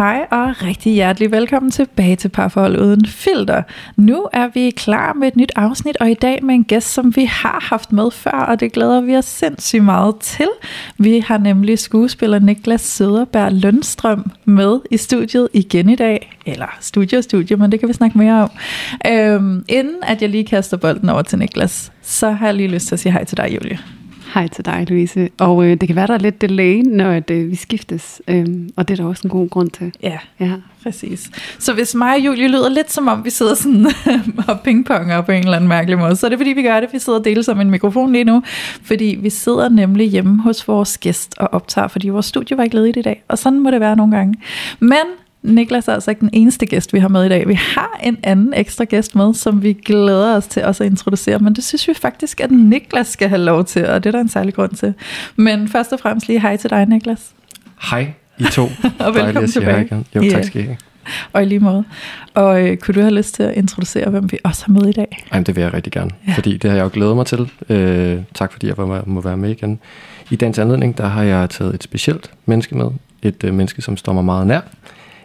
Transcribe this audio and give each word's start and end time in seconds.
Hej 0.00 0.26
og 0.30 0.62
rigtig 0.62 0.92
hjertelig 0.92 1.30
velkommen 1.30 1.70
tilbage 1.70 2.16
til 2.16 2.28
Parforhold 2.28 2.80
Uden 2.80 3.06
Filter. 3.06 3.62
Nu 3.96 4.28
er 4.32 4.48
vi 4.54 4.70
klar 4.70 5.12
med 5.12 5.28
et 5.28 5.36
nyt 5.36 5.52
afsnit, 5.56 5.96
og 5.96 6.10
i 6.10 6.14
dag 6.14 6.44
med 6.44 6.54
en 6.54 6.64
gæst, 6.64 6.94
som 6.94 7.16
vi 7.16 7.24
har 7.24 7.66
haft 7.70 7.92
med 7.92 8.10
før, 8.10 8.30
og 8.30 8.60
det 8.60 8.72
glæder 8.72 9.00
vi 9.00 9.16
os 9.16 9.24
sindssygt 9.24 9.84
meget 9.84 10.16
til. 10.20 10.48
Vi 10.98 11.18
har 11.18 11.38
nemlig 11.38 11.78
skuespiller 11.78 12.38
Niklas 12.38 12.80
Søderberg 12.80 13.52
Lønstrøm 13.52 14.30
med 14.44 14.80
i 14.90 14.96
studiet 14.96 15.48
igen 15.52 15.88
i 15.88 15.96
dag. 15.96 16.38
Eller 16.46 16.76
studie 16.80 17.18
og 17.18 17.24
studie, 17.24 17.56
men 17.56 17.72
det 17.72 17.80
kan 17.80 17.88
vi 17.88 17.94
snakke 17.94 18.18
mere 18.18 18.42
om. 18.42 18.50
Øhm, 19.12 19.64
inden 19.68 19.96
at 20.02 20.22
jeg 20.22 20.30
lige 20.30 20.44
kaster 20.44 20.76
bolden 20.76 21.08
over 21.08 21.22
til 21.22 21.38
Niklas, 21.38 21.92
så 22.02 22.30
har 22.30 22.46
jeg 22.46 22.54
lige 22.54 22.68
lyst 22.68 22.86
til 22.86 22.94
at 22.94 23.00
sige 23.00 23.12
hej 23.12 23.24
til 23.24 23.36
dig, 23.36 23.54
Julie. 23.54 23.99
Hej 24.34 24.48
til 24.48 24.64
dig, 24.64 24.86
Louise. 24.88 25.28
Og 25.38 25.64
øh, 25.64 25.76
det 25.80 25.88
kan 25.88 25.96
være, 25.96 26.06
der 26.06 26.14
er 26.14 26.18
lidt 26.18 26.40
delay, 26.40 26.82
når 26.86 27.10
at, 27.10 27.30
øh, 27.30 27.50
vi 27.50 27.56
skiftes. 27.56 28.22
Øhm, 28.28 28.70
og 28.76 28.88
det 28.88 28.98
er 28.98 29.02
der 29.02 29.08
også 29.08 29.20
en 29.24 29.30
god 29.30 29.48
grund 29.48 29.70
til. 29.70 29.92
Ja, 30.02 30.18
Ja. 30.40 30.52
Præcis. 30.82 31.30
Så 31.58 31.74
hvis 31.74 31.94
mig 31.94 32.14
og 32.14 32.20
Julie 32.20 32.48
lyder 32.48 32.68
lidt 32.68 32.92
som 32.92 33.08
om, 33.08 33.24
vi 33.24 33.30
sidder 33.30 33.54
sådan 33.54 33.86
og 34.48 34.60
pingponger 34.60 35.20
på 35.20 35.32
en 35.32 35.42
eller 35.42 35.56
anden 35.56 35.68
mærkelig 35.68 35.98
måde, 35.98 36.16
så 36.16 36.26
er 36.26 36.28
det 36.28 36.38
fordi, 36.38 36.50
vi 36.50 36.62
gør 36.62 36.80
det. 36.80 36.88
Vi 36.92 36.98
sidder 36.98 37.18
og 37.18 37.24
deler 37.24 37.42
som 37.42 37.60
en 37.60 37.70
mikrofon 37.70 38.12
lige 38.12 38.24
nu, 38.24 38.42
fordi 38.82 39.18
vi 39.22 39.30
sidder 39.30 39.68
nemlig 39.68 40.08
hjemme 40.08 40.42
hos 40.42 40.68
vores 40.68 40.98
gæst 40.98 41.34
og 41.38 41.48
optager, 41.52 41.88
fordi 41.88 42.08
vores 42.08 42.26
studie 42.26 42.56
var 42.56 42.64
ikke 42.64 42.76
ledigt 42.76 42.96
i 42.96 43.02
dag, 43.02 43.22
og 43.28 43.38
sådan 43.38 43.60
må 43.60 43.70
det 43.70 43.80
være 43.80 43.96
nogle 43.96 44.16
gange. 44.16 44.34
Men 44.78 44.96
Niklas 45.42 45.88
er 45.88 45.92
altså 45.94 46.10
ikke 46.10 46.20
den 46.20 46.30
eneste 46.32 46.66
gæst, 46.66 46.92
vi 46.92 46.98
har 46.98 47.08
med 47.08 47.24
i 47.24 47.28
dag. 47.28 47.48
Vi 47.48 47.54
har 47.54 48.00
en 48.02 48.18
anden 48.22 48.54
ekstra 48.56 48.84
gæst 48.84 49.14
med, 49.14 49.34
som 49.34 49.62
vi 49.62 49.72
glæder 49.72 50.36
os 50.36 50.46
til 50.46 50.64
også 50.64 50.84
at 50.84 50.90
introducere, 50.90 51.38
men 51.38 51.54
det 51.54 51.64
synes 51.64 51.88
vi 51.88 51.94
faktisk, 51.94 52.40
at 52.40 52.50
Niklas 52.50 53.06
skal 53.06 53.28
have 53.28 53.40
lov 53.40 53.64
til, 53.64 53.86
og 53.86 54.04
det 54.04 54.08
er 54.08 54.12
der 54.12 54.20
en 54.20 54.28
særlig 54.28 54.54
grund 54.54 54.70
til. 54.72 54.94
Men 55.36 55.68
først 55.68 55.92
og 55.92 56.00
fremmest 56.00 56.26
lige 56.28 56.40
hej 56.40 56.56
til 56.56 56.70
dig, 56.70 56.86
Niklas. 56.86 57.30
Hej, 57.90 58.12
I 58.38 58.44
to. 58.52 58.62
Og 59.06 59.14
velkommen 59.14 59.50
tilbage. 59.50 59.84
igen. 59.84 60.06
Jo, 60.14 60.20
tak 60.22 60.30
Ja. 60.32 60.42
skal 60.42 60.60
I 60.60 60.64
have. 60.64 60.76
Og 61.32 61.42
i 61.42 61.44
lige 61.46 61.60
måde. 61.60 61.84
Og 62.34 62.62
øh, 62.68 62.76
kunne 62.76 62.94
du 62.94 63.00
have 63.00 63.14
lyst 63.14 63.34
til 63.34 63.42
at 63.42 63.54
introducere, 63.56 64.10
hvem 64.10 64.32
vi 64.32 64.38
også 64.44 64.64
har 64.66 64.72
med 64.72 64.86
i 64.88 64.92
dag? 64.92 65.24
Ej, 65.32 65.38
men 65.38 65.44
det 65.46 65.56
vil 65.56 65.62
jeg 65.62 65.74
rigtig 65.74 65.92
gerne, 65.92 66.10
Ja. 66.28 66.32
fordi 66.32 66.56
det 66.56 66.70
har 66.70 66.76
jeg 66.76 66.84
jo 66.84 66.90
glædet 66.92 67.16
mig 67.16 67.26
til. 67.26 67.50
Øh, 67.68 68.18
tak 68.34 68.52
fordi 68.52 68.66
jeg 68.66 68.74
må 69.06 69.20
være 69.20 69.36
med 69.36 69.50
igen. 69.50 69.78
I 70.30 70.36
dagens 70.36 70.58
anledning, 70.58 70.98
der 70.98 71.06
har 71.06 71.22
jeg 71.22 71.50
taget 71.50 71.74
et 71.74 71.82
specielt 71.82 72.30
menneske 72.46 72.74
med. 72.74 72.86
Et 73.22 73.44
øh, 73.44 73.54
menneske, 73.54 73.82
som 73.82 73.96
står 73.96 74.12
mig 74.12 74.24
meget 74.24 74.46
nær. 74.46 74.60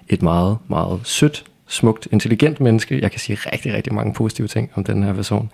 Et 0.09 0.21
meget, 0.21 0.57
meget 0.67 0.99
sødt, 1.03 1.45
smukt, 1.67 2.07
intelligent 2.11 2.59
menneske. 2.59 2.99
Jeg 3.01 3.11
kan 3.11 3.19
sige 3.19 3.37
rigtig, 3.53 3.73
rigtig 3.73 3.93
mange 3.93 4.13
positive 4.13 4.47
ting 4.47 4.71
om 4.75 4.83
den 4.83 5.03
her 5.03 5.13
person. 5.13 5.49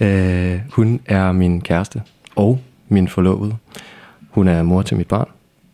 Øh, 0.00 0.60
hun 0.70 1.00
er 1.06 1.32
min 1.32 1.60
kæreste 1.60 2.02
og 2.36 2.60
min 2.88 3.08
forlovede. 3.08 3.56
Hun 4.30 4.48
er 4.48 4.62
mor 4.62 4.82
til 4.82 4.96
mit 4.96 5.08
barn, 5.08 5.28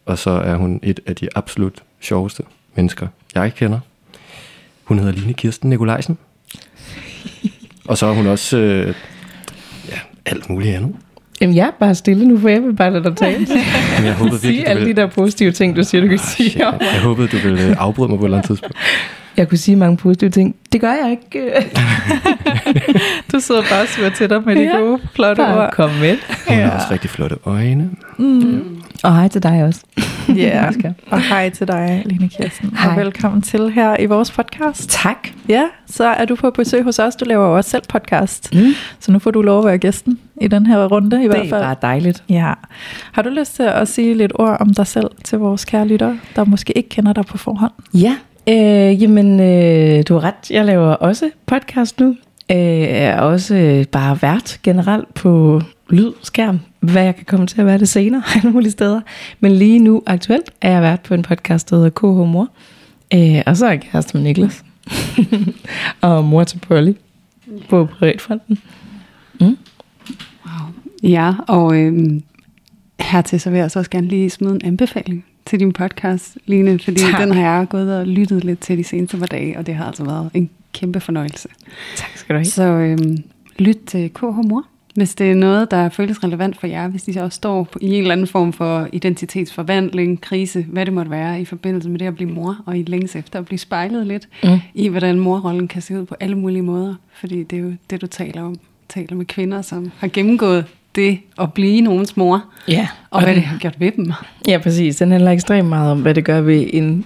og 0.07 0.19
så 0.19 0.31
er 0.31 0.57
hun 0.57 0.81
et 0.83 1.01
af 1.07 1.17
de 1.17 1.29
absolut 1.35 1.83
sjoveste 2.01 2.43
mennesker, 2.75 3.07
jeg 3.35 3.55
kender. 3.55 3.81
Hun 4.85 4.99
hedder 4.99 5.13
Line 5.13 5.35
Kirsten 5.35 5.71
Nikolajsen. 5.71 6.19
Og 7.85 7.99
så 7.99 8.07
er 8.07 8.13
hun 8.13 8.27
også 8.27 8.59
øh, 8.59 8.95
ja, 9.89 9.99
alt 10.27 10.51
muligt 10.51 10.77
andet. 10.77 10.97
Jamen, 11.43 11.57
jeg 11.57 11.67
er 11.67 11.71
bare 11.81 11.95
stille 11.95 12.29
nu, 12.29 12.39
for 12.39 12.49
jeg 12.49 12.63
vil 12.63 12.77
bare 12.77 12.93
lade 12.93 13.05
dig 13.05 13.17
tale. 13.17 13.47
Men 13.99 14.07
jeg 14.07 14.15
håbede 14.15 14.39
Sige 14.39 14.49
virkelig, 14.51 14.65
du 14.67 14.71
alle 14.71 14.81
de 14.81 14.87
ville, 14.87 15.03
der 15.03 15.09
positive 15.09 15.53
ting, 15.53 15.77
du 15.77 15.83
siger, 15.83 16.01
du 16.03 16.09
kan 16.09 16.19
Ah, 16.19 16.27
sige 16.27 16.51
shit, 16.51 16.63
om 16.63 16.75
jeg 16.81 17.01
håbede, 17.03 17.29
du 17.29 17.37
ville 17.37 17.67
øh, 17.69 17.75
afbryde 17.79 18.09
mig 18.09 18.19
på 18.19 18.25
et 18.25 18.29
eller 18.29 18.39
andet 18.39 18.49
tidspunkt. 18.49 18.77
Jeg 19.37 19.49
kunne 19.49 19.59
sige 19.59 19.77
mange 19.77 19.97
positive 19.97 20.31
ting. 20.31 20.57
Det 20.73 20.81
gør 20.81 20.93
jeg 20.93 21.11
ikke. 21.11 21.51
Du 23.33 23.41
sidder 23.41 23.63
bare 23.71 23.83
og 23.83 23.89
sværer 23.89 24.11
til 24.11 24.31
dig 24.31 24.43
med 24.47 24.57
de 24.57 24.61
Ja, 24.63 24.77
gode, 24.77 24.99
flotte 25.15 25.43
Bare 25.43 25.65
ord. 25.67 25.73
kom 25.73 25.91
med. 25.91 26.17
Hun 26.49 26.57
Ja. 26.59 26.65
har 26.65 26.71
også 26.71 26.87
rigtig 26.91 27.11
flotte 27.11 27.37
øjne. 27.45 27.91
Mm. 28.19 28.83
Og 29.05 29.15
hej 29.17 29.29
til 29.29 29.43
dig 29.43 29.65
også. 29.65 29.81
Ja, 30.37 30.69
Oscar. 30.69 30.93
og 31.11 31.21
hej 31.23 31.51
til 31.51 31.69
dig, 31.69 32.03
Line 32.07 32.29
Kirsten. 32.29 32.71
Og 32.73 32.83
Hej. 32.83 33.03
velkommen 33.03 33.43
til 33.43 33.71
her 33.73 33.97
i 34.01 34.07
vores 34.07 34.31
podcast. 34.31 34.91
Tak. 34.91 35.29
Ja, 35.49 35.63
så 35.87 36.05
er 36.05 36.25
du 36.25 36.35
på 36.35 36.51
besøg 36.51 36.83
hos 36.83 36.99
os. 36.99 37.17
Du 37.17 37.25
laver 37.25 37.47
jo 37.47 37.57
også 37.57 37.71
selv 37.71 37.83
podcast. 37.89 38.55
Mm. 38.55 38.61
Så 39.01 39.13
nu 39.13 39.19
får 39.19 39.31
du 39.31 39.43
lov 39.43 39.59
at 39.59 39.65
være 39.67 39.79
gæsten 39.79 40.19
i 40.41 40.49
den 40.49 40.67
her 40.67 40.85
runde 40.87 41.17
i 41.19 41.23
Det 41.23 41.29
hvert 41.31 41.47
er 41.47 41.51
fald. 41.51 41.63
bare 41.63 41.77
dejligt. 41.83 42.23
Ja. 42.29 42.53
Har 43.13 43.23
du 43.23 43.29
lyst 43.29 43.55
til 43.57 43.63
at 43.63 43.89
sige 43.89 44.15
lidt 44.15 44.33
ord 44.35 44.57
om 44.61 44.75
dig 44.75 44.87
selv 44.87 45.11
til 45.25 45.39
vores 45.39 45.65
kære 45.65 45.87
lyttere, 45.89 46.19
der 46.37 46.45
måske 46.45 46.73
ikke 46.77 46.89
kender 46.89 47.13
dig 47.13 47.25
på 47.27 47.39
forhånd? 47.39 47.73
Ja, 47.95 48.15
øh, 48.49 49.03
jamen, 49.03 49.41
øh, 49.41 50.03
du 50.09 50.15
har 50.15 50.25
ret. 50.25 50.51
Jeg 50.51 50.65
laver 50.65 50.87
også 50.95 51.31
podcast 51.47 52.01
nu. 52.01 52.17
Øh, 52.53 52.59
er 52.59 53.21
også 53.21 53.55
øh, 53.55 53.87
bare 53.87 54.23
vært 54.23 54.61
generelt 54.63 55.15
på 55.15 55.63
lyd, 55.91 56.13
skærm, 56.23 56.61
hvad 56.81 57.05
jeg 57.05 57.17
kan 57.17 57.25
komme 57.25 57.47
til 57.47 57.61
at 57.61 57.67
være 57.67 57.79
det 57.79 57.89
senere, 57.89 58.23
alle 58.37 58.51
mulige 58.51 58.71
steder. 58.71 59.01
Men 59.41 59.53
lige 59.53 59.79
nu 59.79 60.03
aktuelt 60.07 60.51
er 60.61 60.71
jeg 60.71 60.83
vært 60.83 61.01
på 61.01 61.15
en 61.15 61.23
podcast, 61.23 61.71
der 61.71 61.77
hedder 61.77 61.91
KH 61.91 62.05
Mor. 62.05 62.49
Øh, 63.15 63.43
og 63.47 63.57
så 63.57 63.67
er 63.67 63.71
jeg 63.71 63.81
kæreste 63.81 64.17
med 64.17 64.25
Niklas. 64.25 64.65
og 66.01 66.25
mor 66.25 66.45
til 66.45 66.59
Polly 66.59 66.93
på 67.69 67.85
privatfronten. 67.85 68.59
Ja, 71.03 71.35
og 71.49 71.77
øhm, 71.77 72.23
hertil 73.01 73.41
så 73.41 73.51
vil 73.51 73.59
jeg 73.59 73.71
så 73.71 73.79
også 73.79 73.91
gerne 73.91 74.07
lige 74.07 74.31
smide 74.31 74.55
en 74.55 74.61
anbefaling 74.65 75.25
til 75.47 75.61
din 75.61 75.73
podcast, 75.73 76.39
Line, 76.47 76.79
fordi 76.79 77.01
Tak. 77.01 77.21
den 77.21 77.33
har 77.33 77.59
jeg 77.59 77.69
gået 77.69 77.99
og 77.99 78.07
lyttet 78.07 78.45
lidt 78.45 78.61
til 78.61 78.79
de 78.79 78.85
seneste 78.85 79.17
par 79.17 79.27
dage, 79.27 79.59
og 79.59 79.67
det 79.67 79.75
har 79.75 79.85
altså 79.85 80.05
været 80.05 80.31
en 80.35 80.51
kæmpe 80.73 81.01
fornøjelse. 81.01 81.49
Tak 81.97 82.11
skal 82.15 82.35
du 82.35 82.39
have. 82.39 82.45
Så 82.45 82.63
øhm, 82.63 83.23
lyt 83.59 83.79
til 83.87 84.11
KH 84.15 84.23
Mor, 84.25 84.65
hvis 84.95 85.15
det 85.15 85.31
er 85.31 85.35
noget, 85.35 85.71
der 85.71 85.89
føles 85.89 86.25
relevant 86.25 86.61
for 86.61 86.67
jer, 86.67 86.89
hvis 86.89 87.03
de 87.03 87.13
så 87.15 87.21
også 87.21 87.37
står 87.37 87.69
i 87.81 87.87
en 87.95 88.01
eller 88.03 88.13
anden 88.13 88.27
form 88.27 88.53
for 88.53 88.89
identitetsforvandling, 88.93 90.21
krise, 90.21 90.63
hvad 90.69 90.87
det 90.87 90.95
måtte 90.95 91.11
være 91.11 91.41
i 91.41 91.45
forbindelse 91.45 91.89
med 91.91 91.99
det 91.99 92.07
at 92.07 92.15
blive 92.15 92.31
mor, 92.31 92.57
og 92.67 92.79
i 92.79 92.83
længes 92.83 93.17
efter 93.17 93.39
at 93.39 93.45
blive 93.45 93.59
spejlet 93.59 94.07
lidt 94.07 94.29
Mm. 94.45 94.59
i, 94.75 94.89
hvordan 94.89 95.19
morrollen 95.19 95.69
kan 95.69 95.83
se 95.83 96.01
ud 96.01 96.07
på 96.07 96.15
alle 96.21 96.39
mulige 96.39 96.63
måder. 96.63 96.95
Fordi 97.15 97.43
det 97.43 97.59
er 97.59 97.63
jo 97.63 97.73
det, 97.91 98.01
du 98.01 98.07
taler 98.07 98.43
om. 98.43 98.57
taler 98.89 99.17
med 99.17 99.25
kvinder, 99.25 99.63
som 99.63 99.91
har 99.99 100.09
gennemgået 100.09 100.65
det 100.95 101.19
at 101.41 101.53
blive 101.53 101.81
nogens 101.81 102.17
mor, 102.17 102.45
Ja, 102.69 102.89
og 103.11 103.23
hvad 103.23 103.35
det 103.35 103.43
har 103.43 103.59
gjort 103.59 103.81
ved 103.81 103.93
dem. 103.97 104.13
Ja, 104.49 104.59
præcis. 104.59 104.97
Den 104.97 105.11
handler 105.11 105.31
ekstremt 105.31 105.69
meget 105.69 105.91
om, 105.93 106.03
hvad 106.03 106.15
det 106.15 106.25
gør 106.25 106.41
ved 106.41 106.67
en 106.73 107.05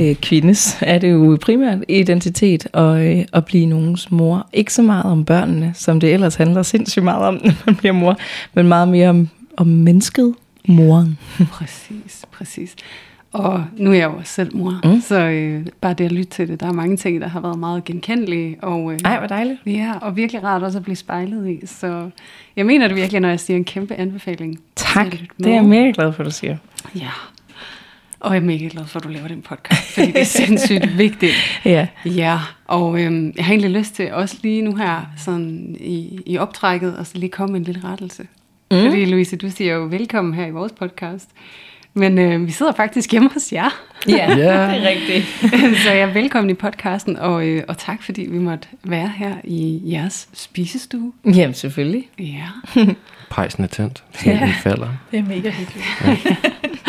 øh, 0.00 0.14
kvindes, 0.14 0.78
er 0.80 0.98
det 0.98 1.12
jo 1.12 1.38
primært 1.42 1.78
identitet 1.88 2.66
og 2.72 3.06
øh, 3.06 3.24
at 3.32 3.44
blive 3.44 3.66
nogens 3.66 4.10
mor. 4.10 4.46
Ikke 4.52 4.72
så 4.72 4.82
meget 4.82 5.04
om 5.04 5.24
børnene, 5.24 5.72
som 5.74 6.00
det 6.00 6.12
ellers 6.14 6.34
handler 6.34 6.62
sindssygt 6.62 7.04
meget 7.04 7.22
om, 7.22 7.34
når 7.44 7.52
man 7.66 7.76
bliver 7.76 7.92
mor, 7.92 8.16
men 8.54 8.68
meget 8.68 8.88
mere 8.88 9.08
om, 9.08 9.28
om 9.56 9.66
mennesket, 9.66 10.34
moren. 10.68 11.18
Præcis, 11.52 12.24
præcis. 12.32 12.74
Og 13.32 13.64
nu 13.76 13.90
er 13.90 13.94
jeg 13.94 14.04
jo 14.04 14.16
også 14.16 14.32
selv 14.32 14.56
mor, 14.56 14.80
Mm. 14.84 15.00
så 15.00 15.20
øh, 15.20 15.66
bare 15.80 15.94
det 15.94 16.04
at 16.04 16.12
lytte 16.12 16.30
til 16.30 16.48
det, 16.48 16.60
der 16.60 16.66
er 16.66 16.72
mange 16.72 16.96
ting, 16.96 17.20
der 17.20 17.28
har 17.28 17.40
været 17.40 17.58
meget 17.58 17.84
genkendelige. 17.84 18.56
Og, 18.62 18.92
øh, 18.92 18.98
Ej, 19.04 19.18
hvor 19.18 19.26
dejligt. 19.26 19.58
Ja, 19.66 19.92
og 20.00 20.16
virkelig 20.16 20.44
rart 20.44 20.62
også 20.62 20.78
at 20.78 20.84
blive 20.84 20.96
spejlet 20.96 21.48
i. 21.48 21.66
Så 21.66 22.10
jeg 22.56 22.66
mener 22.66 22.88
det 22.88 22.96
virkelig, 22.96 23.20
når 23.20 23.28
jeg 23.28 23.40
siger 23.40 23.56
en 23.56 23.64
kæmpe 23.64 23.94
anbefaling. 23.94 24.58
Tak, 24.76 25.06
at 25.06 25.20
det 25.38 25.46
er 25.46 25.54
jeg 25.54 25.64
mega 25.64 25.90
glad 25.94 26.12
for, 26.12 26.22
du 26.22 26.30
siger. 26.30 26.56
Ja. 26.96 27.08
Og 28.20 28.34
jeg 28.34 28.40
er 28.40 28.46
mega 28.46 28.68
glad 28.72 28.84
for, 28.86 28.98
at 28.98 29.04
du 29.04 29.08
laver 29.08 29.28
den 29.28 29.42
podcast, 29.42 29.94
fordi 29.94 30.06
det 30.06 30.20
er 30.20 30.24
sindssygt 30.24 30.96
vigtigt. 30.98 31.34
Ja, 31.64 31.86
Ja, 32.04 32.38
og 32.66 33.00
øhm, 33.02 33.32
jeg 33.36 33.44
har 33.44 33.52
egentlig 33.52 33.70
lyst 33.70 33.94
til 33.94 34.12
også 34.12 34.36
lige 34.42 34.62
nu 34.62 34.74
her 34.76 35.10
sådan 35.16 35.76
i, 35.80 36.20
i 36.26 36.38
optrækket, 36.38 36.96
og 36.96 37.06
så 37.06 37.18
lige 37.18 37.30
komme 37.30 37.52
med 37.52 37.60
en 37.60 37.64
lille 37.66 37.80
rettelse. 37.84 38.22
Mm. 38.70 38.78
Fordi 38.82 39.04
Louise, 39.04 39.36
du 39.36 39.50
siger 39.50 39.74
jo 39.74 39.84
velkommen 39.84 40.34
her 40.34 40.46
i 40.46 40.50
vores 40.50 40.72
podcast. 40.72 41.28
Men 41.94 42.18
øh, 42.18 42.46
vi 42.46 42.50
sidder 42.52 42.72
faktisk 42.72 43.12
hjemme 43.12 43.30
hos 43.32 43.52
jer, 43.52 43.68
ja, 44.08 44.36
Ja. 44.36 44.36
det 44.74 44.84
er 44.84 44.88
rigtigt. 44.88 45.26
så 45.84 45.90
jeg 45.90 46.00
er 46.00 46.12
velkommen 46.12 46.50
i 46.50 46.54
podcasten, 46.54 47.16
og, 47.16 47.46
øh, 47.46 47.62
og 47.68 47.78
tak 47.78 48.02
fordi 48.02 48.22
vi 48.22 48.38
måtte 48.38 48.68
være 48.84 49.12
her 49.16 49.34
i 49.44 49.80
jeres 49.84 50.28
spisestue. 50.34 51.12
Jamen, 51.24 51.54
selvfølgelig. 51.54 52.08
Ja, 52.18 52.48
Pejsen 53.30 53.64
er 53.64 53.68
tændt, 53.68 54.04
så 54.14 54.30
den 54.30 54.52
falder. 54.62 54.88
Det 55.10 55.18
er 55.18 55.22
mega 55.22 55.50
hyggeligt. 55.50 55.86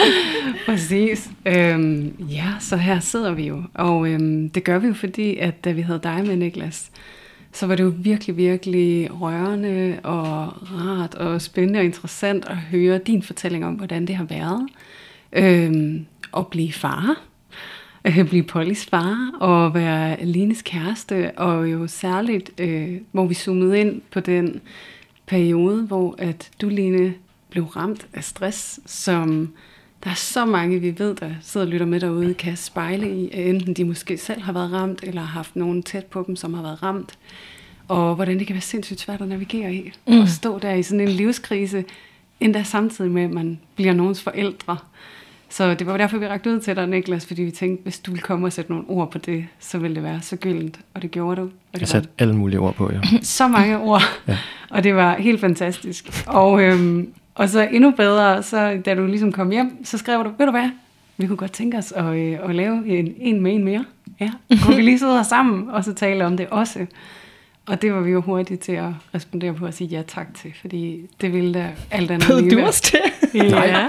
præcis. 0.66 1.30
Øhm, 1.46 2.16
ja, 2.20 2.54
så 2.60 2.78
her 2.78 3.00
sidder 3.00 3.34
vi 3.34 3.48
jo, 3.48 3.64
og 3.74 4.10
øhm, 4.10 4.50
det 4.50 4.64
gør 4.64 4.80
vi 4.80 4.88
jo 4.88 4.94
fordi, 4.94 5.38
at 5.38 5.64
da 5.66 5.72
vi 5.72 5.82
havde 5.82 6.00
dig 6.04 6.24
med, 6.28 6.36
Niklas, 6.36 6.92
så 7.52 7.68
var 7.68 7.76
det 7.76 7.84
jo 7.84 7.94
virkelig, 7.98 8.38
virkelig 8.38 9.22
rørende 9.22 10.00
og 10.04 10.54
rart 10.72 11.16
og 11.16 11.42
spændende 11.42 11.80
og 11.80 11.86
interessant 11.86 12.46
at 12.48 12.58
høre 12.58 12.98
din 12.98 13.24
fortælling 13.24 13.66
om, 13.66 13.74
hvordan 13.74 14.06
det 14.06 14.16
har 14.16 14.24
været 14.24 14.68
øhm, 15.34 16.06
at 16.38 16.48
blive 16.48 16.74
far, 16.74 17.22
at 18.04 18.28
blive 18.30 18.44
Pollys 18.44 18.86
far 18.86 19.32
og 19.40 19.74
være 19.74 20.26
Lines 20.26 20.62
kæreste, 20.62 21.32
og 21.38 21.72
jo 21.72 21.88
særligt, 21.88 22.52
øh, 22.58 22.98
hvor 23.12 23.26
vi 23.26 23.34
zoomede 23.34 23.80
ind 23.80 24.02
på 24.12 24.20
den 24.20 24.62
periode, 25.26 25.82
hvor 25.82 26.16
at 26.18 26.50
du, 26.62 26.70
Line, 26.70 27.14
blev 27.50 27.64
ramt 27.64 28.08
af 28.14 28.24
stress, 28.24 28.80
som 28.86 29.50
der 30.04 30.10
er 30.10 30.16
så 30.16 30.46
mange, 30.46 30.80
vi 30.80 31.00
ved, 31.00 31.16
der 31.16 31.30
sidder 31.42 31.66
og 31.66 31.72
lytter 31.72 31.86
med 31.86 32.00
derude, 32.00 32.34
kan 32.34 32.58
spejle 32.58 33.16
i, 33.16 33.32
at 33.32 33.50
enten 33.50 33.74
de 33.74 33.84
måske 33.84 34.18
selv 34.18 34.42
har 34.42 34.54
været 34.54 34.72
ramt, 34.72 35.00
eller 35.04 35.22
har 35.22 35.28
haft 35.28 35.56
nogen 35.56 35.84
tæt 35.84 36.06
på 36.06 36.24
dem, 36.28 36.36
som 36.36 36.54
har 36.54 36.62
været 36.62 36.84
ramt. 36.84 37.18
Og 37.88 38.16
hvordan 38.16 38.40
det 38.40 38.48
kan 38.48 38.54
være 38.54 38.62
sindssygt 38.62 39.00
svært 39.00 39.22
at 39.22 39.28
navigere 39.28 39.74
i. 39.74 39.92
Mm. 40.08 40.20
Og 40.20 40.28
stå 40.28 40.60
der 40.60 40.74
i 40.74 40.84
sådan 40.84 41.02
en 41.02 41.10
livskrise, 41.10 41.84
endda 42.40 42.64
samtidig 42.64 43.12
med, 43.12 43.24
at 43.24 43.32
man 43.32 43.60
bliver 43.76 43.94
nogens 43.94 44.22
forældre. 44.22 44.78
Så 45.50 45.74
det 45.74 45.88
var 45.88 45.98
derfor, 45.98 46.18
vi 46.18 46.28
rakte 46.28 46.50
ud 46.50 46.60
til 46.60 46.76
dig, 46.76 46.88
Niklas, 46.88 47.26
fordi 47.26 47.44
vi 47.44 47.52
tænkte, 47.52 47.84
hvis 47.84 48.00
du 48.00 48.12
ville 48.12 48.22
komme 48.22 48.48
og 48.48 48.54
sætte 48.54 48.72
nogle 48.72 48.86
ord 48.88 49.12
på 49.12 49.18
det, 49.18 49.46
så 49.60 49.78
ville 49.78 49.96
det 49.96 50.04
være 50.04 50.22
så 50.22 50.36
gyldent. 50.36 50.80
Og 50.94 51.02
det 51.02 51.12
gjorde 51.12 51.42
du. 51.42 51.46
Og 51.46 51.52
det 51.74 51.80
Jeg 51.80 51.88
satte 51.88 52.10
alle 52.20 52.36
mulige 52.36 52.60
ord 52.60 52.76
på, 52.76 52.92
ja. 52.92 53.00
så 53.22 53.48
mange 53.48 53.78
ord, 53.78 54.02
ja. 54.28 54.38
og 54.70 54.84
det 54.84 54.96
var 54.96 55.18
helt 55.18 55.42
fantastisk. 55.42 56.24
Og, 56.28 56.62
øhm, 56.64 57.14
og 57.40 57.50
så 57.50 57.68
endnu 57.72 57.92
bedre, 57.92 58.44
så 58.44 58.82
da 58.86 58.96
du 58.96 59.06
ligesom 59.06 59.32
kom 59.32 59.50
hjem, 59.50 59.86
så 59.86 59.98
skrev 59.98 60.24
du, 60.24 60.32
ved 60.38 60.46
du 60.46 60.52
hvad, 60.52 60.70
vi 61.18 61.28
kunne 61.28 61.38
godt 61.38 61.52
tænke 61.52 61.78
os 61.78 61.92
at, 61.92 62.06
øh, 62.06 62.38
at 62.44 62.56
lave 62.56 62.88
en, 62.88 63.14
en 63.20 63.42
med 63.42 63.54
en 63.54 63.64
mere. 63.64 63.86
Ja, 64.20 64.32
kunne 64.64 64.76
vi 64.76 64.82
lige 64.82 65.00
sidde 65.00 65.16
her 65.16 65.24
sammen, 65.24 65.70
og 65.70 65.84
så 65.84 65.94
tale 65.94 66.26
om 66.26 66.38
det 66.38 66.48
også. 66.50 66.86
Og 67.70 67.82
det 67.82 67.94
var 67.94 68.00
vi 68.02 68.12
jo 68.12 68.22
hurtige 68.22 68.58
til 68.58 68.72
at 68.72 68.90
respondere 69.16 69.54
på 69.54 69.66
og 69.66 69.74
sige 69.74 69.88
ja 69.88 70.02
tak 70.08 70.28
til, 70.42 70.54
fordi 70.62 71.00
det 71.22 71.34
ville 71.34 71.54
da 71.54 71.66
alt 71.92 72.12
andet 72.12 72.28
Bød 72.28 72.42
lige 72.42 72.62
du 72.62 72.66
også 72.66 72.82
til? 72.82 73.00
Ja. 73.34 73.86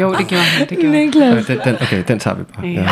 Jo, 0.00 0.14
det 0.14 0.26
gjorde 0.28 0.44
han, 0.44 0.68
det 0.68 0.78
gjorde. 0.78 1.04
Niklas. 1.04 1.46
Den, 1.46 1.58
den, 1.64 1.74
okay, 1.74 2.04
den 2.08 2.18
tager 2.18 2.36
vi 2.36 2.42
bare. 2.42 2.66
Ja. 2.66 2.70
Ja. 2.80 2.88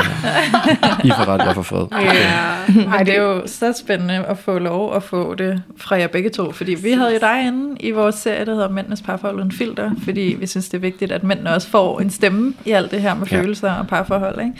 I 1.05 1.11
får 1.11 1.29
ret, 1.29 1.47
jeg 1.47 1.55
får 1.55 1.63
fred. 1.63 1.87
Ja. 2.03 2.97
Ej, 2.97 3.03
det 3.03 3.17
er 3.17 3.23
jo 3.23 3.43
så 3.47 3.73
spændende 3.73 4.15
at 4.27 4.39
få 4.39 4.59
lov 4.59 4.97
at 4.97 5.03
få 5.03 5.35
det 5.35 5.63
fra 5.77 5.97
jer 5.97 6.07
begge 6.07 6.31
to, 6.31 6.53
fordi 6.53 6.75
vi 6.83 6.91
havde 6.91 7.13
jo 7.13 7.19
dig 7.21 7.45
inde 7.47 7.77
i 7.81 7.91
vores 7.91 8.15
serie, 8.15 8.45
der 8.45 8.55
hedder 8.55 8.69
Mændenes 8.71 9.03
parforhold 9.03 9.37
uden 9.37 9.53
filter, 9.53 9.91
fordi 10.05 10.37
vi 10.41 10.47
synes, 10.47 10.69
det 10.69 10.77
er 10.77 10.81
vigtigt, 10.81 11.13
at 11.13 11.25
mændene 11.25 11.55
også 11.55 11.69
får 11.69 12.01
en 12.01 12.11
stemme 12.11 12.55
i 12.65 12.71
alt 12.71 12.91
det 12.91 13.01
her 13.01 13.15
med 13.15 13.27
Ja. 13.27 13.41
følelser 13.41 13.73
og 13.73 13.87
parforhold. 13.87 14.41
Ikke? 14.41 14.53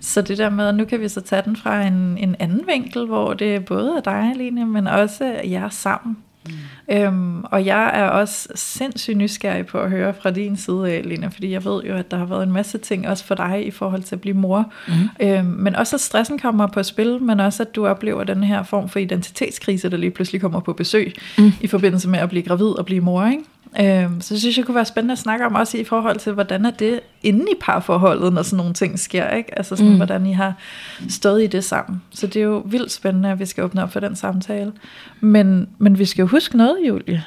Så 0.00 0.22
det 0.22 0.38
der 0.38 0.50
med, 0.50 0.66
at 0.68 0.74
nu 0.74 0.84
kan 0.84 1.00
vi 1.00 1.08
så 1.08 1.20
tage 1.20 1.42
den 1.44 1.56
fra 1.56 1.82
en, 1.82 2.18
en 2.20 2.36
anden 2.38 2.62
vinkel, 2.66 3.06
hvor 3.06 3.32
det 3.32 3.64
både 3.64 3.94
er 3.96 4.00
dig, 4.00 4.32
Line, 4.36 4.66
men 4.66 4.86
også 5.02 5.40
jer 5.44 5.68
sammen. 5.68 6.16
Mm. 6.46 6.94
Øhm, 6.94 7.44
og 7.44 7.66
jeg 7.66 7.90
er 7.94 8.04
også 8.04 8.48
sindssygt 8.54 9.16
nysgerrig 9.16 9.66
på 9.66 9.78
at 9.78 9.90
høre 9.90 10.14
fra 10.22 10.30
din 10.30 10.56
side 10.56 10.90
af, 10.90 11.02
Lina, 11.04 11.26
fordi 11.26 11.50
jeg 11.50 11.64
ved 11.64 11.82
jo, 11.82 11.94
at 11.94 12.10
der 12.10 12.16
har 12.16 12.24
været 12.24 12.42
en 12.42 12.52
masse 12.52 12.78
ting 12.78 13.08
også 13.08 13.24
for 13.24 13.34
dig 13.34 13.66
i 13.66 13.70
forhold 13.70 14.02
til 14.02 14.14
at 14.14 14.20
blive 14.20 14.36
mor. 14.36 14.72
Mm. 14.88 14.94
Øhm, 15.20 15.44
men 15.44 15.76
også 15.76 15.96
at 15.96 16.00
stressen 16.00 16.38
kommer 16.38 16.66
på 16.66 16.82
spil, 16.82 17.22
men 17.22 17.40
også 17.40 17.62
at 17.62 17.76
du 17.76 17.86
oplever 17.86 18.24
den 18.24 18.44
her 18.44 18.62
form 18.62 18.88
for 18.88 18.98
identitetskrise, 18.98 19.90
der 19.90 19.96
lige 19.96 20.10
pludselig 20.10 20.40
kommer 20.40 20.60
på 20.60 20.72
besøg 20.72 21.14
mm. 21.38 21.52
i 21.60 21.66
forbindelse 21.66 22.08
med 22.08 22.18
at 22.18 22.28
blive 22.28 22.42
gravid 22.42 22.66
og 22.66 22.86
blive 22.86 23.00
mor. 23.00 23.26
Ikke? 23.26 23.44
Øhm, 23.80 24.20
så 24.20 24.40
synes 24.40 24.58
jeg 24.58 24.64
kunne 24.64 24.74
være 24.74 24.84
spændende 24.84 25.12
at 25.12 25.18
snakke 25.18 25.46
om 25.46 25.54
også 25.54 25.78
i 25.78 25.84
forhold 25.84 26.18
til, 26.18 26.32
hvordan 26.32 26.64
er 26.64 26.70
det 26.70 27.00
inde 27.22 27.42
i 27.42 27.54
parforholdet, 27.60 28.32
når 28.32 28.42
sådan 28.42 28.56
nogle 28.56 28.74
ting 28.74 28.98
sker, 28.98 29.30
ikke? 29.30 29.58
Altså 29.58 29.76
sådan, 29.76 29.90
mm. 29.90 29.96
hvordan 29.96 30.26
I 30.26 30.32
har 30.32 30.54
stået 31.08 31.42
i 31.42 31.46
det 31.46 31.64
sammen. 31.64 32.02
Så 32.10 32.26
det 32.26 32.36
er 32.36 32.44
jo 32.44 32.62
vildt 32.66 32.92
spændende, 32.92 33.30
at 33.30 33.38
vi 33.38 33.46
skal 33.46 33.64
åbne 33.64 33.82
op 33.82 33.92
for 33.92 34.00
den 34.00 34.16
samtale. 34.16 34.72
Men, 35.20 35.68
men 35.78 35.98
vi 35.98 36.04
skal 36.04 36.22
jo 36.22 36.28
huske 36.28 36.56
noget, 36.56 36.78
Julie. 36.88 37.24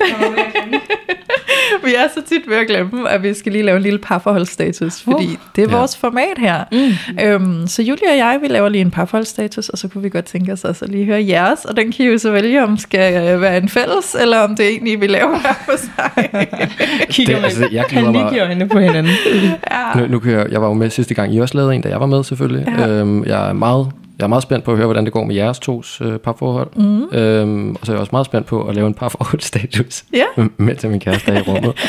Vi 1.84 1.94
er 1.94 2.08
så 2.14 2.22
tit 2.28 2.48
ved 2.48 2.56
at 2.56 2.66
glemme, 2.66 3.10
at 3.10 3.22
vi 3.22 3.34
skal 3.34 3.52
lige 3.52 3.62
lave 3.64 3.76
en 3.76 3.82
lille 3.82 3.98
parforholdsstatus, 3.98 5.02
fordi 5.02 5.26
uh, 5.26 5.32
det 5.56 5.64
er 5.64 5.68
Ja. 5.70 5.76
vores 5.78 5.96
format 5.96 6.38
her. 6.38 6.64
Mm. 6.72 7.22
Øhm, 7.24 7.66
så 7.66 7.82
Julie 7.82 8.08
og 8.10 8.16
jeg, 8.16 8.38
vi 8.42 8.48
laver 8.48 8.68
lige 8.68 8.80
en 8.80 8.90
parforholdsstatus, 8.90 9.68
og 9.68 9.78
så 9.78 9.88
kunne 9.88 10.02
vi 10.02 10.08
godt 10.08 10.24
tænke 10.24 10.52
os 10.52 10.64
også 10.64 10.84
at 10.84 10.90
lige 10.90 11.04
høre 11.04 11.24
jeres, 11.28 11.64
og 11.64 11.76
den 11.76 11.92
kan 11.92 12.04
I 12.06 12.08
jo 12.08 12.18
så 12.18 12.30
vælge, 12.32 12.62
om 12.62 12.76
skal 12.78 13.28
øh, 13.34 13.40
være 13.40 13.56
en 13.56 13.68
fælles, 13.68 14.16
eller 14.20 14.38
om 14.38 14.56
det 14.56 14.68
egentlig 14.68 15.00
vi 15.00 15.06
laver 15.06 15.38
hver 15.40 15.54
for 15.64 15.76
sig. 15.76 16.28
Kigger 17.10 17.36
Det- 17.36 17.44
altså, 17.44 17.68
jeg 17.72 17.84
glæder 17.88 18.10
mig- 18.12 18.38
øjnene 18.40 18.68
på 18.68 18.78
hinanden. 18.78 19.12
ja. 19.72 20.00
Nu, 20.00 20.06
nu 20.06 20.18
kan 20.18 20.32
jeg, 20.32 20.46
jeg 20.50 20.60
var 20.60 20.66
jo 20.68 20.72
med 20.74 20.90
sidste 20.90 21.14
gang, 21.14 21.34
I 21.34 21.40
også 21.40 21.56
lavede 21.56 21.74
en, 21.74 21.80
da 21.80 21.88
jeg 21.88 22.00
var 22.00 22.06
med 22.06 22.24
selvfølgelig. 22.24 22.66
Ja. 22.78 22.88
Øhm, 22.88 23.24
jeg, 23.24 23.48
er 23.48 23.52
meget, 23.52 23.90
jeg 24.18 24.24
er 24.24 24.28
meget 24.28 24.42
spændt 24.42 24.64
på 24.64 24.70
at 24.70 24.76
høre, 24.76 24.86
hvordan 24.86 25.04
det 25.04 25.12
går 25.12 25.24
med 25.24 25.34
jeres 25.34 25.58
tos 25.58 26.00
øh, 26.04 26.18
parforhold. 26.18 26.68
Mm. 26.76 27.02
Øhm, 27.18 27.70
og 27.80 27.86
så 27.86 27.92
er 27.92 27.96
jeg 27.96 28.00
også 28.00 28.10
meget 28.12 28.26
spændt 28.26 28.46
på 28.46 28.62
at 28.68 28.74
lave 28.74 28.86
en 28.86 28.94
parforholdsstatus, 28.94 30.04
Ja. 30.12 30.24
med, 30.36 30.46
med 30.66 30.76
til 30.76 30.90
min 30.90 31.00
kæreste 31.00 31.34
i 31.34 31.40
rummet. 31.40 31.72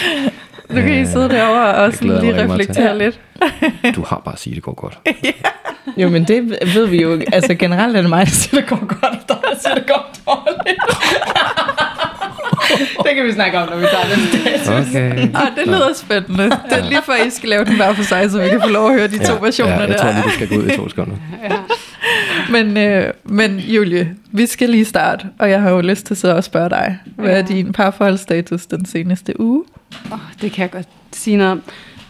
Nu 0.69 0.81
kan 0.81 1.01
I 1.01 1.05
sidde 1.05 1.29
derovre 1.29 1.75
og 1.75 1.83
jeg 1.83 1.93
sådan 1.93 2.19
lige 2.21 2.43
reflektere 2.43 2.97
lidt. 2.97 3.19
Du 3.95 4.03
har 4.07 4.21
bare 4.25 4.33
at 4.33 4.39
sige, 4.39 4.51
at 4.51 4.55
det 4.55 4.63
går 4.63 4.73
godt. 4.73 4.99
Jo, 5.97 6.09
men 6.09 6.23
det 6.23 6.57
ved 6.75 6.85
vi 6.87 7.01
jo. 7.01 7.21
Altså 7.33 7.55
generelt 7.55 7.97
er 7.97 8.01
det 8.01 8.09
mig, 8.09 8.25
der 8.25 8.31
siger, 8.31 8.59
det 8.61 8.69
går 8.69 8.85
godt, 8.87 9.03
og 9.31 9.37
der 9.41 9.59
siger, 9.61 9.75
det 9.75 9.87
går 9.87 10.11
dårligt. 10.27 10.77
det 13.05 13.15
kan 13.15 13.25
vi 13.25 13.31
snakke 13.31 13.57
om, 13.59 13.69
når 13.69 13.77
vi 13.77 13.85
tager 13.85 14.15
den 14.15 14.27
status. 14.27 14.89
Okay. 14.89 15.11
Ah, 15.35 15.47
det 15.57 15.65
lyder 15.67 15.93
spændende. 15.95 16.43
Det 16.43 16.77
er 16.77 16.89
lige 16.89 17.01
før, 17.05 17.13
I 17.27 17.29
skal 17.29 17.49
lave 17.49 17.65
den 17.65 17.75
hver 17.75 17.93
for 17.93 18.03
sig, 18.03 18.31
så 18.31 18.41
vi 18.41 18.49
kan 18.49 18.61
få 18.61 18.69
lov 18.69 18.87
at 18.89 18.93
høre 18.93 19.07
de 19.07 19.25
to 19.27 19.33
versioner 19.41 19.73
ja, 19.73 19.79
jeg 19.79 19.87
der. 19.89 19.97
tror 19.97 20.11
lige, 20.11 20.23
vi 20.23 20.29
skal 20.31 20.47
gå 20.47 20.55
ud 20.55 20.67
i 20.67 20.75
to 20.75 20.89
sekunder. 20.89 21.15
ja. 21.43 21.55
Men, 22.51 22.77
øh, 22.77 23.13
men 23.25 23.59
Julie, 23.59 24.15
vi 24.31 24.45
skal 24.45 24.69
lige 24.69 24.85
starte, 24.85 25.25
og 25.39 25.49
jeg 25.49 25.61
har 25.61 25.69
jo 25.69 25.81
lyst 25.81 26.05
til 26.05 26.15
så 26.15 26.35
at 26.35 26.43
spørge 26.43 26.69
dig, 26.69 26.97
hvad 27.15 27.29
er 27.31 27.35
Ja. 27.35 27.41
din 27.41 27.71
parforholdsstatus 27.71 28.65
den 28.65 28.85
seneste 28.85 29.39
uge? 29.39 29.63
Oh, 30.11 30.19
det 30.41 30.51
kan 30.51 30.61
jeg 30.61 30.71
godt 30.71 30.87
sige 31.11 31.37
noget 31.37 31.51
om. 31.51 31.61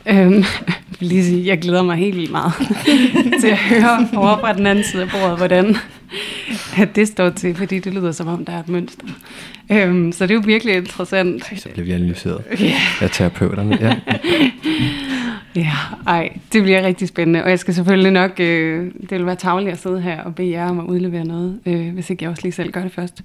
Øhm, 0.10 0.34
jeg 0.68 1.00
vil 1.00 1.10
lige 1.10 1.24
sige, 1.26 1.46
jeg 1.48 1.60
glæder 1.60 1.84
mig 1.84 1.96
helt 1.98 2.16
vildt 2.16 2.32
meget 2.32 2.54
til 3.42 3.48
at 3.48 3.58
høre 3.58 4.08
over 4.16 4.38
fra 4.40 4.54
den 4.54 4.68
anden 4.68 4.84
side 4.84 5.02
af 5.04 5.10
bordet, 5.10 5.38
hvordan 5.38 5.76
at 6.78 6.96
det 6.96 7.08
står 7.08 7.30
til, 7.30 7.56
fordi 7.56 7.80
det 7.80 7.94
lyder 7.94 8.12
som 8.12 8.28
om, 8.28 8.46
der 8.46 8.54
er 8.54 8.60
et 8.60 8.70
mønster. 8.70 9.06
Øhm, 9.72 10.12
så 10.12 10.24
det 10.24 10.32
er 10.32 10.36
jo 10.36 10.42
virkelig 10.46 10.76
interessant. 10.76 11.44
Så 11.58 11.70
bliver 11.74 11.86
vi 11.86 11.92
analyseret 11.92 12.42
Ja, 12.60 12.74
af 13.02 13.10
terapeuterne. 13.12 13.78
Ja. 13.82 13.96
ja, 15.58 15.78
ej, 16.08 16.38
det 16.54 16.64
bliver 16.64 16.84
rigtig 16.84 17.08
spændende, 17.08 17.44
og 17.44 17.50
jeg 17.50 17.60
skal 17.60 17.74
selvfølgelig 17.74 18.12
nok, 18.12 18.40
øh, 18.40 18.92
det 19.02 19.12
vil 19.12 19.26
være 19.26 19.36
tageligt 19.36 19.72
at 19.72 19.78
sidde 19.78 20.02
her 20.02 20.24
og 20.24 20.36
bede 20.36 20.52
jer 20.52 20.70
om 20.70 20.80
at 20.80 20.86
udlevere 20.86 21.26
noget, 21.26 21.60
øh, 21.66 21.94
hvis 21.94 22.10
ikke 22.10 22.24
jeg 22.24 22.32
også 22.32 22.44
lige 22.44 22.54
selv 22.54 22.72
gør 22.72 22.82
det 22.82 22.92
først. 22.92 23.24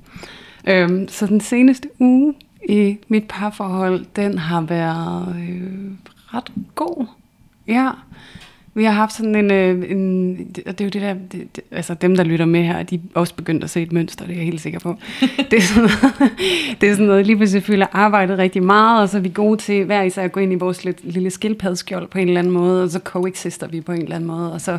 Øh, 0.69 1.09
så 1.09 1.27
den 1.27 1.41
seneste 1.41 1.89
uge 1.99 2.35
i 2.69 2.99
mit 3.09 3.25
parforhold, 3.29 4.05
den 4.17 4.39
har 4.39 4.61
været 4.61 5.37
øh, 5.49 5.91
ret 6.35 6.53
god. 6.75 7.07
Ja, 7.69 7.91
vi 8.75 8.85
har 8.85 8.93
haft 8.93 9.13
sådan 9.13 9.35
en, 9.35 9.51
øh, 9.51 9.91
en 9.91 10.33
og 10.67 10.79
det 10.79 10.81
er 10.81 10.85
jo 10.85 10.91
det 10.91 11.03
der, 11.03 11.15
det, 11.15 11.57
det, 11.57 11.65
altså 11.71 11.95
dem 11.95 12.17
der 12.17 12.25
lytter 12.25 12.47
med 12.47 12.65
her, 12.65 12.83
de 12.83 12.95
er 12.95 13.01
også 13.15 13.35
begyndt 13.35 13.65
at 13.65 13.71
se 13.71 13.83
et 13.83 13.93
mønster, 13.93 14.27
det 14.27 14.33
er 14.33 14.37
jeg 14.37 14.45
helt 14.45 14.61
sikker 14.61 14.79
på. 14.79 14.97
Det 15.51 15.57
er 15.59 15.61
sådan 15.61 15.83
noget, 15.83 16.33
det 16.81 16.89
er 16.89 16.93
sådan 16.93 17.07
noget 17.07 17.27
lige 17.27 17.37
pludselig 17.37 17.63
føler 17.63 17.87
arbejdet 17.93 18.39
rigtig 18.39 18.63
meget, 18.63 19.03
og 19.03 19.09
så 19.09 19.17
er 19.17 19.21
vi 19.21 19.31
gode 19.35 19.61
til 19.61 19.85
hver 19.85 20.03
især 20.03 20.23
at 20.23 20.33
gå 20.33 20.41
ind 20.41 20.53
i 20.53 20.57
vores 20.57 20.85
lille 21.03 21.31
skildpaddeskjold 21.31 22.09
på 22.09 22.19
en 22.19 22.29
eller 22.29 22.41
anden 22.41 22.53
måde, 22.53 22.83
og 22.83 22.91
så 22.91 22.99
coexister 22.99 23.69
vi 23.69 23.81
på 23.81 23.93
en 23.93 24.03
eller 24.03 24.17
anden 24.17 24.29
måde, 24.29 24.53
og 24.53 24.61
så 24.61 24.79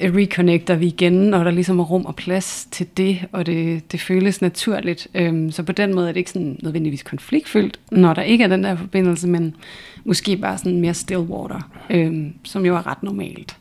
Øh, 0.00 0.14
reconnecter 0.14 0.74
vi 0.74 0.86
igen, 0.86 1.12
når 1.12 1.44
der 1.44 1.50
ligesom 1.50 1.78
er 1.78 1.84
rum 1.84 2.04
og 2.04 2.16
plads 2.16 2.68
til 2.70 2.86
det, 2.96 3.26
og 3.32 3.46
det, 3.46 3.92
det 3.92 4.00
føles 4.00 4.40
naturligt. 4.40 5.08
Øhm, 5.14 5.50
så 5.50 5.62
på 5.62 5.72
den 5.72 5.94
måde 5.94 6.08
er 6.08 6.12
det 6.12 6.20
ikke 6.20 6.30
sådan 6.30 6.58
nødvendigvis 6.62 7.02
konfliktfyldt, 7.02 7.80
når 7.90 8.14
der 8.14 8.22
ikke 8.22 8.44
er 8.44 8.48
den 8.48 8.64
der 8.64 8.76
forbindelse, 8.76 9.28
men 9.28 9.56
måske 10.04 10.36
bare 10.36 10.58
sådan 10.58 10.80
mere 10.80 10.94
still 10.94 11.20
water, 11.20 11.70
øhm, 11.90 12.34
som 12.44 12.66
jo 12.66 12.76
er 12.76 12.86
ret 12.86 13.02
normalt. 13.02 13.56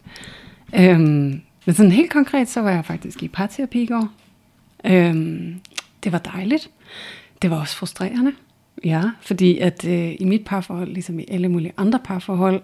Øhm, 0.76 1.42
men 1.66 1.76
sådan 1.76 1.92
helt 1.92 2.12
konkret, 2.12 2.50
så 2.50 2.62
var 2.62 2.72
jeg 2.72 2.86
faktisk 2.86 3.24
i 3.24 3.28
parterapi 3.28 3.82
i 3.82 3.86
går. 3.86 4.08
Øhm, 4.86 5.56
det 6.04 6.12
var 6.12 6.18
dejligt. 6.18 6.70
Det 7.42 7.50
var 7.50 7.60
også 7.60 7.76
frustrerende. 7.76 8.32
Ja, 8.84 9.02
fordi 9.22 9.58
at 9.58 9.86
øh, 9.88 10.16
i 10.20 10.26
mit 10.26 10.46
parforhold, 10.46 10.90
ligesom 10.90 11.20
i 11.20 11.26
alle 11.28 11.50
mulige 11.50 11.74
andre 11.78 12.00
parforhold, 12.04 12.62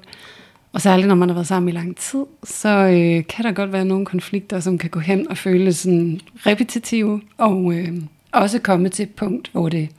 og 0.73 0.81
særligt 0.81 1.07
når 1.07 1.15
man 1.15 1.29
har 1.29 1.33
været 1.33 1.47
sammen 1.47 1.69
i 1.69 1.71
lang 1.71 1.97
tid, 1.97 2.25
så 2.43 2.69
øh, 2.69 3.27
kan 3.27 3.45
der 3.45 3.51
godt 3.51 3.73
være 3.73 3.85
nogle 3.85 4.05
konflikter, 4.05 4.59
som 4.59 4.77
kan 4.77 4.89
gå 4.89 4.99
hen 4.99 5.29
og 5.29 5.37
føles 5.37 5.77
sådan 5.77 6.21
repetitive, 6.45 7.21
og 7.37 7.73
øh, 7.73 7.93
også 8.31 8.59
komme 8.59 8.89
til 8.89 9.03
et 9.03 9.09
punkt, 9.09 9.49
hvor 9.51 9.69
det, 9.69 9.89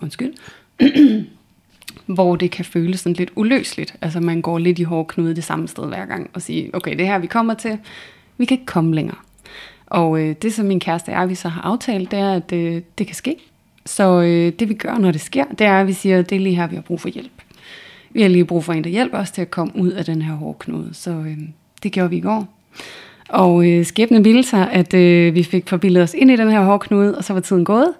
undskyld, 0.00 0.32
hvor 2.06 2.36
det 2.36 2.50
kan 2.50 2.64
føles 2.64 3.00
sådan 3.00 3.16
lidt 3.16 3.30
uløseligt. 3.36 3.96
Altså 4.00 4.20
man 4.20 4.42
går 4.42 4.58
lidt 4.58 4.78
i 4.78 4.82
hårdknude 4.82 5.36
det 5.36 5.44
samme 5.44 5.68
sted 5.68 5.88
hver 5.88 6.06
gang, 6.06 6.30
og 6.34 6.42
siger, 6.42 6.70
okay, 6.72 6.92
det 6.92 7.00
er 7.00 7.06
her 7.06 7.18
vi 7.18 7.26
kommer 7.26 7.54
til, 7.54 7.78
vi 8.38 8.44
kan 8.44 8.54
ikke 8.54 8.66
komme 8.66 8.94
længere. 8.94 9.18
Og 9.86 10.20
øh, 10.20 10.34
det 10.42 10.54
som 10.54 10.66
min 10.66 10.80
kæreste 10.80 11.16
og 11.16 11.28
vi 11.28 11.34
så 11.34 11.48
har 11.48 11.62
aftalt, 11.62 12.10
det 12.10 12.18
er, 12.18 12.34
at 12.34 12.52
øh, 12.52 12.82
det 12.98 13.06
kan 13.06 13.16
ske. 13.16 13.36
Så 13.86 14.20
øh, 14.20 14.52
det 14.58 14.68
vi 14.68 14.74
gør, 14.74 14.98
når 14.98 15.10
det 15.10 15.20
sker, 15.20 15.44
det 15.44 15.66
er, 15.66 15.80
at 15.80 15.86
vi 15.86 15.92
siger, 15.92 16.22
det 16.22 16.36
er 16.36 16.40
lige 16.40 16.56
her, 16.56 16.66
vi 16.66 16.74
har 16.74 16.82
brug 16.82 17.00
for 17.00 17.08
hjælp. 17.08 17.41
Vi 18.12 18.22
har 18.22 18.28
lige 18.28 18.44
brug 18.44 18.64
for 18.64 18.72
en, 18.72 18.84
der 18.84 18.90
hjælper 18.90 19.18
os 19.18 19.30
til 19.30 19.42
at 19.42 19.50
komme 19.50 19.72
ud 19.76 19.90
af 19.90 20.04
den 20.04 20.22
her 20.22 20.34
hårdknude. 20.34 20.88
Så 20.92 21.10
øh, 21.10 21.38
det 21.82 21.92
gjorde 21.92 22.10
vi 22.10 22.16
i 22.16 22.20
går. 22.20 22.48
Og 23.28 23.70
øh, 23.70 23.84
skæbnen 23.84 24.24
ville 24.24 24.42
sig, 24.42 24.70
at 24.72 24.94
øh, 24.94 25.34
vi 25.34 25.42
fik 25.42 25.68
forbildet 25.68 26.02
os 26.02 26.14
ind 26.14 26.30
i 26.30 26.36
den 26.36 26.50
her 26.50 26.64
hårknude, 26.64 27.18
og 27.18 27.24
så 27.24 27.32
var 27.32 27.40
tiden 27.40 27.64
gået. 27.64 27.92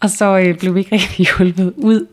Og 0.00 0.10
så 0.10 0.38
øh, 0.38 0.58
blev 0.58 0.74
vi 0.74 0.80
ikke 0.80 0.94
rigtig 0.94 1.26
hjulpet 1.38 1.72
ud. 1.76 2.06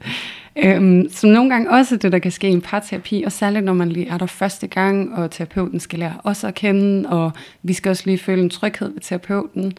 Øhm, 0.64 1.10
som 1.12 1.30
nogle 1.30 1.50
gange 1.50 1.72
også 1.72 1.96
det, 1.96 2.12
der 2.12 2.20
kan 2.20 2.32
ske 2.32 2.50
i 2.50 2.52
en 2.52 2.62
parterapi, 2.62 3.24
og 3.26 3.32
særligt 3.32 3.66
når 3.66 3.74
man 3.74 3.90
lige 3.90 4.08
er 4.08 4.18
der 4.18 4.26
første 4.26 4.68
gang, 4.68 5.16
og 5.16 5.32
terapeuten 5.32 5.80
skal 5.80 6.00
lære 6.00 6.18
os 6.24 6.44
at 6.44 6.56
kende, 6.56 7.10
og 7.10 7.32
vi 7.64 7.74
skal 7.74 7.90
også 7.90 8.04
lige 8.06 8.18
føle 8.18 8.42
en 8.42 8.50
tryghed 8.50 8.94
ved 8.94 9.02
terapeuten. 9.02 9.74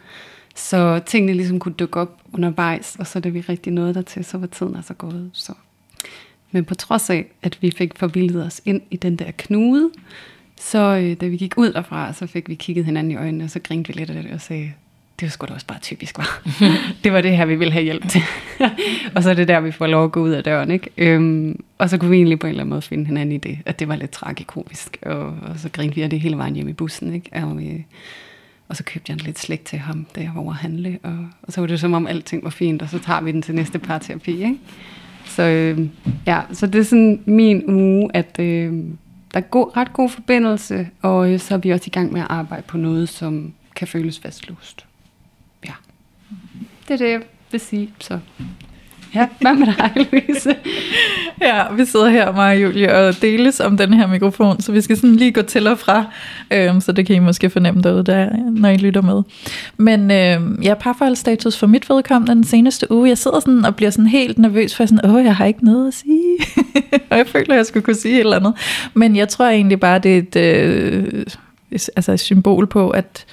Så 0.55 0.99
tingene 1.05 1.33
ligesom 1.33 1.59
kunne 1.59 1.73
dukke 1.73 1.99
op 1.99 2.21
undervejs, 2.33 2.95
og 2.99 3.07
så 3.07 3.19
er 3.19 3.21
det 3.21 3.33
vi 3.33 3.39
rigtig 3.39 3.73
nåede 3.73 3.93
der 3.93 4.01
til, 4.01 4.25
så 4.25 4.37
var 4.37 4.47
tiden 4.47 4.75
altså 4.75 4.93
gået. 4.93 5.29
Så. 5.33 5.53
Men 6.51 6.65
på 6.65 6.75
trods 6.75 7.09
af, 7.09 7.25
at 7.41 7.57
vi 7.61 7.71
fik 7.71 7.97
forvildet 7.97 8.45
os 8.45 8.61
ind 8.65 8.81
i 8.91 8.97
den 8.97 9.15
der 9.15 9.31
knude, 9.37 9.89
så 10.59 10.79
øh, 10.79 11.17
da 11.21 11.27
vi 11.27 11.37
gik 11.37 11.57
ud 11.57 11.73
derfra, 11.73 12.13
så 12.13 12.27
fik 12.27 12.49
vi 12.49 12.55
kigget 12.55 12.85
hinanden 12.85 13.11
i 13.11 13.15
øjnene, 13.15 13.43
og 13.43 13.49
så 13.49 13.59
grinte 13.59 13.87
vi 13.87 13.99
lidt 13.99 14.09
af 14.09 14.23
det 14.23 14.31
og 14.31 14.41
sagde, 14.41 14.73
det 15.21 15.27
var 15.27 15.29
sgu 15.29 15.45
da 15.45 15.53
også 15.53 15.65
bare 15.65 15.79
typisk, 15.79 16.17
var. 16.17 16.41
det 17.03 17.13
var 17.13 17.21
det 17.21 17.37
her, 17.37 17.45
vi 17.45 17.55
ville 17.55 17.73
have 17.73 17.83
hjælp 17.83 18.09
til. 18.09 18.21
og 19.15 19.23
så 19.23 19.29
er 19.29 19.33
det 19.33 19.47
der, 19.47 19.59
vi 19.59 19.71
får 19.71 19.87
lov 19.87 20.03
at 20.03 20.11
gå 20.11 20.21
ud 20.21 20.29
af 20.29 20.43
døren, 20.43 20.71
ikke? 20.71 20.89
Øhm, 20.97 21.63
og 21.77 21.89
så 21.89 21.97
kunne 21.97 22.11
vi 22.11 22.15
egentlig 22.15 22.39
på 22.39 22.47
en 22.47 22.49
eller 22.49 22.63
anden 22.63 22.69
måde 22.69 22.81
finde 22.81 23.05
hinanden 23.05 23.35
i 23.35 23.37
det, 23.37 23.59
at 23.65 23.79
det 23.79 23.87
var 23.87 23.95
lidt 23.95 24.11
tragikomisk, 24.11 24.97
og, 25.01 25.25
og 25.25 25.53
så 25.57 25.69
grinte 25.69 25.95
vi 25.95 26.01
af 26.01 26.09
det 26.09 26.19
hele 26.19 26.37
vejen 26.37 26.55
hjem 26.55 26.67
i 26.67 26.73
bussen, 26.73 27.13
ikke? 27.13 27.29
Og, 27.33 27.63
øh, 27.63 27.79
og 28.67 28.75
så 28.75 28.83
købte 28.83 29.11
jeg 29.11 29.23
lidt 29.23 29.39
slik 29.39 29.65
til 29.65 29.79
ham, 29.79 30.05
da 30.15 30.21
jeg 30.21 30.31
var 30.35 30.41
over 30.41 30.51
at 30.51 30.57
handle, 30.57 30.99
og, 31.03 31.27
og 31.43 31.53
så 31.53 31.61
var 31.61 31.67
det 31.67 31.79
som 31.79 31.93
om 31.93 32.07
alting 32.07 32.43
var 32.43 32.49
fint, 32.49 32.81
og 32.81 32.89
så 32.89 32.99
tager 32.99 33.21
vi 33.21 33.31
den 33.31 33.41
til 33.41 33.55
næste 33.55 33.79
parterapi, 33.79 34.31
ikke? 34.31 34.57
Så 35.31 35.43
øh, 35.43 35.89
ja, 36.27 36.41
så 36.53 36.67
det 36.67 36.79
er 36.79 36.83
sådan 36.83 37.23
min 37.25 37.63
uge, 37.69 38.09
at 38.13 38.39
øh, 38.39 38.73
der 39.33 39.39
er 39.39 39.41
god, 39.41 39.77
ret 39.77 39.93
god 39.93 40.09
forbindelse, 40.09 40.89
og 41.01 41.31
øh, 41.31 41.39
så 41.39 41.53
er 41.53 41.57
vi 41.57 41.69
også 41.69 41.85
i 41.87 41.89
gang 41.89 42.13
med 42.13 42.21
at 42.21 42.27
arbejde 42.29 42.63
på 42.67 42.77
noget, 42.77 43.09
som 43.09 43.53
kan 43.75 43.87
føles 43.87 44.19
fastlåst. 44.19 44.85
Ja, 45.65 45.73
det 46.87 46.93
er 46.93 46.97
det, 46.97 47.11
jeg 47.11 47.21
vil 47.51 47.59
sige. 47.59 47.93
Så 47.99 48.19
ja, 49.15 49.27
hvad 49.41 49.55
med 49.55 49.67
dig, 49.67 49.91
Louise? 49.95 50.55
Ja, 51.41 51.63
vi 51.73 51.85
sidder 51.85 52.09
her, 52.09 52.31
mig 52.31 52.55
og 52.55 52.61
Julie, 52.61 52.95
og 52.95 53.21
deles 53.21 53.59
om 53.59 53.77
den 53.77 53.93
her 53.93 54.07
mikrofon, 54.07 54.61
så 54.61 54.71
vi 54.71 54.81
skal 54.81 54.95
sådan 54.95 55.15
lige 55.15 55.31
gå 55.31 55.41
til 55.41 55.67
og 55.67 55.79
fra, 55.79 56.05
øhm, 56.51 56.81
så 56.81 56.91
det 56.91 57.05
kan 57.05 57.15
I 57.15 57.19
måske 57.19 57.49
fornemme 57.49 57.81
derude, 57.81 58.03
der, 58.03 58.29
når 58.51 58.69
I 58.69 58.77
lytter 58.77 59.01
med. 59.01 59.23
Men 59.77 60.11
øhm, 60.11 60.61
ja, 60.63 60.73
parforholdsstatus 60.73 61.57
for 61.57 61.67
mit 61.67 61.89
vedkommende 61.89 62.35
den 62.35 62.43
seneste 62.43 62.91
uge, 62.91 63.09
jeg 63.09 63.17
sidder 63.17 63.39
sådan 63.39 63.65
og 63.65 63.75
bliver 63.75 63.91
sådan 63.91 64.07
helt 64.07 64.37
nervøs, 64.37 64.75
for 64.75 64.85
sådan, 64.85 65.09
åh, 65.09 65.25
jeg 65.25 65.35
har 65.35 65.45
ikke 65.45 65.65
noget 65.65 65.87
at 65.87 65.93
sige, 65.93 66.37
og 67.09 67.17
jeg 67.17 67.27
føler, 67.27 67.55
jeg 67.55 67.65
skulle 67.65 67.83
kunne 67.83 67.95
sige 67.95 68.15
et 68.15 68.19
eller 68.19 68.37
andet. 68.37 68.53
Men 68.93 69.15
jeg 69.15 69.29
tror 69.29 69.45
egentlig 69.45 69.79
bare, 69.79 69.99
det 69.99 70.13
er 70.13 70.17
et, 70.17 70.35
øh, 70.35 71.25
altså 71.71 72.11
et 72.11 72.19
symbol 72.19 72.67
på, 72.67 72.89
at 72.89 73.25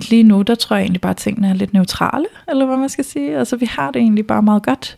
at 0.00 0.10
lige 0.10 0.22
nu, 0.22 0.42
der 0.42 0.54
tror 0.54 0.76
jeg 0.76 0.82
egentlig 0.82 1.00
bare, 1.00 1.10
at 1.10 1.16
tingene 1.16 1.48
er 1.48 1.54
lidt 1.54 1.72
neutrale, 1.72 2.26
eller 2.48 2.66
hvad 2.66 2.76
man 2.76 2.88
skal 2.88 3.04
sige. 3.04 3.36
Altså, 3.36 3.56
vi 3.56 3.66
har 3.66 3.90
det 3.90 4.00
egentlig 4.00 4.26
bare 4.26 4.42
meget 4.42 4.62
godt. 4.62 4.96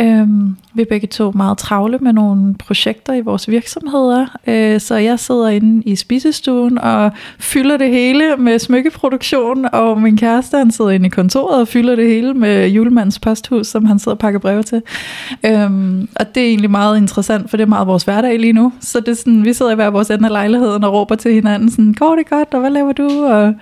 Øhm, 0.00 0.56
vi 0.74 0.82
er 0.82 0.86
begge 0.86 1.06
to 1.06 1.30
meget 1.30 1.58
travle 1.58 1.98
med 1.98 2.12
nogle 2.12 2.54
projekter 2.54 3.12
i 3.12 3.20
vores 3.20 3.48
virksomheder, 3.48 4.26
øh, 4.46 4.80
så 4.80 4.94
jeg 4.94 5.18
sidder 5.18 5.48
inde 5.48 5.82
i 5.82 5.96
spisestuen 5.96 6.78
og 6.78 7.10
fylder 7.38 7.76
det 7.76 7.90
hele 7.90 8.36
med 8.36 8.58
smykkeproduktion, 8.58 9.66
og 9.72 10.02
min 10.02 10.16
kæreste, 10.16 10.58
han 10.58 10.70
sidder 10.70 10.90
inde 10.90 11.06
i 11.06 11.08
kontoret 11.08 11.60
og 11.60 11.68
fylder 11.68 11.96
det 11.96 12.08
hele 12.08 12.34
med 12.34 12.68
julemandens 12.68 13.18
posthus, 13.18 13.66
som 13.66 13.84
han 13.84 13.98
sidder 13.98 14.14
og 14.14 14.18
pakker 14.18 14.40
breve 14.40 14.62
til. 14.62 14.82
Øhm, 15.46 16.08
og 16.16 16.34
det 16.34 16.42
er 16.42 16.46
egentlig 16.46 16.70
meget 16.70 16.96
interessant, 16.96 17.50
for 17.50 17.56
det 17.56 17.64
er 17.64 17.68
meget 17.68 17.86
vores 17.86 18.02
hverdag 18.02 18.38
lige 18.38 18.52
nu. 18.52 18.72
Så 18.80 19.00
det 19.00 19.08
er 19.08 19.14
sådan, 19.14 19.44
vi 19.44 19.52
sidder 19.52 19.72
i 19.72 19.74
hver 19.74 19.90
vores 19.90 20.10
ende 20.10 20.24
af 20.24 20.32
lejligheden 20.32 20.84
og 20.84 20.92
råber 20.92 21.14
til 21.14 21.34
hinanden, 21.34 21.70
sådan, 21.70 21.94
går 21.94 22.16
det 22.16 22.28
godt, 22.28 22.54
og 22.54 22.60
hvad 22.60 22.70
laver 22.70 22.92
du? 22.92 23.24
Og 23.26 23.54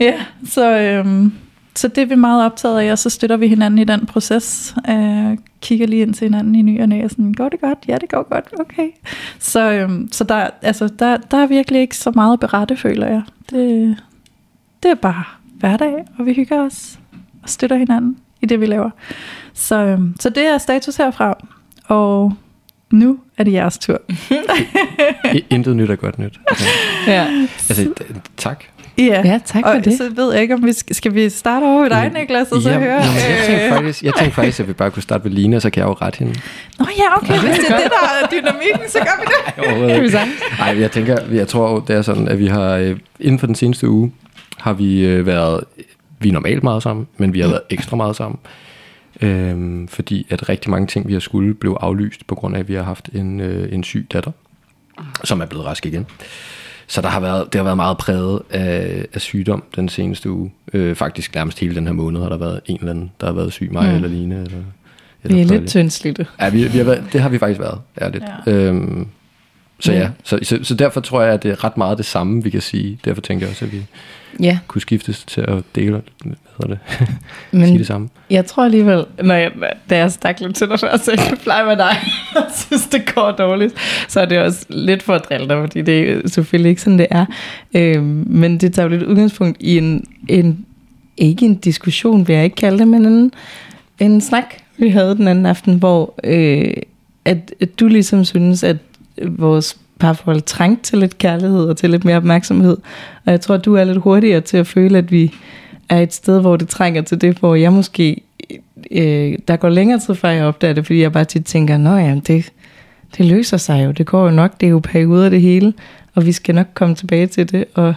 Ja, 0.00 0.14
så, 0.54 0.78
øhm, 0.78 1.32
så 1.74 1.88
det 1.88 1.98
er 1.98 2.06
vi 2.06 2.14
meget 2.14 2.44
optaget 2.44 2.80
af, 2.80 2.92
og 2.92 2.98
så 2.98 3.10
støtter 3.10 3.36
vi 3.36 3.48
hinanden 3.48 3.78
i 3.78 3.84
den 3.84 4.06
proces. 4.06 4.74
Øh, 4.88 5.38
kigger 5.60 5.86
lige 5.86 6.02
ind 6.02 6.14
til 6.14 6.24
hinanden 6.24 6.54
i 6.54 6.62
ny 6.62 6.82
og 6.82 6.88
næ, 6.88 7.04
og 7.04 7.10
sådan, 7.10 7.32
går 7.32 7.48
det 7.48 7.60
godt? 7.60 7.78
Ja, 7.88 7.96
det 8.00 8.08
går 8.08 8.28
godt, 8.28 8.54
okay. 8.60 8.88
Så, 9.38 9.72
øhm, 9.72 10.08
så 10.12 10.24
der, 10.24 10.50
altså, 10.62 10.88
der, 10.98 11.16
der 11.16 11.36
er 11.36 11.46
virkelig 11.46 11.80
ikke 11.80 11.96
så 11.96 12.10
meget 12.10 12.32
at 12.32 12.40
berette, 12.40 12.76
føler 12.76 13.06
jeg. 13.06 13.22
Det, 13.50 13.96
det 14.82 14.90
er 14.90 14.94
bare 14.94 15.24
hverdag, 15.58 16.04
og 16.18 16.26
vi 16.26 16.32
hygger 16.32 16.64
os 16.64 16.98
og 17.42 17.48
støtter 17.48 17.76
hinanden 17.76 18.16
i 18.40 18.46
det, 18.46 18.60
vi 18.60 18.66
laver. 18.66 18.90
Så, 19.54 19.76
øhm, 19.76 20.14
så 20.20 20.30
det 20.30 20.46
er 20.46 20.58
status 20.58 20.96
herfra, 20.96 21.38
og 21.84 22.32
nu 22.90 23.18
er 23.36 23.44
det 23.44 23.52
jeres 23.52 23.78
tur. 23.78 24.00
Intet 25.50 25.76
nyt 25.76 25.90
er 25.90 25.96
godt 25.96 26.18
nyt. 26.18 26.40
Okay. 26.50 26.64
Ja. 27.06 27.48
Altså, 27.68 27.92
tak 28.36 28.64
Ja, 28.98 29.22
ja 29.24 29.40
tak 29.44 29.62
for 29.64 29.70
og 29.70 29.84
det. 29.84 29.96
så 29.98 30.10
ved 30.14 30.32
jeg 30.32 30.42
ikke, 30.42 30.54
om 30.54 30.64
vi 30.64 30.72
skal, 30.72 30.96
skal 30.96 31.14
vi 31.14 31.28
starte 31.28 31.64
over 31.64 31.82
ved 31.82 31.90
dig, 31.90 32.10
Niklas, 32.14 32.52
og 32.52 32.62
så 32.62 32.70
ja, 32.70 32.78
høre... 32.78 33.04
Jamen, 33.04 33.16
jeg, 33.16 33.44
tænkte 33.46 33.68
faktisk, 33.74 34.02
jeg 34.02 34.12
tænkte 34.18 34.34
faktisk, 34.34 34.60
at 34.60 34.68
vi 34.68 34.72
bare 34.72 34.90
kunne 34.90 35.02
starte 35.02 35.24
ved 35.24 35.30
Line, 35.30 35.56
og 35.56 35.62
så 35.62 35.70
kan 35.70 35.80
jeg 35.80 35.88
jo 35.88 35.92
rette 35.92 36.18
hende. 36.18 36.34
Nå 36.78 36.86
ja, 36.98 37.16
okay, 37.16 37.48
hvis 37.48 37.58
det 37.58 37.70
er 37.70 37.76
det, 37.76 37.90
der 37.90 38.08
er 38.22 38.28
dynamikken, 38.30 38.88
så 38.88 38.98
gør 38.98 39.20
vi 39.20 39.26
det. 40.04 40.12
Nej, 40.58 40.80
jeg 40.80 40.90
tænker, 40.90 41.16
jeg 41.32 41.48
tror, 41.48 41.80
det 41.80 41.96
er 41.96 42.02
sådan, 42.02 42.28
at 42.28 42.38
vi 42.38 42.46
har 42.46 42.70
øh, 42.70 42.96
inden 43.20 43.38
for 43.38 43.46
den 43.46 43.54
seneste 43.54 43.88
uge, 43.88 44.12
har 44.58 44.72
vi 44.72 45.06
øh, 45.06 45.26
været, 45.26 45.64
vi 46.18 46.28
er 46.28 46.32
normalt 46.32 46.62
meget 46.62 46.82
sammen, 46.82 47.06
men 47.16 47.34
vi 47.34 47.40
har 47.40 47.48
været 47.48 47.62
ekstra 47.70 47.96
meget 47.96 48.16
sammen. 48.16 48.38
Øhm, 49.20 49.88
fordi 49.88 50.26
at 50.30 50.48
rigtig 50.48 50.70
mange 50.70 50.86
ting, 50.86 51.08
vi 51.08 51.12
har 51.12 51.20
skulle, 51.20 51.54
blev 51.54 51.76
aflyst, 51.80 52.26
på 52.26 52.34
grund 52.34 52.54
af, 52.56 52.60
at 52.60 52.68
vi 52.68 52.74
har 52.74 52.82
haft 52.82 53.08
en, 53.08 53.40
øh, 53.40 53.72
en 53.72 53.84
syg 53.84 54.06
datter, 54.12 54.30
som 55.24 55.40
er 55.40 55.46
blevet 55.46 55.66
rask 55.66 55.86
igen. 55.86 56.06
Så 56.88 57.02
der 57.02 57.08
har 57.08 57.20
været, 57.20 57.52
det 57.52 57.58
har 57.58 57.64
været 57.64 57.76
meget 57.76 57.98
præget 57.98 58.42
af, 58.50 59.06
af 59.14 59.20
sygdom 59.20 59.62
den 59.76 59.88
seneste 59.88 60.30
uge. 60.30 60.52
Øh, 60.72 60.96
faktisk 60.96 61.34
nærmest 61.34 61.58
hele 61.60 61.74
den 61.74 61.86
her 61.86 61.94
måned 61.94 62.20
har 62.20 62.28
der 62.28 62.36
været 62.36 62.60
en 62.66 62.76
eller 62.80 62.90
anden, 62.90 63.12
der 63.20 63.26
har 63.26 63.32
været 63.34 63.52
syg, 63.52 63.68
mig 63.72 63.88
mm. 63.88 63.94
eller 63.94 64.08
Line. 64.08 64.34
Eller, 64.34 64.58
eller 65.22 65.36
vi 65.36 65.40
er 65.40 65.44
lidt 65.44 65.68
tyndslidte. 65.68 66.26
Ja, 66.40 66.48
vi, 66.48 66.68
vi 66.68 66.78
har 66.78 66.84
været, 66.84 67.04
det 67.12 67.20
har 67.20 67.28
vi 67.28 67.38
faktisk 67.38 67.60
været, 67.60 67.80
ærligt. 68.00 68.24
Ja. 68.46 68.52
Øhm, 68.52 69.08
så 69.80 69.92
ja, 69.92 70.10
så, 70.24 70.38
så, 70.42 70.58
så 70.62 70.74
derfor 70.74 71.00
tror 71.00 71.22
jeg, 71.22 71.34
at 71.34 71.42
det 71.42 71.50
er 71.50 71.64
ret 71.64 71.76
meget 71.76 71.98
det 71.98 72.06
samme, 72.06 72.42
vi 72.42 72.50
kan 72.50 72.60
sige. 72.60 72.98
Derfor 73.04 73.20
tænker 73.20 73.46
jeg 73.46 73.50
også, 73.50 73.64
at 73.64 73.72
vi 73.72 73.86
ja. 74.40 74.58
kunne 74.66 74.80
skiftes 74.80 75.24
til 75.24 75.40
at 75.40 75.62
dele 75.74 76.02
hvad 76.24 76.36
hedder 76.62 76.76
det, 76.98 77.08
Men 77.52 77.66
sige 77.66 77.78
det 77.78 77.86
samme. 77.86 78.08
Jeg 78.30 78.46
tror 78.46 78.64
alligevel, 78.64 79.04
når 79.22 79.34
jeg, 79.34 79.52
da 79.90 79.96
jeg 79.96 80.12
stak 80.12 80.40
lidt 80.40 80.56
til 80.56 80.68
dig 80.68 80.80
før, 80.80 80.96
så 80.96 81.12
jeg 81.12 81.38
plejer 81.42 81.64
med 81.66 81.76
dig, 81.76 81.96
og 82.36 82.42
synes, 82.54 82.86
det 82.86 83.14
går 83.14 83.30
dårligt, 83.30 83.74
så 84.08 84.20
er 84.20 84.24
det 84.24 84.38
også 84.38 84.66
lidt 84.68 85.02
for 85.02 85.14
at 85.14 85.24
drille 85.28 85.48
dig, 85.48 85.60
fordi 85.60 85.82
det 85.82 86.10
er 86.10 86.28
selvfølgelig 86.28 86.70
ikke 86.70 86.82
sådan, 86.82 86.98
det 86.98 87.06
er. 87.10 87.26
Øhm, 87.74 88.24
men 88.26 88.58
det 88.58 88.74
tager 88.74 88.88
jo 88.88 88.90
lidt 88.90 89.02
udgangspunkt 89.02 89.56
i 89.60 89.78
en, 89.78 90.04
en, 90.28 90.66
ikke 91.16 91.46
en 91.46 91.54
diskussion, 91.54 92.28
vil 92.28 92.34
jeg 92.34 92.44
ikke 92.44 92.56
kalde 92.56 92.78
det, 92.78 92.88
men 92.88 93.06
en, 93.06 93.32
en 93.98 94.20
snak, 94.20 94.54
vi 94.76 94.88
havde 94.88 95.16
den 95.16 95.28
anden 95.28 95.46
aften, 95.46 95.74
hvor 95.74 96.14
øh, 96.24 96.72
at, 97.24 97.54
at 97.60 97.80
du 97.80 97.86
ligesom 97.86 98.24
synes, 98.24 98.64
at 98.64 98.76
vores 99.22 99.78
parforhold 99.98 100.40
trængt 100.40 100.82
til 100.82 100.98
lidt 100.98 101.18
kærlighed 101.18 101.64
og 101.64 101.76
til 101.76 101.90
lidt 101.90 102.04
mere 102.04 102.16
opmærksomhed. 102.16 102.76
Og 103.26 103.32
jeg 103.32 103.40
tror, 103.40 103.54
at 103.54 103.64
du 103.64 103.74
er 103.74 103.84
lidt 103.84 103.98
hurtigere 103.98 104.40
til 104.40 104.56
at 104.56 104.66
føle, 104.66 104.98
at 104.98 105.12
vi 105.12 105.34
er 105.88 106.00
et 106.00 106.14
sted, 106.14 106.40
hvor 106.40 106.56
det 106.56 106.68
trænger 106.68 107.02
til 107.02 107.20
det, 107.20 107.38
hvor 107.38 107.54
jeg 107.54 107.72
måske, 107.72 108.20
øh, 108.90 109.38
der 109.48 109.56
går 109.56 109.68
længere 109.68 109.98
tid 109.98 110.14
før 110.14 110.28
jeg 110.28 110.44
opdager 110.44 110.74
det, 110.74 110.86
fordi 110.86 111.02
jeg 111.02 111.12
bare 111.12 111.24
tit 111.24 111.44
tænker, 111.44 111.76
nå 111.76 111.96
ja, 111.96 112.20
det, 112.26 112.52
det 113.16 113.26
løser 113.26 113.56
sig 113.56 113.84
jo, 113.84 113.90
det 113.90 114.06
går 114.06 114.24
jo 114.24 114.30
nok, 114.30 114.60
det 114.60 114.66
er 114.66 114.70
jo 114.70 114.78
perioder 114.78 115.28
det 115.28 115.40
hele, 115.40 115.72
og 116.14 116.26
vi 116.26 116.32
skal 116.32 116.54
nok 116.54 116.66
komme 116.74 116.94
tilbage 116.94 117.26
til 117.26 117.52
det, 117.52 117.64
og 117.74 117.94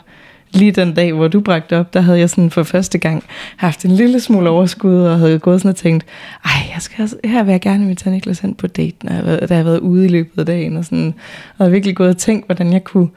lige 0.54 0.72
den 0.72 0.94
dag, 0.94 1.14
hvor 1.14 1.28
du 1.28 1.40
bragte 1.40 1.78
op, 1.78 1.94
der 1.94 2.02
havde 2.02 2.20
jeg 2.20 2.30
sådan 2.30 2.52
for 2.52 2.64
første 2.64 2.98
gang 2.98 3.24
haft 3.56 3.86
en 3.86 3.92
lille 3.92 4.20
smule 4.20 4.50
overskud, 4.50 4.96
og 4.96 5.20
havde 5.20 5.40
gået 5.40 5.62
sådan 5.62 5.70
og 5.70 5.76
tænkt, 5.76 6.06
ej, 6.46 6.52
jeg 6.74 6.82
skal, 6.82 7.10
her 7.24 7.44
vil 7.44 7.52
jeg 7.52 7.62
gerne 7.62 7.84
invitere 7.84 8.14
Niklas 8.14 8.40
hen 8.40 8.56
på 8.56 8.68
date, 8.68 8.96
når 9.04 9.14
jeg, 9.14 9.26
da 9.26 9.48
jeg 9.50 9.58
har 9.58 9.64
været 9.64 9.80
ude 9.80 10.06
i 10.06 10.08
løbet 10.08 10.40
af 10.40 10.46
dagen, 10.46 10.78
og 10.78 10.86
sådan, 10.86 11.14
og 11.58 11.66
jeg 11.66 11.74
virkelig 11.74 11.96
gået 11.96 12.10
og 12.10 12.18
tænkt, 12.18 12.46
hvordan 12.46 12.74
jeg 12.74 12.84
kunne 12.84 13.08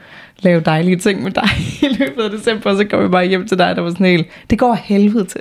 lave 0.40 0.60
dejlige 0.60 0.96
ting 0.96 1.22
med 1.22 1.30
dig 1.30 1.48
i 1.90 1.96
løbet 1.98 2.22
af 2.22 2.30
december, 2.30 2.70
og 2.70 2.76
så 2.76 2.84
kom 2.84 3.00
jeg 3.00 3.10
bare 3.10 3.26
hjem 3.26 3.48
til 3.48 3.58
dig, 3.58 3.76
der 3.76 3.82
var 3.82 3.90
sådan 3.90 4.06
helt, 4.06 4.26
det 4.50 4.58
går 4.58 4.74
helvede 4.84 5.24
til. 5.24 5.40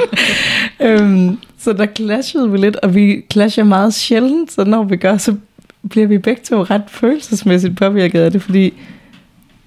øhm, 0.88 1.38
så 1.58 1.72
der 1.72 1.86
clashede 1.96 2.50
vi 2.50 2.58
lidt, 2.58 2.76
og 2.76 2.94
vi 2.94 3.24
clasher 3.32 3.64
meget 3.64 3.94
sjældent, 3.94 4.52
så 4.52 4.64
når 4.64 4.82
vi 4.82 4.96
gør, 4.96 5.16
så 5.16 5.36
bliver 5.90 6.06
vi 6.06 6.18
begge 6.18 6.42
to 6.44 6.62
ret 6.62 6.82
følelsesmæssigt 6.88 7.76
påvirket 7.76 8.20
af 8.20 8.30
det, 8.30 8.42
fordi 8.42 8.74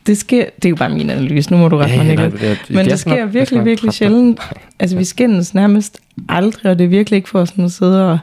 det 0.07 0.17
sker, 0.17 0.45
det 0.55 0.65
er 0.65 0.69
jo 0.69 0.75
bare 0.75 0.89
min 0.89 1.09
analyse, 1.09 1.51
nu 1.51 1.57
må 1.57 1.67
du 1.67 1.77
rette 1.77 1.95
ja, 1.95 2.03
mig, 2.03 2.07
Niklas. 2.07 2.41
Ja, 2.41 2.49
det, 2.49 2.59
Men 2.69 2.77
det, 2.77 2.91
det 2.91 2.99
sker 2.99 3.25
virkelig, 3.25 3.65
virkelig 3.65 3.93
sjældent. 3.93 4.39
Altså, 4.79 4.97
vi 4.97 5.03
skændes 5.03 5.53
nærmest 5.53 5.99
aldrig, 6.29 6.71
og 6.71 6.79
det 6.79 6.85
er 6.85 6.89
virkelig 6.89 7.17
ikke 7.17 7.29
for 7.29 7.45
sådan 7.45 7.65
at 7.65 7.71
sidde 7.71 8.11
og 8.11 8.19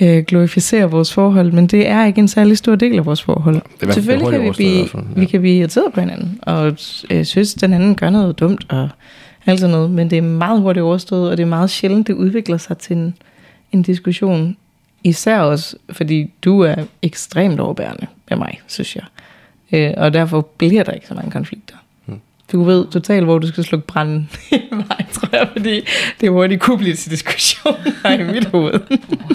øh, 0.00 0.24
glorificere 0.24 0.90
vores 0.90 1.12
forhold, 1.12 1.52
men 1.52 1.66
det 1.66 1.88
er 1.88 2.06
ikke 2.06 2.18
en 2.18 2.28
særlig 2.28 2.58
stor 2.58 2.74
del 2.74 2.98
af 2.98 3.06
vores 3.06 3.22
forhold. 3.22 3.60
Det 3.80 3.94
Selvfølgelig 3.94 4.30
kan 4.30 4.42
vi 4.42 4.50
blive, 4.50 4.78
ja. 4.78 5.00
vi 5.16 5.24
kan 5.24 5.40
blive 5.40 5.56
irriteret 5.56 5.92
på 5.92 6.00
hinanden, 6.00 6.38
og 6.42 6.76
øh, 7.10 7.24
synes, 7.24 7.54
den 7.54 7.72
anden 7.72 7.94
gør 7.94 8.10
noget 8.10 8.38
dumt, 8.38 8.66
og 8.68 8.88
alt 9.46 9.60
sådan 9.60 9.74
noget, 9.74 9.90
men 9.90 10.10
det 10.10 10.18
er 10.18 10.22
meget 10.22 10.60
hurtigt 10.60 10.84
overstået, 10.84 11.30
og 11.30 11.36
det 11.36 11.42
er 11.42 11.46
meget 11.48 11.70
sjældent, 11.70 12.06
det 12.06 12.14
udvikler 12.14 12.56
sig 12.56 12.78
til 12.78 12.96
en, 12.96 13.14
en 13.72 13.82
diskussion. 13.82 14.56
Især 15.04 15.40
også, 15.40 15.76
fordi 15.92 16.30
du 16.44 16.60
er 16.60 16.74
ekstremt 17.02 17.60
overbærende 17.60 18.06
med 18.30 18.38
mig, 18.38 18.60
synes 18.66 18.96
jeg. 18.96 19.04
Øh, 19.72 19.90
og 19.96 20.12
derfor 20.12 20.40
bliver 20.58 20.82
der 20.82 20.92
ikke 20.92 21.06
så 21.06 21.14
mange 21.14 21.30
konflikter. 21.30 21.74
Hmm. 22.06 22.20
du 22.52 22.62
ved 22.64 22.86
totalt, 22.86 23.24
hvor 23.24 23.38
du 23.38 23.46
skal 23.46 23.64
slukke 23.64 23.86
branden 23.86 24.30
i 24.52 24.60
vej, 24.70 25.04
tror 25.12 25.28
jeg, 25.32 25.48
fordi 25.52 25.80
det 26.20 26.30
hurtigt 26.30 26.60
kunne 26.60 26.78
blive 26.78 26.94
til 26.94 27.10
diskussion 27.10 27.74
i 28.20 28.22
mit 28.22 28.44
hoved. 28.44 28.80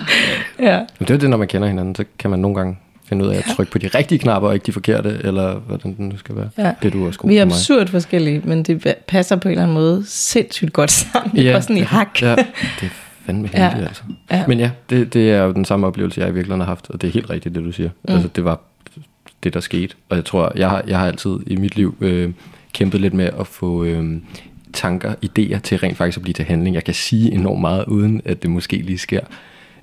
ja. 0.60 0.80
Men 1.00 1.08
det 1.08 1.14
er 1.14 1.18
det, 1.18 1.30
når 1.30 1.38
man 1.38 1.48
kender 1.48 1.68
hinanden, 1.68 1.96
så 1.96 2.04
kan 2.20 2.30
man 2.30 2.40
nogle 2.40 2.56
gange 2.58 2.78
finde 3.06 3.26
ud 3.26 3.30
af 3.30 3.38
at 3.38 3.44
trykke 3.56 3.72
på 3.72 3.78
de 3.78 3.88
rigtige 3.88 4.20
knapper, 4.20 4.48
og 4.50 4.54
ikke 4.54 4.66
de 4.66 4.72
forkerte, 4.72 5.20
eller 5.24 5.54
hvordan 5.56 5.96
den 5.98 6.10
nu 6.10 6.18
skal 6.18 6.36
være. 6.36 6.50
Ja. 6.58 6.74
Det 6.82 6.88
er 6.88 6.92
du 6.92 7.08
også 7.08 7.20
god 7.20 7.30
Vi 7.30 7.38
er 7.38 7.46
mig. 7.46 7.54
absurd 7.54 7.88
forskellige, 7.88 8.42
men 8.44 8.64
det 8.64 8.96
passer 9.08 9.36
på 9.36 9.48
en 9.48 9.52
eller 9.52 9.64
anden 9.64 9.74
måde 9.74 10.04
sindssygt 10.08 10.74
godt 10.74 10.92
sammen. 10.92 11.32
Det 11.36 11.50
er 11.50 11.60
sådan 11.60 11.78
i 11.78 11.82
hak. 11.82 12.22
Ja, 12.22 12.36
det 12.36 12.46
er 12.82 12.90
fandme 13.26 13.50
Ja. 13.54 13.68
heldigt, 13.70 13.88
altså. 13.88 14.04
Ja. 14.32 14.44
Men 14.48 14.60
ja, 14.60 14.70
det, 14.90 15.14
det 15.14 15.32
er 15.32 15.44
jo 15.44 15.52
den 15.54 15.66
samme 15.66 15.88
oplevelse, 15.88 16.22
jeg 16.22 16.30
i 16.30 16.34
virkeligheden 16.34 16.62
har 16.62 16.68
haft, 16.68 16.90
og 16.90 17.02
det 17.02 17.08
er 17.08 17.12
helt 17.12 17.30
rigtigt, 17.30 17.56
det 17.56 17.64
du 17.64 17.72
siger. 17.72 17.90
Mm. 18.08 18.14
Altså, 18.14 18.28
det 18.36 18.46
var 18.46 18.60
det, 19.44 19.54
der 19.54 19.60
skete. 19.60 19.96
Og 20.10 20.16
jeg 20.16 20.26
tror, 20.26 20.52
jeg 20.56 20.70
har, 20.70 20.84
jeg 20.88 21.00
har 21.00 21.08
altid 21.08 21.40
i 21.48 21.56
mit 21.56 21.76
liv 21.76 21.96
øh, 22.02 22.32
kæmpet 22.74 23.02
lidt 23.02 23.14
med 23.14 23.30
at 23.40 23.48
få 23.48 23.84
øh, 23.84 24.22
tanker, 24.74 25.14
idéer 25.26 25.60
til 25.60 25.78
rent 25.78 25.98
faktisk 25.98 26.18
at 26.18 26.22
blive 26.22 26.34
til 26.34 26.46
handling. 26.46 26.76
Jeg 26.76 26.84
kan 26.84 26.94
sige 26.94 27.32
enormt 27.32 27.62
meget, 27.62 27.86
uden 27.86 28.22
at 28.26 28.42
det 28.42 28.50
måske 28.50 28.78
lige 28.78 28.98
sker. 28.98 29.22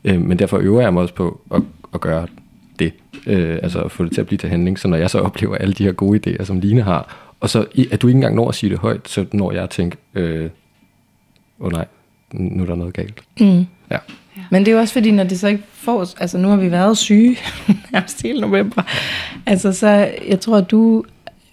Øh, 0.04 0.20
men 0.20 0.38
derfor 0.38 0.58
øver 0.58 0.80
jeg 0.80 0.92
mig 0.92 1.02
også 1.02 1.14
på 1.14 1.40
at, 1.54 1.62
at 1.94 2.00
gøre 2.00 2.26
det. 2.78 2.92
Øh, 3.26 3.58
altså 3.62 3.82
at 3.82 3.92
få 3.92 4.04
det 4.04 4.12
til 4.12 4.20
at 4.20 4.26
blive 4.26 4.38
til 4.38 4.48
handling. 4.48 4.78
Så 4.78 4.88
når 4.88 4.96
jeg 4.96 5.10
så 5.10 5.18
oplever 5.18 5.56
alle 5.56 5.74
de 5.74 5.84
her 5.84 5.92
gode 5.92 6.20
idéer, 6.26 6.44
som 6.44 6.60
Line 6.60 6.82
har, 6.82 7.32
og 7.40 7.50
så 7.50 7.66
at 7.90 8.02
du 8.02 8.06
ikke 8.06 8.16
engang 8.16 8.34
når 8.34 8.48
at 8.48 8.54
sige 8.54 8.70
det 8.70 8.78
højt, 8.78 9.08
så 9.08 9.26
når 9.32 9.52
jeg 9.52 9.62
at 9.62 9.70
tænke, 9.70 9.96
øh, 10.14 10.50
åh 11.60 11.66
oh 11.66 11.72
nej, 11.72 11.86
nu 12.32 12.62
er 12.62 12.66
der 12.66 12.74
noget 12.74 12.94
galt. 12.94 13.22
Mm. 13.40 13.66
Ja. 13.90 13.98
Men 14.50 14.64
det 14.64 14.70
er 14.70 14.72
jo 14.72 14.80
også 14.80 14.92
fordi, 14.92 15.10
når 15.10 15.24
det 15.24 15.40
så 15.40 15.48
ikke 15.48 15.62
får... 15.72 16.08
Altså, 16.20 16.38
nu 16.38 16.48
har 16.48 16.56
vi 16.56 16.70
været 16.70 16.98
syge 16.98 17.36
nærmest 17.92 18.22
hele 18.22 18.40
november. 18.40 18.82
Altså, 19.46 19.72
så 19.72 20.10
jeg 20.28 20.40
tror, 20.40 20.56
at 20.56 20.70
du... 20.70 21.04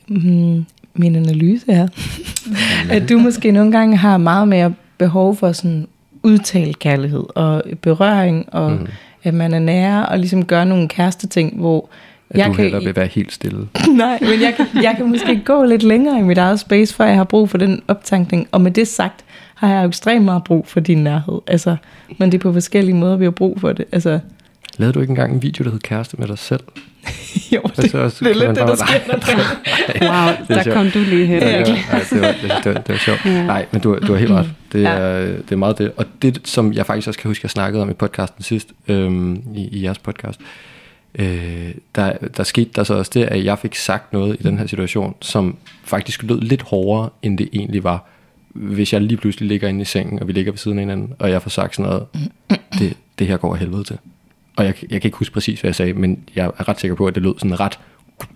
Mm, 0.08 0.66
min 0.94 1.16
analyse 1.16 1.72
er, 1.72 1.88
at 2.96 3.10
du 3.10 3.20
måske 3.20 3.52
nogle 3.52 3.72
gange 3.72 3.98
har 3.98 4.18
meget 4.18 4.48
mere 4.48 4.74
behov 4.98 5.36
for 5.36 5.52
sådan 5.52 5.88
udtalt 6.24 6.80
kærlighed 6.80 7.24
og 7.36 7.64
berøring, 7.82 8.46
og 8.52 8.72
mm. 8.72 8.88
at 9.24 9.34
man 9.34 9.54
er 9.54 9.60
nære 9.60 10.06
og 10.06 10.20
ligesom 10.20 10.46
gør 10.46 10.64
nogle 10.64 10.88
kæreste 10.88 11.28
ting, 11.28 11.60
hvor 11.60 11.90
At 12.30 12.38
jeg 12.38 12.48
du 12.48 12.54
kan, 12.54 12.64
hellere 12.64 12.84
vil 12.84 12.96
være 12.96 13.08
helt 13.08 13.34
stille. 13.34 13.68
Nej, 13.98 14.18
men 14.22 14.42
jeg 14.42 14.54
kan, 14.58 14.66
jeg 14.84 14.94
kan 14.98 15.10
måske 15.10 15.42
gå 15.46 15.64
lidt 15.64 15.84
længere 15.84 16.20
i 16.20 16.24
mit 16.24 16.38
eget 16.38 16.60
space, 16.60 16.96
før 16.96 17.06
jeg 17.06 17.16
har 17.16 17.24
brug 17.24 17.50
for 17.50 17.58
den 17.58 17.82
optankning. 17.88 18.48
Og 18.52 18.62
med 18.62 18.72
det 18.72 18.88
sagt, 18.88 19.26
har 19.60 19.74
jeg 19.74 19.84
jo 19.84 19.88
ekstremt 19.88 20.26
meget 20.26 20.44
brug 20.44 20.68
for 20.68 20.80
din 20.80 21.04
nærhed. 21.04 21.40
Altså, 21.48 21.76
men 22.18 22.32
det 22.32 22.38
er 22.38 22.42
på 22.42 22.54
forskellige 22.54 22.96
måder, 22.96 23.18
vi 23.18 23.24
har 23.24 23.32
brug 23.32 23.60
for 23.62 23.72
det. 23.74 23.86
Altså, 23.92 24.20
Lavede 24.78 24.94
du 24.94 25.00
ikke 25.02 25.12
engang 25.12 25.34
en 25.34 25.42
video, 25.42 25.64
der 25.64 25.72
hed 25.72 25.80
Kæreste 25.80 26.18
med 26.18 26.28
dig 26.28 26.38
selv? 26.38 26.60
jo, 27.56 27.62
det, 27.76 27.80
Altså, 27.80 27.98
også- 27.98 28.26
det 28.26 28.32
er 28.32 28.36
lidt 28.48 28.50
det, 28.50 28.68
der 28.68 28.76
sker. 28.76 29.00
Wow, 30.02 30.36
Det 30.48 30.50
er 30.50 30.56
der 30.56 30.64
sjovt. 30.64 30.76
kom 30.76 30.90
du 30.92 31.00
lige 31.00 31.26
hen. 31.26 31.40
Ja, 31.40 31.50
Ja. 31.50 31.58
ja, 31.58 31.64
nej, 31.92 32.04
det, 32.12 32.22
var, 32.22 32.28
det, 32.28 32.52
det, 32.64 32.74
var, 32.76 32.82
det 32.82 32.90
var 32.90 32.98
sjovt. 32.98 33.26
Ja. 33.26 33.44
Nej, 33.46 33.66
men 33.72 33.82
du, 33.82 34.00
du 34.08 34.12
har 34.12 34.20
helt 34.20 34.32
ret. 34.32 34.50
Det 34.72 34.82
Ja. 34.82 34.90
er, 34.90 35.26
det 35.26 35.52
er 35.52 35.56
meget 35.56 35.78
det. 35.78 35.92
Og 35.98 36.06
det, 36.22 36.42
som 36.46 36.74
jeg 36.74 36.86
faktisk 36.86 37.08
også 37.08 37.20
kan 37.20 37.30
huske, 37.30 37.46
jeg 37.46 37.50
snakkede 37.50 37.82
om 37.82 37.90
i 37.90 37.94
podcasten 37.94 38.44
sidst, 38.44 38.70
øhm, 38.88 39.42
i, 39.56 39.68
i 39.68 39.84
jeres 39.84 40.00
podcast, 40.00 40.40
øh, 41.16 41.72
der, 41.96 42.14
der 42.38 42.44
skete 42.44 42.70
der 42.76 42.84
så 42.84 42.94
også 42.94 43.12
det, 43.14 43.24
at 43.24 43.44
jeg 43.46 43.60
fik 43.60 43.76
sagt 43.76 44.14
noget 44.14 44.38
i 44.40 44.44
den 44.44 44.58
her 44.58 44.68
situation, 44.68 45.16
som 45.22 45.56
faktisk 45.84 46.24
lød 46.24 46.42
lidt 46.42 46.62
hårdere, 46.62 47.10
end 47.22 47.38
det 47.38 47.50
egentlig 47.54 47.84
var, 47.84 48.06
hvis 48.50 48.94
jeg 48.94 49.02
lige 49.02 49.18
pludselig 49.18 49.48
ligger 49.48 49.68
inde 49.68 49.82
i 49.82 49.86
sengen, 49.86 50.20
og 50.20 50.28
vi 50.28 50.34
ligger 50.34 50.52
ved 50.52 50.58
siden 50.58 50.78
af 50.78 50.82
hinanden, 50.82 51.14
og 51.20 51.30
jeg 51.30 51.42
får 51.42 51.50
sagt 51.50 51.76
sådan 51.76 51.92
noget, 51.92 52.06
det, 52.80 52.98
det 53.20 53.28
her 53.28 53.38
går 53.38 53.54
af 53.54 53.60
helvede 53.60 53.84
til. 53.84 53.98
Og 54.56 54.66
jeg, 54.66 54.74
jeg 54.82 55.02
kan 55.02 55.08
ikke 55.08 55.18
huske 55.18 55.34
præcis, 55.34 55.62
hvad 55.62 55.70
jeg 55.70 55.76
sagde, 55.76 55.94
men 55.94 56.24
jeg 56.36 56.46
er 56.46 56.70
ret 56.70 56.80
sikker 56.80 56.96
på, 56.96 57.06
at 57.06 57.16
det 57.16 57.24
lød 57.24 57.34
sådan 57.38 57.60
ret 57.60 57.80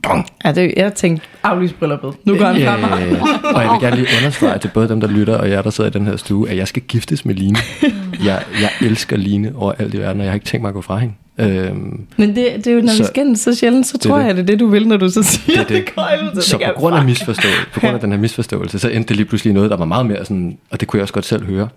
Dong! 0.04 0.26
Ja, 0.46 0.52
det, 0.52 0.74
jeg 0.78 0.94
tænkte, 0.94 1.28
aflys 1.44 1.74
brylluppet. 1.74 2.14
Nu 2.26 2.38
går 2.38 2.46
han 2.46 2.80
mig. 2.82 3.08
Øh, 3.08 3.22
og 3.56 3.62
jeg 3.62 3.72
vil 3.72 3.80
gerne 3.82 3.96
lige 3.96 4.08
understrege 4.18 4.60
til 4.60 4.72
både 4.74 4.90
dem, 4.90 5.02
der 5.02 5.08
lytter, 5.08 5.38
og 5.38 5.50
jer, 5.50 5.62
der 5.62 5.70
sidder 5.70 5.90
i 5.90 5.94
den 5.94 6.06
her 6.06 6.16
stue, 6.16 6.50
at 6.50 6.58
jeg 6.58 6.68
skal 6.68 6.82
giftes 6.82 7.26
med 7.26 7.36
Line. 7.36 7.58
Jeg, 8.26 8.44
jeg 8.62 8.70
elsker 8.82 9.18
Line 9.18 9.52
over 9.56 9.72
alt 9.72 9.94
i 9.94 9.98
verden, 9.98 10.20
og 10.20 10.26
jeg 10.26 10.32
har 10.32 10.36
ikke 10.36 10.46
tænkt 10.46 10.62
mig 10.62 10.70
at 10.70 10.74
gå 10.74 10.82
fra 10.82 10.98
hende. 10.98 11.14
Øhm, 11.38 12.02
Men 12.18 12.30
det, 12.36 12.48
det 12.56 12.68
er 12.68 12.72
jo, 12.72 12.82
når 12.82 12.88
så, 12.88 12.98
vi 12.98 13.04
Så- 13.04 13.08
skændes 13.10 13.40
så 13.40 13.56
sjældent, 13.56 13.88
så 13.88 13.94
det 13.94 14.02
tror 14.02 14.18
det. 14.18 14.26
jeg, 14.26 14.36
det 14.36 14.42
er 14.42 14.46
det, 14.46 14.60
du 14.60 14.68
vil, 14.68 14.88
når 14.88 14.98
du 14.98 15.10
så 15.10 15.24
siger, 15.24 15.64
det 15.64 15.76
er 15.78 15.80
det. 15.82 15.96
går 15.96 16.10
til, 16.34 16.44
Så 16.44 16.58
det 16.58 16.66
på 16.68 16.80
grund 16.80 16.96
af, 16.96 17.06
misforståelse, 17.06 17.60
på 17.74 17.80
grund 17.80 17.94
af 17.94 18.00
den 18.00 18.12
her 18.12 18.20
misforståelse, 18.20 18.80
så 18.80 18.90
endte 18.90 19.08
det 19.08 19.16
lige 19.18 19.26
pludselig 19.26 19.54
noget, 19.54 19.70
der 19.70 19.78
var 19.78 19.86
meget 19.86 20.06
mere 20.06 20.26
sådan, 20.26 20.58
og 20.70 20.80
det 20.80 20.88
kunne 20.88 20.98
jeg 20.98 21.02
også 21.02 21.14
godt 21.14 21.26
selv 21.26 21.46
høre. 21.46 21.70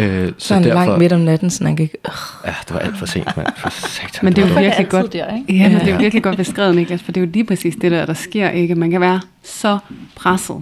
Øh, 0.00 0.28
så 0.28 0.32
Så 0.38 0.54
en 0.54 0.64
derfor, 0.64 0.74
lang 0.84 0.98
midt 0.98 1.12
om 1.12 1.20
natten, 1.20 1.50
så 1.50 1.64
han 1.64 1.78
ikke... 1.78 1.82
Øh, 2.06 2.12
ja, 2.46 2.54
det 2.68 2.74
var 2.74 2.80
alt 2.80 2.98
for 2.98 3.06
sent, 3.06 3.36
mand. 3.36 3.46
For 3.56 3.70
satan, 3.70 4.08
Men 4.22 4.32
det 4.32 4.44
er 4.44 4.48
jo 4.48 4.54
var 4.54 4.60
virkelig 4.62 4.88
godt. 4.88 5.12
der, 5.12 5.36
ikke? 5.36 5.54
Ja, 5.62 5.68
men 5.68 5.80
det 5.80 5.88
er 5.88 5.92
jo 5.92 5.98
virkelig 5.98 6.22
godt 6.22 6.36
beskrevet, 6.36 6.74
Niklas, 6.76 7.02
for 7.02 7.12
det 7.12 7.20
er 7.20 7.24
jo 7.24 7.30
lige 7.32 7.44
præcis 7.44 7.74
det 7.80 7.90
der, 7.90 8.06
der 8.06 8.14
sker, 8.14 8.50
ikke? 8.50 8.74
Man 8.74 8.90
kan 8.90 9.00
være 9.00 9.20
så 9.44 9.78
presset, 10.16 10.56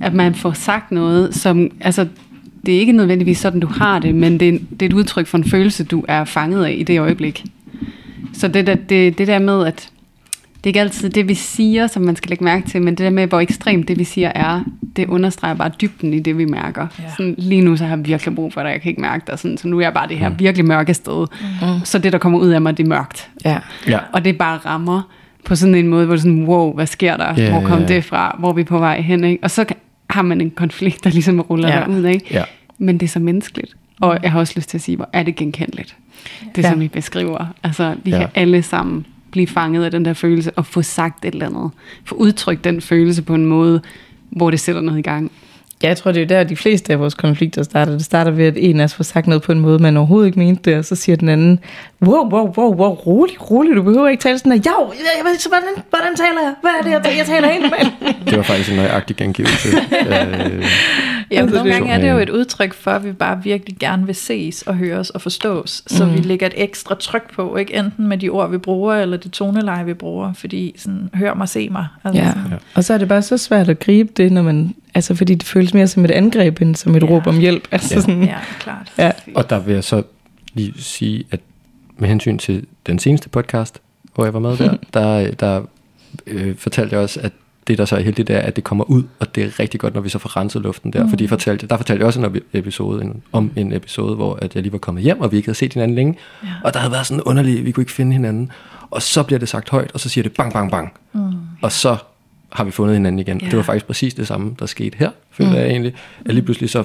at 0.00 0.14
man 0.14 0.34
får 0.34 0.52
sagt 0.52 0.92
noget, 0.92 1.34
som, 1.34 1.70
altså, 1.80 2.06
det 2.66 2.76
er 2.76 2.80
ikke 2.80 2.92
nødvendigvis 2.92 3.38
sådan, 3.38 3.60
du 3.60 3.66
har 3.66 3.98
det, 3.98 4.14
men 4.14 4.40
det 4.40 4.48
er, 4.48 4.52
det 4.70 4.82
er 4.82 4.86
et 4.86 4.92
udtryk 4.92 5.26
for 5.26 5.38
en 5.38 5.44
følelse, 5.44 5.84
du 5.84 6.04
er 6.08 6.24
fanget 6.24 6.64
af 6.64 6.74
i 6.78 6.82
det 6.82 7.00
øjeblik. 7.00 7.44
Så 8.38 8.48
det 8.48 8.66
der, 8.66 8.74
det, 8.74 9.18
det 9.18 9.26
der 9.26 9.38
med, 9.38 9.66
at 9.66 9.76
det 10.54 10.62
er 10.64 10.68
ikke 10.68 10.80
altid 10.80 11.10
det, 11.10 11.28
vi 11.28 11.34
siger, 11.34 11.86
som 11.86 12.02
man 12.02 12.16
skal 12.16 12.28
lægge 12.28 12.44
mærke 12.44 12.68
til, 12.68 12.82
men 12.82 12.94
det 12.94 13.04
der 13.04 13.10
med, 13.10 13.26
hvor 13.26 13.40
ekstremt 13.40 13.88
det, 13.88 13.98
vi 13.98 14.04
siger 14.04 14.32
er, 14.34 14.60
det 14.96 15.08
understreger 15.08 15.54
bare 15.54 15.70
dybden 15.80 16.14
i 16.14 16.20
det, 16.20 16.38
vi 16.38 16.44
mærker. 16.44 16.86
Ja. 16.98 17.04
Sådan, 17.16 17.34
lige 17.38 17.60
nu 17.60 17.76
så 17.76 17.84
har 17.84 17.96
jeg 17.96 18.06
virkelig 18.06 18.34
brug 18.34 18.52
for 18.52 18.62
dig, 18.62 18.70
jeg 18.70 18.80
kan 18.80 18.88
ikke 18.88 19.00
mærke 19.00 19.24
dig, 19.30 19.38
sådan, 19.38 19.58
så 19.58 19.68
nu 19.68 19.78
er 19.78 19.82
jeg 19.82 19.92
bare 19.94 20.08
det 20.08 20.18
her 20.18 20.28
virkelig 20.30 20.66
mørke 20.66 20.94
sted. 20.94 21.26
Mm. 21.40 21.84
Så 21.84 21.98
det, 21.98 22.12
der 22.12 22.18
kommer 22.18 22.38
ud 22.38 22.48
af 22.48 22.60
mig, 22.60 22.76
det 22.76 22.84
er 22.84 22.88
mørkt. 22.88 23.30
ja. 23.44 23.58
Ja, 23.88 23.98
Og 24.12 24.24
det 24.24 24.38
bare 24.38 24.56
rammer 24.56 25.02
på 25.44 25.56
sådan 25.56 25.74
en 25.74 25.88
måde, 25.88 26.06
hvor 26.06 26.14
det 26.14 26.20
er 26.20 26.22
sådan, 26.22 26.44
wow, 26.44 26.74
hvad 26.74 26.86
sker 26.86 27.16
der? 27.16 27.34
Ja, 27.36 27.50
Hvor 27.50 27.60
kom 27.60 27.80
ja. 27.80 27.86
det 27.86 28.04
fra? 28.04 28.36
Hvor 28.38 28.48
er 28.48 28.52
vi 28.54 28.64
på 28.64 28.78
vej 28.78 29.00
hen? 29.00 29.24
Ikke? 29.24 29.44
Og 29.44 29.50
så 29.50 29.64
har 30.10 30.22
man 30.22 30.40
en 30.40 30.50
konflikt, 30.50 31.04
der 31.04 31.10
ligesom 31.10 31.40
ruller 31.40 31.68
Ja. 31.68 31.78
ja. 31.78 31.88
ud. 31.88 32.04
Ikke? 32.04 32.26
ja. 32.30 32.42
Men 32.78 32.98
det 32.98 33.06
er 33.06 33.10
så 33.10 33.18
menneskeligt. 33.18 33.76
Og 34.00 34.18
jeg 34.22 34.32
har 34.32 34.38
også 34.40 34.52
lyst 34.56 34.68
til 34.68 34.78
at 34.78 34.82
sige, 34.82 34.96
hvor 34.96 35.08
er 35.12 35.22
det 35.22 35.36
genkendeligt. 35.36 35.96
Det, 36.56 36.62
Ja. 36.64 36.70
som 36.70 36.82
I 36.82 36.88
beskriver. 36.88 37.46
Altså, 37.62 37.94
vi 38.04 38.10
Ja. 38.10 38.18
kan 38.18 38.28
alle 38.34 38.62
sammen 38.62 39.06
blive 39.30 39.46
fanget 39.46 39.84
af 39.84 39.90
den 39.90 40.04
der 40.04 40.12
følelse, 40.12 40.50
og 40.56 40.66
få 40.66 40.82
sagt 40.82 41.24
et 41.24 41.32
eller 41.34 41.46
andet. 41.46 41.70
Få 42.04 42.14
udtrykt 42.14 42.64
den 42.64 42.80
følelse 42.80 43.22
på 43.22 43.34
en 43.34 43.46
måde, 43.46 43.80
hvor 44.30 44.50
det 44.50 44.60
sætter 44.60 44.80
noget 44.80 44.98
i 44.98 45.02
gang. 45.02 45.30
Ja, 45.82 45.88
jeg 45.88 45.96
tror, 45.96 46.12
det 46.12 46.18
er 46.18 46.24
jo 46.24 46.28
der, 46.40 46.44
de 46.48 46.56
fleste 46.56 46.92
af 46.92 47.00
vores 47.00 47.14
konflikter 47.14 47.62
starter. 47.62 47.92
Det 47.92 48.04
starter 48.04 48.30
ved, 48.30 48.44
at 48.46 48.54
en 48.56 48.80
af 48.80 48.84
os 48.84 48.94
får 48.94 49.04
sagt 49.04 49.26
noget 49.26 49.42
på 49.42 49.52
en 49.52 49.60
måde, 49.60 49.78
man 49.78 49.96
overhovedet 49.96 50.26
ikke 50.26 50.38
mente 50.38 50.70
det, 50.70 50.78
og 50.78 50.84
så 50.84 50.96
siger 50.96 51.16
den 51.16 51.28
anden, 51.28 51.58
wow, 52.02 52.30
wow, 52.30 52.52
wow, 52.58 52.74
wow, 52.74 52.94
rolig, 52.94 53.50
rolig, 53.50 53.76
du 53.76 53.82
behøver 53.82 54.08
ikke 54.08 54.20
tale 54.22 54.38
sådan 54.38 54.52
her. 54.52 54.58
Jo, 54.66 54.92
jeg, 54.92 55.00
jeg, 55.18 55.24
ved, 55.24 55.38
så 55.38 55.48
hvordan, 55.48 55.68
hvordan 55.90 56.16
taler 56.16 56.40
jeg? 56.42 56.54
Hvad 56.60 56.70
er 56.78 56.82
det, 56.82 56.90
jeg, 56.90 57.02
taler? 57.04 57.16
jeg 57.16 57.26
taler 57.26 57.48
helt 57.48 57.62
normalt. 57.62 57.92
Det 58.30 58.36
var 58.36 58.42
faktisk 58.42 58.70
en 58.70 58.76
nøjagtig 58.76 59.16
gengivelse. 59.16 59.68
øh, 60.10 60.64
Ja, 61.30 61.36
Altså, 61.40 61.56
nogle 61.56 61.70
det 61.70 61.78
gange 61.78 61.92
er 61.94 62.00
det 62.00 62.10
jo 62.10 62.18
et 62.18 62.30
udtryk 62.30 62.74
for, 62.74 62.90
at 62.90 63.04
vi 63.04 63.12
bare 63.12 63.42
virkelig 63.42 63.76
gerne 63.78 64.06
vil 64.06 64.14
ses 64.14 64.62
og 64.62 64.74
høres 64.76 65.10
og 65.10 65.20
forstås. 65.22 65.82
Så 65.86 66.04
Mm. 66.06 66.12
vi 66.14 66.18
lægger 66.18 66.46
et 66.46 66.52
ekstra 66.56 66.94
tryk 66.94 67.34
på, 67.34 67.56
ikke 67.56 67.74
enten 67.74 68.06
med 68.06 68.18
de 68.18 68.28
ord, 68.28 68.50
vi 68.50 68.58
bruger, 68.58 68.94
eller 68.94 69.16
det 69.16 69.32
toneleje, 69.32 69.84
vi 69.86 69.94
bruger. 69.94 70.32
Fordi 70.32 70.74
sådan, 70.78 71.10
hør 71.14 71.34
mig, 71.34 71.48
se 71.48 71.68
mig. 71.68 71.86
Altså, 72.04 72.22
Ja. 72.22 72.28
sådan. 72.32 72.58
Og 72.74 72.84
så 72.84 72.94
er 72.94 72.98
det 72.98 73.08
bare 73.08 73.22
så 73.22 73.38
svært 73.38 73.68
at 73.68 73.78
gribe 73.78 74.12
det, 74.16 74.32
når 74.32 74.42
man, 74.42 74.74
altså 74.94 75.14
fordi 75.14 75.34
det 75.34 75.46
føles 75.48 75.74
mere 75.74 75.86
som 75.88 76.04
et 76.04 76.10
angreb, 76.10 76.60
end 76.62 76.74
som 76.76 76.94
et 76.96 77.02
Ja. 77.02 77.08
råb 77.08 77.26
om 77.26 77.38
hjælp. 77.38 77.68
Altså 77.72 77.94
Ja. 77.94 78.00
sådan, 78.00 78.22
ja 78.22 78.36
klart. 78.60 78.92
ja. 78.98 79.10
Og 79.34 79.50
der 79.50 79.58
vil 79.58 79.74
jeg 79.74 79.84
så 79.84 80.02
lige 80.54 80.72
sige, 80.76 81.24
at 81.30 81.40
med 81.98 82.08
hensyn 82.08 82.38
til 82.38 82.66
den 82.86 82.98
seneste 82.98 83.28
podcast, 83.28 83.78
hvor 84.14 84.24
jeg 84.24 84.34
var 84.34 84.40
med 84.40 84.56
der, 84.56 84.76
der, 84.94 85.30
der 85.34 85.62
øh, 86.26 86.56
fortalte 86.56 86.94
jeg 86.94 87.02
også, 87.02 87.20
at 87.22 87.32
det, 87.68 87.78
der 87.78 87.84
så 87.84 87.96
er 87.96 88.00
heldigt, 88.00 88.28
det 88.28 88.36
er, 88.36 88.40
at 88.40 88.56
det 88.56 88.64
kommer 88.64 88.84
ud, 88.84 89.02
og 89.18 89.34
det 89.34 89.44
er 89.44 89.60
rigtig 89.60 89.80
godt, 89.80 89.94
når 89.94 90.00
vi 90.00 90.08
så 90.08 90.18
får 90.18 90.36
renset 90.36 90.62
luften 90.62 90.92
der. 90.92 91.04
Mm. 91.04 91.10
Fordi 91.10 91.26
fortalte, 91.26 91.66
der 91.66 91.76
fortalte 91.76 92.00
jeg 92.00 92.06
også 92.06 92.20
en 92.20 92.40
episode, 92.52 93.04
en, 93.04 93.22
om 93.32 93.50
en 93.56 93.72
episode, 93.72 94.16
hvor 94.16 94.38
at 94.42 94.54
jeg 94.54 94.62
lige 94.62 94.72
var 94.72 94.78
kommet 94.78 95.02
hjem, 95.02 95.20
og 95.20 95.32
vi 95.32 95.36
ikke 95.36 95.46
havde 95.46 95.58
set 95.58 95.74
hinanden 95.74 95.94
længe. 95.94 96.16
Ja. 96.42 96.48
Og 96.64 96.74
der 96.74 96.80
havde 96.80 96.92
været 96.92 97.06
sådan 97.06 97.22
underligt, 97.22 97.64
vi 97.64 97.72
kunne 97.72 97.82
ikke 97.82 97.92
finde 97.92 98.12
hinanden. 98.12 98.52
Og 98.90 99.02
så 99.02 99.22
bliver 99.22 99.38
det 99.38 99.48
sagt 99.48 99.70
højt, 99.70 99.90
og 99.94 100.00
så 100.00 100.08
siger 100.08 100.22
det 100.22 100.32
bang, 100.32 100.52
bang, 100.52 100.70
bang. 100.70 100.92
Mm. 101.12 101.20
Og 101.62 101.72
så 101.72 101.96
har 102.52 102.64
vi 102.64 102.70
fundet 102.70 102.96
hinanden 102.96 103.18
igen. 103.18 103.40
Ja. 103.40 103.46
Det 103.46 103.56
var 103.56 103.62
faktisk 103.62 103.86
præcis 103.86 104.14
det 104.14 104.26
samme, 104.26 104.54
der 104.58 104.66
skete 104.66 104.98
her, 104.98 105.10
føler 105.30 105.50
mm. 105.50 105.56
jeg 105.56 105.66
egentlig. 105.66 105.94
At 106.24 106.34
lige 106.34 106.44
pludselig 106.44 106.70
så, 106.70 106.84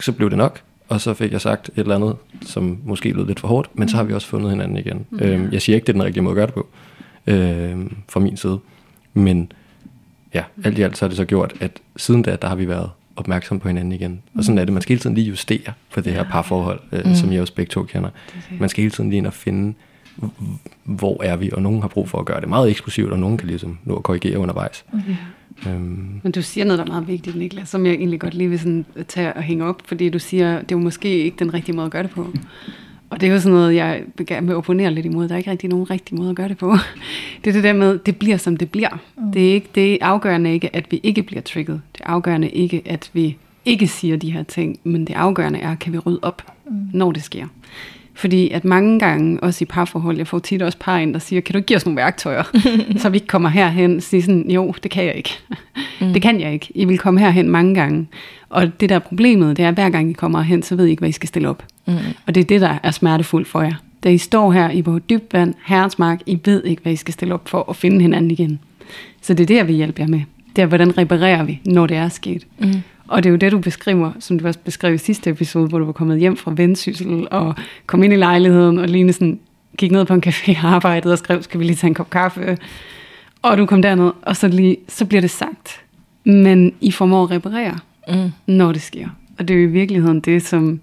så 0.00 0.12
blev 0.12 0.30
det 0.30 0.38
nok, 0.38 0.60
og 0.88 1.00
så 1.00 1.14
fik 1.14 1.32
jeg 1.32 1.40
sagt 1.40 1.68
et 1.68 1.78
eller 1.78 1.94
andet, 1.94 2.16
som 2.42 2.78
måske 2.84 3.12
lød 3.12 3.26
lidt 3.26 3.40
for 3.40 3.48
hårdt, 3.48 3.68
men 3.74 3.88
så 3.88 3.96
har 3.96 4.04
vi 4.04 4.12
også 4.12 4.26
fundet 4.26 4.50
hinanden 4.50 4.76
igen. 4.76 5.06
Mm. 5.10 5.18
Øhm, 5.20 5.48
jeg 5.52 5.62
siger 5.62 5.76
ikke, 5.76 5.86
det 5.86 5.92
er 5.92 5.94
den 5.94 6.04
rigtige 6.04 6.22
måde 6.22 6.32
at 6.32 6.36
gøre 6.36 6.46
det 6.46 6.54
på, 6.54 6.68
øhm, 7.26 7.96
fra 8.08 8.20
min 8.20 8.36
side. 8.36 8.58
Men 9.14 9.52
ja, 10.34 10.44
alt 10.64 10.78
i 10.78 10.82
alt 10.82 10.98
så 10.98 11.04
har 11.04 11.08
det 11.08 11.16
så 11.16 11.24
gjort, 11.24 11.54
at 11.60 11.70
siden 11.96 12.22
da, 12.22 12.36
der 12.42 12.48
har 12.48 12.56
vi 12.56 12.68
været 12.68 12.90
opmærksomme 13.16 13.60
på 13.60 13.68
hinanden 13.68 13.92
igen. 13.92 14.22
Og 14.34 14.44
sådan 14.44 14.58
er 14.58 14.64
det. 14.64 14.72
Man 14.72 14.82
skal 14.82 14.92
hele 14.92 15.00
tiden 15.00 15.14
lige 15.14 15.28
justere 15.28 15.72
på 15.94 16.00
det 16.00 16.12
her 16.12 16.24
parforhold, 16.24 16.80
øh, 16.92 17.06
mm. 17.06 17.14
som 17.14 17.32
jeg 17.32 17.40
også 17.40 17.54
begge 17.54 17.70
to 17.70 17.82
kender. 17.82 18.10
Man 18.60 18.68
skal 18.68 18.82
hele 18.82 18.90
tiden 18.90 19.10
lige 19.10 19.18
ind 19.18 19.26
og 19.26 19.32
finde, 19.32 19.74
hvor 20.84 21.22
er 21.22 21.36
vi, 21.36 21.50
og 21.52 21.62
nogen 21.62 21.80
har 21.80 21.88
brug 21.88 22.08
for 22.08 22.18
at 22.18 22.26
gøre 22.26 22.40
det 22.40 22.48
meget 22.48 22.70
eksklusivt, 22.70 23.12
og 23.12 23.18
nogen 23.18 23.36
kan 23.36 23.48
ligesom 23.48 23.78
nå 23.84 23.96
at 23.96 24.02
korrigere 24.02 24.38
undervejs. 24.38 24.84
Mm. 24.92 25.00
Øhm, 25.70 26.20
Men 26.22 26.32
du 26.32 26.42
siger 26.42 26.64
noget, 26.64 26.78
der 26.78 26.84
er 26.84 26.88
meget 26.88 27.08
vigtigt, 27.08 27.36
Niklas, 27.36 27.68
som 27.68 27.86
jeg 27.86 27.94
egentlig 27.94 28.20
godt 28.20 28.34
lige 28.34 28.50
vil 28.50 28.58
sådan 28.58 28.86
tage 29.08 29.32
og 29.32 29.42
hænge 29.42 29.64
op, 29.64 29.82
fordi 29.84 30.08
du 30.08 30.18
siger, 30.18 30.52
det 30.52 30.72
er 30.72 30.76
jo 30.76 30.78
måske 30.78 31.08
ikke 31.08 31.36
den 31.38 31.54
rigtige 31.54 31.76
måde 31.76 31.86
at 31.86 31.92
gøre 31.92 32.02
det 32.02 32.10
på. 32.10 32.32
Og 33.14 33.20
det 33.20 33.28
er 33.28 33.32
jo 33.32 33.40
sådan 33.40 33.52
noget, 33.52 33.74
jeg 33.74 34.02
gerne 34.26 34.46
vil 34.46 34.56
opponere 34.56 34.90
lidt 34.90 35.06
imod. 35.06 35.28
Der 35.28 35.34
er 35.34 35.38
ikke 35.38 35.50
rigtig 35.50 35.70
nogen 35.70 35.90
rigtig 35.90 36.16
måde 36.16 36.30
at 36.30 36.36
gøre 36.36 36.48
det 36.48 36.58
på. 36.58 36.76
Det 37.44 37.50
er 37.50 37.54
det 37.54 37.64
der 37.64 37.72
med, 37.72 37.98
det 37.98 38.16
bliver 38.16 38.36
som 38.36 38.56
det 38.56 38.70
bliver. 38.70 38.98
Mm. 39.16 39.32
Det, 39.32 39.48
er 39.48 39.54
ikke, 39.54 39.68
det 39.74 39.92
er 39.92 39.98
afgørende 40.00 40.52
ikke, 40.52 40.76
at 40.76 40.86
vi 40.90 41.00
ikke 41.02 41.22
bliver 41.22 41.42
trigget. 41.42 41.80
Det 41.92 42.00
er 42.00 42.10
afgørende 42.10 42.48
ikke, 42.48 42.82
at 42.84 43.10
vi 43.12 43.36
ikke 43.64 43.86
siger 43.86 44.16
de 44.16 44.32
her 44.32 44.42
ting. 44.42 44.78
Men 44.84 45.04
det 45.04 45.14
afgørende 45.14 45.58
er, 45.58 45.74
kan 45.74 45.92
vi 45.92 45.98
rydde 45.98 46.18
op, 46.22 46.42
mm. 46.66 46.72
når 46.92 47.12
det 47.12 47.22
sker. 47.22 47.46
Fordi 48.14 48.50
at 48.50 48.64
mange 48.64 48.98
gange, 48.98 49.40
også 49.40 49.64
i 49.64 49.66
parforhold, 49.66 50.16
jeg 50.16 50.26
får 50.26 50.38
tit 50.38 50.62
også 50.62 50.78
par 50.80 50.98
ind, 50.98 51.12
der 51.12 51.20
siger, 51.20 51.40
kan 51.40 51.52
du 51.52 51.58
ikke 51.58 51.66
give 51.66 51.76
os 51.76 51.86
nogle 51.86 51.96
værktøjer, 51.96 52.42
så 53.00 53.08
vi 53.08 53.16
ikke 53.16 53.26
kommer 53.26 53.48
herhen? 53.48 54.00
Så 54.00 54.08
siger 54.08 54.22
sådan, 54.22 54.50
jo, 54.50 54.74
det 54.82 54.90
kan 54.90 55.04
jeg 55.04 55.14
ikke. 55.14 55.38
Mm. 56.00 56.12
Det 56.12 56.22
kan 56.22 56.40
jeg 56.40 56.52
ikke. 56.52 56.68
I 56.74 56.84
vil 56.84 56.98
komme 56.98 57.20
herhen 57.20 57.48
mange 57.48 57.74
gange. 57.74 58.08
Og 58.48 58.80
det 58.80 58.88
der 58.88 58.94
er 58.94 58.98
problemet, 58.98 59.56
det 59.56 59.64
er, 59.64 59.68
at 59.68 59.74
hver 59.74 59.90
gang 59.90 60.10
I 60.10 60.12
kommer 60.12 60.42
hen, 60.42 60.62
så 60.62 60.76
ved 60.76 60.86
I 60.86 60.90
ikke, 60.90 61.00
hvad 61.00 61.08
I 61.08 61.12
skal 61.12 61.28
stille 61.28 61.48
op. 61.48 61.62
Mm. 61.86 61.94
Og 62.26 62.34
det 62.34 62.40
er 62.40 62.44
det, 62.44 62.60
der 62.60 62.78
er 62.82 62.90
smertefuldt 62.90 63.48
for 63.48 63.62
jer. 63.62 63.74
Da 64.04 64.08
I 64.08 64.18
står 64.18 64.52
her 64.52 64.70
i 64.70 64.82
på 64.82 64.98
dybt 64.98 65.32
vand, 65.32 65.54
herrensmark, 65.64 66.20
I 66.26 66.38
ved 66.44 66.64
ikke, 66.64 66.82
hvad 66.82 66.92
I 66.92 66.96
skal 66.96 67.14
stille 67.14 67.34
op 67.34 67.48
for 67.48 67.70
at 67.70 67.76
finde 67.76 68.00
hinanden 68.00 68.30
igen. 68.30 68.58
Så 69.20 69.34
det 69.34 69.42
er 69.42 69.46
det, 69.46 69.56
jeg 69.56 69.68
vil 69.68 69.76
hjælpe 69.76 70.02
jer 70.02 70.08
med. 70.08 70.20
Det 70.56 70.62
er, 70.62 70.66
hvordan 70.66 70.98
reparerer 70.98 71.44
vi, 71.44 71.60
når 71.64 71.86
det 71.86 71.96
er 71.96 72.08
sket. 72.08 72.46
Mm. 72.58 72.82
Og 73.08 73.22
det 73.22 73.28
er 73.28 73.30
jo 73.30 73.36
det, 73.36 73.52
du 73.52 73.58
beskriver, 73.58 74.12
som 74.18 74.38
du 74.38 74.46
også 74.46 74.58
beskrev 74.64 74.94
i 74.94 74.98
sidste 74.98 75.30
episode, 75.30 75.68
hvor 75.68 75.78
du 75.78 75.84
var 75.84 75.92
kommet 75.92 76.18
hjem 76.18 76.36
fra 76.36 76.52
vendsyssel 76.56 77.28
og 77.30 77.54
kom 77.86 78.02
ind 78.02 78.12
i 78.12 78.16
lejligheden 78.16 78.78
og 78.78 78.88
lige 78.88 79.12
sådan 79.12 79.38
gik 79.78 79.92
ned 79.92 80.04
på 80.04 80.14
en 80.14 80.22
café 80.26 80.64
og 80.64 80.70
arbejdede 80.70 81.12
og 81.12 81.18
skrev, 81.18 81.42
skal 81.42 81.60
vi 81.60 81.64
lige 81.64 81.76
tage 81.76 81.88
en 81.88 81.94
kop 81.94 82.10
kaffe? 82.10 82.58
Og 83.42 83.58
du 83.58 83.66
kom 83.66 83.82
derned, 83.82 84.10
og 84.22 84.36
så, 84.36 84.48
lige, 84.48 84.76
så 84.88 85.04
bliver 85.04 85.20
det 85.20 85.30
sagt. 85.30 85.80
Men 86.24 86.72
I 86.80 86.90
formår 86.90 87.24
at 87.24 87.30
reparere, 87.30 87.78
mm. 88.08 88.32
når 88.46 88.72
det 88.72 88.82
sker. 88.82 89.08
Og 89.38 89.48
det 89.48 89.56
er 89.56 89.60
jo 89.60 89.68
i 89.68 89.70
virkeligheden 89.70 90.20
det, 90.20 90.46
som 90.46 90.80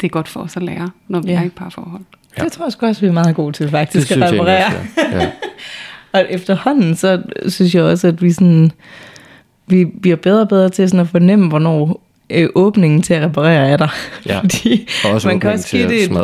det 0.00 0.06
er 0.06 0.08
godt 0.08 0.28
for 0.28 0.40
os 0.40 0.56
at 0.56 0.62
lære, 0.62 0.90
når 1.08 1.20
vi 1.20 1.30
ja. 1.30 1.38
er 1.38 1.42
i 1.42 1.46
et 1.46 1.52
parforhold. 1.52 2.02
Ja. 2.38 2.44
Det 2.44 2.52
tror 2.52 2.64
jeg 2.64 2.88
også, 2.88 3.00
vi 3.00 3.06
er 3.06 3.12
meget 3.12 3.36
gode 3.36 3.52
til 3.52 3.70
faktisk 3.70 4.08
det 4.08 4.22
at 4.22 4.32
reparere. 4.32 4.52
Jeg 4.52 4.66
også, 4.66 5.16
ja. 5.16 5.18
Ja. 5.22 5.30
og 6.12 6.26
efterhånden, 6.30 6.96
så 6.96 7.22
synes 7.48 7.74
jeg 7.74 7.82
også, 7.82 8.08
at 8.08 8.22
vi 8.22 8.32
sådan 8.32 8.72
vi 9.66 9.84
bliver 9.84 10.16
bedre 10.16 10.40
og 10.40 10.48
bedre 10.48 10.68
til 10.68 10.88
sådan 10.88 11.00
at 11.00 11.08
fornemme, 11.08 11.48
hvornår 11.48 12.02
øh, 12.30 12.48
åbningen 12.54 13.02
til 13.02 13.14
at 13.14 13.22
reparere 13.22 13.68
er 13.68 13.76
der. 13.76 13.88
Ja, 14.26 14.40
Fordi 14.40 14.88
også 15.04 15.28
man 15.28 15.40
kan 15.40 15.50
også 15.50 15.68
give 15.70 15.88
det 15.88 16.02
et, 16.04 16.10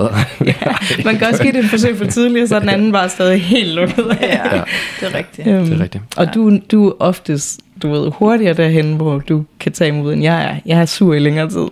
ja, 0.47 0.55
man 1.05 1.19
kan 1.19 1.27
også 1.27 1.43
give 1.43 1.53
det 1.53 1.65
et 1.65 1.71
forsøg 1.71 1.97
for 1.97 2.05
tidligere, 2.05 2.47
så 2.47 2.57
er 2.57 2.61
den 2.61 2.69
anden 2.69 2.93
bare 2.93 3.09
stadig 3.09 3.43
helt 3.43 3.75
lukket. 3.75 4.17
Ja, 4.21 4.57
ja. 4.57 4.63
det 5.01 5.15
er 5.15 5.15
rigtigt. 5.15 5.49
Øhm, 5.49 5.65
det 5.65 5.79
er 5.79 5.83
rigtigt. 5.83 6.05
Og 6.17 6.35
du, 6.35 6.59
du 6.71 6.89
er 6.89 6.93
oftest 6.99 7.61
du 7.83 7.91
ved, 7.91 8.11
hurtigere 8.11 8.55
derhen, 8.55 8.97
hvor 8.97 9.19
du 9.19 9.45
kan 9.61 9.73
tage 9.73 9.89
imod, 9.89 10.13
end 10.13 10.23
jeg 10.23 10.45
er. 10.45 10.57
Jeg 10.67 10.81
er 10.81 10.85
sur 10.85 11.15
i 11.15 11.19
længere 11.19 11.51
tid. 11.51 11.67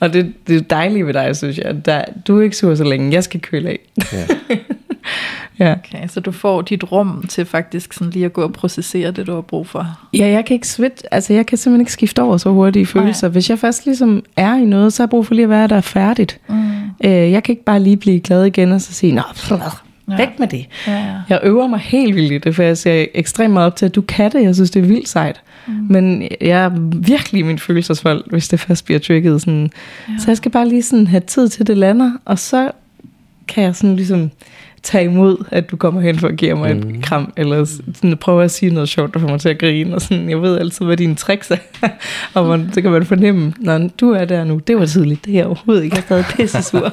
Og 0.00 0.12
det, 0.12 0.32
det 0.46 0.56
er 0.56 0.60
dejligt 0.60 1.06
ved 1.06 1.14
dig, 1.14 1.36
synes 1.36 1.58
jeg. 1.58 1.86
Der, 1.86 2.04
du 2.26 2.38
er 2.38 2.42
ikke 2.42 2.56
sur 2.56 2.74
så 2.74 2.84
længe. 2.84 3.12
Jeg 3.12 3.24
skal 3.24 3.40
køle 3.40 3.68
af. 3.68 3.78
Ja. 4.12 4.26
Ja. 5.58 5.72
Okay, 5.72 6.08
så 6.08 6.20
du 6.20 6.32
får 6.32 6.62
dit 6.62 6.92
rum 6.92 7.24
til 7.28 7.44
faktisk 7.44 7.92
sådan 7.92 8.10
lige 8.10 8.24
at 8.24 8.32
gå 8.32 8.42
og 8.42 8.52
processere 8.52 9.10
det, 9.10 9.26
du 9.26 9.34
har 9.34 9.40
brug 9.40 9.66
for. 9.66 9.86
Ja, 10.14 10.26
jeg 10.26 10.44
kan 10.44 10.54
ikke 10.54 10.68
svit, 10.68 11.06
altså 11.10 11.32
jeg 11.32 11.46
kan 11.46 11.58
simpelthen 11.58 11.80
ikke 11.80 11.92
skifte 11.92 12.22
over 12.22 12.36
så 12.36 12.50
hurtigt 12.50 12.82
i 12.82 12.92
følelser. 12.92 13.26
Nej. 13.28 13.32
Hvis 13.32 13.50
jeg 13.50 13.58
først 13.58 13.86
ligesom 13.86 14.22
er 14.36 14.54
i 14.54 14.64
noget, 14.64 14.92
så 14.92 15.02
har 15.02 15.06
jeg 15.06 15.10
brug 15.10 15.26
for 15.26 15.34
lige 15.34 15.44
at 15.44 15.50
være 15.50 15.66
der 15.68 15.80
færdigt. 15.80 16.40
Mm. 16.48 16.54
Øh, 17.04 17.10
jeg 17.10 17.42
kan 17.42 17.52
ikke 17.52 17.64
bare 17.64 17.80
lige 17.80 17.96
blive 17.96 18.20
glad 18.20 18.44
igen 18.44 18.72
og 18.72 18.80
så 18.80 18.92
sige, 18.92 19.12
nå, 19.12 19.22
ja. 20.10 20.16
væk 20.16 20.38
med 20.38 20.48
det. 20.48 20.66
Ja, 20.86 20.92
ja. 20.92 21.14
Jeg 21.28 21.40
øver 21.42 21.66
mig 21.66 21.78
helt 21.78 22.14
vildt 22.14 22.32
i 22.32 22.38
det, 22.38 22.54
for 22.54 22.62
jeg 22.62 22.78
ser 22.78 23.06
ekstremt 23.14 23.52
meget 23.52 23.66
op 23.66 23.76
til, 23.76 23.86
at 23.86 23.94
du 23.94 24.00
kan 24.00 24.32
det. 24.32 24.42
Jeg 24.42 24.54
synes, 24.54 24.70
det 24.70 24.82
er 24.82 24.86
vildt 24.86 25.08
sejt. 25.08 25.40
Mm. 25.66 25.72
Men 25.90 26.28
jeg 26.40 26.64
er 26.64 26.70
virkelig 26.94 27.46
min 27.46 27.58
følelsesvold, 27.58 28.24
hvis 28.30 28.48
det 28.48 28.60
først 28.60 28.84
bliver 28.84 29.00
trigget. 29.00 29.40
Sådan. 29.40 29.70
Ja. 30.08 30.12
Så 30.18 30.24
jeg 30.26 30.36
skal 30.36 30.50
bare 30.50 30.68
lige 30.68 30.82
sådan 30.82 31.06
have 31.06 31.20
tid 31.20 31.48
til, 31.48 31.66
det 31.66 31.76
lander, 31.76 32.12
og 32.24 32.38
så 32.38 32.70
kan 33.48 33.64
jeg 33.64 33.76
sådan 33.76 33.96
ligesom 33.96 34.30
tage 34.82 35.04
imod, 35.04 35.44
at 35.50 35.70
du 35.70 35.76
kommer 35.76 36.00
hen 36.00 36.18
for 36.18 36.28
at 36.28 36.36
give 36.36 36.56
mig 36.56 36.76
mm. 36.76 36.90
et 36.90 37.04
kram, 37.04 37.32
eller 37.36 37.64
sådan, 37.64 38.16
prøve 38.16 38.44
at 38.44 38.50
sige 38.50 38.74
noget 38.74 38.88
sjovt, 38.88 39.14
der 39.14 39.20
får 39.20 39.28
mig 39.28 39.40
til 39.40 39.48
at 39.48 39.58
grine, 39.58 39.94
og 39.94 40.00
sådan, 40.00 40.30
jeg 40.30 40.42
ved 40.42 40.58
altid, 40.58 40.86
hvad 40.86 40.96
dine 40.96 41.14
tricks 41.14 41.50
er, 41.50 41.56
og 42.34 42.46
man, 42.46 42.70
så 42.72 42.82
kan 42.82 42.90
man 42.90 43.06
fornemme, 43.06 43.52
når 43.58 43.88
du 44.00 44.10
er 44.10 44.24
der 44.24 44.44
nu, 44.44 44.58
det 44.58 44.78
var 44.78 44.86
tidligt, 44.86 45.24
det 45.24 45.32
er 45.32 45.38
jeg 45.38 45.46
overhovedet 45.46 45.84
ikke, 45.84 45.96
jeg 45.96 46.00
er 46.00 46.06
stadig 46.06 46.24
pisse 46.36 46.62
sur. 46.62 46.92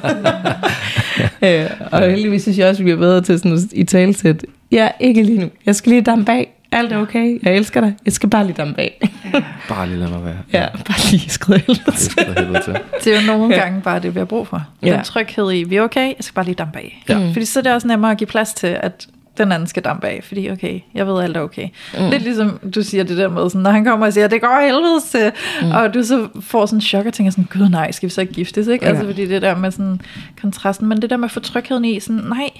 øh, 1.42 1.70
og 1.92 2.10
heldigvis 2.10 2.42
synes 2.42 2.58
jeg 2.58 2.68
også, 2.68 2.82
at 2.82 2.86
vi 2.86 2.90
er 2.90 2.96
bedre 2.96 3.20
til 3.20 3.38
sådan 3.38 3.58
i 3.72 3.84
talsæt, 3.84 4.44
ja, 4.72 4.88
ikke 5.00 5.22
lige 5.22 5.40
nu, 5.40 5.48
jeg 5.66 5.76
skal 5.76 5.90
lige 5.90 6.02
dampe 6.02 6.24
bag, 6.24 6.55
alt 6.72 6.92
er 6.92 6.98
okay, 6.98 7.38
jeg 7.42 7.56
elsker 7.56 7.80
dig, 7.80 7.96
jeg 8.04 8.12
skal 8.12 8.28
bare 8.28 8.46
lige 8.46 8.56
dampe 8.56 8.74
bag. 8.74 9.00
Ja. 9.34 9.42
bare 9.68 9.86
lige 9.88 9.98
lade 9.98 10.10
mig 10.10 10.24
være. 10.24 10.36
Ja, 10.52 10.66
bare 10.70 11.10
lige 11.10 11.30
skride 11.30 11.58
helvede 11.58 12.62
til. 12.62 12.78
Det 13.04 13.16
er 13.16 13.20
jo 13.20 13.26
nogle 13.26 13.54
ja. 13.54 13.60
gange 13.60 13.80
bare 13.80 14.00
det, 14.00 14.14
vi 14.14 14.18
har 14.18 14.24
brug 14.24 14.46
for. 14.46 14.66
Den 14.80 14.88
ja. 14.88 15.02
tryghed 15.02 15.52
i, 15.52 15.62
vi 15.62 15.76
er 15.76 15.82
okay, 15.82 16.06
jeg 16.06 16.16
skal 16.20 16.34
bare 16.34 16.44
lige 16.44 16.54
dampe 16.54 16.78
af. 16.78 17.02
Ja. 17.08 17.18
Mm. 17.18 17.32
Fordi 17.32 17.44
så 17.44 17.58
er 17.58 17.62
det 17.62 17.72
også 17.72 17.88
nemmere 17.88 18.10
at 18.10 18.18
give 18.18 18.26
plads 18.26 18.54
til, 18.54 18.66
at 18.66 19.06
den 19.38 19.52
anden 19.52 19.68
skal 19.68 19.84
dampe 19.84 20.06
af, 20.06 20.20
fordi 20.24 20.50
okay, 20.50 20.80
jeg 20.94 21.06
ved 21.06 21.22
alt 21.22 21.36
er 21.36 21.40
okay. 21.40 21.68
Mm. 21.98 22.10
Lidt 22.10 22.22
ligesom 22.22 22.58
du 22.74 22.82
siger 22.82 23.04
det 23.04 23.16
der 23.16 23.28
med, 23.28 23.50
sådan, 23.50 23.60
når 23.60 23.70
han 23.70 23.84
kommer 23.84 24.06
og 24.06 24.12
siger, 24.12 24.28
det 24.28 24.40
går 24.40 24.60
helvede 24.60 25.00
til, 25.10 25.32
mm. 25.62 25.70
og 25.70 25.94
du 25.94 26.02
så 26.02 26.28
får 26.40 26.66
sådan 26.66 26.76
en 26.76 26.80
chok 26.80 27.06
og 27.06 27.12
tænker 27.12 27.30
sådan, 27.30 27.48
gud 27.52 27.68
nej, 27.68 27.90
skal 27.92 28.08
vi 28.08 28.12
så 28.12 28.20
ikke 28.20 28.32
giftes, 28.32 28.66
ikke? 28.66 28.84
Ja. 28.84 28.90
Altså 28.90 29.06
fordi 29.06 29.26
det 29.26 29.42
der 29.42 29.56
med 29.56 29.70
sådan 29.70 30.00
kontrasten, 30.40 30.88
men 30.88 31.02
det 31.02 31.10
der 31.10 31.16
med 31.16 31.24
at 31.24 31.30
få 31.30 31.40
trygheden 31.40 31.84
i, 31.84 32.00
sådan, 32.00 32.22
nej, 32.28 32.50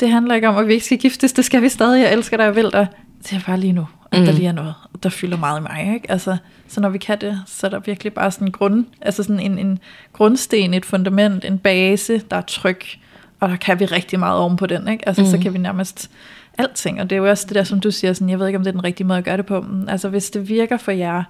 det 0.00 0.10
handler 0.10 0.34
ikke 0.34 0.48
om, 0.48 0.56
at 0.56 0.68
vi 0.68 0.72
ikke 0.72 0.84
skal 0.84 0.98
giftes, 0.98 1.32
det 1.32 1.44
skal 1.44 1.62
vi 1.62 1.68
stadig, 1.68 2.02
jeg 2.02 2.12
elsker 2.12 2.36
dig, 2.36 2.44
jeg 2.44 2.56
vil 2.56 2.70
dig 2.72 2.86
det 3.30 3.36
er 3.36 3.40
bare 3.46 3.60
lige 3.60 3.72
nu, 3.72 3.86
at 4.10 4.20
mm. 4.20 4.24
der 4.26 4.32
lige 4.32 4.48
er 4.48 4.52
noget, 4.52 4.74
der 5.02 5.08
fylder 5.08 5.36
meget 5.36 5.60
i 5.60 5.62
mig. 5.62 5.94
Ikke? 5.94 6.10
Altså, 6.10 6.36
så 6.68 6.80
når 6.80 6.88
vi 6.88 6.98
kan 6.98 7.20
det, 7.20 7.42
så 7.46 7.66
er 7.66 7.70
der 7.70 7.78
virkelig 7.78 8.12
bare 8.12 8.30
sådan 8.30 8.48
en 8.48 8.52
grund, 8.52 8.84
altså 9.00 9.22
sådan 9.22 9.40
en, 9.40 9.58
en 9.58 9.78
grundsten, 10.12 10.74
et 10.74 10.84
fundament, 10.84 11.44
en 11.44 11.58
base, 11.58 12.18
der 12.30 12.36
er 12.36 12.40
tryg, 12.40 12.80
og 13.40 13.48
der 13.48 13.56
kan 13.56 13.80
vi 13.80 13.84
rigtig 13.84 14.18
meget 14.18 14.38
oven 14.38 14.56
på 14.56 14.66
den. 14.66 14.88
Ikke? 14.88 15.08
Altså, 15.08 15.22
mm. 15.22 15.28
så 15.28 15.38
kan 15.38 15.52
vi 15.52 15.58
nærmest 15.58 16.10
alting, 16.58 17.00
og 17.00 17.10
det 17.10 17.16
er 17.16 17.20
jo 17.20 17.28
også 17.28 17.46
det 17.48 17.54
der, 17.54 17.64
som 17.64 17.80
du 17.80 17.90
siger, 17.90 18.12
sådan, 18.12 18.30
jeg 18.30 18.38
ved 18.38 18.46
ikke, 18.46 18.56
om 18.56 18.64
det 18.64 18.68
er 18.68 18.72
den 18.72 18.84
rigtige 18.84 19.06
måde 19.06 19.18
at 19.18 19.24
gøre 19.24 19.36
det 19.36 19.46
på. 19.46 19.60
Men, 19.60 19.88
altså, 19.88 20.08
hvis 20.08 20.30
det 20.30 20.48
virker 20.48 20.76
for 20.76 20.92
jer, 20.92 21.22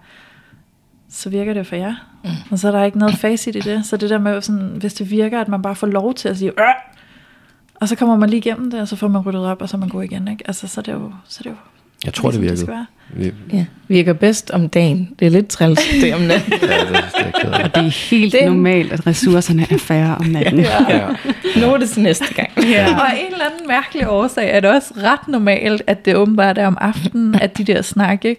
så 1.09 1.31
virker 1.31 1.55
det 1.55 1.67
for 1.67 1.77
jer. 1.77 1.95
Mm. 2.25 2.31
Og 2.51 2.59
så 2.59 2.69
er 2.69 2.73
der 2.73 2.85
ikke 2.85 2.99
noget 2.99 3.15
facit 3.15 3.57
i 3.57 3.61
det. 3.61 3.87
Så 3.87 3.97
det 3.97 4.11
der 4.11 4.19
med, 4.19 4.43
sådan, 4.43 4.77
hvis 4.77 4.95
det 4.95 5.11
virker, 5.11 5.41
at 5.41 5.49
man 5.49 5.63
bare 5.63 5.75
får 5.75 5.87
lov 5.87 6.15
til 6.15 6.29
at 6.29 6.39
sige, 6.39 6.51
øh! 6.51 6.75
og 7.75 7.89
så 7.89 7.97
kommer 7.97 8.17
man 8.17 8.31
lige 8.31 8.39
igennem 8.39 8.71
det, 8.71 8.81
og 8.81 8.89
så 8.89 8.97
får 8.97 9.09
man 9.09 9.23
ryddet 9.23 9.47
op, 9.47 9.63
og 9.63 9.69
så 9.69 9.77
er 9.77 9.79
man 9.79 9.89
god 9.89 10.03
igen. 10.03 10.29
Ikke? 10.29 10.45
Altså, 10.47 10.69
så 10.69 10.81
er 10.81 10.83
det 10.83 10.93
jo, 10.93 11.13
så 11.25 11.39
er 11.41 11.43
det 11.43 11.51
jo 11.51 11.57
jeg 12.05 12.15
tror, 12.15 12.31
det 12.31 12.41
ligesom 12.41 12.69
virker. 12.69 12.85
Det 13.19 13.35
ja. 13.53 13.65
Virker 13.89 14.13
bedst 14.13 14.51
om 14.51 14.69
dagen. 14.69 15.11
Det 15.19 15.27
er 15.27 15.31
lidt 15.31 15.49
træls, 15.49 15.81
det 16.01 16.15
om 16.15 16.21
natten. 16.21 16.53
ja, 16.53 16.59
det, 16.59 16.89
det 16.89 17.53
er 17.53 17.65
og 17.65 17.75
det 17.75 17.85
er 17.87 18.11
helt 18.11 18.33
det... 18.33 18.45
normalt, 18.45 18.93
at 18.93 19.07
ressourcerne 19.07 19.67
er 19.71 19.79
færre 19.79 20.17
om 20.21 20.27
natten. 20.37 20.61
ja. 20.61 20.97
ja. 20.97 21.07
Nu 21.61 21.75
er 21.75 21.77
det 21.79 21.97
næste 21.97 22.35
gang. 22.35 22.49
Ja. 22.57 22.95
Og 22.95 23.07
en 23.21 23.33
eller 23.33 23.45
anden 23.45 23.69
mærkelig 23.69 24.09
årsag 24.09 24.51
er 24.51 24.61
det 24.61 24.71
også 24.71 24.95
ret 24.97 25.29
normalt, 25.29 25.83
at 25.87 26.05
det 26.05 26.17
åbenbart 26.17 26.59
er 26.59 26.67
om 26.67 26.79
aftenen, 26.81 27.35
at 27.35 27.59
de 27.59 27.65
der 27.65 27.83
snakke 27.83 28.37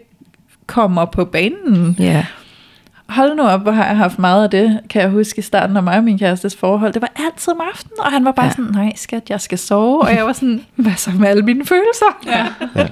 kommer 0.67 1.05
på 1.05 1.25
banen. 1.25 1.95
Ja 1.99 2.25
hold 3.09 3.35
nu 3.35 3.43
op, 3.43 3.61
hvor 3.61 3.71
har 3.71 3.85
jeg 3.85 3.97
haft 3.97 4.19
meget 4.19 4.43
af 4.43 4.49
det, 4.49 4.79
kan 4.89 5.01
jeg 5.01 5.09
huske 5.09 5.39
i 5.39 5.41
starten 5.41 5.77
af 5.77 5.83
mig 5.83 5.97
og 5.97 6.03
min 6.03 6.19
kærestes 6.19 6.55
forhold. 6.55 6.93
Det 6.93 7.01
var 7.01 7.11
altid 7.15 7.53
om 7.53 7.61
aftenen, 7.73 7.99
og 7.99 8.11
han 8.11 8.25
var 8.25 8.31
bare 8.31 8.45
ja. 8.45 8.51
sådan, 8.51 8.71
nej 8.71 8.91
skat, 8.95 9.29
jeg 9.29 9.41
skal 9.41 9.57
sove. 9.57 10.01
Og 10.01 10.15
jeg 10.15 10.25
var 10.25 10.33
sådan, 10.33 10.65
hvad 10.75 10.91
så 10.97 11.11
med 11.19 11.27
alle 11.27 11.43
mine 11.43 11.65
følelser? 11.65 12.05
Ja, 12.25 12.45
ja. 12.75 12.87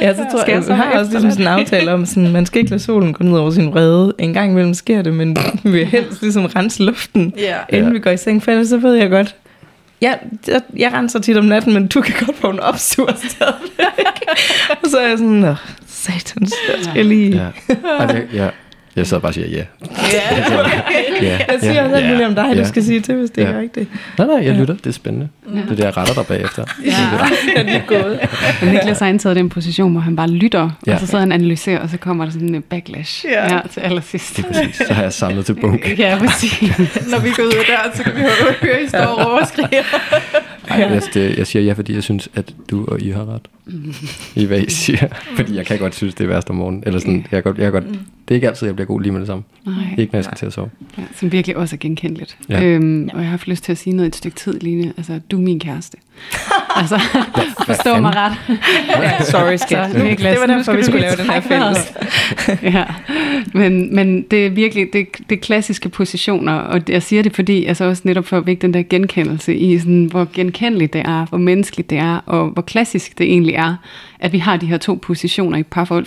ja 0.00 0.14
så 0.14 0.26
tror 0.30 0.40
skal 0.40 0.54
jeg, 0.54 0.68
jeg, 0.68 0.76
har 0.76 0.98
også 0.98 1.10
ligesom 1.10 1.30
sådan 1.30 1.46
en 1.46 1.60
aftale 1.60 1.92
om, 1.92 2.06
sådan, 2.06 2.32
man 2.32 2.46
skal 2.46 2.58
ikke 2.58 2.70
lade 2.70 2.82
solen 2.82 3.12
gå 3.12 3.24
ned 3.24 3.38
over 3.38 3.50
sin 3.50 3.72
vrede. 3.72 4.12
En 4.18 4.34
gang 4.34 4.50
imellem 4.50 4.74
sker 4.74 5.02
det, 5.02 5.14
men 5.14 5.36
vi 5.62 5.70
vil 5.70 5.86
helst 5.86 6.22
ligesom 6.22 6.44
rense 6.44 6.82
luften, 6.82 7.34
ja. 7.38 7.56
inden 7.68 7.86
ja. 7.86 7.92
vi 7.92 7.98
går 7.98 8.10
i 8.10 8.16
seng. 8.16 8.42
For 8.42 8.64
så 8.64 8.76
ved 8.76 8.94
jeg 8.94 9.10
godt, 9.10 9.36
Ja, 10.02 10.14
jeg, 10.48 10.60
jeg 10.76 10.92
renser 10.92 11.18
tit 11.18 11.36
om 11.36 11.44
natten, 11.44 11.74
men 11.74 11.86
du 11.86 12.00
kan 12.00 12.14
godt 12.26 12.42
vågne 12.42 12.62
op 12.62 12.78
sur 12.78 13.12
stadigvæk. 13.16 14.06
og 14.82 14.90
så 14.90 14.98
er 14.98 15.08
jeg 15.08 15.18
sådan, 15.18 15.32
Nå, 15.32 15.54
satans, 15.86 16.52
jeg 16.68 16.84
skal 16.84 17.06
lige... 17.06 17.36
Ja. 17.36 17.74
Ja. 18.00 18.20
ja. 18.32 18.50
Jeg 18.96 19.06
sad 19.06 19.20
bare 19.20 19.30
og 19.30 19.34
siger 19.34 19.48
ja. 19.48 19.56
Ja, 20.12 20.60
okay. 20.60 20.80
ja. 21.22 21.38
Jeg 21.48 21.58
siger 21.60 21.82
også 21.82 21.96
alt 21.96 22.06
muligt 22.06 22.28
om 22.28 22.34
dig, 22.34 22.56
du 22.56 22.64
skal 22.68 22.84
sige 22.84 23.00
til, 23.00 23.14
hvis 23.14 23.30
det 23.30 23.42
ja. 23.42 23.48
er 23.48 23.60
rigtigt. 23.60 23.90
Nej, 24.18 24.26
nej, 24.26 24.44
jeg 24.44 24.54
lytter. 24.54 24.74
Det 24.74 24.86
er 24.86 24.90
spændende. 24.90 25.28
Ja. 25.54 25.60
Det 25.60 25.70
er 25.70 25.74
det, 25.74 25.84
jeg 25.84 25.96
retter 25.96 26.14
dig 26.14 26.26
bagefter. 26.26 26.64
Ja, 27.56 27.62
det 27.62 27.76
er 27.76 27.86
gået. 27.86 28.20
Men 28.62 28.74
Niklas 28.74 28.98
har 28.98 29.06
indtaget 29.06 29.36
den 29.36 29.48
position, 29.48 29.92
hvor 29.92 30.00
han 30.00 30.16
bare 30.16 30.30
lytter, 30.30 30.70
ja. 30.86 30.94
og 30.94 31.00
så 31.00 31.06
sidder 31.06 31.20
han 31.20 31.32
og 31.32 31.34
analyserer, 31.34 31.78
og 31.78 31.88
så 31.88 31.96
kommer 31.96 32.24
der 32.24 32.32
sådan 32.32 32.54
en 32.54 32.62
backlash 32.62 33.24
ja. 33.24 33.54
Ja, 33.54 33.60
til 33.72 33.80
allersidst. 33.80 34.36
Det 34.36 34.44
er 34.44 34.48
præcis. 34.48 34.76
Så 34.86 34.94
har 34.94 35.02
jeg 35.02 35.12
samlet 35.12 35.46
til 35.46 35.54
bunk. 35.54 35.98
Ja, 35.98 36.18
præcis. 36.18 36.78
Når 37.12 37.20
vi 37.20 37.30
går 37.30 37.42
ud 37.42 37.52
af 37.52 37.64
døren, 37.68 37.96
så 37.96 38.02
kan 38.02 38.14
vi 38.14 38.20
høre, 38.20 38.82
I 38.82 38.88
står 38.88 38.98
og 38.98 39.32
overskriger. 39.32 39.82
Ej, 40.68 40.76
jeg, 40.78 41.02
det, 41.14 41.38
jeg 41.38 41.46
siger 41.46 41.62
ja, 41.62 41.72
fordi 41.72 41.94
jeg 41.94 42.02
synes, 42.02 42.28
at 42.34 42.54
du 42.70 42.84
og 42.88 43.00
I 43.00 43.10
har 43.10 43.34
ret. 43.34 43.48
I 44.34 44.44
hvad 44.44 44.60
I 44.60 44.70
siger. 44.70 45.06
Fordi 45.36 45.56
jeg 45.56 45.66
kan 45.66 45.78
godt 45.78 45.94
synes, 45.94 46.14
det 46.14 46.24
er 46.24 46.28
værst 46.28 46.50
om 46.50 46.56
morgenen. 46.56 46.82
Eller 46.86 47.00
sådan, 47.00 47.26
jeg 47.32 47.42
kan 47.42 47.42
godt, 47.42 47.58
jeg 47.58 47.72
kan 47.72 47.82
godt, 47.82 47.98
det 48.30 48.34
er 48.34 48.36
ikke 48.36 48.48
altid, 48.48 48.66
jeg 48.66 48.74
bliver 48.76 48.86
god 48.86 49.00
lige 49.00 49.12
med 49.12 49.20
det 49.20 49.26
samme. 49.26 49.42
Nej, 49.66 49.74
ikke 49.98 50.12
når 50.12 50.18
jeg 50.18 50.24
skal 50.24 50.36
til 50.36 50.46
at 50.46 50.52
sove. 50.52 50.68
Ja, 50.98 51.02
som 51.14 51.32
virkelig 51.32 51.56
også 51.56 51.76
er 51.76 51.78
genkendeligt. 51.78 52.38
Ja. 52.48 52.62
Øhm, 52.64 53.08
og 53.12 53.18
jeg 53.18 53.24
har 53.26 53.30
haft 53.30 53.48
lyst 53.48 53.64
til 53.64 53.72
at 53.72 53.78
sige 53.78 53.96
noget 53.96 54.08
et 54.08 54.16
stykke 54.16 54.36
tid, 54.36 54.60
Line. 54.60 54.92
Altså, 54.96 55.20
du 55.30 55.36
er 55.38 55.40
min 55.42 55.60
kæreste. 55.60 55.96
Altså, 56.76 56.98
forstå 57.66 58.00
mig 58.00 58.12
ret. 58.16 58.32
Sorry, 59.30 59.56
skat. 59.56 59.90
Så, 59.92 59.98
Nu, 59.98 60.04
Niklas, 60.04 60.32
det 60.38 60.40
var 60.48 60.54
derfor, 60.56 60.72
vi 60.72 60.82
skulle 60.84 61.00
lave 61.00 61.16
den 61.16 61.30
her 61.30 61.40
fælles. 61.40 61.92
ja, 62.76 62.84
men, 63.54 63.94
men 63.94 64.22
det 64.22 64.46
er 64.46 64.50
virkelig 64.50 64.86
det, 64.92 65.06
det 65.30 65.36
er 65.36 65.40
klassiske 65.40 65.88
positioner, 65.88 66.52
og 66.52 66.86
det- 66.86 66.92
jeg 66.92 67.02
siger 67.02 67.22
det, 67.22 67.34
fordi 67.34 67.64
altså 67.64 67.84
også 67.84 68.02
netop 68.04 68.26
for 68.26 68.36
at 68.36 68.46
vække 68.46 68.62
den 68.62 68.74
der 68.74 68.82
genkendelse 68.82 69.54
i, 69.56 69.78
sådan, 69.78 70.04
hvor 70.04 70.28
genkendeligt 70.32 70.92
det 70.92 71.00
er, 71.04 71.26
hvor 71.26 71.38
menneskeligt 71.38 71.90
det 71.90 71.98
er, 71.98 72.16
og 72.26 72.48
hvor 72.48 72.62
klassisk 72.62 73.18
det 73.18 73.26
egentlig 73.26 73.54
er, 73.54 73.76
at 74.20 74.32
vi 74.32 74.38
har 74.38 74.56
de 74.56 74.66
her 74.66 74.78
to 74.78 74.98
positioner 75.02 75.58
i 75.58 75.62
parforhold. 75.62 76.06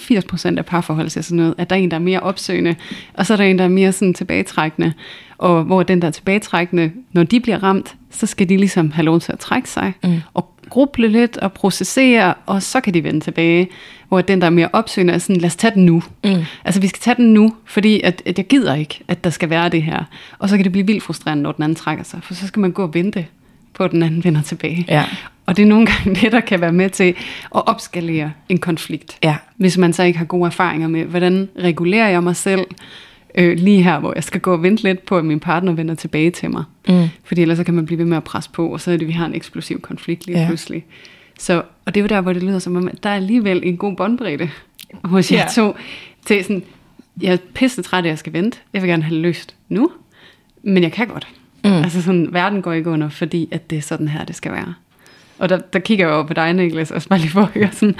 80% 0.53 0.57
af 0.57 0.65
parforhold 0.65 1.09
siger 1.09 1.23
sådan 1.23 1.37
noget, 1.37 1.55
at 1.57 1.69
der 1.69 1.75
er 1.75 1.79
en, 1.79 1.91
der 1.91 1.97
er 1.97 2.01
mere 2.01 2.19
opsøgende, 2.19 2.75
og 3.13 3.25
så 3.25 3.33
er 3.33 3.37
der 3.37 3.43
en, 3.43 3.57
der 3.57 3.63
er 3.63 3.69
mere 3.69 3.91
sådan 3.91 4.13
tilbagetrækkende, 4.13 4.93
og 5.37 5.63
hvor 5.63 5.83
den, 5.83 6.01
der 6.01 6.07
er 6.07 6.11
tilbagetrækkende, 6.11 6.91
når 7.11 7.23
de 7.23 7.39
bliver 7.39 7.63
ramt, 7.63 7.95
så 8.09 8.25
skal 8.25 8.49
de 8.49 8.57
ligesom 8.57 8.91
have 8.91 9.05
lov 9.05 9.19
til 9.19 9.31
at 9.31 9.39
trække 9.39 9.69
sig, 9.69 9.93
mm. 10.03 10.21
og 10.33 10.49
gruble 10.69 11.07
lidt 11.07 11.37
og 11.37 11.53
processere, 11.53 12.33
og 12.45 12.63
så 12.63 12.81
kan 12.81 12.93
de 12.93 13.03
vende 13.03 13.19
tilbage. 13.19 13.67
Hvor 14.07 14.21
den, 14.21 14.41
der 14.41 14.47
er 14.47 14.51
mere 14.51 14.69
opsøgende, 14.73 15.13
er 15.13 15.17
sådan, 15.17 15.35
lad 15.35 15.47
os 15.47 15.55
tage 15.55 15.73
den 15.73 15.85
nu. 15.85 16.03
Mm. 16.23 16.35
Altså, 16.65 16.81
vi 16.81 16.87
skal 16.87 16.99
tage 17.01 17.15
den 17.15 17.33
nu, 17.33 17.53
fordi 17.65 18.01
at, 18.01 18.21
at 18.25 18.37
jeg 18.37 18.47
gider 18.47 18.75
ikke, 18.75 19.03
at 19.07 19.23
der 19.23 19.29
skal 19.29 19.49
være 19.49 19.69
det 19.69 19.83
her. 19.83 20.03
Og 20.39 20.49
så 20.49 20.57
kan 20.57 20.63
det 20.63 20.71
blive 20.71 20.87
vildt 20.87 21.03
frustrerende, 21.03 21.43
når 21.43 21.51
den 21.51 21.63
anden 21.63 21.75
trækker 21.75 22.03
sig, 22.03 22.19
for 22.23 22.33
så 22.33 22.47
skal 22.47 22.59
man 22.59 22.71
gå 22.71 22.83
og 22.83 22.93
vente 22.93 23.25
på, 23.73 23.83
at 23.83 23.91
den 23.91 24.03
anden 24.03 24.23
vender 24.23 24.41
tilbage. 24.41 24.85
Ja. 24.87 25.05
Og 25.45 25.57
det 25.57 25.63
er 25.63 25.67
nogle 25.67 25.85
gange 25.85 26.15
det, 26.21 26.31
der 26.31 26.39
kan 26.39 26.61
være 26.61 26.71
med 26.73 26.89
til 26.89 27.09
at 27.55 27.67
opskalere 27.67 28.31
en 28.49 28.57
konflikt. 28.57 29.17
Ja. 29.23 29.35
Hvis 29.57 29.77
man 29.77 29.93
så 29.93 30.03
ikke 30.03 30.17
har 30.19 30.25
gode 30.25 30.45
erfaringer 30.45 30.87
med, 30.87 31.05
hvordan 31.05 31.49
regulerer 31.59 32.09
jeg 32.09 32.23
mig 32.23 32.35
selv, 32.35 32.65
øh, 33.35 33.57
lige 33.57 33.83
her, 33.83 33.99
hvor 33.99 34.13
jeg 34.15 34.23
skal 34.23 34.41
gå 34.41 34.53
og 34.53 34.63
vente 34.63 34.83
lidt 34.83 35.05
på, 35.05 35.17
at 35.17 35.25
min 35.25 35.39
partner 35.39 35.71
vender 35.73 35.95
tilbage 35.95 36.31
til 36.31 36.51
mig. 36.51 36.63
Mm. 36.87 37.07
Fordi 37.23 37.41
ellers 37.41 37.57
så 37.57 37.63
kan 37.63 37.73
man 37.73 37.85
blive 37.85 37.97
ved 37.97 38.05
med 38.05 38.17
at 38.17 38.23
presse 38.23 38.49
på, 38.53 38.67
og 38.67 38.81
så 38.81 38.91
er 38.91 38.97
det, 38.97 39.07
vi 39.07 39.13
har 39.13 39.25
en 39.25 39.35
eksplosiv 39.35 39.81
konflikt 39.81 40.25
lige 40.25 40.39
Ja. 40.39 40.47
pludselig. 40.47 40.85
Så, 41.39 41.61
og 41.85 41.95
det 41.95 41.99
er 41.99 42.03
jo 42.03 42.07
der, 42.07 42.21
hvor 42.21 42.33
det 42.33 42.43
lyder 42.43 42.59
som 42.59 42.75
om, 42.75 42.87
at 42.87 43.03
der 43.03 43.09
er 43.09 43.15
alligevel 43.15 43.61
en 43.63 43.77
god 43.77 43.95
båndbredde 43.95 44.49
hos 45.03 45.31
jer 45.31 45.37
Ja. 45.37 45.47
to. 45.55 45.75
Til 46.25 46.43
sådan, 46.43 46.63
jeg 47.21 47.33
er 47.33 47.37
pisse 47.53 47.81
træt 47.81 48.03
at 48.03 48.09
jeg 48.09 48.17
skal 48.17 48.33
vente. 48.33 48.57
Jeg 48.73 48.81
vil 48.81 48.89
gerne 48.89 49.03
have 49.03 49.13
det 49.15 49.21
løst 49.21 49.55
nu, 49.69 49.91
men 50.63 50.83
jeg 50.83 50.91
kan 50.91 51.07
godt. 51.07 51.27
Mm. 51.63 51.71
Altså 51.71 52.01
sådan, 52.01 52.27
verden 52.31 52.61
går 52.61 52.73
ikke 52.73 52.89
under, 52.89 53.09
fordi 53.09 53.49
at 53.51 53.69
det 53.69 53.77
er 53.77 53.81
sådan 53.81 54.07
her, 54.07 54.25
det 54.25 54.35
skal 54.35 54.51
være. 54.51 54.73
Og 55.39 55.49
der, 55.49 55.57
der 55.57 55.79
kigger 55.79 56.05
jeg 56.05 56.15
over 56.15 56.23
på 56.23 56.33
dig, 56.33 56.53
Niklas, 56.53 56.91
også 56.91 57.09
bare 57.09 57.19
lige 57.19 57.31
for 57.31 57.41
at 57.41 57.47
høre 57.47 57.71
sådan, 57.71 57.95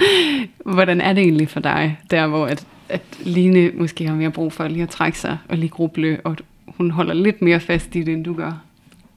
hvordan 0.64 1.00
er 1.00 1.12
det 1.12 1.22
egentlig 1.22 1.48
for 1.48 1.60
dig, 1.60 1.98
der 2.10 2.26
hvor 2.26 2.46
at, 2.46 2.66
at 2.88 3.02
Line 3.24 3.70
måske 3.74 4.06
har 4.06 4.14
mere 4.14 4.30
brug 4.30 4.52
for 4.52 4.68
lige 4.68 4.82
at 4.82 4.88
trække 4.88 5.18
sig 5.18 5.38
og 5.48 5.56
lige 5.56 5.68
gruble, 5.68 6.20
og 6.24 6.36
hun 6.66 6.90
holder 6.90 7.14
lidt 7.14 7.42
mere 7.42 7.60
fast 7.60 7.96
i 7.96 8.02
det, 8.02 8.14
end 8.14 8.24
du 8.24 8.34
gør. 8.34 8.62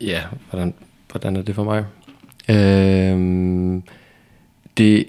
Ja, 0.01 0.21
hvordan, 0.49 0.73
hvordan 1.11 1.35
er 1.35 1.41
det 1.41 1.55
for 1.55 1.63
mig? 1.63 1.85
Øhm, 2.49 3.83
det, 4.77 5.05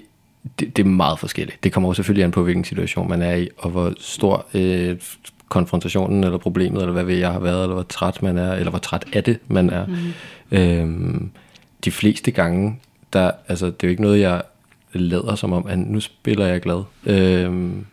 det, 0.59 0.77
det 0.77 0.83
er 0.83 0.89
meget 0.89 1.19
forskelligt. 1.19 1.63
Det 1.63 1.71
kommer 1.71 1.89
jo 1.89 1.93
selvfølgelig 1.93 2.23
an 2.23 2.31
på, 2.31 2.43
hvilken 2.43 2.63
situation 2.63 3.09
man 3.09 3.21
er 3.21 3.35
i, 3.35 3.49
og 3.57 3.69
hvor 3.69 3.93
stor 3.99 4.45
øh, 4.53 4.95
konfrontationen 5.49 6.23
eller 6.23 6.37
problemet, 6.37 6.81
eller 6.81 6.93
hvad 6.93 7.03
ved 7.03 7.15
jeg 7.15 7.31
har 7.31 7.39
været, 7.39 7.63
eller 7.63 7.73
hvor 7.73 7.83
træt 7.83 8.23
man 8.23 8.37
er, 8.37 8.53
eller 8.53 8.69
hvor 8.69 8.79
træt 8.79 9.05
af 9.13 9.23
det, 9.23 9.39
man 9.47 9.69
er. 9.69 9.85
Mm. 9.85 10.57
Øhm, 10.57 11.31
de 11.85 11.91
fleste 11.91 12.31
gange, 12.31 12.79
der, 13.13 13.31
altså, 13.47 13.65
det 13.65 13.83
er 13.83 13.87
jo 13.87 13.89
ikke 13.89 14.01
noget, 14.01 14.19
jeg 14.19 14.41
lader 14.93 15.35
som 15.35 15.53
om, 15.53 15.67
at 15.67 15.79
nu 15.79 15.99
spiller 15.99 16.45
jeg 16.45 16.61
glad. 16.61 16.83
Øhm, 17.05 17.85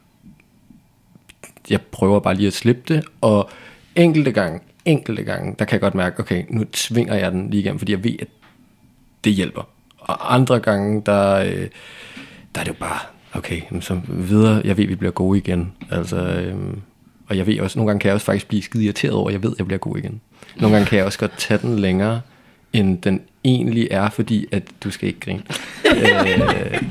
jeg 1.71 1.81
prøver 1.81 2.21
bare 2.21 2.35
lige 2.35 2.47
at 2.47 2.53
slippe 2.53 2.83
det, 2.95 3.05
og 3.21 3.51
enkelte 3.97 4.33
gange, 4.33 4.61
enkelte 4.85 5.23
gange, 5.23 5.55
der 5.59 5.65
kan 5.65 5.73
jeg 5.73 5.81
godt 5.81 5.95
mærke, 5.95 6.21
okay, 6.21 6.45
nu 6.51 6.65
tvinger 6.73 7.15
jeg 7.15 7.33
den 7.33 7.51
lige 7.51 7.61
igennem, 7.61 7.79
fordi 7.79 7.93
jeg 7.93 8.05
ved, 8.05 8.17
at 8.21 8.29
det 9.25 9.33
hjælper. 9.33 9.69
Og 9.99 10.35
andre 10.35 10.61
gange, 10.61 11.03
der, 11.07 11.35
øh, 11.37 11.69
der 12.55 12.61
er 12.61 12.65
det 12.65 12.69
jo 12.69 12.77
bare, 12.81 12.99
okay, 13.33 13.61
så 13.81 14.01
videre, 14.09 14.63
jeg 14.65 14.77
ved, 14.77 14.85
at 14.85 14.91
vi 14.91 14.95
bliver 14.95 15.13
gode 15.13 15.39
igen. 15.39 15.73
Altså, 15.91 16.17
øhm, 16.17 16.81
og 17.29 17.37
jeg 17.37 17.47
ved 17.47 17.61
også, 17.61 17.79
nogle 17.79 17.91
gange 17.91 18.01
kan 18.01 18.09
jeg 18.09 18.15
også 18.15 18.27
faktisk 18.27 18.49
blive 18.49 18.63
skide 18.63 18.85
irriteret 18.85 19.15
over, 19.15 19.29
at 19.29 19.33
jeg 19.33 19.43
ved, 19.43 19.53
at 19.53 19.59
jeg 19.59 19.67
bliver 19.67 19.79
god 19.79 19.99
igen. 19.99 20.21
Nogle 20.57 20.77
gange 20.77 20.89
kan 20.89 20.99
jeg 20.99 21.07
også 21.07 21.19
godt 21.19 21.33
tage 21.39 21.59
den 21.59 21.79
længere, 21.79 22.21
end 22.73 23.03
den 23.03 23.21
egentlig 23.45 23.89
er, 23.91 24.11
fordi 24.11 24.47
at 24.53 24.63
du 24.85 24.91
skal 24.91 25.09
ikke 25.09 25.21
grine. 25.21 25.43
øh, 25.97 26.83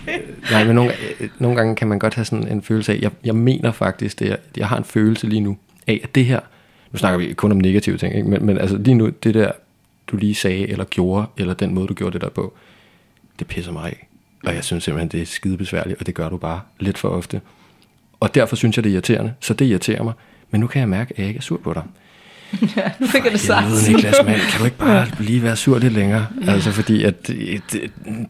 nej, 0.51 0.63
men 0.63 0.75
nogle, 0.75 0.91
øh, 1.19 1.29
nogle 1.39 1.57
gange 1.57 1.75
kan 1.75 1.87
man 1.87 1.99
godt 1.99 2.13
have 2.13 2.25
sådan 2.25 2.47
en 2.47 2.61
følelse 2.61 2.93
af, 2.93 2.99
jeg, 3.01 3.11
jeg 3.23 3.35
mener 3.35 3.71
faktisk 3.71 4.19
det, 4.19 4.29
jeg, 4.29 4.37
jeg 4.57 4.67
har 4.67 4.77
en 4.77 4.83
følelse 4.83 5.27
lige 5.27 5.39
nu 5.39 5.57
af, 5.87 5.99
at 6.03 6.15
det 6.15 6.25
her, 6.25 6.39
nu 6.91 6.97
snakker 6.97 7.17
vi 7.17 7.33
kun 7.33 7.51
om 7.51 7.57
negative 7.57 7.97
ting, 7.97 8.15
ikke? 8.15 8.29
Men, 8.29 8.45
men 8.45 8.57
altså 8.57 8.77
lige 8.77 8.95
nu, 8.95 9.09
det 9.09 9.33
der, 9.33 9.51
du 10.07 10.17
lige 10.17 10.35
sagde, 10.35 10.69
eller 10.69 10.85
gjorde, 10.85 11.25
eller 11.37 11.53
den 11.53 11.73
måde, 11.73 11.87
du 11.87 11.93
gjorde 11.93 12.13
det 12.13 12.21
der 12.21 12.29
på, 12.29 12.53
det 13.39 13.47
pisser 13.47 13.71
mig 13.71 13.85
af. 13.85 14.07
Og 14.45 14.55
jeg 14.55 14.63
synes 14.63 14.83
simpelthen, 14.83 15.09
det 15.09 15.21
er 15.21 15.25
skide 15.25 15.57
besværligt, 15.57 15.99
og 15.99 16.05
det 16.05 16.15
gør 16.15 16.29
du 16.29 16.37
bare 16.37 16.61
lidt 16.79 16.97
for 16.97 17.09
ofte. 17.09 17.41
Og 18.25 18.35
derfor 18.35 18.55
synes 18.55 18.77
jeg, 18.77 18.83
det 18.83 18.89
er 18.89 18.93
irriterende. 18.93 19.33
Så 19.39 19.53
det 19.53 19.65
irriterer 19.65 20.03
mig. 20.03 20.13
Men 20.51 20.61
nu 20.61 20.67
kan 20.67 20.79
jeg 20.79 20.89
mærke, 20.89 21.13
at 21.13 21.19
jeg 21.19 21.27
ikke 21.27 21.37
er 21.37 21.41
sur 21.41 21.59
på 21.63 21.73
dig. 21.73 21.83
Nu 22.99 23.07
fik 23.07 23.23
jeg 23.23 23.31
det 23.31 23.39
sagt. 23.39 23.65
Jeg 23.65 23.71
ved, 23.71 23.87
Niklas, 23.87 24.15
mand, 24.25 24.39
kan 24.51 24.59
du 24.59 24.65
ikke 24.65 24.77
bare 24.77 25.07
lige 25.19 25.43
være 25.43 25.55
sur 25.55 25.79
lidt 25.79 25.93
længere? 25.93 26.27
Altså, 26.47 26.71
fordi 26.71 27.03
at 27.03 27.27
det, 27.27 27.61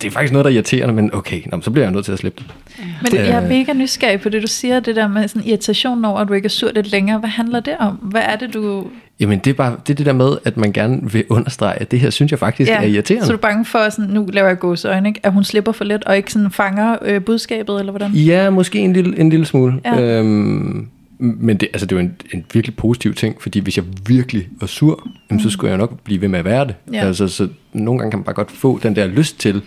det, 0.01 0.07
er 0.07 0.11
faktisk 0.11 0.31
noget, 0.33 0.45
der 0.45 0.51
er 0.51 0.55
irriterende, 0.55 0.93
men 0.93 1.13
okay, 1.13 1.41
nå, 1.51 1.61
så 1.61 1.71
bliver 1.71 1.85
jeg 1.85 1.91
nødt 1.91 2.05
til 2.05 2.11
at 2.11 2.19
slippe 2.19 2.43
det. 2.43 2.53
Men 3.01 3.19
Øh. 3.19 3.27
jeg 3.27 3.43
er 3.43 3.47
mega 3.47 3.73
nysgerrig 3.73 4.21
på 4.21 4.29
det, 4.29 4.41
du 4.41 4.47
siger, 4.47 4.79
det 4.79 4.95
der 4.95 5.07
med 5.07 5.27
sådan 5.27 5.47
irritation 5.47 6.05
over, 6.05 6.19
at 6.19 6.27
du 6.27 6.33
ikke 6.33 6.45
er 6.45 6.49
sur 6.49 6.71
lidt 6.75 6.91
længere. 6.91 7.19
Hvad 7.19 7.29
handler 7.29 7.59
det 7.59 7.75
om? 7.79 7.95
Hvad 7.95 8.21
er 8.21 8.35
det, 8.35 8.53
du... 8.53 8.87
Jamen, 9.19 9.39
det 9.39 9.49
er 9.49 9.53
bare 9.53 9.75
det, 9.87 9.93
er 9.93 9.95
det 9.95 10.05
der 10.05 10.13
med, 10.13 10.37
at 10.45 10.57
man 10.57 10.73
gerne 10.73 11.11
vil 11.11 11.23
understrege, 11.29 11.81
at 11.81 11.91
det 11.91 11.99
her 11.99 12.09
synes 12.09 12.31
jeg 12.31 12.39
faktisk 12.39 12.71
er 12.71 12.81
irriterende. 12.81 13.25
så 13.25 13.31
er 13.31 13.35
du 13.35 13.41
bange 13.41 13.65
for, 13.65 13.89
sådan, 13.89 14.09
nu 14.09 14.29
laver 14.33 14.47
jeg 14.47 14.59
gåseøjne, 14.59 15.09
ikke? 15.09 15.19
at 15.23 15.33
hun 15.33 15.43
slipper 15.43 15.71
for 15.71 15.83
lidt, 15.83 16.03
og 16.03 16.17
ikke 16.17 16.31
sådan 16.31 16.51
fanger 16.51 16.97
øh, 17.01 17.23
budskabet, 17.23 17.79
eller 17.79 17.91
hvordan? 17.91 18.11
Ja, 18.11 18.49
måske 18.49 18.79
en 18.79 18.93
lille, 18.93 19.19
en 19.19 19.29
lille 19.29 19.45
smule. 19.45 19.81
Ja. 19.85 20.01
Øhm, 20.01 20.87
men 21.19 21.57
det, 21.57 21.69
altså, 21.73 21.85
det 21.85 21.95
er 21.95 21.99
jo 22.01 22.05
en, 22.05 22.15
en 22.33 22.45
virkelig 22.53 22.75
positiv 22.75 23.13
ting, 23.13 23.41
fordi 23.41 23.59
hvis 23.59 23.77
jeg 23.77 23.85
virkelig 24.07 24.47
var 24.59 24.67
sur, 24.67 25.07
jamen, 25.29 25.41
så 25.41 25.49
skulle 25.49 25.69
jeg 25.69 25.77
nok 25.77 25.99
blive 26.03 26.21
ved 26.21 26.27
med 26.27 26.39
at 26.39 26.45
være 26.45 26.67
det. 26.67 26.75
Ja. 26.93 27.05
Altså, 27.05 27.27
så 27.27 27.47
nogle 27.73 27.99
gange 27.99 28.11
kan 28.11 28.19
man 28.19 28.23
bare 28.23 28.35
godt 28.35 28.51
få 28.51 28.79
den 28.83 28.95
der 28.95 29.07
lyst 29.07 29.39
til, 29.39 29.61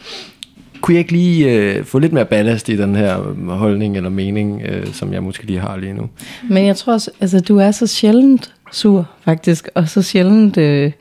kunne 0.80 0.94
jeg 0.94 0.98
ikke 0.98 1.12
lige 1.12 1.52
øh, 1.52 1.84
få 1.84 1.98
lidt 1.98 2.12
mere 2.12 2.24
ballast 2.24 2.68
i 2.68 2.76
den 2.76 2.96
her 2.96 3.28
øh, 3.28 3.48
holdning 3.48 3.96
eller 3.96 4.10
mening, 4.10 4.62
øh, 4.62 4.86
som 4.86 5.12
jeg 5.12 5.22
måske 5.22 5.46
lige 5.46 5.60
har 5.60 5.76
lige 5.76 5.94
nu? 5.94 6.08
Men 6.50 6.66
jeg 6.66 6.76
tror 6.76 6.92
også, 6.92 7.10
altså 7.20 7.40
du 7.40 7.58
er 7.58 7.70
så 7.70 7.86
sjældent 7.86 8.54
sur, 8.72 9.08
faktisk, 9.24 9.68
og 9.74 9.88
så 9.88 10.02
sjældent 10.02 10.56
øh, 10.56 10.92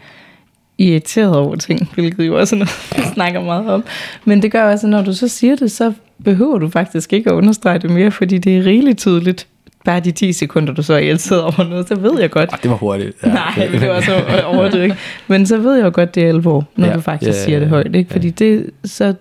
irriteret 0.78 1.36
over 1.36 1.56
ting, 1.56 1.90
hvilket 1.94 2.28
jo 2.28 2.40
også 2.40 2.56
er 2.56 2.58
noget, 2.58 2.72
vi 2.98 3.14
snakker 3.14 3.42
meget 3.42 3.70
om. 3.70 3.84
Men 4.26 4.42
det 4.42 4.52
gør 4.52 4.72
også, 4.72 4.88
at 4.88 4.92
når 4.92 5.02
du 5.02 5.14
så 5.14 5.28
siger 5.28 5.56
det, 5.56 5.72
så 5.72 5.94
behøver 6.24 6.58
du 6.58 6.70
faktisk 6.70 7.14
ikke 7.14 7.30
at 7.30 7.34
understrege 7.34 7.80
det 7.80 7.90
mere, 7.90 8.12
fordi 8.12 8.38
det 8.38 8.58
er 8.58 8.64
rigeligt 8.66 8.98
tydeligt. 8.98 9.48
Bare 9.86 10.00
de 10.00 10.12
10 10.12 10.34
sekunder, 10.34 10.74
du 10.74 10.84
så 10.84 10.94
er 10.94 10.98
irriteret 10.98 11.42
over 11.44 11.70
noget, 11.70 11.88
så 11.88 11.96
ved 11.96 12.20
jeg 12.20 12.30
godt. 12.30 12.50
Ah, 12.54 12.60
det 12.64 12.72
var 12.72 12.78
hurtigt. 12.78 13.18
Ja. 13.24 13.34
Nej, 13.34 13.68
det 13.72 13.90
var 13.90 14.02
så 14.02 14.24
overdrevet. 14.46 14.84
ikke? 14.84 14.96
Men 15.28 15.46
så 15.46 15.58
ved 15.58 15.76
jeg 15.76 15.86
jo 15.86 15.92
godt, 15.94 16.16
det 16.16 16.24
er 16.24 16.28
alvor, 16.30 16.66
når 16.76 16.86
Ja, 16.86 16.92
ja, 16.92 16.96
du 16.98 17.02
faktisk 17.02 17.30
ja, 17.30 17.34
ja, 17.34 17.40
ja, 17.40 17.46
siger 17.46 17.60
det 17.60 17.66
ja, 17.66 17.70
højt. 17.70 17.96
Ikke? 17.96 18.12
Fordi 18.12 18.30
det, 18.30 18.70
så, 18.86 19.14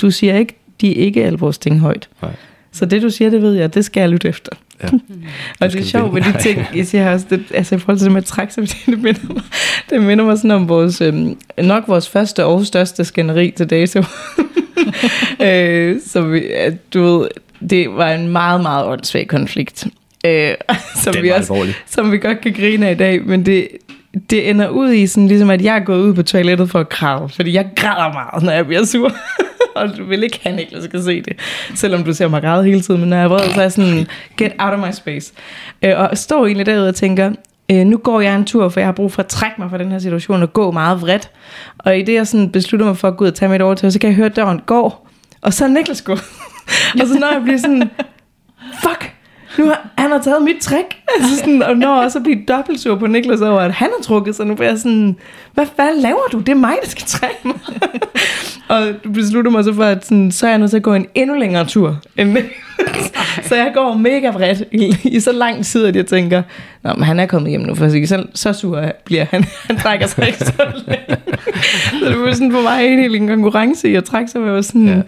du 0.00 0.10
siger 0.10 0.36
ikke, 0.38 0.54
de 0.80 0.92
ikke 0.92 1.24
alvors 1.24 1.58
ting 1.58 1.80
højt. 1.80 2.08
Nej. 2.22 2.30
Så 2.72 2.86
det, 2.86 3.02
du 3.02 3.10
siger, 3.10 3.30
det 3.30 3.42
ved 3.42 3.54
jeg, 3.54 3.74
det 3.74 3.84
skal 3.84 4.00
jeg 4.00 4.08
lytte 4.10 4.28
efter. 4.28 4.52
Ja. 4.82 4.88
Og 5.60 5.72
det 5.72 5.80
er 5.80 5.84
sjovt 5.84 6.12
med 6.12 6.22
de 6.22 6.42
ting, 6.42 6.66
jeg 6.74 6.86
siger 6.86 7.12
også, 7.12 7.26
det, 7.30 7.44
altså 7.54 7.74
i 7.74 7.78
forhold 7.78 7.98
til 7.98 8.04
det 8.04 8.12
med 8.12 8.22
sig, 8.22 8.48
det 8.86 9.02
minder 9.02 9.32
mig, 9.32 9.42
det 9.90 10.02
minder 10.02 10.24
mig 10.24 10.36
sådan 10.36 10.50
om 10.50 10.68
vores, 10.68 11.00
øhm, 11.00 11.38
nok 11.62 11.84
vores 11.88 12.08
første 12.08 12.44
og 12.44 12.66
største 12.66 13.04
skænderi 13.04 13.50
til 13.50 13.70
dato. 13.70 14.02
øh, 15.46 15.96
som 16.06 16.32
vi, 16.32 16.46
at 16.46 16.94
du 16.94 17.02
ved, 17.02 17.28
det 17.70 17.90
var 17.90 18.12
en 18.12 18.28
meget, 18.28 18.60
meget 18.60 18.86
åndssvag 18.86 19.28
konflikt. 19.28 19.86
Øh, 20.26 20.54
som, 21.04 21.14
vi 21.22 21.28
også, 21.28 21.52
alvorlig. 21.52 21.74
som 21.86 22.12
vi 22.12 22.18
godt 22.18 22.40
kan 22.40 22.52
grine 22.52 22.88
af 22.88 22.92
i 22.92 22.96
dag, 22.96 23.22
men 23.26 23.46
det, 23.46 23.68
det 24.30 24.50
ender 24.50 24.68
ud 24.68 24.92
i 24.92 25.06
sådan, 25.06 25.28
ligesom 25.28 25.50
at 25.50 25.62
jeg 25.62 25.76
er 25.76 25.84
gået 25.84 26.00
ud 26.00 26.14
på 26.14 26.22
toilettet 26.22 26.70
for 26.70 26.80
at 26.80 26.88
græde, 26.88 27.28
fordi 27.28 27.52
jeg 27.52 27.70
græder 27.76 28.12
meget, 28.12 28.42
når 28.42 28.52
jeg 28.52 28.66
bliver 28.66 28.84
sur. 28.84 29.12
og 29.76 29.98
du 29.98 30.04
vil 30.04 30.22
ikke 30.22 30.40
have 30.42 30.56
Niklas 30.56 30.84
skal 30.84 31.02
se 31.02 31.22
det, 31.22 31.36
selvom 31.74 32.04
du 32.04 32.14
ser 32.14 32.28
mig 32.28 32.42
græde 32.42 32.64
hele 32.64 32.80
tiden, 32.80 33.00
men 33.00 33.10
når 33.10 33.16
jeg 33.16 33.24
er 33.24 33.28
vred, 33.28 33.52
så 33.52 33.58
er 33.58 33.62
jeg 33.62 33.72
sådan, 33.72 34.06
get 34.36 34.52
out 34.58 34.72
of 34.72 34.86
my 34.86 34.92
space. 34.92 35.32
Øh, 35.82 35.98
og 35.98 36.18
står 36.18 36.46
egentlig 36.46 36.66
derude 36.66 36.88
og 36.88 36.94
tænker, 36.94 37.32
øh, 37.70 37.86
nu 37.86 37.96
går 37.96 38.20
jeg 38.20 38.34
en 38.34 38.44
tur, 38.44 38.68
for 38.68 38.80
jeg 38.80 38.86
har 38.86 38.92
brug 38.92 39.12
for 39.12 39.22
at 39.22 39.28
trække 39.28 39.60
mig 39.60 39.70
fra 39.70 39.78
den 39.78 39.90
her 39.90 39.98
situation 39.98 40.42
og 40.42 40.52
gå 40.52 40.70
meget 40.70 41.00
vredt. 41.00 41.30
Og 41.78 41.98
i 41.98 42.02
det, 42.02 42.14
jeg 42.14 42.26
sådan 42.26 42.50
beslutter 42.50 42.86
mig 42.86 42.96
for 42.96 43.08
at 43.08 43.16
gå 43.16 43.24
ud 43.24 43.30
og 43.30 43.34
tage 43.34 43.48
mit 43.48 43.62
overtøj, 43.62 43.90
så 43.90 43.98
kan 43.98 44.08
jeg 44.08 44.16
høre, 44.16 44.26
at 44.26 44.36
døren 44.36 44.60
går, 44.66 45.08
og 45.40 45.54
så 45.54 45.64
er 45.64 45.68
Niklas 45.68 46.02
gået. 46.02 46.24
og 47.00 47.06
så 47.06 47.18
når 47.20 47.32
jeg 47.32 47.42
bliver 47.42 47.58
sådan, 47.58 47.90
fuck, 48.82 49.12
nu 49.58 49.64
har, 49.66 49.88
han 49.98 50.10
har 50.10 50.18
taget 50.18 50.42
mit 50.42 50.56
trick. 50.60 50.96
Altså 51.20 51.36
sådan, 51.36 51.62
og 51.62 51.76
når 51.76 52.02
også 52.02 52.18
at 52.18 52.22
blive 52.22 52.44
dobbelt 52.48 52.80
sur 52.80 52.96
på 52.96 53.06
Niklas 53.06 53.40
over, 53.40 53.60
at 53.60 53.72
han 53.72 53.88
har 53.98 54.02
trukket 54.02 54.36
sig. 54.36 54.46
Nu 54.46 54.54
bliver 54.54 54.68
jeg 54.68 54.78
sådan, 54.78 55.16
hvad, 55.54 55.66
hvad 55.76 56.02
laver 56.02 56.28
du? 56.32 56.38
Det 56.38 56.48
er 56.48 56.54
mig, 56.54 56.74
der 56.82 56.88
skal 56.88 57.06
trække 57.06 57.38
mig. 57.44 57.54
og 58.68 58.86
du 59.04 59.12
beslutter 59.12 59.50
mig 59.50 59.64
så 59.64 59.74
for, 59.74 59.84
at 59.84 60.06
sådan, 60.06 60.32
så 60.32 60.46
er 60.46 60.50
jeg 60.50 60.58
nødt 60.58 60.70
til 60.70 60.76
at 60.76 60.82
gå 60.82 60.94
en 60.94 61.06
endnu 61.14 61.36
længere 61.36 61.64
tur. 61.64 61.96
End 62.16 62.36
så 63.48 63.54
jeg 63.54 63.70
går 63.74 63.94
mega 63.94 64.30
vredt 64.30 64.62
i, 64.72 64.96
i, 65.04 65.20
så 65.20 65.32
lang 65.32 65.64
tid, 65.64 65.86
at 65.86 65.96
jeg 65.96 66.06
tænker, 66.06 66.42
Nå, 66.82 66.94
men 66.94 67.02
han 67.02 67.20
er 67.20 67.26
kommet 67.26 67.50
hjem 67.50 67.60
nu, 67.60 67.74
for 67.74 67.84
at 67.84 67.90
sige, 67.90 68.06
så, 68.06 68.24
så 68.34 68.52
sur 68.52 68.82
bliver 69.04 69.24
han. 69.24 69.44
Han 69.66 69.76
trækker 69.76 70.06
sig 70.06 70.26
ikke 70.26 70.38
så 70.38 70.52
længe. 70.86 71.16
så 72.00 72.08
det 72.08 72.20
var 72.20 72.32
sådan 72.32 72.52
for 72.52 72.62
mig 72.62 72.86
en, 72.86 73.14
en 73.14 73.28
konkurrence 73.28 73.88
i 73.88 73.94
at 73.94 74.04
trække 74.04 74.30
sig, 74.30 74.40
jeg 74.44 74.52
var 74.52 74.60
sådan, 74.60 74.88
ja 74.88 75.00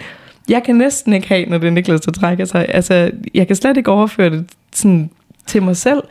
jeg 0.51 0.63
kan 0.63 0.75
næsten 0.75 1.13
ikke 1.13 1.29
have, 1.29 1.47
når 1.47 1.59
det 1.59 1.67
er 1.67 1.71
Niklas, 1.71 2.01
der 2.01 2.13
trækker 2.13 2.45
sig. 2.45 2.67
Altså, 2.69 3.11
jeg 3.35 3.47
kan 3.47 3.57
slet 3.57 3.77
ikke 3.77 3.91
overføre 3.91 4.31
det 4.31 4.45
sådan 4.73 5.11
til 5.47 5.63
mig 5.63 5.77
selv. 5.77 6.03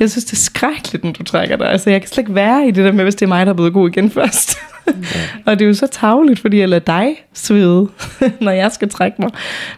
Jeg 0.00 0.10
synes, 0.10 0.24
det 0.24 0.32
er 0.32 0.36
skrækkeligt, 0.36 1.04
når 1.04 1.12
du 1.12 1.22
trækker 1.22 1.56
dig. 1.56 1.70
Altså, 1.70 1.90
jeg 1.90 2.00
kan 2.00 2.08
slet 2.08 2.18
ikke 2.18 2.34
være 2.34 2.68
i 2.68 2.70
det 2.70 2.84
der 2.84 2.92
med, 2.92 3.04
hvis 3.04 3.14
det 3.14 3.22
er 3.22 3.28
mig, 3.28 3.46
der 3.46 3.52
er 3.52 3.56
blevet 3.56 3.72
god 3.72 3.88
igen 3.88 4.10
først. 4.20 4.58
Ja. 4.86 4.92
og 5.46 5.58
det 5.58 5.64
er 5.64 5.68
jo 5.68 5.74
så 5.74 5.86
tavligt, 5.86 6.40
fordi 6.40 6.58
jeg 6.58 6.68
lader 6.68 6.84
dig 6.84 7.16
svede, 7.32 7.88
når 8.40 8.52
jeg 8.52 8.72
skal 8.72 8.88
trække 8.88 9.22
mig. 9.22 9.30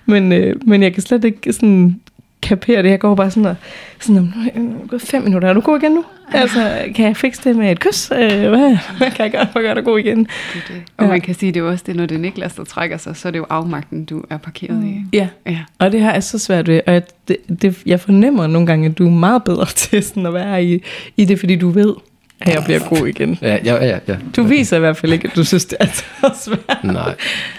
Men, 0.06 0.32
øh, 0.32 0.56
men 0.66 0.82
jeg 0.82 0.94
kan 0.94 1.02
slet 1.02 1.24
ikke 1.24 1.52
sådan 1.52 2.00
kapere 2.42 2.82
det. 2.82 2.90
Jeg 2.90 2.98
går 2.98 3.14
bare 3.14 3.30
sådan 3.30 3.46
og, 3.46 3.56
sådan, 4.00 4.32
nu 4.54 4.82
er 4.82 4.86
gået 4.86 5.02
fem 5.02 5.22
minutter, 5.22 5.48
er 5.48 5.52
du 5.52 5.60
god 5.60 5.78
igen 5.78 5.92
nu? 5.92 6.04
Altså, 6.32 6.78
kan 6.94 7.06
jeg 7.06 7.16
fikse 7.16 7.44
det 7.44 7.56
med 7.56 7.70
et 7.70 7.80
kys? 7.80 8.10
Øh, 8.10 8.18
hvad, 8.18 8.76
hvad 8.98 9.10
kan 9.10 9.24
jeg 9.24 9.30
gøre 9.30 9.46
for 9.52 9.58
at 9.58 9.64
gøre 9.64 9.74
dig 9.74 9.84
god 9.84 9.98
igen? 9.98 10.18
Det 10.18 10.28
det. 10.68 10.82
Og 10.96 11.04
ja. 11.04 11.10
man 11.10 11.20
kan 11.20 11.34
sige, 11.34 11.52
det 11.52 11.60
er 11.60 11.64
jo 11.64 11.70
også 11.70 11.84
det, 11.86 11.96
når 11.96 12.06
det 12.06 12.14
er 12.14 12.18
Niklas, 12.18 12.54
der 12.54 12.64
trækker 12.64 12.96
sig, 12.96 13.16
så 13.16 13.28
er 13.28 13.32
det 13.32 13.38
jo 13.38 13.46
afmagten, 13.50 14.04
du 14.04 14.24
er 14.30 14.36
parkeret 14.36 14.76
mm. 14.76 14.86
i. 14.86 15.04
Ja. 15.12 15.28
ja, 15.46 15.58
og 15.78 15.92
det 15.92 16.00
har 16.00 16.12
jeg 16.12 16.22
så 16.22 16.38
svært 16.38 16.68
ved. 16.68 16.80
Og 16.86 16.92
jeg, 16.92 17.02
det, 17.28 17.36
det, 17.62 17.82
jeg 17.86 18.00
fornemmer 18.00 18.46
nogle 18.46 18.66
gange, 18.66 18.88
at 18.88 18.98
du 18.98 19.06
er 19.06 19.10
meget 19.10 19.44
bedre 19.44 19.66
til 19.76 20.02
sådan 20.02 20.26
at 20.26 20.34
være 20.34 20.64
i, 20.64 20.82
i 21.16 21.24
det, 21.24 21.38
fordi 21.38 21.56
du 21.56 21.70
ved, 21.70 21.94
at 22.40 22.54
jeg 22.54 22.62
bliver 22.64 22.88
god 22.88 23.06
igen. 23.06 23.38
Ja, 23.42 23.58
ja, 23.64 23.86
ja. 23.86 23.98
ja. 24.08 24.16
Du 24.36 24.42
viser 24.42 24.76
i 24.76 24.80
hvert 24.80 24.96
fald 24.96 25.12
ikke, 25.12 25.28
at 25.28 25.36
du 25.36 25.44
synes, 25.44 25.64
det 25.64 25.76
er 25.80 25.86
så 25.86 26.04
svært. 26.44 26.84
Nej, 26.84 27.14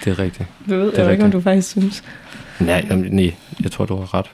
det 0.06 0.12
er 0.12 0.20
rigtigt. 0.20 0.50
Du 0.70 0.76
ved, 0.76 0.86
det 0.86 0.94
er 0.94 0.98
jeg 0.98 1.06
ved 1.06 1.12
ikke, 1.12 1.26
om 1.26 1.32
du 1.32 1.42
faktisk 1.42 1.70
synes. 1.70 2.04
Nej, 2.60 2.86
jamen, 2.90 3.12
nej, 3.12 3.34
jeg 3.64 3.72
tror, 3.72 3.86
du 3.86 3.96
har 3.96 4.14
ret. 4.14 4.26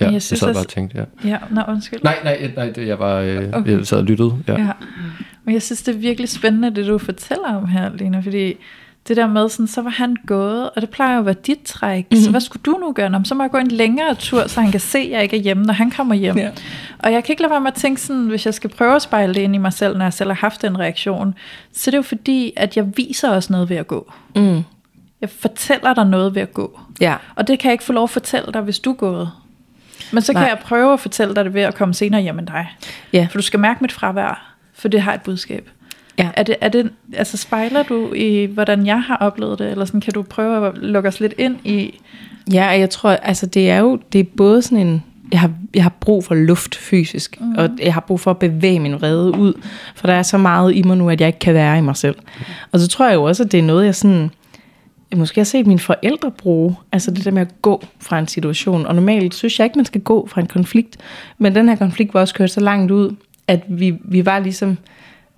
Ja, 0.00 0.04
jeg, 0.04 0.12
jeg 0.12 0.22
synes, 0.22 0.40
sad 0.40 0.54
bare 0.54 0.62
og 0.62 0.68
tænkte, 0.68 1.06
ja. 1.24 1.28
Ja, 1.28 1.38
nå, 1.50 1.62
undskyld. 1.68 2.00
Nej, 2.04 2.16
nej, 2.24 2.50
nej, 2.56 2.70
det, 2.70 2.86
jeg 2.86 2.98
var, 2.98 3.20
øh, 3.20 3.48
okay. 3.52 3.78
jeg 3.78 3.86
sad 3.86 3.98
og 3.98 4.04
lyttede, 4.04 4.34
ja. 4.48 4.52
ja. 4.52 4.70
Men 5.44 5.54
jeg 5.54 5.62
synes, 5.62 5.82
det 5.82 5.94
er 5.94 5.98
virkelig 5.98 6.28
spændende, 6.28 6.74
det 6.74 6.86
du 6.86 6.98
fortæller 6.98 7.56
om 7.56 7.68
her, 7.68 7.90
Lena, 7.94 8.20
fordi 8.20 8.56
det 9.08 9.16
der 9.16 9.26
med, 9.26 9.48
sådan, 9.48 9.66
så 9.66 9.82
var 9.82 9.90
han 9.90 10.16
gået, 10.26 10.70
og 10.70 10.82
det 10.82 10.90
plejer 10.90 11.14
jo 11.14 11.18
at 11.18 11.26
være 11.26 11.34
dit 11.46 11.58
træk, 11.64 12.06
mm-hmm. 12.10 12.24
så 12.24 12.30
hvad 12.30 12.40
skulle 12.40 12.62
du 12.62 12.70
nu 12.70 12.92
gøre? 12.92 13.10
Nå, 13.10 13.18
så 13.24 13.34
må 13.34 13.42
jeg 13.42 13.50
gå 13.50 13.58
en 13.58 13.68
længere 13.68 14.14
tur, 14.14 14.46
så 14.46 14.60
han 14.60 14.70
kan 14.70 14.80
se, 14.80 14.98
at 14.98 15.10
jeg 15.10 15.22
ikke 15.22 15.36
er 15.36 15.40
hjemme, 15.40 15.64
når 15.64 15.74
han 15.74 15.90
kommer 15.90 16.14
hjem. 16.14 16.38
Ja. 16.38 16.50
Og 16.98 17.12
jeg 17.12 17.24
kan 17.24 17.32
ikke 17.32 17.42
lade 17.42 17.50
være 17.50 17.60
med 17.60 17.70
at 17.70 17.74
tænke 17.74 18.00
sådan, 18.00 18.26
hvis 18.26 18.46
jeg 18.46 18.54
skal 18.54 18.70
prøve 18.70 18.96
at 18.96 19.02
spejle 19.02 19.34
det 19.34 19.40
ind 19.40 19.54
i 19.54 19.58
mig 19.58 19.72
selv, 19.72 19.96
når 19.96 20.04
jeg 20.04 20.12
selv 20.12 20.30
har 20.30 20.34
haft 20.34 20.64
en 20.64 20.78
reaktion, 20.78 21.34
så 21.72 21.90
det 21.90 21.94
er 21.94 21.98
jo 21.98 22.02
fordi, 22.02 22.52
at 22.56 22.76
jeg 22.76 22.96
viser 22.96 23.30
os 23.30 23.50
noget 23.50 23.70
ved 23.70 23.76
at 23.76 23.86
gå. 23.86 24.12
Mm. 24.36 24.62
Jeg 25.20 25.30
fortæller 25.30 25.94
dig 25.94 26.06
noget 26.06 26.34
ved 26.34 26.42
at 26.42 26.54
gå. 26.54 26.80
Ja. 27.00 27.14
Og 27.34 27.48
det 27.48 27.58
kan 27.58 27.68
jeg 27.68 27.72
ikke 27.72 27.84
få 27.84 27.92
lov 27.92 28.04
at 28.04 28.10
fortælle 28.10 28.52
dig, 28.52 28.62
hvis 28.62 28.78
du 28.78 28.90
er 28.90 28.94
gået. 28.94 29.30
Men 30.12 30.22
så 30.22 30.32
kan 30.32 30.42
Nej. 30.42 30.48
jeg 30.48 30.58
prøve 30.58 30.92
at 30.92 31.00
fortælle 31.00 31.34
dig 31.34 31.44
det 31.44 31.54
ved 31.54 31.62
at 31.62 31.74
komme 31.74 31.94
senere 31.94 32.20
hjem 32.20 32.38
end 32.38 32.46
dig. 32.46 32.66
Ja. 33.12 33.26
For 33.30 33.38
du 33.38 33.42
skal 33.42 33.60
mærke 33.60 33.78
mit 33.80 33.92
fravær, 33.92 34.54
for 34.74 34.88
det 34.88 35.00
har 35.00 35.14
et 35.14 35.22
budskab. 35.22 35.70
Ja. 36.18 36.30
Er 36.34 36.42
det, 36.42 36.56
er 36.60 36.68
det, 36.68 36.90
altså 37.12 37.36
spejler 37.36 37.82
du 37.82 38.12
i, 38.12 38.46
hvordan 38.46 38.86
jeg 38.86 39.02
har 39.02 39.16
oplevet 39.16 39.58
det, 39.58 39.70
eller 39.70 39.84
sådan, 39.84 40.00
kan 40.00 40.12
du 40.12 40.22
prøve 40.22 40.66
at 40.66 40.78
lukke 40.78 41.08
os 41.08 41.20
lidt 41.20 41.34
ind 41.38 41.56
i? 41.64 42.00
Ja, 42.52 42.66
jeg 42.66 42.90
tror, 42.90 43.10
altså 43.10 43.46
det 43.46 43.70
er 43.70 43.78
jo, 43.78 43.98
det 44.12 44.20
er 44.20 44.24
både 44.36 44.62
sådan 44.62 44.86
en, 44.86 45.02
jeg 45.32 45.40
har, 45.40 45.50
jeg 45.74 45.82
har 45.82 45.92
brug 46.00 46.24
for 46.24 46.34
luft 46.34 46.74
fysisk, 46.76 47.40
mm. 47.40 47.54
og 47.54 47.70
jeg 47.82 47.94
har 47.94 48.00
brug 48.00 48.20
for 48.20 48.30
at 48.30 48.38
bevæge 48.38 48.80
min 48.80 48.92
vrede 48.92 49.38
ud, 49.38 49.52
for 49.94 50.06
der 50.06 50.14
er 50.14 50.22
så 50.22 50.38
meget 50.38 50.74
i 50.74 50.82
mig 50.82 50.96
nu, 50.96 51.10
at 51.10 51.20
jeg 51.20 51.26
ikke 51.26 51.38
kan 51.38 51.54
være 51.54 51.78
i 51.78 51.80
mig 51.80 51.96
selv. 51.96 52.16
Og 52.72 52.80
så 52.80 52.88
tror 52.88 53.06
jeg 53.06 53.14
jo 53.14 53.22
også, 53.22 53.42
at 53.42 53.52
det 53.52 53.58
er 53.58 53.62
noget, 53.62 53.86
jeg 53.86 53.94
sådan, 53.94 54.30
måske 55.16 55.40
har 55.40 55.44
set 55.44 55.66
mine 55.66 55.80
forældre 55.80 56.30
bruge, 56.30 56.76
altså 56.92 57.10
det 57.10 57.24
der 57.24 57.30
med 57.30 57.42
at 57.42 57.62
gå 57.62 57.84
fra 58.00 58.18
en 58.18 58.28
situation. 58.28 58.86
Og 58.86 58.94
normalt 58.94 59.34
synes 59.34 59.58
jeg 59.58 59.64
ikke, 59.64 59.78
man 59.78 59.84
skal 59.84 60.00
gå 60.00 60.26
fra 60.26 60.40
en 60.40 60.46
konflikt, 60.46 60.96
men 61.38 61.54
den 61.54 61.68
her 61.68 61.76
konflikt 61.76 62.14
var 62.14 62.20
også 62.20 62.34
kørt 62.34 62.50
så 62.50 62.60
langt 62.60 62.90
ud, 62.92 63.16
at 63.48 63.60
vi, 63.68 63.94
vi 64.04 64.26
var 64.26 64.38
ligesom, 64.38 64.78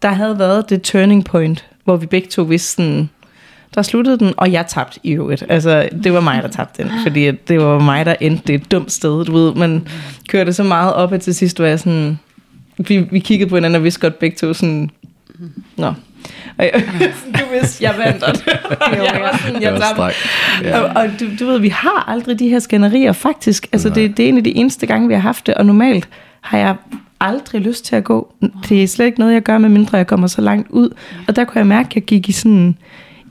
der 0.02 0.08
havde 0.08 0.38
været 0.38 0.70
det 0.70 0.82
turning 0.82 1.24
point, 1.24 1.66
hvor 1.84 1.96
vi 1.96 2.06
begge 2.06 2.28
to 2.28 2.42
vidste 2.42 2.70
sådan, 2.70 3.08
der 3.74 3.82
sluttede 3.82 4.18
den, 4.18 4.34
og 4.36 4.52
jeg 4.52 4.66
tabte 4.66 5.00
i 5.02 5.12
øvrigt. 5.12 5.44
Altså, 5.48 5.88
det 6.04 6.12
var 6.12 6.20
mig, 6.20 6.42
der 6.42 6.48
tabte 6.48 6.82
den, 6.82 6.92
fordi 7.02 7.30
det 7.30 7.60
var 7.60 7.78
mig, 7.78 8.06
der 8.06 8.14
endte 8.20 8.42
det 8.46 8.54
et 8.54 8.70
dumt 8.70 8.92
sted, 8.92 9.24
du 9.24 9.32
ved. 9.32 9.54
Man 9.54 9.88
kørte 10.28 10.52
så 10.52 10.62
meget 10.62 10.94
op, 10.94 11.12
at 11.12 11.20
til 11.20 11.34
sidst 11.34 11.60
var 11.60 11.66
jeg 11.66 11.80
sådan, 11.80 12.18
vi, 12.78 12.98
vi 12.98 13.18
kiggede 13.18 13.48
på 13.48 13.56
hinanden 13.56 13.76
og 13.76 13.84
vidste 13.84 14.00
godt 14.00 14.18
begge 14.18 14.36
to 14.36 14.54
sådan, 14.54 14.90
nå, 15.76 15.92
og 16.58 16.64
jeg, 16.64 16.84
du 17.38 17.44
vidste, 17.60 17.84
jeg 17.84 17.94
vandt. 17.98 18.22
Og 18.22 18.96
jeg 18.96 19.18
var 19.22 19.40
sådan, 19.44 19.62
jeg. 19.62 20.12
Ja. 20.62 20.80
Og, 20.80 20.96
og 20.96 21.10
du, 21.20 21.26
du 21.40 21.46
ved, 21.46 21.58
vi 21.60 21.68
har 21.68 22.04
aldrig 22.08 22.38
de 22.38 22.48
her 22.48 22.58
skænderier, 22.58 23.12
faktisk. 23.12 23.68
Altså, 23.72 23.88
det, 23.88 24.16
det 24.16 24.24
er 24.24 24.28
en 24.28 24.36
af 24.36 24.44
de 24.44 24.56
eneste 24.56 24.86
gange, 24.86 25.08
vi 25.08 25.14
har 25.14 25.20
haft 25.20 25.46
det, 25.46 25.54
og 25.54 25.66
normalt 25.66 26.08
har 26.40 26.58
jeg 26.58 26.74
aldrig 27.20 27.60
lyst 27.60 27.84
til 27.84 27.96
at 27.96 28.04
gå. 28.04 28.32
Det 28.68 28.82
er 28.82 28.86
slet 28.86 29.06
ikke 29.06 29.18
noget, 29.18 29.34
jeg 29.34 29.42
gør, 29.42 29.58
med 29.58 29.68
mindre 29.68 29.96
jeg 29.96 30.06
kommer 30.06 30.26
så 30.26 30.40
langt 30.40 30.70
ud. 30.70 30.90
Og 31.28 31.36
der 31.36 31.44
kunne 31.44 31.58
jeg 31.58 31.66
mærke, 31.66 31.86
at 31.86 31.94
jeg 31.94 32.02
gik 32.02 32.28
i 32.28 32.32
sådan 32.32 32.76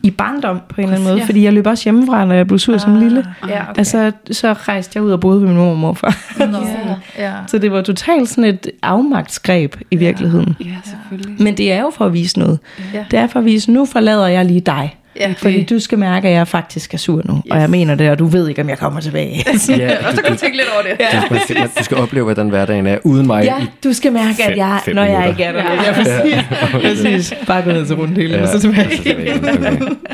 i 0.04 0.12
barndom 0.12 0.60
på 0.70 0.82
en 0.82 0.84
eller 0.84 0.96
anden 0.96 1.10
måde, 1.10 1.20
ja. 1.20 1.26
fordi 1.26 1.44
jeg 1.44 1.54
løb 1.54 1.68
også 1.68 1.84
hjemmefra, 1.84 2.26
når 2.26 2.36
jeg 2.36 2.48
blev 2.48 2.60
sur 2.60 2.74
ah, 2.74 2.80
som 2.80 2.96
lille. 2.96 3.26
Ja, 3.48 3.62
okay. 3.62 3.78
Altså, 3.78 4.12
så 4.32 4.54
rejste 4.54 4.92
jeg 4.98 5.04
ud 5.04 5.12
og 5.12 5.20
boede 5.20 5.42
ved 5.42 5.48
min 5.48 5.58
mor 5.58 5.70
og 5.70 5.78
morfar. 5.78 6.18
Nå, 6.52 6.58
ja. 7.26 7.34
Så 7.48 7.58
det 7.58 7.72
var 7.72 7.82
totalt 7.82 8.30
sådan 8.30 8.44
et 8.44 8.68
afmagtsgreb 8.82 9.76
i 9.92 9.96
virkeligheden. 9.96 10.56
Ja, 10.60 10.76
selvfølgelig. 10.84 11.44
Men 11.44 11.58
det 11.58 11.72
er 11.72 11.82
jo 11.82 11.90
for 11.90 12.06
at 12.06 12.14
vise 12.14 12.40
noget. 12.40 12.60
Ja. 12.94 13.06
Det 13.12 13.20
er 13.20 13.28
for 13.28 13.40
at 13.40 13.46
vise, 13.46 13.72
nu 13.72 13.86
forlader 13.86 14.28
jeg 14.28 14.46
lige 14.46 14.62
dig. 14.62 14.96
Ja, 15.20 15.28
det... 15.28 15.38
Fordi 15.38 15.64
du 15.64 15.80
skal 15.80 16.00
mærke, 16.00 16.28
at 16.28 16.34
jeg 16.34 16.48
faktisk 16.48 16.94
er 16.94 16.98
sur 16.98 17.22
nu, 17.26 17.34
yes. 17.34 17.52
og 17.52 17.60
jeg 17.60 17.70
mener 17.70 17.96
det, 17.96 18.10
og 18.10 18.20
du 18.20 18.26
ved 18.26 18.48
ikke, 18.48 18.62
om 18.62 18.70
jeg 18.70 18.78
kommer 18.78 19.00
tilbage. 19.00 19.46
ja, 19.70 19.98
og 20.08 20.16
så 20.16 20.22
kan 20.22 20.32
du 20.32 20.38
tænke 20.38 20.58
lidt 20.58 20.68
over 20.74 20.84
det. 20.84 21.06
Ja. 21.14 21.22
Du, 21.30 21.40
skal, 21.44 21.56
du 21.80 21.84
skal 21.84 21.98
opleve, 21.98 22.24
hvordan 22.24 22.50
hverdagen 22.50 22.88
er 22.88 22.98
uden 23.04 23.28
mig. 23.28 23.44
Ja, 23.44 23.56
du 23.84 23.94
skal 23.94 24.14
mærke, 24.14 24.36
fem, 24.44 24.52
at 24.52 24.58
jeg, 24.58 24.82
når 24.94 25.04
jeg 25.04 25.30
ikke 25.30 25.44
er 25.44 25.52
der. 25.52 25.64
Ja, 25.64 25.84
ja 25.84 25.94
præcis. 25.94 26.34
Ja. 26.34 26.80
præcis. 26.80 27.34
Bare 27.48 27.62
gå 27.62 27.72
ned 27.72 27.86
til 27.86 27.96
rundt 27.96 28.18
hele, 28.18 28.36
ja. 28.36 28.42
og 28.42 28.48
så 28.48 28.60
tilbage. 28.60 28.86
Okay. 28.86 29.26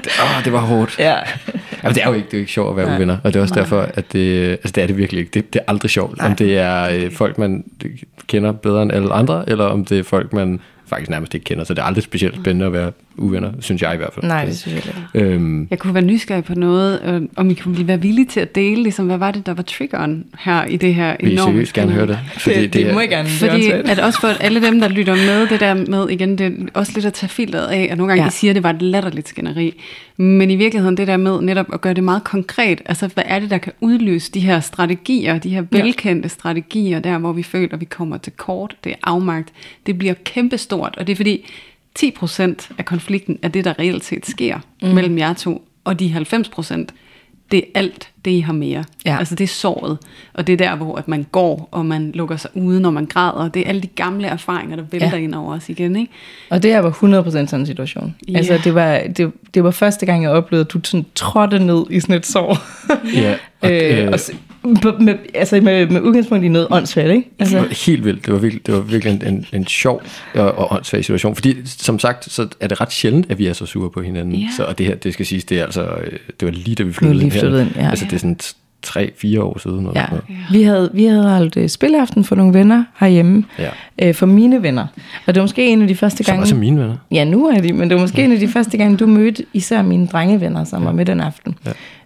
Det, 0.04 0.12
åh, 0.22 0.44
det 0.46 0.54
var 0.54 0.60
hårdt. 0.60 1.00
Ja. 1.00 1.16
Jamen, 1.84 1.96
det 1.96 2.04
er 2.04 2.08
jo 2.08 2.13
ikke, 2.13 2.28
det 2.32 2.34
er 2.34 2.39
ikke 2.39 2.52
sjovt 2.52 2.70
at 2.70 2.78
være 2.78 2.89
ja. 2.89 2.96
uvenner, 2.96 3.18
og 3.24 3.34
det 3.34 3.39
er 3.39 3.42
også 3.42 3.54
Nej. 3.54 3.63
derfor, 3.63 3.89
at 3.94 4.13
det, 4.13 4.50
altså 4.50 4.72
det 4.76 4.84
er 4.84 4.88
det 4.88 4.98
virkelig 4.98 5.20
ikke. 5.20 5.32
Det, 5.34 5.54
det 5.54 5.60
er 5.60 5.72
aldrig 5.72 5.92
sjovt, 5.92 6.18
Nej. 6.18 6.28
om 6.28 6.36
det 6.36 6.58
er 6.58 6.89
øh, 6.94 7.12
folk, 7.12 7.38
man 7.38 7.63
kender 8.28 8.52
bedre 8.52 8.84
end 8.84 8.92
alle 8.92 9.13
andre, 9.13 9.50
eller 9.50 9.66
om 9.66 9.86
det 9.86 10.00
er 10.00 10.04
folk, 10.04 10.34
man 10.34 10.60
faktisk 10.88 11.10
nærmest 11.10 11.34
ikke 11.34 11.44
kender, 11.44 11.63
så 11.63 11.74
det 11.74 11.82
er 11.82 11.86
aldrig 11.86 12.04
specielt 12.04 12.36
spændende 12.36 12.66
at 12.66 12.74
være 12.74 12.92
uvenner, 13.17 13.52
synes 13.60 13.82
jeg 13.82 13.93
i 13.93 13.97
hvert 13.97 14.13
fald. 14.13 14.26
Nej, 14.26 14.45
det 14.45 14.58
synes 14.58 14.86
jeg 14.86 14.93
ikke. 15.13 15.34
Øhm, 15.34 15.67
jeg 15.69 15.80
kunne 15.80 15.93
være 15.93 16.04
nysgerrig 16.04 16.43
på 16.43 16.56
noget, 16.56 17.02
øh, 17.06 17.21
om 17.36 17.49
I 17.49 17.54
kunne 17.54 17.88
være 17.88 18.02
villige 18.02 18.26
til 18.26 18.39
at 18.39 18.56
dele, 18.56 18.84
ligesom, 18.84 19.06
hvad 19.06 19.17
var 19.17 19.32
det, 19.32 19.45
der 19.45 19.54
var 19.54 19.63
triggeren 19.63 20.26
her 20.39 20.65
i 20.65 20.78
det 20.78 20.95
her 20.95 21.15
enormt... 21.19 21.32
Vi 21.32 21.38
seriøst 21.38 21.73
gerne 21.73 21.91
høre 21.91 22.08
det. 22.08 22.19
Fordi 22.38 22.62
det, 22.62 22.73
det, 22.73 22.86
det 22.86 22.93
må 22.93 22.99
jeg 22.99 23.10
gerne. 23.10 23.30
Fordi 23.30 23.71
at 23.71 23.99
også 23.99 24.19
for 24.19 24.28
alle 24.28 24.62
dem, 24.62 24.80
der 24.80 24.88
lytter 24.88 25.15
med, 25.15 25.47
det 25.47 25.60
der 25.60 25.73
med, 25.73 26.10
igen, 26.10 26.38
det 26.38 26.45
er 26.45 26.52
også 26.73 26.91
lidt 26.95 27.06
at 27.06 27.13
tage 27.13 27.30
filteret 27.30 27.67
af, 27.67 27.88
at 27.91 27.97
nogle 27.97 28.12
gange 28.12 28.23
ja. 28.23 28.28
I 28.28 28.32
siger, 28.32 28.52
at 28.52 28.56
det 28.56 28.63
var 28.63 28.69
et 28.69 28.82
latterligt 28.82 29.30
skænderi. 29.30 29.82
Men 30.17 30.52
i 30.52 30.56
virkeligheden 30.56 30.97
det 30.97 31.08
der 31.08 31.17
med 31.17 31.41
netop 31.41 31.73
at 31.73 31.82
gøre 31.82 31.93
det 31.93 32.04
meget 32.04 32.23
konkret, 32.23 32.82
altså 32.86 33.08
hvad 33.08 33.23
er 33.28 33.39
det, 33.39 33.49
der 33.49 33.58
kan 33.58 33.73
udløse 33.82 34.32
de 34.32 34.39
her 34.39 34.60
strategier, 34.60 35.38
de 35.38 35.49
her 35.49 35.63
velkendte 35.71 36.26
ja. 36.26 36.28
strategier, 36.28 36.99
der 36.99 37.17
hvor 37.17 37.34
vi 37.34 37.43
føler, 37.43 37.73
at 37.73 37.80
vi 37.80 37.86
kommer 37.86 38.17
til 38.17 38.34
kort, 38.38 38.76
det 38.84 38.91
er 38.91 38.95
afmagt, 39.04 39.54
det 39.86 39.97
bliver 39.97 40.13
kæmpestort, 40.26 40.95
og 40.97 41.08
det 41.08 41.13
er 41.13 41.17
fordi, 41.17 41.45
10% 41.99 42.71
af 42.77 42.86
konflikten 42.86 43.39
er 43.41 43.47
det, 43.47 43.65
der 43.65 43.79
reelt 43.79 44.06
set 44.06 44.25
sker 44.25 44.60
mm. 44.82 44.88
mellem 44.88 45.17
jer 45.17 45.34
to, 45.34 45.67
og 45.84 45.99
de 45.99 46.25
90%, 46.32 46.86
det 47.51 47.58
er 47.58 47.67
alt 47.75 48.10
det, 48.25 48.32
I 48.32 48.39
har 48.39 48.53
mere. 48.53 48.84
Ja. 49.06 49.17
Altså 49.17 49.36
det 49.36 49.43
er 49.43 49.47
såret, 49.47 49.97
og 50.34 50.47
det 50.47 50.53
er 50.53 50.58
der, 50.58 50.75
hvor 50.75 50.95
at 50.95 51.08
man 51.08 51.25
går, 51.32 51.69
og 51.71 51.86
man 51.86 52.12
lukker 52.12 52.38
sig 52.38 52.51
ude, 52.53 52.82
når 52.82 52.91
man 52.91 53.06
græder. 53.06 53.47
Det 53.47 53.60
er 53.60 53.69
alle 53.69 53.82
de 53.82 53.88
gamle 53.88 54.27
erfaringer, 54.27 54.75
der 54.75 54.84
vælter 54.91 55.17
ja. 55.17 55.23
ind 55.23 55.36
over 55.36 55.56
os 55.56 55.69
igen. 55.69 55.95
Ikke? 55.95 56.12
Og 56.49 56.63
det 56.63 56.71
her 56.71 56.79
var 56.79 56.91
100% 56.91 57.32
sådan 57.32 57.60
en 57.60 57.65
situation. 57.65 58.15
Ja. 58.27 58.38
Altså 58.38 58.60
det 58.63 58.75
var, 58.75 59.01
det, 59.17 59.32
det 59.53 59.63
var 59.63 59.71
første 59.71 60.06
gang, 60.06 60.23
jeg 60.23 60.32
oplevede, 60.32 60.65
at 60.65 60.73
du 60.73 60.79
sådan 60.84 61.06
trådte 61.15 61.60
ned 61.60 61.86
i 61.89 61.99
sådan 61.99 62.15
et 62.15 62.25
sår. 62.25 62.58
Ja. 63.15 63.36
Og, 63.62 63.71
øh, 63.82 64.10
og, 64.13 64.19
med, 64.99 65.15
altså 65.34 65.62
med, 65.62 65.88
med 65.88 66.02
udgangspunkt 66.02 66.45
i 66.45 66.47
noget 66.47 66.67
åndssvagt, 66.71 67.10
ikke? 67.10 67.30
Altså. 67.39 67.58
Det 67.58 67.63
var 67.63 67.86
helt 67.86 68.06
vildt. 68.06 68.26
Det 68.26 68.34
var 68.34 68.39
virkelig, 68.39 68.65
det 68.65 68.73
var 68.73 68.82
virkelig 68.82 69.13
en, 69.13 69.34
en, 69.34 69.45
en 69.54 69.67
sjov 69.67 70.02
og, 70.36 70.58
og 70.58 70.73
åndssvag 70.73 71.06
situation. 71.06 71.36
Fordi 71.36 71.56
som 71.65 71.99
sagt, 71.99 72.32
så 72.32 72.47
er 72.60 72.67
det 72.67 72.82
ret 72.82 72.91
sjældent, 72.91 73.26
at 73.30 73.39
vi 73.39 73.47
er 73.47 73.54
så 73.54 73.65
sure 73.65 73.89
på 73.89 74.02
hinanden. 74.02 74.36
Ja. 74.36 74.47
Så, 74.58 74.63
og 74.63 74.78
det 74.78 74.86
her, 74.86 74.95
det 74.95 75.13
skal 75.13 75.26
siges, 75.26 75.45
det 75.45 75.60
er 75.60 75.63
altså, 75.63 75.82
øh, 75.82 76.19
det 76.39 76.45
var 76.45 76.52
lige 76.52 76.76
da 76.76 76.84
vi 76.84 76.93
flyttede 76.93 77.19
lige 77.19 77.26
ind 77.26 77.34
her. 77.34 77.60
Ind, 77.60 77.69
ja. 77.76 77.89
Altså 77.89 78.06
det 78.06 78.13
er 78.13 78.17
sådan 78.17 78.38
tre-fire 78.82 79.41
år 79.41 79.60
siden. 79.60 79.80
Eller 79.80 80.02
ja. 80.02 80.06
Noget. 80.10 80.23
Vi 80.52 80.63
havde, 80.63 80.89
vi 80.93 81.06
havde 81.06 81.30
holdt 81.30 81.58
uh, 81.58 81.67
spilaften 81.67 82.23
for 82.23 82.36
nogle 82.36 82.54
venner 82.54 82.84
herhjemme. 82.99 83.43
Ja. 83.60 84.10
Uh, 84.10 84.15
for 84.15 84.26
mine 84.26 84.63
venner. 84.63 84.88
Og 85.26 85.36
det 85.36 85.36
var 85.36 85.43
måske 85.43 85.67
en 85.67 85.82
af 85.82 85.88
de 85.88 85.95
første 85.95 86.23
gange... 86.23 86.38
Som 86.38 86.41
også 86.41 86.56
mine 86.56 86.82
venner. 86.82 86.95
Ja, 87.12 87.23
nu 87.23 87.47
er 87.47 87.62
de, 87.62 87.73
men 87.73 87.89
det 87.89 87.95
var 87.95 88.02
måske 88.02 88.23
en 88.23 88.32
af 88.32 88.39
de 88.39 88.47
første 88.47 88.78
gange, 88.78 88.97
du 88.97 89.08
mødte 89.08 89.45
især 89.54 89.82
mine 89.82 90.08
drengevenner, 90.08 90.63
som 90.63 90.82
ja. 90.82 90.86
var 90.86 90.91
med 90.91 91.06
den 91.06 91.19
aften. 91.19 91.56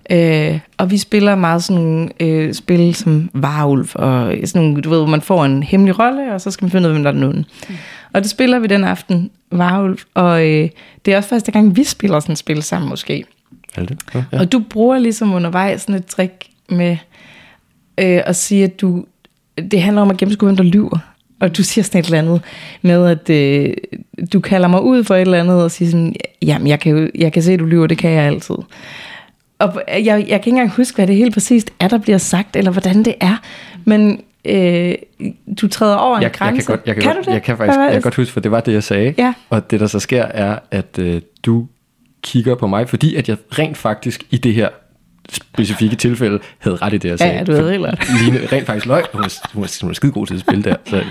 Øh, 0.10 0.60
og 0.78 0.92
vi 0.92 0.98
spiller 0.98 1.36
meget 1.36 1.64
sådan 1.64 1.84
nogle 1.84 2.10
øh, 2.20 2.54
spil 2.54 2.96
som 2.96 3.30
Varulv, 3.34 3.90
og 3.96 4.34
sådan 4.46 4.62
nogle, 4.62 4.82
du 4.82 4.90
ved, 4.90 4.98
hvor 4.98 5.08
man 5.08 5.22
får 5.22 5.46
en 5.46 5.64
hemmelig 5.64 6.00
rolle, 6.00 6.34
og 6.34 6.42
så 6.42 6.52
skal 6.52 6.66
man 6.66 6.72
finde 6.72 6.90
ud 6.90 6.94
af, 6.94 6.94
hvem 6.94 7.04
der 7.04 7.12
er 7.12 7.14
den 7.14 7.24
onde. 7.24 7.44
Mm. 7.70 7.76
Og 8.14 8.22
det 8.22 8.30
spiller 8.30 8.60
vi 8.60 8.68
den 8.68 8.84
aften, 8.84 9.32
Varulv, 9.52 10.00
og 10.14 10.48
øh, 10.48 10.70
det 11.06 11.14
er 11.14 11.18
også 11.18 11.30
første 11.30 11.52
gang, 11.52 11.76
vi 11.76 11.84
spiller 11.84 12.20
sådan 12.20 12.34
et 12.34 12.38
spil 12.38 12.64
sammen 12.64 12.90
måske. 12.90 13.26
Er 13.76 13.86
det? 13.86 14.00
Ja. 14.14 14.24
Ja. 14.32 14.40
Og 14.40 14.52
du 14.52 14.60
bruger 14.70 15.00
ligesom 15.00 15.34
undervejs 15.34 15.82
sådan 15.82 15.96
et 15.96 16.06
trick 16.06 16.48
med 16.70 16.98
øh, 17.98 18.22
at 18.26 18.36
sige, 18.36 18.64
at 18.64 18.82
du, 18.82 19.06
det 19.72 19.82
handler 19.82 20.02
om 20.02 20.10
at 20.10 20.18
gennemskue, 20.18 20.48
hvem 20.48 20.58
der 20.58 20.64
lyver. 20.64 20.98
Og 21.40 21.58
du 21.58 21.64
siger 21.64 21.84
sådan 21.84 22.00
et 22.00 22.06
eller 22.06 22.20
andet 22.20 22.42
med, 22.82 23.06
at 23.08 23.30
øh, 23.30 23.74
du 24.34 24.40
kalder 24.40 24.68
mig 24.68 24.82
ud 24.82 25.04
for 25.04 25.16
et 25.16 25.22
eller 25.22 25.40
andet, 25.40 25.64
og 25.64 25.72
siger 25.72 25.92
sådan, 25.92 26.16
jamen 26.42 26.68
jeg 26.68 26.80
kan, 26.80 26.98
jo, 26.98 27.10
jeg 27.16 27.34
kan 27.34 27.44
se, 27.44 27.54
at 27.54 27.60
du 27.60 27.66
lyver, 27.66 27.88
det 27.88 27.98
kan 27.98 28.12
jeg 28.12 28.24
altid. 28.24 28.56
Og 29.60 29.82
jeg, 29.88 30.06
jeg 30.06 30.16
kan 30.26 30.36
ikke 30.36 30.50
engang 30.50 30.70
huske, 30.70 30.96
hvad 30.96 31.08
det 31.08 31.16
helt 31.16 31.34
præcist 31.34 31.72
er, 31.80 31.88
der 31.88 31.98
bliver 31.98 32.18
sagt, 32.18 32.56
eller 32.56 32.72
hvordan 32.72 33.04
det 33.04 33.16
er. 33.20 33.38
Men 33.86 34.22
øh, 34.46 34.96
du 35.62 35.68
træder 35.68 35.96
over 35.96 36.18
en 36.18 36.24
jeg, 36.24 36.32
grænse. 36.32 36.56
jeg 36.56 36.66
kan 36.66 36.76
godt, 36.76 36.88
jeg 36.88 36.96
kan, 36.96 37.04
kan 37.04 37.14
godt, 37.16 37.26
du 37.26 37.30
det? 37.30 37.36
Jeg 37.36 37.44
kan 37.44 37.58
faktisk, 37.58 37.80
jeg 37.80 37.92
kan 37.92 38.02
godt 38.02 38.16
huske, 38.16 38.34
for 38.34 38.40
det 38.40 38.52
var 38.52 38.60
det, 38.60 38.74
jeg 38.74 38.84
sagde. 38.84 39.14
Ja. 39.18 39.34
Og 39.50 39.72
det, 39.72 39.80
der 39.80 39.88
så 39.88 40.00
sker, 40.00 40.24
er, 40.24 40.60
at 40.72 41.00
øh, 41.00 41.22
du 41.44 41.68
kigger 42.22 42.56
på 42.56 42.68
mig, 42.68 42.90
fordi 42.90 43.16
at 43.16 43.30
jeg 43.30 43.38
rent 43.60 43.78
faktisk 43.78 44.24
i 44.32 44.38
det 44.38 44.54
her 44.54 44.70
specifikke 45.32 45.96
tilfælde 45.96 46.40
havde 46.60 46.76
ret 46.76 46.94
i 46.94 46.98
det, 46.98 47.10
jeg 47.10 47.20
sagde. 47.20 47.34
ja, 47.34 47.44
du 47.44 47.52
havde 47.52 47.72
helt 47.72 47.84
ret. 47.86 48.00
Line 48.22 48.40
rent 48.52 48.66
faktisk 48.66 48.86
løg. 48.86 49.04
Hun 49.14 49.22
var, 49.22 49.34
hun 49.54 49.62
var, 49.62 49.78
hun 49.82 49.90
var 49.90 49.94
skide 49.94 50.12
god 50.12 50.28
til 50.28 50.34
at 50.34 50.40
spille 50.40 50.64
der, 50.64 50.76
så 50.86 50.96
jeg, 50.96 51.06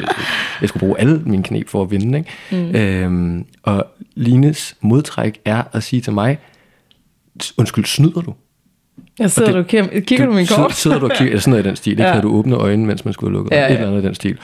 jeg 0.60 0.68
skulle 0.68 0.80
bruge 0.80 1.00
alle 1.00 1.22
mine 1.24 1.42
knep 1.42 1.68
for 1.68 1.82
at 1.82 1.90
vinde. 1.90 2.18
Ikke? 2.18 2.30
Mm. 2.50 2.76
Øhm, 2.76 3.46
og 3.62 3.86
Lines 4.14 4.76
modtræk 4.80 5.40
er 5.44 5.62
at 5.72 5.82
sige 5.82 6.02
til 6.02 6.12
mig, 6.12 6.38
undskyld, 7.58 7.84
snyder 7.84 8.20
du? 8.20 8.34
Jeg 9.18 9.30
sidder 9.30 9.48
Og 9.52 9.58
du, 9.58 9.62
kigger, 9.62 10.00
kigger 10.00 10.26
du 10.26 10.32
min 10.32 10.46
sidder- 10.46 10.62
kort? 10.62 10.74
Sidder 10.74 10.98
du 10.98 11.06
og 11.06 11.12
kigger, 11.16 11.38
sådan 11.38 11.50
noget 11.50 11.64
i 11.64 11.68
den 11.68 11.76
stil, 11.76 11.90
ikke? 11.90 12.02
Ja. 12.02 12.08
Havde 12.08 12.22
du 12.22 12.28
åbne 12.32 12.56
øjnene, 12.56 12.86
mens 12.86 13.04
man 13.04 13.14
skulle 13.14 13.30
have 13.30 13.36
lukket 13.38 13.52
Ja, 13.56 13.60
ja, 13.60 13.66
et 13.66 13.72
eller 13.74 13.86
andet 13.88 14.02
i 14.02 14.06
den 14.06 14.14
stil. 14.14 14.38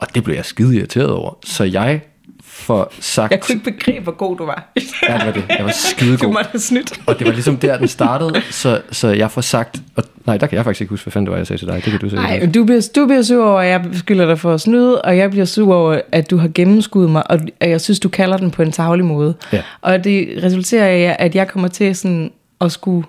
Og 0.00 0.14
det 0.14 0.24
blev 0.24 0.34
jeg 0.36 0.44
skide 0.44 0.76
irriteret 0.76 1.10
over. 1.10 1.38
Så 1.44 1.64
jeg 1.64 2.00
får 2.44 2.92
sagt... 3.00 3.30
Jeg 3.30 3.40
kunne 3.40 3.54
ikke 3.54 3.70
begribe, 3.70 4.02
hvor 4.02 4.12
god 4.16 4.36
du 4.36 4.44
var. 4.44 4.72
Ja, 5.08 5.14
det 5.18 5.26
var 5.26 5.32
det. 5.32 5.44
Jeg 5.48 5.64
var 5.64 5.70
skide 5.74 6.16
Du 6.16 6.24
god. 6.24 6.32
måtte 6.32 6.50
have 6.50 6.60
snydt. 6.60 7.00
Og 7.06 7.18
det 7.18 7.26
var 7.26 7.32
ligesom 7.32 7.56
der, 7.56 7.78
den 7.78 7.88
startede, 7.88 8.42
så, 8.50 8.80
så 8.90 9.08
jeg 9.08 9.30
får 9.30 9.40
sagt... 9.40 9.82
Og, 9.96 10.04
nej, 10.26 10.36
der 10.36 10.46
kan 10.46 10.56
jeg 10.56 10.64
faktisk 10.64 10.80
ikke 10.80 10.90
huske, 10.90 11.04
hvad 11.04 11.12
fanden 11.12 11.26
det 11.26 11.30
var, 11.30 11.36
jeg 11.36 11.46
sagde 11.46 11.60
til 11.60 11.68
dig. 11.68 11.74
Det 11.74 11.82
kan 11.82 12.00
du 12.00 12.08
sikkert 12.08 12.28
Nej, 12.28 12.48
du 12.54 12.64
bliver, 12.64 12.88
du 12.96 13.06
bliver 13.06 13.22
sur 13.22 13.44
over, 13.44 13.60
at 13.60 13.68
jeg 13.68 13.84
skylder 13.92 14.26
dig 14.26 14.38
for 14.38 14.54
at 14.54 14.60
snyde, 14.60 15.02
og 15.02 15.16
jeg 15.16 15.30
bliver 15.30 15.46
sur 15.46 15.74
over, 15.74 16.00
at 16.12 16.30
du 16.30 16.36
har 16.36 16.48
gennemskuddet 16.54 17.10
mig, 17.10 17.30
og 17.30 17.38
at 17.60 17.70
jeg 17.70 17.80
synes, 17.80 18.00
du 18.00 18.08
kalder 18.08 18.36
den 18.36 18.50
på 18.50 18.62
en 18.62 18.72
tavlig 18.72 19.04
måde. 19.04 19.34
Ja. 19.52 19.62
Og 19.80 20.04
det 20.04 20.40
resulterer 20.42 20.90
i, 20.90 21.16
at 21.18 21.34
jeg 21.34 21.48
kommer 21.48 21.68
til 21.68 21.96
sådan 21.96 22.30
at 22.60 22.72
skulle 22.72 23.06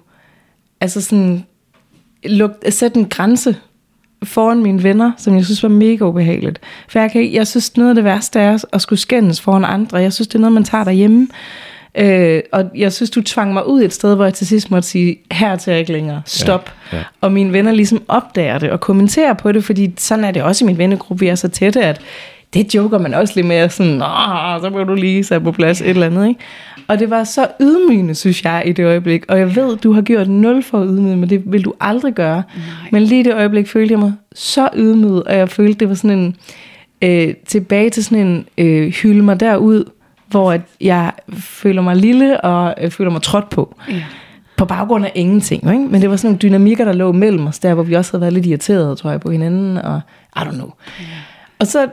altså 0.81 1.01
sådan, 1.01 1.43
luk, 2.25 2.51
sætte 2.69 2.99
en 2.99 3.09
grænse 3.09 3.55
foran 4.23 4.63
mine 4.63 4.83
venner, 4.83 5.11
som 5.17 5.35
jeg 5.35 5.45
synes 5.45 5.63
var 5.63 5.69
mega 5.69 6.05
ubehageligt. 6.05 6.61
For 6.89 6.99
jeg, 6.99 7.11
kan, 7.11 7.33
jeg 7.33 7.47
synes, 7.47 7.77
noget 7.77 7.89
af 7.89 7.95
det 7.95 8.03
værste 8.03 8.39
er 8.39 8.65
at 8.73 8.81
skulle 8.81 8.99
skændes 8.99 9.41
foran 9.41 9.65
andre. 9.65 9.97
Jeg 9.97 10.13
synes, 10.13 10.27
det 10.27 10.35
er 10.35 10.39
noget, 10.39 10.53
man 10.53 10.63
tager 10.63 10.83
derhjemme. 10.83 11.27
Øh, 11.95 12.41
og 12.51 12.65
jeg 12.75 12.93
synes, 12.93 13.09
du 13.09 13.21
tvang 13.21 13.53
mig 13.53 13.67
ud 13.67 13.81
et 13.81 13.93
sted, 13.93 14.15
hvor 14.15 14.23
jeg 14.23 14.33
til 14.33 14.47
sidst 14.47 14.71
måtte 14.71 14.87
sige, 14.87 15.17
her 15.31 15.55
til 15.55 15.71
jeg 15.71 15.79
ikke 15.79 15.91
længere, 15.91 16.21
stop. 16.25 16.71
Ja, 16.91 16.97
ja. 16.97 17.03
Og 17.21 17.31
mine 17.31 17.53
venner 17.53 17.71
ligesom 17.71 18.03
opdager 18.07 18.59
det 18.59 18.69
og 18.69 18.79
kommenterer 18.79 19.33
på 19.33 19.51
det, 19.51 19.63
fordi 19.63 19.93
sådan 19.97 20.25
er 20.25 20.31
det 20.31 20.43
også 20.43 20.65
i 20.65 20.67
min 20.67 20.77
vennegruppe, 20.77 21.19
vi 21.19 21.27
er 21.27 21.35
så 21.35 21.47
tætte, 21.47 21.81
at 21.81 22.01
det 22.53 22.75
joker 22.75 22.97
man 22.97 23.13
også 23.13 23.33
lidt 23.35 23.47
med, 23.47 23.69
sådan, 23.69 23.99
så 24.61 24.69
må 24.71 24.83
du 24.83 24.93
lige 24.93 25.23
sætte 25.23 25.43
på 25.43 25.51
plads 25.51 25.81
et 25.81 25.89
eller 25.89 26.05
andet, 26.05 26.27
ikke? 26.27 26.39
Og 26.87 26.99
det 26.99 27.09
var 27.09 27.23
så 27.23 27.47
ydmygende, 27.61 28.15
synes 28.15 28.43
jeg, 28.43 28.63
i 28.65 28.71
det 28.71 28.85
øjeblik. 28.85 29.25
Og 29.27 29.39
jeg 29.39 29.55
ved, 29.55 29.77
du 29.77 29.93
har 29.93 30.01
gjort 30.01 30.29
nul 30.29 30.63
for 30.63 30.79
at 30.79 30.87
ydmyge 30.89 31.17
mig, 31.17 31.29
det 31.29 31.41
vil 31.45 31.65
du 31.65 31.73
aldrig 31.79 32.13
gøre. 32.13 32.35
Nej. 32.55 32.89
Men 32.91 33.03
lige 33.03 33.19
i 33.19 33.23
det 33.23 33.33
øjeblik 33.33 33.67
følte 33.67 33.91
jeg 33.91 33.99
mig 33.99 34.13
så 34.35 34.69
ydmyget, 34.75 35.23
og 35.23 35.37
jeg 35.37 35.49
følte, 35.49 35.79
det 35.79 35.89
var 35.89 35.95
sådan 35.95 36.19
en, 36.19 36.35
øh, 37.01 37.33
tilbage 37.47 37.89
til 37.89 38.03
sådan 38.03 38.27
en 38.27 38.45
øh, 38.57 38.87
hylde 38.87 39.23
mig 39.23 39.39
derud, 39.39 39.83
hvor 40.31 40.57
jeg 40.81 41.11
føler 41.33 41.81
mig 41.81 41.95
lille 41.95 42.41
og 42.41 42.75
øh, 42.81 42.91
føler 42.91 43.11
mig 43.11 43.21
trådt 43.21 43.49
på. 43.49 43.75
Ja. 43.89 44.03
På 44.57 44.65
baggrund 44.65 45.05
af 45.05 45.11
ingenting, 45.15 45.71
ikke? 45.71 45.87
Men 45.87 46.01
det 46.01 46.09
var 46.09 46.15
sådan 46.15 46.27
nogle 46.27 46.39
dynamikker, 46.39 46.85
der 46.85 46.93
lå 46.93 47.11
mellem 47.11 47.47
os, 47.47 47.59
der 47.59 47.73
hvor 47.73 47.83
vi 47.83 47.93
også 47.93 48.11
havde 48.11 48.21
været 48.21 48.33
lidt 48.33 48.45
irriterede, 48.45 48.95
tror 48.95 49.11
jeg, 49.11 49.19
på 49.19 49.31
hinanden, 49.31 49.77
og 49.77 50.01
I 50.35 50.39
don't 50.39 50.51
know. 50.51 50.69
Og 51.61 51.67
så 51.67 51.87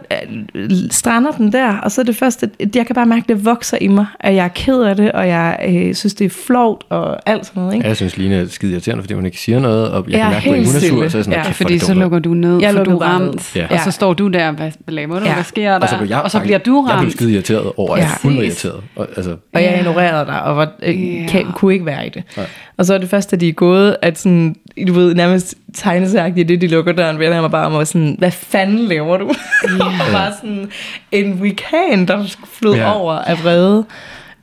øh, 0.55 0.71
strander 0.91 1.31
den 1.31 1.53
der, 1.53 1.77
og 1.77 1.93
så 1.93 2.01
er 2.01 2.05
det 2.05 2.17
første, 2.17 2.51
at 2.61 2.77
jeg 2.77 2.87
kan 2.87 2.95
bare 2.95 3.07
mærke, 3.07 3.23
at 3.23 3.29
det 3.29 3.45
vokser 3.45 3.79
i 3.81 3.89
mig, 3.89 4.07
at 4.21 4.35
jeg 4.35 4.45
er 4.45 4.49
ked 4.49 4.81
af 4.83 4.97
det, 4.97 5.13
og 5.13 5.29
jeg 5.29 5.59
øh, 5.69 5.95
synes, 5.95 6.15
det 6.15 6.25
er 6.25 6.31
flovt 6.47 6.85
og 6.89 7.19
alt 7.31 7.47
sådan 7.47 7.61
noget. 7.61 7.75
Ikke? 7.75 7.85
Ja, 7.85 7.89
jeg 7.89 7.97
synes, 7.97 8.17
Line 8.17 8.35
er 8.35 8.47
skide 8.49 8.73
irriterende, 8.73 9.03
fordi 9.03 9.15
hun 9.15 9.27
ikke 9.27 9.39
siger 9.41 9.61
noget, 9.61 9.91
og 9.91 10.05
jeg 10.11 10.17
Ja, 10.19 10.23
kan 10.23 10.31
mærke, 10.33 10.51
at 10.51 10.67
hun 10.67 10.77
er 10.77 10.81
sur, 10.81 10.89
så 10.89 10.95
er 10.97 11.01
jeg 11.03 11.11
sådan, 11.11 11.33
Ja, 11.33 11.39
ja, 11.39 11.45
Ja, 11.47 11.51
fordi 11.53 11.79
så 11.79 11.95
lukker 11.95 12.19
du 12.19 12.35
ned, 12.35 12.53
Jeg 12.55 12.63
jeg 12.63 12.75
for 12.75 12.85
du 12.85 12.99
er 12.99 13.03
ramt. 13.07 13.57
Ja. 13.57 13.61
Ja. 13.71 13.75
Og 13.75 13.81
så 13.85 13.91
står 13.91 14.15
du 14.15 14.29
der, 14.29 14.53
hvad, 14.53 14.71
hvad 14.85 14.95
laver 14.95 15.19
du, 15.19 15.25
Ja. 15.27 15.35
hvad 15.35 15.45
sker 15.45 15.71
der? 15.73 15.79
og 15.81 15.89
så 15.89 15.97
blev 15.99 16.09
jeg, 16.09 16.21
og 16.21 16.31
så 16.31 16.41
bliver 16.41 16.59
du 16.59 16.87
Jeg 16.89 16.95
blev 16.99 17.05
ramt. 17.05 17.13
skide 17.13 17.33
irriteret 17.33 17.73
over, 17.77 17.95
at 17.97 18.01
Ja. 18.03 18.09
hun 18.23 18.37
var 18.37 18.41
Præcis. 18.43 18.65
irriteret. 18.65 18.85
Og, 18.97 19.09
altså, 19.17 19.31
Og 19.31 19.63
jeg 19.63 19.71
Ja. 19.71 19.79
ignorerede 19.79 20.27
dig, 20.27 20.43
og 20.43 20.57
var, 20.57 20.73
øh, 20.83 21.15
Ja. 21.23 21.27
kan, 21.29 21.47
kunne 21.55 21.73
ikke 21.73 21.87
være 21.87 22.07
i 22.07 22.09
det. 22.11 22.23
Nej. 22.37 22.47
Og 22.79 22.85
så 22.87 22.95
er 22.95 22.99
det 22.99 23.09
først, 23.09 23.33
at 23.33 23.41
de 23.41 23.49
er 23.49 23.53
gået, 23.53 23.97
at 24.03 24.19
sådan, 24.19 24.55
du 24.89 24.93
ved, 24.93 25.15
nærmest 25.15 25.55
tegnesagtigt, 25.75 26.49
det 26.49 26.61
de 26.61 26.67
lukker 26.67 26.93
døren, 26.93 27.19
vender 27.19 27.33
jeg 27.33 27.43
mig 27.43 27.51
bare 27.51 27.67
om 27.67 27.75
og 27.75 27.87
sådan, 27.87 28.17
hvad 28.19 28.31
fanden 28.31 28.79
laver 28.79 29.17
du? 29.17 29.29
og 29.91 30.13
bare 30.13 30.33
sådan 30.33 30.71
en 31.13 31.41
vulkan, 31.41 32.09
der 32.09 32.37
flød 32.45 32.75
ja. 32.75 32.93
over 32.93 33.13
af 33.13 33.45
vrede. 33.45 33.85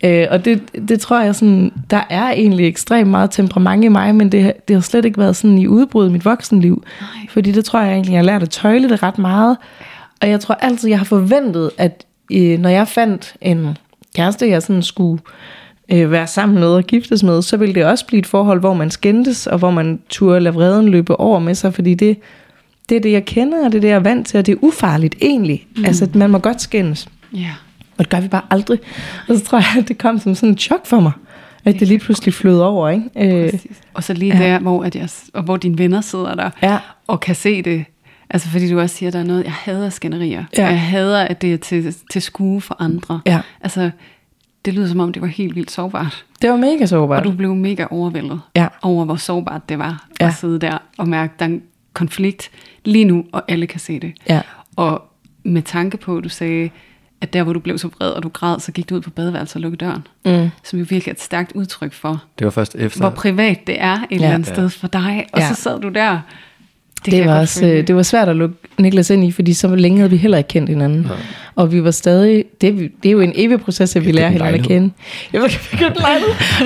Øh, 0.04 0.28
og 0.32 0.46
det, 0.46 0.62
det 0.90 1.00
tror 1.00 1.22
jeg 1.22 1.36
sådan, 1.36 1.72
der 1.90 2.02
er 2.10 2.32
egentlig 2.32 2.68
ekstremt 2.68 3.10
meget 3.10 3.32
temperament 3.32 3.84
i 3.84 3.88
mig, 3.88 4.16
men 4.16 4.32
det, 4.32 4.54
det 4.68 4.76
har 4.76 4.82
slet 4.82 5.06
ikke 5.06 5.20
været 5.20 5.36
sådan 5.36 5.58
i 5.58 5.68
udbrud 5.68 6.10
i 6.10 6.12
mit 6.12 6.26
voksenliv. 6.26 6.84
Nej. 7.02 7.10
Fordi 7.30 7.52
det 7.52 7.66
tror 7.66 7.82
jeg 7.82 7.92
egentlig, 7.94 8.12
jeg 8.12 8.20
har 8.20 8.26
lært 8.26 8.44
at 8.44 8.50
tøjle 8.50 8.90
det 8.90 9.04
ret 9.04 9.18
meget. 9.18 9.58
Og 10.22 10.30
jeg 10.30 10.40
tror 10.40 10.56
altid, 10.56 10.90
jeg 10.90 10.98
har 10.98 11.06
forventet, 11.06 11.72
at 11.78 12.06
øh, 12.32 12.60
når 12.60 12.70
jeg 12.70 12.88
fandt 12.88 13.36
en 13.42 13.78
kæreste, 14.16 14.50
jeg 14.50 14.62
sådan 14.62 14.84
skulle 14.84 15.22
øh, 15.26 15.65
være 15.90 16.28
sammen 16.28 16.60
med 16.60 16.68
og 16.68 16.84
giftes 16.84 17.24
med, 17.24 17.42
så 17.42 17.58
ville 17.58 17.76
det 17.76 17.86
også 17.86 18.06
blive 18.06 18.20
et 18.20 18.26
forhold, 18.28 18.60
hvor 18.60 18.74
man 18.74 18.92
skændtes, 18.92 19.48
og 19.48 19.58
hvor 19.58 19.72
man 19.72 20.00
turde 20.10 20.40
lade 20.40 20.56
vreden 20.56 20.90
løbe 20.90 21.20
over 21.20 21.40
med 21.40 21.56
sig, 21.56 21.74
fordi 21.74 21.94
det, 21.94 22.18
det 22.90 22.98
er 22.98 23.02
det, 23.02 23.12
jeg 23.12 23.26
kender, 23.26 23.66
og 23.66 23.72
det 23.72 23.78
er 23.78 23.82
det, 23.82 23.88
jeg 23.88 23.96
er 23.96 24.00
vant 24.00 24.28
til, 24.28 24.38
og 24.38 24.46
det 24.46 24.52
er 24.52 24.58
ufarligt 24.62 25.16
egentlig. 25.22 25.68
Mm. 25.78 25.86
Altså, 25.86 26.10
man 26.14 26.30
må 26.30 26.38
godt 26.38 26.62
skændes. 26.62 27.08
Ja. 27.34 27.52
Og 27.98 28.04
det 28.04 28.10
gør 28.10 28.20
vi 28.20 28.28
bare 28.28 28.42
aldrig. 28.50 28.80
Og 29.30 29.38
så 29.38 29.46
tror 29.46 29.58
jeg, 29.58 29.68
at 29.78 29.88
det 29.88 29.98
kom 29.98 30.20
som 30.20 30.36
sådan 30.36 30.54
et 30.54 30.62
chok 30.62 30.86
for 30.86 31.00
mig, 31.00 31.12
at 31.66 31.80
det 31.80 31.88
lige 31.88 32.00
pludselig 32.00 32.34
flød 32.34 32.60
over, 32.60 32.90
ikke? 32.90 33.46
Øh. 33.46 33.54
Og 33.94 34.04
så 34.04 34.14
lige 34.14 34.38
ja. 34.38 34.44
der, 34.44 34.60
hvor, 34.60 34.84
at 34.84 34.96
jeg, 34.96 35.10
og 35.34 35.44
hvor 35.44 35.58
dine 35.58 35.78
venner 35.78 36.02
sidder 36.02 36.36
der, 36.36 36.50
ja, 36.64 36.78
og 37.08 37.20
kan 37.20 37.36
se 37.36 37.62
det. 37.62 37.86
Altså 38.30 38.50
fordi 38.50 38.72
du 38.72 38.80
også 38.80 38.96
siger, 38.96 39.08
at 39.08 39.14
der 39.14 39.20
er 39.20 39.24
noget, 39.24 39.44
jeg 39.44 39.52
hader 39.52 39.90
skænderier. 39.90 40.44
Ja. 40.58 40.66
Jeg 40.68 40.82
hader, 40.82 41.20
at 41.20 41.42
det 41.42 41.54
er 41.54 41.58
til, 41.58 41.96
til 42.12 42.22
skue 42.22 42.62
for 42.62 42.76
andre. 42.80 43.22
ja. 43.26 43.40
Altså, 43.62 43.92
det 44.66 44.74
lyder 44.74 44.88
som 44.88 45.00
om, 45.00 45.14
det 45.14 45.22
var 45.22 45.28
helt 45.28 45.56
vildt 45.56 45.72
sårbart. 45.72 46.26
Det 46.42 46.50
var 46.50 46.58
mega 46.58 46.86
sårbart. 46.86 47.18
Og 47.20 47.32
du 47.32 47.38
blev 47.38 47.56
mega 47.56 47.86
overvældet 47.90 48.42
Ja. 48.56 48.68
over, 48.82 49.06
hvor 49.06 49.16
sårbart 49.16 49.70
det 49.70 49.80
var 49.80 50.06
Ja. 50.22 50.28
at 50.28 50.34
sidde 50.34 50.60
der 50.60 50.78
og 50.98 51.08
mærke, 51.08 51.34
at 51.34 51.40
der 51.40 51.46
er 51.46 51.50
en 51.50 51.62
konflikt 51.94 52.50
lige 52.86 53.06
nu, 53.06 53.26
og 53.32 53.44
alle 53.48 53.68
kan 53.68 53.80
se 53.80 54.00
det. 54.00 54.14
Ja. 54.30 54.42
Og 54.76 55.04
med 55.44 55.62
tanke 55.62 55.98
på, 55.98 56.18
at 56.18 56.24
du 56.24 56.30
sagde, 56.30 56.70
at 57.22 57.34
der, 57.34 57.44
hvor 57.44 57.54
du 57.54 57.60
blev 57.60 57.78
så 57.78 57.88
vred, 57.88 58.10
og 58.10 58.24
du 58.24 58.30
græd, 58.30 58.60
så 58.60 58.72
gik 58.72 58.90
du 58.90 58.96
ud 58.96 59.02
på 59.02 59.10
badeværelset 59.10 59.56
og 59.56 59.62
lukkede 59.62 59.86
døren. 59.86 60.08
Mm. 60.26 60.50
Som 60.64 60.80
jo 60.80 60.86
virkelig 60.90 61.08
er 61.12 61.16
et 61.16 61.22
stærkt 61.22 61.52
udtryk 61.56 61.94
for, 61.94 62.24
det 62.40 62.46
var 62.46 62.52
først 62.52 62.76
efter... 62.76 63.00
hvor 63.00 63.10
privat 63.10 63.60
det 63.68 63.82
er 63.82 63.94
et 63.94 64.00
Ja. 64.12 64.16
eller 64.16 64.30
andet 64.32 64.48
Ja. 64.48 64.54
sted 64.54 64.70
for 64.70 64.88
dig. 64.88 65.26
Og 65.34 65.40
Ja. 65.40 65.48
så 65.48 65.56
sad 65.62 65.80
du 65.80 65.90
der. 65.90 66.20
Det, 67.06 67.14
det 67.14 67.26
var 67.26 67.40
også, 67.40 67.66
øh, 67.66 67.88
det 67.88 67.96
var 67.96 68.04
svært 68.04 68.30
at 68.30 68.36
lukke 68.36 68.56
Niklas 68.80 69.10
ind 69.10 69.24
i, 69.24 69.32
fordi 69.32 69.54
så 69.54 69.76
længe 69.76 69.98
havde 69.98 70.12
vi 70.12 70.18
heller 70.18 70.38
ikke 70.38 70.48
kendt 70.48 70.70
hinanden. 70.70 71.02
Nej. 71.02 71.16
Og 71.56 71.72
vi 71.72 71.84
var 71.84 71.92
stadig, 71.92 72.46
det, 72.62 72.70
er 72.70 72.74
det 72.74 73.10
er 73.10 73.12
jo 73.12 73.20
en 73.20 73.32
evig 73.36 73.62
proces, 73.62 73.96
at 73.96 74.06
vi 74.06 74.12
Ja, 74.12 74.12
er 74.12 74.16
lærer 74.16 74.28
en 74.28 74.34
hinanden 74.34 74.62
at 74.62 74.68
kende. 74.68 74.92
Jeg 75.34 75.42
ved 75.42 75.50
ikke, 75.50 75.86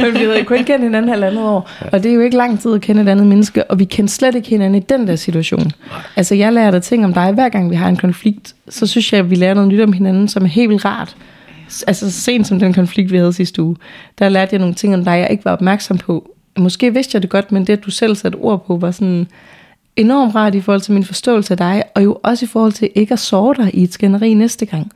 men 0.01 0.13
vi 0.13 0.25
havde 0.25 0.43
kun 0.43 0.63
kendt 0.63 0.83
hinanden 0.83 1.09
halvandet 1.09 1.43
år. 1.43 1.69
Og 1.91 2.03
det 2.03 2.11
er 2.11 2.15
jo 2.15 2.21
ikke 2.21 2.37
lang 2.37 2.59
tid 2.59 2.73
at 2.73 2.81
kende 2.81 3.01
et 3.01 3.09
andet 3.09 3.27
menneske, 3.27 3.71
og 3.71 3.79
vi 3.79 3.83
kendte 3.83 4.13
slet 4.13 4.35
ikke 4.35 4.49
hinanden 4.49 4.81
i 4.81 4.85
den 4.89 5.07
der 5.07 5.15
situation. 5.15 5.71
Altså 6.15 6.35
jeg 6.35 6.53
lærer 6.53 6.71
dig 6.71 6.83
ting 6.83 7.05
om 7.05 7.13
dig, 7.13 7.31
hver 7.31 7.49
gang 7.49 7.69
vi 7.69 7.75
har 7.75 7.89
en 7.89 7.97
konflikt, 7.97 8.55
så 8.69 8.87
synes 8.87 9.13
jeg, 9.13 9.19
at 9.19 9.29
vi 9.29 9.35
lærer 9.35 9.53
noget 9.53 9.69
nyt 9.69 9.81
om 9.81 9.93
hinanden, 9.93 10.27
som 10.27 10.43
er 10.43 10.47
helt 10.47 10.69
vildt 10.69 10.85
rart. 10.85 11.15
Altså 11.87 12.11
så 12.11 12.21
sent 12.21 12.47
som 12.47 12.59
den 12.59 12.73
konflikt, 12.73 13.11
vi 13.11 13.17
havde 13.17 13.33
sidste 13.33 13.61
uge, 13.61 13.75
der 14.19 14.29
lærte 14.29 14.49
jeg 14.53 14.59
nogle 14.59 14.75
ting 14.75 14.93
om 14.93 15.03
dig, 15.03 15.11
jeg 15.11 15.27
ikke 15.31 15.45
var 15.45 15.51
opmærksom 15.51 15.97
på. 15.97 16.35
Måske 16.57 16.93
vidste 16.93 17.15
jeg 17.15 17.21
det 17.21 17.29
godt, 17.29 17.51
men 17.51 17.67
det, 17.67 17.73
at 17.73 17.85
du 17.85 17.91
selv 17.91 18.15
satte 18.15 18.35
ord 18.35 18.65
på, 18.67 18.77
var 18.77 18.91
sådan 18.91 19.27
enormt 19.99 20.35
rart 20.35 20.55
i 20.55 20.61
forhold 20.61 20.81
til 20.81 20.93
min 20.93 21.03
forståelse 21.03 21.53
af 21.53 21.57
dig, 21.57 21.83
og 21.95 22.03
jo 22.03 22.19
også 22.23 22.45
i 22.45 22.47
forhold 22.47 22.71
til 22.71 22.89
ikke 22.95 23.13
at 23.13 23.19
såre 23.19 23.55
dig 23.63 23.75
i 23.75 23.83
et 23.83 23.93
skænderi 23.93 24.33
næste 24.33 24.65
gang. 24.65 24.91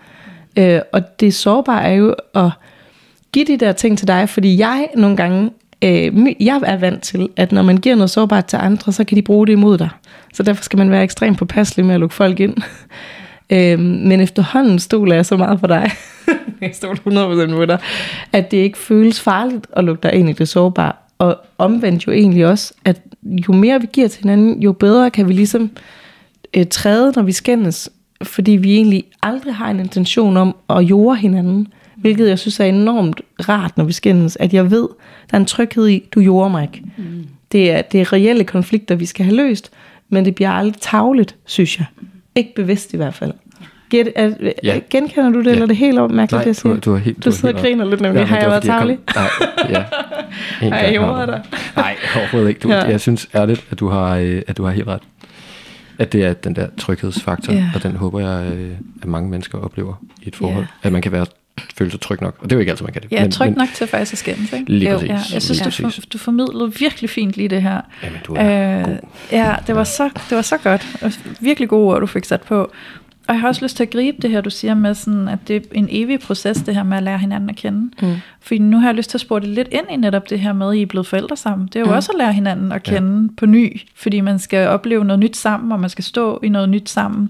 Øh, 0.58 0.80
og 0.94 1.20
det 1.20 1.34
sårbare 1.34 1.84
er 1.84 1.94
jo 1.94 2.16
at 2.36 2.50
give 3.32 3.46
de 3.46 3.58
der 3.58 3.72
ting 3.72 3.98
til 3.98 4.08
dig, 4.08 4.30
fordi 4.30 4.58
jeg 4.58 4.88
nogle 4.96 5.18
gange, 5.18 5.52
øh, 5.82 6.36
jeg 6.40 6.62
er 6.66 6.78
vant 6.78 7.04
til, 7.04 7.30
at 7.36 7.52
når 7.52 7.62
man 7.62 7.78
giver 7.78 7.96
noget 7.96 8.10
sårbart 8.10 8.46
til 8.46 8.58
andre, 8.58 8.92
så 8.92 9.04
kan 9.04 9.18
de 9.18 9.22
bruge 9.22 9.48
det 9.48 9.54
imod 9.54 9.78
dig. 9.78 9.90
Så 10.34 10.44
derfor 10.44 10.64
skal 10.64 10.78
man 10.80 10.92
være 10.92 11.04
ekstremt 11.04 11.38
påpasselig 11.38 11.86
med 11.86 11.94
at 11.94 12.00
lukke 12.00 12.16
folk 12.16 12.40
ind. 12.40 12.58
Øh, 13.50 13.80
men 13.80 14.22
efterhånden 14.22 14.80
stoler 14.80 15.16
jeg 15.16 15.26
så 15.26 15.38
meget 15.38 15.60
på 15.60 15.68
dig, 15.68 15.92
jeg 16.62 16.72
stoler 16.74 17.50
100% 17.52 17.56
på 17.56 17.66
dig, 17.66 17.80
at 18.32 18.52
det 18.52 18.58
ikke 18.58 18.78
føles 18.78 19.22
farligt 19.22 19.68
at 19.78 19.84
lukke 19.84 20.04
dig 20.04 20.14
ind 20.14 20.30
i 20.30 20.34
det 20.34 20.50
sårbare 20.50 20.92
og 21.24 21.38
omvendt 21.58 22.08
jo 22.08 22.12
egentlig 22.12 22.46
også, 22.46 22.74
at 22.86 23.02
jo 23.24 23.54
mere 23.54 23.82
vi 23.82 23.88
giver 23.94 24.08
til 24.08 24.22
hinanden, 24.22 24.62
jo 24.62 24.72
bedre 24.72 25.12
kan 25.12 25.28
vi 25.28 25.34
ligesom 25.34 25.72
øh, 26.54 26.66
træde, 26.68 27.14
når 27.16 27.24
vi 27.24 27.32
skændes, 27.32 27.90
fordi 28.24 28.52
vi 28.52 28.76
egentlig 28.76 29.04
aldrig 29.22 29.56
har 29.56 29.70
en 29.72 29.80
intention 29.80 30.38
om 30.38 30.56
at 30.70 30.82
jorde 30.82 31.18
hinanden, 31.18 31.68
hvilket 31.98 32.30
jeg 32.30 32.40
synes 32.40 32.60
er 32.60 32.66
enormt 32.66 33.22
rart, 33.50 33.78
når 33.78 33.84
vi 33.84 33.94
skændes, 33.94 34.38
at 34.40 34.54
jeg 34.54 34.72
ved, 34.72 34.88
der 35.32 35.38
er 35.38 35.40
en 35.40 35.46
tryghed 35.46 35.88
i, 35.88 36.10
du 36.16 36.20
jorder 36.20 36.50
mig 36.50 36.64
ikke. 36.64 36.84
Mm. 36.98 37.26
Det, 37.52 37.72
er, 37.72 37.82
det 37.82 38.02
er 38.02 38.14
reelle 38.14 38.44
konflikter, 38.44 38.96
vi 38.96 39.06
skal 39.06 39.26
have 39.26 39.36
løst, 39.36 39.72
men 40.10 40.26
det 40.26 40.36
bliver 40.36 40.52
aldrig 40.52 40.82
tavligt, 40.82 41.36
synes 41.46 41.80
jeg. 41.80 41.86
Ikke 42.36 42.56
bevidst 42.56 42.94
i 42.94 42.98
hvert 42.98 43.14
fald. 43.14 43.34
Get, 43.90 44.08
er, 44.16 44.32
Ja. 44.42 44.52
ja. 44.64 44.80
Genkender 44.90 45.30
du 45.30 45.40
det, 45.40 45.46
Ja. 45.46 45.52
eller 45.52 45.64
er 45.64 45.68
det 45.68 45.78
helt 45.78 45.96
mærkeligt, 45.96 46.32
Nej, 46.32 46.40
det 46.42 46.46
jeg 46.48 46.56
du, 46.56 46.60
siger? 46.60 46.80
du 46.80 46.92
har 46.92 46.98
helt... 46.98 47.24
Du 47.26 47.30
har 47.30 47.36
sidder 47.36 47.48
helt 47.48 47.58
og 47.58 47.64
griner 47.64 47.86
lidt, 47.86 48.02
nemlig. 48.02 48.28
Har 48.28 48.36
men 48.36 48.42
jeg 48.44 48.50
været 48.52 48.64
tavlig? 48.64 48.98
Nej, 49.16 49.26
ja. 49.70 49.84
Jeg 50.62 50.72
har 50.72 50.92
gjorde 50.92 51.26
du. 51.26 51.32
dig. 51.32 51.42
Nej, 51.76 51.96
overhovedet 52.16 52.50
ikke. 52.50 52.60
Du, 52.60 52.70
Ja. 52.70 52.76
ja. 52.76 52.84
Jeg 52.90 53.02
synes 53.02 53.30
ærligt, 53.36 53.66
at 53.72 53.80
du 53.80 53.88
har, 53.90 54.16
øh, 54.16 54.42
at 54.48 54.58
du 54.58 54.64
har 54.64 54.72
helt 54.72 54.88
ret. 54.88 55.02
At 56.00 56.14
det 56.14 56.24
er 56.26 56.34
den 56.34 56.56
der 56.56 56.68
tryghedsfaktor, 56.78 57.54
Ja. 57.54 57.66
og 57.76 57.84
den 57.84 57.96
håber 57.96 58.20
jeg, 58.20 58.54
øh, 58.54 58.72
at 59.02 59.08
mange 59.08 59.30
mennesker 59.30 59.58
oplever 59.58 59.94
i 60.22 60.28
et 60.28 60.36
forhold. 60.36 60.64
Ja. 60.84 60.88
At 60.88 60.94
man 60.94 61.02
kan 61.02 61.12
være, 61.12 61.26
føle 61.78 61.92
sig 61.92 62.02
tryg 62.02 62.22
nok. 62.22 62.36
Og 62.40 62.44
det 62.44 62.52
er 62.52 62.56
jo 62.56 62.60
ikke 62.60 62.72
altid, 62.72 62.84
man 62.84 62.94
kan 62.94 63.02
det. 63.02 63.12
Ja, 63.12 63.28
tryg 63.32 63.50
nok 63.50 63.68
til 63.76 63.88
faktisk 63.88 64.14
at 64.14 64.18
skændes, 64.18 64.54
ikke? 64.54 64.66
Lige 64.72 64.92
Jo, 64.92 64.98
præcis. 64.98 65.10
Ja, 65.10 65.14
jeg 65.14 65.42
synes, 65.42 65.50
Lige 65.50 65.66
du, 65.66 65.72
for, 65.72 65.84
præcis. 65.84 66.06
du 66.06 66.18
formidlede 66.18 66.74
virkelig 66.80 67.10
fint 67.10 67.38
lige 67.38 67.48
det 67.48 67.62
her. 67.62 67.82
Jamen, 68.04 68.20
du 68.28 68.36
er 68.38 68.80
Øh, 68.80 68.86
god. 68.86 68.96
ja, 69.32 69.56
det 69.68 69.76
var, 69.76 69.84
så, 69.84 70.04
det 70.30 70.36
var 70.36 70.42
så 70.42 70.58
godt. 70.58 70.88
Virkelig 71.40 71.70
gode 71.70 71.94
ord, 71.94 72.00
du 72.02 72.06
fik 72.08 72.26
sat 72.26 72.42
på. 72.42 72.72
Og 73.28 73.34
jeg 73.34 73.42
har 73.42 73.48
også 73.48 73.66
lyst 73.66 73.76
til 73.76 73.84
at 73.84 73.90
gribe 73.90 74.18
det 74.22 74.30
her, 74.30 74.42
du 74.42 74.50
siger 74.50 74.74
med, 74.74 74.94
sådan, 74.94 75.28
at 75.28 75.40
det 75.48 75.56
er 75.56 75.60
en 75.74 75.88
evig 75.92 76.20
proces, 76.20 76.58
det 76.58 76.76
her 76.76 76.84
med 76.84 76.98
at 76.98 77.04
lære 77.04 77.18
hinanden 77.18 77.50
at 77.50 77.56
kende. 77.56 77.92
Mm. 78.02 78.16
Fordi 78.42 78.58
nu 78.60 78.80
har 78.80 78.88
jeg 78.88 78.96
lyst 78.96 79.10
til 79.10 79.18
at 79.18 79.22
spore 79.22 79.40
det 79.40 79.48
lidt 79.50 79.68
ind 79.72 79.86
i 79.92 79.96
netop 79.96 80.30
det 80.30 80.40
her 80.40 80.54
med, 80.54 80.70
at 80.70 80.76
I 80.76 80.82
er 80.82 80.86
blevet 80.86 81.08
forældre 81.08 81.38
sammen. 81.38 81.68
Det 81.68 81.76
er 81.76 81.80
jo 81.80 81.86
Mm. 81.86 81.92
også 81.92 82.12
at 82.12 82.18
lære 82.18 82.34
hinanden 82.34 82.72
at 82.72 82.84
kende 82.84 83.22
ja. 83.22 83.28
på 83.38 83.46
ny, 83.46 83.82
fordi 83.96 84.22
man 84.22 84.40
skal 84.40 84.68
opleve 84.68 85.06
noget 85.06 85.20
nyt 85.20 85.38
sammen, 85.38 85.72
og 85.72 85.80
man 85.80 85.90
skal 85.90 86.04
stå 86.04 86.40
i 86.44 86.50
noget 86.50 86.70
nyt 86.70 86.90
sammen. 86.90 87.30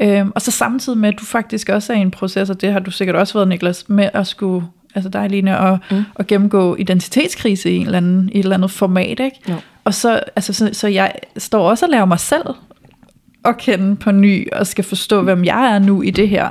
Øhm, 0.00 0.32
og 0.34 0.42
så 0.42 0.50
samtidig 0.50 0.98
med, 0.98 1.08
at 1.08 1.20
du 1.20 1.24
faktisk 1.24 1.68
også 1.68 1.92
er 1.92 1.96
i 1.96 2.00
en 2.00 2.10
proces, 2.10 2.50
og 2.50 2.60
det 2.60 2.72
har 2.72 2.80
du 2.80 2.90
sikkert 2.90 3.16
også 3.16 3.34
været, 3.34 3.48
Niklas, 3.48 3.84
med 3.88 4.08
at 4.14 4.26
skulle, 4.26 4.66
altså 4.94 5.08
dig, 5.08 5.30
Line, 5.30 5.58
at, 5.58 5.78
mm. 5.90 6.04
at 6.16 6.26
gennemgå 6.26 6.76
identitetskrise 6.76 7.70
i, 7.70 7.76
en 7.76 7.84
eller 7.86 7.96
anden, 7.98 8.28
i 8.32 8.38
et 8.38 8.42
eller 8.42 8.56
andet 8.56 8.70
format, 8.70 9.20
ikke? 9.20 9.36
Jo. 9.48 9.54
Og 9.84 9.94
så, 9.94 10.20
altså, 10.36 10.52
så, 10.52 10.70
så 10.72 10.88
jeg 10.88 11.12
står 11.36 11.70
også 11.70 11.86
og 11.86 11.90
laver 11.90 12.04
mig 12.04 12.20
selv 12.20 12.46
at 13.44 13.58
kende 13.58 13.96
på 13.96 14.10
ny, 14.10 14.52
og 14.52 14.66
skal 14.66 14.84
forstå, 14.84 15.22
hvem 15.22 15.44
jeg 15.44 15.74
er 15.74 15.78
nu 15.78 16.02
i 16.02 16.10
det 16.10 16.28
her. 16.28 16.50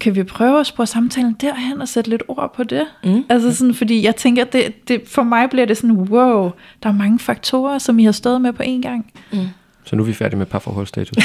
Kan 0.00 0.14
vi 0.14 0.22
prøve 0.22 0.60
at 0.60 0.66
spore 0.66 0.86
samtalen 0.86 1.36
derhen 1.40 1.80
og 1.80 1.88
sætte 1.88 2.10
lidt 2.10 2.22
ord 2.28 2.54
på 2.56 2.64
det? 2.64 2.86
Mm. 3.04 3.24
Altså 3.28 3.54
sådan, 3.54 3.74
fordi 3.74 4.04
jeg 4.04 4.16
tænker, 4.16 4.44
det, 4.44 4.88
det, 4.88 5.02
for 5.06 5.22
mig 5.22 5.50
bliver 5.50 5.66
det 5.66 5.76
sådan, 5.76 5.96
wow, 5.96 6.50
der 6.82 6.88
er 6.88 6.92
mange 6.92 7.18
faktorer, 7.18 7.78
som 7.78 7.98
I 7.98 8.04
har 8.04 8.12
stået 8.12 8.40
med 8.40 8.52
på 8.52 8.62
én 8.62 8.80
gang. 8.82 9.12
Så 9.90 9.96
nu 9.96 10.02
er 10.02 10.06
vi 10.06 10.12
færdige 10.14 10.38
med 10.38 10.46
parforholdsstatus. 10.46 11.16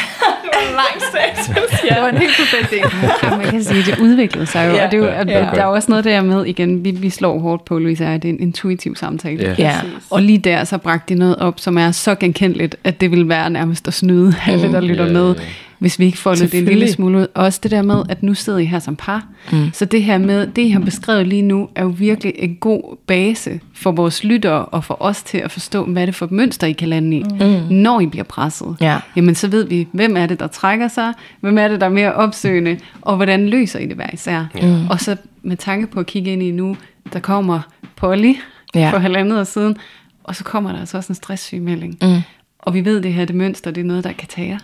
Det 1.90 2.02
var 2.02 2.10
en 2.10 2.18
helt 2.18 2.34
perfekt 2.38 2.74
idé. 2.74 3.06
Ja, 3.24 3.38
man 3.38 3.46
kan 3.48 3.64
sige, 3.64 3.80
at 3.80 3.86
det 3.86 4.00
udviklede 4.00 4.46
sig 4.46 4.68
jo. 4.68 4.74
Ja. 4.74 4.78
Ja. 4.78 4.86
Og 4.86 4.92
det 4.92 4.98
er 4.98 5.02
jo, 5.04 5.10
Ja, 5.10 5.20
at, 5.22 5.28
det 5.28 5.36
er 5.36 5.54
der 5.54 5.62
er 5.62 5.66
også 5.66 5.92
noget 5.92 6.04
der 6.06 6.22
med, 6.22 6.46
igen, 6.46 6.86
vi, 6.86 6.92
vi 6.92 7.10
slår 7.10 7.40
hårdt 7.40 7.66
på, 7.66 7.80
Louise, 7.80 8.06
at 8.06 8.22
det 8.22 8.30
er 8.30 8.34
en 8.34 8.40
intuitiv 8.40 8.96
samtale. 8.96 9.44
Ja. 9.44 9.54
Ja. 9.58 9.76
Og 10.10 10.22
lige 10.22 10.38
der, 10.38 10.64
så 10.64 10.78
bragte 10.78 11.14
de 11.14 11.20
noget 11.20 11.36
op, 11.36 11.60
som 11.60 11.78
er 11.78 11.92
så 11.92 12.16
genkendeligt, 12.16 12.76
at 12.84 13.02
det 13.02 13.12
vil 13.12 13.30
være 13.30 13.50
nærmest 13.50 13.88
at 13.88 13.94
snyde 13.94 14.34
alle, 14.48 14.72
der 14.72 14.82
lytter 14.82 15.06
Ja, 15.06 15.12
med, 15.14 15.36
ja, 15.36 15.42
ja. 15.42 15.48
Hvis 15.80 16.00
vi 16.00 16.06
ikke 16.06 16.18
får 16.18 16.36
det 16.36 16.54
en 16.54 16.66
lille 16.66 16.92
smule 16.92 17.18
ud. 17.18 17.28
Også 17.34 17.60
det 17.64 17.72
der 17.72 17.82
med, 17.82 18.04
at 18.10 18.24
nu 18.24 18.34
sidder 18.34 18.60
I 18.60 18.66
her 18.66 18.80
som 18.80 18.96
par. 18.96 19.28
Mm. 19.52 19.70
Så 19.74 19.86
det 19.86 20.04
her 20.04 20.18
med, 20.18 20.48
det 20.48 20.62
I 20.62 20.70
har 20.70 20.80
beskrevet 20.80 21.28
lige 21.28 21.42
nu, 21.42 21.70
er 21.76 21.84
jo 21.84 21.90
virkelig 21.98 22.34
en 22.36 22.56
god 22.56 22.98
base 23.08 23.60
for 23.74 23.92
vores 23.92 24.24
lyttere 24.24 24.66
og 24.66 24.84
for 24.84 24.98
os 25.00 25.24
til 25.24 25.38
at 25.38 25.52
forstå, 25.52 25.86
hvad 25.86 26.02
er 26.02 26.06
det 26.06 26.16
for 26.16 26.26
et 26.26 26.32
mønster, 26.32 26.68
I 26.68 26.72
kan 26.72 26.88
lande 26.90 27.18
i, 27.18 27.24
mm. 27.24 27.76
når 27.76 28.00
I 28.00 28.06
bliver 28.06 28.24
presset. 28.24 28.76
Ja. 28.82 28.98
Jamen 29.16 29.36
så 29.36 29.48
ved 29.48 29.68
vi, 29.68 29.88
hvem 29.92 30.18
er 30.18 30.26
det, 30.26 30.40
der 30.40 30.48
trækker 30.48 30.88
sig, 30.88 31.14
hvem 31.40 31.58
er 31.58 31.68
det, 31.68 31.80
der 31.82 31.86
er 31.86 31.92
mere 31.92 32.14
opsøgende, 32.14 32.80
og 33.02 33.16
hvordan 33.16 33.50
løser 33.50 33.80
I 33.80 33.86
det 33.86 33.96
hver 33.96 34.10
især. 34.14 34.46
Mm. 34.62 34.88
Og 34.90 35.00
så 35.00 35.18
med 35.44 35.58
tanke 35.58 35.88
på 35.88 36.00
at 36.00 36.06
kigge 36.06 36.34
ind 36.34 36.44
i 36.44 36.52
nu, 36.52 36.78
der 37.14 37.20
kommer 37.20 37.60
Polly 37.96 38.34
Ja. 38.76 38.80
ja. 38.80 38.92
for 38.92 38.98
halvandet 38.98 39.40
år 39.40 39.44
siden, 39.44 39.78
og 40.24 40.36
så 40.36 40.44
kommer 40.44 40.72
der 40.72 40.80
altså 40.80 40.98
også 40.98 41.12
en 41.12 41.16
stresssygemelding. 41.16 41.98
Mm. 42.02 42.22
Og 42.60 42.74
vi 42.74 42.86
ved, 42.86 43.02
det 43.02 43.14
her 43.14 43.26
det 43.26 43.36
mønster, 43.36 43.72
det 43.72 43.82
er 43.82 43.86
noget, 43.86 44.04
der 44.04 44.12
kan 44.12 44.28
tage 44.28 44.48
jer, 44.48 44.58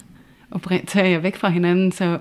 og 0.52 0.62
bring- 0.62 0.88
tage 0.88 1.10
jer 1.10 1.20
væk 1.20 1.36
fra 1.36 1.50
hinanden, 1.50 1.92
så 1.92 2.18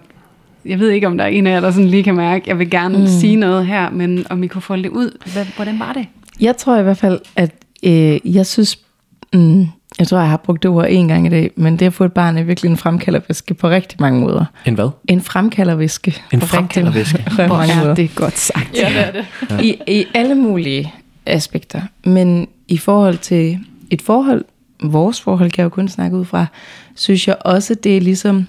jeg 0.64 0.78
ved 0.78 0.90
ikke, 0.90 1.06
om 1.06 1.18
der 1.18 1.24
er 1.24 1.28
en 1.28 1.46
af 1.46 1.50
jer, 1.50 1.60
der 1.60 1.70
sådan 1.70 1.88
lige 1.88 2.02
kan 2.02 2.14
mærke, 2.14 2.44
jeg 2.46 2.58
vil 2.58 2.70
gerne 2.70 2.98
mm. 2.98 3.06
sige 3.06 3.36
noget 3.36 3.66
her, 3.66 3.90
men 3.90 4.26
om 4.30 4.42
I 4.42 4.46
kunne 4.46 4.62
folde 4.62 4.82
det 4.82 4.88
ud, 4.88 5.18
hvad, 5.32 5.46
hvordan 5.56 5.78
var 5.78 5.92
det? 5.92 6.06
Jeg 6.40 6.56
tror 6.56 6.76
i 6.78 6.82
hvert 6.82 6.98
fald, 6.98 7.20
at 7.36 7.50
øh, 7.82 8.18
jeg 8.36 8.46
synes, 8.46 8.78
mm, 9.32 9.66
jeg 9.98 10.08
tror, 10.08 10.18
jeg 10.18 10.28
har 10.28 10.36
brugt 10.36 10.62
det 10.62 10.70
ord 10.70 10.86
en 10.88 11.08
gang 11.08 11.26
i 11.26 11.28
dag, 11.30 11.50
men 11.56 11.76
det 11.76 11.86
at 11.86 11.92
få 11.92 12.04
et 12.04 12.12
barn 12.12 12.36
er 12.38 12.42
virkelig 12.42 12.70
en 12.70 12.76
fremkaldervæske 12.76 13.54
på 13.54 13.68
rigtig 13.68 13.96
mange 14.00 14.20
måder. 14.20 14.44
En 14.66 14.74
hvad? 14.74 14.88
En 15.08 15.20
fremkaldervæske. 15.20 16.22
En 16.32 16.40
fremkaldervæske. 16.40 17.24
På 17.36 17.46
mange 17.46 17.72
er 17.72 17.80
måder. 17.80 17.94
det 17.94 18.14
godt 18.14 18.38
sagt. 18.38 18.70
Ja, 18.74 18.88
det 18.88 19.06
er 19.06 19.12
det. 19.56 19.64
I, 19.64 19.78
I 19.86 20.04
alle 20.14 20.34
mulige 20.34 20.94
aspekter. 21.26 21.80
Men 22.04 22.48
i 22.68 22.78
forhold 22.78 23.18
til 23.18 23.58
et 23.90 24.02
forhold, 24.02 24.44
vores 24.82 25.20
forhold 25.20 25.50
kan 25.50 25.62
jeg 25.62 25.64
jo 25.64 25.68
kun 25.74 25.88
snakke 25.88 26.16
ud 26.16 26.24
fra, 26.24 26.46
synes 27.00 27.28
jeg 27.28 27.36
også, 27.40 27.74
det 27.74 27.96
er 27.96 28.00
ligesom, 28.00 28.46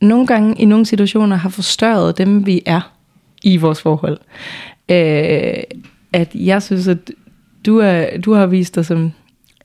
nogle 0.00 0.26
gange 0.26 0.54
i 0.54 0.64
nogle 0.64 0.86
situationer 0.86 1.36
har 1.36 1.48
forstørret 1.48 2.18
dem, 2.18 2.46
vi 2.46 2.62
er 2.66 2.92
i 3.42 3.56
vores 3.56 3.82
forhold. 3.82 4.18
Øh, 4.88 5.62
at 6.12 6.34
jeg 6.34 6.62
synes, 6.62 6.88
at 6.88 7.10
du, 7.66 7.78
er, 7.78 8.18
du 8.18 8.32
har 8.32 8.46
vist 8.46 8.74
dig 8.74 8.86
som 8.86 9.12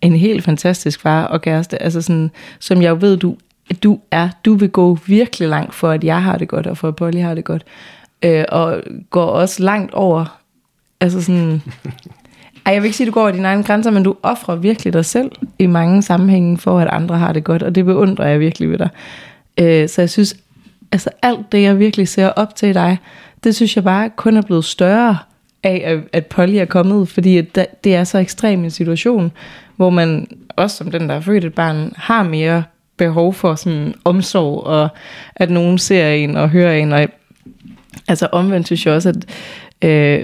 en 0.01 0.15
helt 0.15 0.43
fantastisk 0.43 1.01
far 1.01 1.25
og 1.25 1.41
kæreste, 1.41 1.81
altså 1.81 2.01
sådan, 2.01 2.31
som 2.59 2.81
jeg 2.81 3.01
ved, 3.01 3.17
du, 3.17 3.37
du 3.83 3.99
er. 4.11 4.29
Du 4.45 4.53
vil 4.53 4.69
gå 4.69 4.97
virkelig 5.05 5.49
langt 5.49 5.75
for, 5.75 5.89
at 5.89 6.03
jeg 6.03 6.23
har 6.23 6.37
det 6.37 6.47
godt, 6.47 6.67
og 6.67 6.77
for 6.77 6.87
at 6.87 6.95
Polly 6.95 7.19
har 7.19 7.33
det 7.33 7.45
godt. 7.45 7.63
Øh, 8.23 8.45
og 8.49 8.83
går 9.09 9.25
også 9.25 9.63
langt 9.63 9.93
over, 9.93 10.39
altså 10.99 11.21
sådan, 11.21 11.61
ej, 12.65 12.73
jeg 12.73 12.81
vil 12.81 12.87
ikke 12.87 12.97
sige, 12.97 13.05
at 13.05 13.07
du 13.07 13.13
går 13.13 13.21
over 13.21 13.31
dine 13.31 13.47
egne 13.47 13.63
grænser, 13.63 13.91
men 13.91 14.03
du 14.03 14.15
offrer 14.23 14.55
virkelig 14.55 14.93
dig 14.93 15.05
selv 15.05 15.31
i 15.59 15.65
mange 15.65 16.01
sammenhænge 16.03 16.57
for, 16.57 16.79
at 16.79 16.87
andre 16.87 17.17
har 17.17 17.33
det 17.33 17.43
godt, 17.43 17.63
og 17.63 17.75
det 17.75 17.85
beundrer 17.85 18.27
jeg 18.27 18.39
virkelig 18.39 18.71
ved 18.71 18.77
dig. 18.77 18.89
Øh, 19.59 19.89
så 19.89 20.01
jeg 20.01 20.09
synes, 20.09 20.35
altså 20.91 21.09
alt 21.21 21.51
det, 21.51 21.61
jeg 21.61 21.79
virkelig 21.79 22.07
ser 22.07 22.27
op 22.27 22.55
til 22.55 22.73
dig, 22.73 22.97
det 23.43 23.55
synes 23.55 23.75
jeg 23.75 23.83
bare 23.83 24.09
kun 24.15 24.37
er 24.37 24.41
blevet 24.41 24.65
større 24.65 25.17
af, 25.63 25.81
at- 25.85 26.03
at 26.13 26.25
Polly 26.25 26.55
er 26.55 26.65
kommet, 26.65 27.09
fordi 27.09 27.37
at 27.37 27.55
det 27.83 27.95
er 27.95 28.03
så 28.03 28.17
ekstrem 28.17 28.63
en 28.63 28.71
situation, 28.71 29.31
hvor 29.75 29.89
man, 29.89 30.27
også 30.55 30.77
som 30.77 30.91
den, 30.91 31.09
der 31.09 31.15
er 31.15 31.21
født 31.21 31.45
et 31.45 31.53
barn, 31.53 31.93
har 31.97 32.23
mere 32.23 32.63
behov 32.97 33.33
for 33.33 33.55
sådan 33.55 33.93
omsorg, 34.05 34.63
og 34.63 34.89
at 35.35 35.49
nogen 35.49 35.77
ser 35.77 36.09
en 36.09 36.37
og 36.37 36.49
hører 36.49 36.73
en, 36.73 36.91
og 36.93 37.07
altså 38.07 38.27
omvendt 38.31 38.65
synes 38.67 38.85
jeg 38.85 38.93
også, 38.93 39.09
at 39.09 39.15
Øh, 39.81 40.23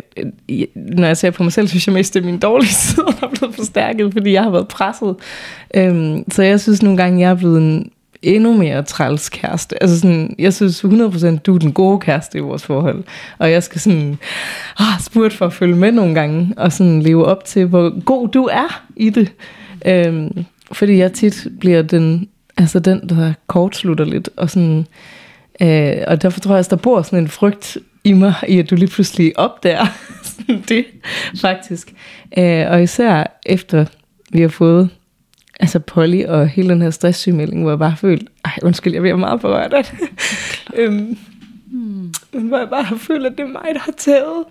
øh, 0.49 0.65
når 0.75 1.07
jeg 1.07 1.17
ser 1.17 1.31
på 1.31 1.43
mig 1.43 1.51
selv, 1.51 1.67
synes 1.67 1.87
jeg 1.87 1.93
mest, 1.93 2.13
det 2.13 2.19
er 2.19 2.25
min 2.25 2.39
dårlige 2.39 2.73
side, 2.83 3.05
der 3.05 3.27
er 3.27 3.35
blevet 3.39 3.55
forstærket, 3.55 4.13
fordi 4.13 4.31
jeg 4.31 4.43
har 4.43 4.49
været 4.49 4.67
presset. 4.67 5.15
Øh, 5.73 6.17
så 6.31 6.43
jeg 6.43 6.59
synes 6.59 6.83
nogle 6.83 6.97
gange, 6.97 7.21
jeg 7.21 7.29
er 7.29 7.35
blevet 7.35 7.57
en 7.57 7.91
endnu 8.25 8.57
mere 8.57 8.83
træls 8.83 9.29
kæreste. 9.29 9.83
Altså 9.83 9.99
sådan, 9.99 10.35
jeg 10.39 10.53
synes 10.53 10.83
100% 10.83 11.37
du 11.37 11.55
er 11.55 11.59
den 11.59 11.73
gode 11.73 11.99
kæreste 11.99 12.37
i 12.37 12.41
vores 12.41 12.63
forhold. 12.63 13.03
Og 13.37 13.51
jeg 13.51 13.63
skal 13.63 13.81
sådan 13.81 14.17
ah, 14.79 14.99
spurt 15.01 15.33
for 15.33 15.45
at 15.45 15.53
følge 15.53 15.75
med 15.75 15.91
nogle 15.91 16.13
gange, 16.13 16.53
og 16.57 16.71
sådan 16.71 17.01
leve 17.01 17.25
op 17.25 17.45
til, 17.45 17.65
hvor 17.65 18.03
god 18.03 18.27
du 18.27 18.43
er 18.43 18.83
i 18.95 19.09
det. 19.09 19.31
Øhm, 19.85 20.45
fordi 20.71 20.97
jeg 20.97 21.13
tit 21.13 21.47
bliver 21.59 21.81
den, 21.81 22.29
altså 22.57 22.79
den, 22.79 23.09
der 23.09 23.33
kortslutter 23.47 24.05
lidt, 24.05 24.29
og 24.37 24.49
sådan, 24.49 24.85
øh, 25.61 25.97
og 26.07 26.21
derfor 26.21 26.39
tror 26.39 26.51
jeg 26.51 26.59
også, 26.59 26.75
der 26.75 26.81
bor 26.81 27.01
sådan 27.01 27.19
en 27.19 27.27
frygt 27.27 27.77
i 28.05 28.13
mig, 28.13 28.33
i 28.47 28.59
at 28.59 28.69
du 28.69 28.75
lige 28.75 28.89
pludselig 28.89 29.39
opdager 29.39 29.85
det, 30.69 30.85
faktisk. 31.41 31.93
Øh, 32.37 32.71
og 32.71 32.83
især 32.83 33.39
efter 33.45 33.85
vi 34.31 34.41
har 34.41 34.47
fået 34.47 34.89
altså 35.59 35.79
Polly 35.79 36.23
og 36.23 36.47
hele 36.47 36.69
den 36.69 36.81
her 36.81 36.89
stresssygemelding, 36.89 37.61
hvor 37.61 37.71
jeg 37.71 37.79
bare 37.79 37.97
følte, 37.97 38.25
ej 38.45 38.59
undskyld, 38.63 38.93
jeg 38.93 39.01
bliver 39.01 39.15
meget 39.15 39.41
berørt 39.41 39.73
af 39.73 39.83
det. 39.85 39.99
øhm, 40.79 41.17
men 42.33 42.47
hvor 42.47 42.57
jeg 42.57 42.69
bare 42.69 42.83
har 42.83 42.95
følt, 42.95 43.25
at 43.25 43.31
det 43.37 43.39
er 43.39 43.47
mig, 43.47 43.69
der 43.73 43.79
har 43.79 43.93
taget 43.97 44.43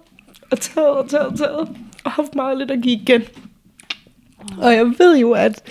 og 0.51 0.61
taget 0.61 0.89
og 0.89 1.09
taget 1.09 1.27
og 1.27 1.39
taget, 1.39 1.69
og 2.05 2.11
haft 2.11 2.35
meget 2.35 2.59
lidt 2.59 2.71
at 2.71 2.83
give 2.83 3.01
igen. 3.01 3.23
Og 4.59 4.75
jeg 4.75 4.87
ved 4.99 5.19
jo, 5.19 5.33
at, 5.33 5.63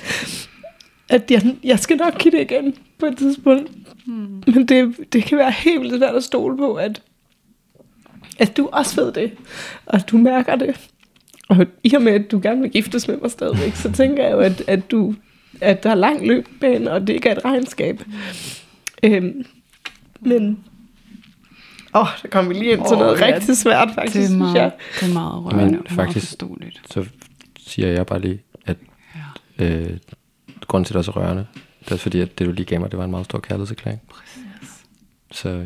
at 1.09 1.31
jeg, 1.31 1.55
jeg 1.63 1.79
skal 1.79 1.97
nok 1.97 2.17
give 2.17 2.31
det 2.31 2.41
igen 2.41 2.75
på 2.99 3.05
et 3.05 3.17
tidspunkt. 3.17 3.71
Mm. 4.05 4.43
Men 4.47 4.65
det, 4.67 4.95
det 5.13 5.23
kan 5.23 5.37
være 5.37 5.51
helt 5.51 5.81
vildt 5.81 5.97
svært 5.97 6.15
at 6.15 6.23
stole 6.23 6.57
på, 6.57 6.73
at, 6.73 7.01
at 8.39 8.57
du 8.57 8.69
også 8.71 9.01
ved 9.03 9.11
det, 9.13 9.31
og 9.85 10.09
du 10.11 10.17
mærker 10.17 10.55
det. 10.55 10.89
Og 11.49 11.65
i 11.83 11.93
og 11.95 12.01
med, 12.01 12.11
at 12.13 12.31
du 12.31 12.39
gerne 12.43 12.61
vil 12.61 12.71
giftes 12.71 13.07
med 13.07 13.17
mig 13.17 13.31
stadigvæk, 13.31 13.75
så 13.75 13.91
tænker 13.91 14.23
jeg 14.23 14.31
jo, 14.31 14.39
at, 14.39 14.63
at, 14.67 14.91
du, 14.91 15.15
at 15.61 15.83
der 15.83 15.89
er 15.89 15.95
lang 15.95 16.27
løbbane, 16.27 16.91
og 16.91 17.01
det 17.07 17.09
ikke 17.13 17.29
er 17.29 17.35
et 17.35 17.45
regnskab. 17.45 18.01
Øhm, 19.03 19.45
men... 20.21 20.59
Åh, 21.95 22.01
oh, 22.01 22.07
der 22.23 22.27
kom 22.29 22.49
vi 22.49 22.53
lige 22.53 22.71
ind 22.71 22.81
til 22.87 22.93
Åh, 22.95 22.99
noget 22.99 23.19
ja, 23.19 23.25
rigtig 23.25 23.57
svært, 23.57 23.89
faktisk, 23.95 24.13
Det 24.15 24.21
er 24.23 24.27
synes 24.27 24.37
meget, 24.39 24.55
jeg. 24.55 24.71
det 24.99 25.09
er 25.09 25.13
meget 25.13 25.45
rørende, 25.45 25.65
Men 25.65 25.73
er 25.75 25.77
meget 25.79 25.91
faktisk- 25.91 26.27
forståeligt. 26.27 26.81
Så 26.91 27.05
siger 27.67 27.87
jeg 27.87 28.05
bare 28.05 28.19
lige, 28.21 28.41
at 28.65 28.77
øh, 29.59 29.89
grunden 30.67 30.85
til, 30.85 30.93
at 30.93 30.95
det 30.95 30.99
er 30.99 31.01
så 31.01 31.11
rørende, 31.11 31.45
det 31.85 31.91
er 31.91 31.97
fordi, 31.97 32.19
at 32.19 32.39
det 32.39 32.47
du 32.47 32.51
lige 32.51 32.65
gav 32.65 32.79
mig, 32.79 32.91
det 32.91 32.97
var 32.99 33.05
en 33.05 33.11
meget 33.11 33.25
stor 33.25 33.39
kærlighedserklæring. 33.39 34.01
Så 35.31 35.49
ja, 35.49 35.63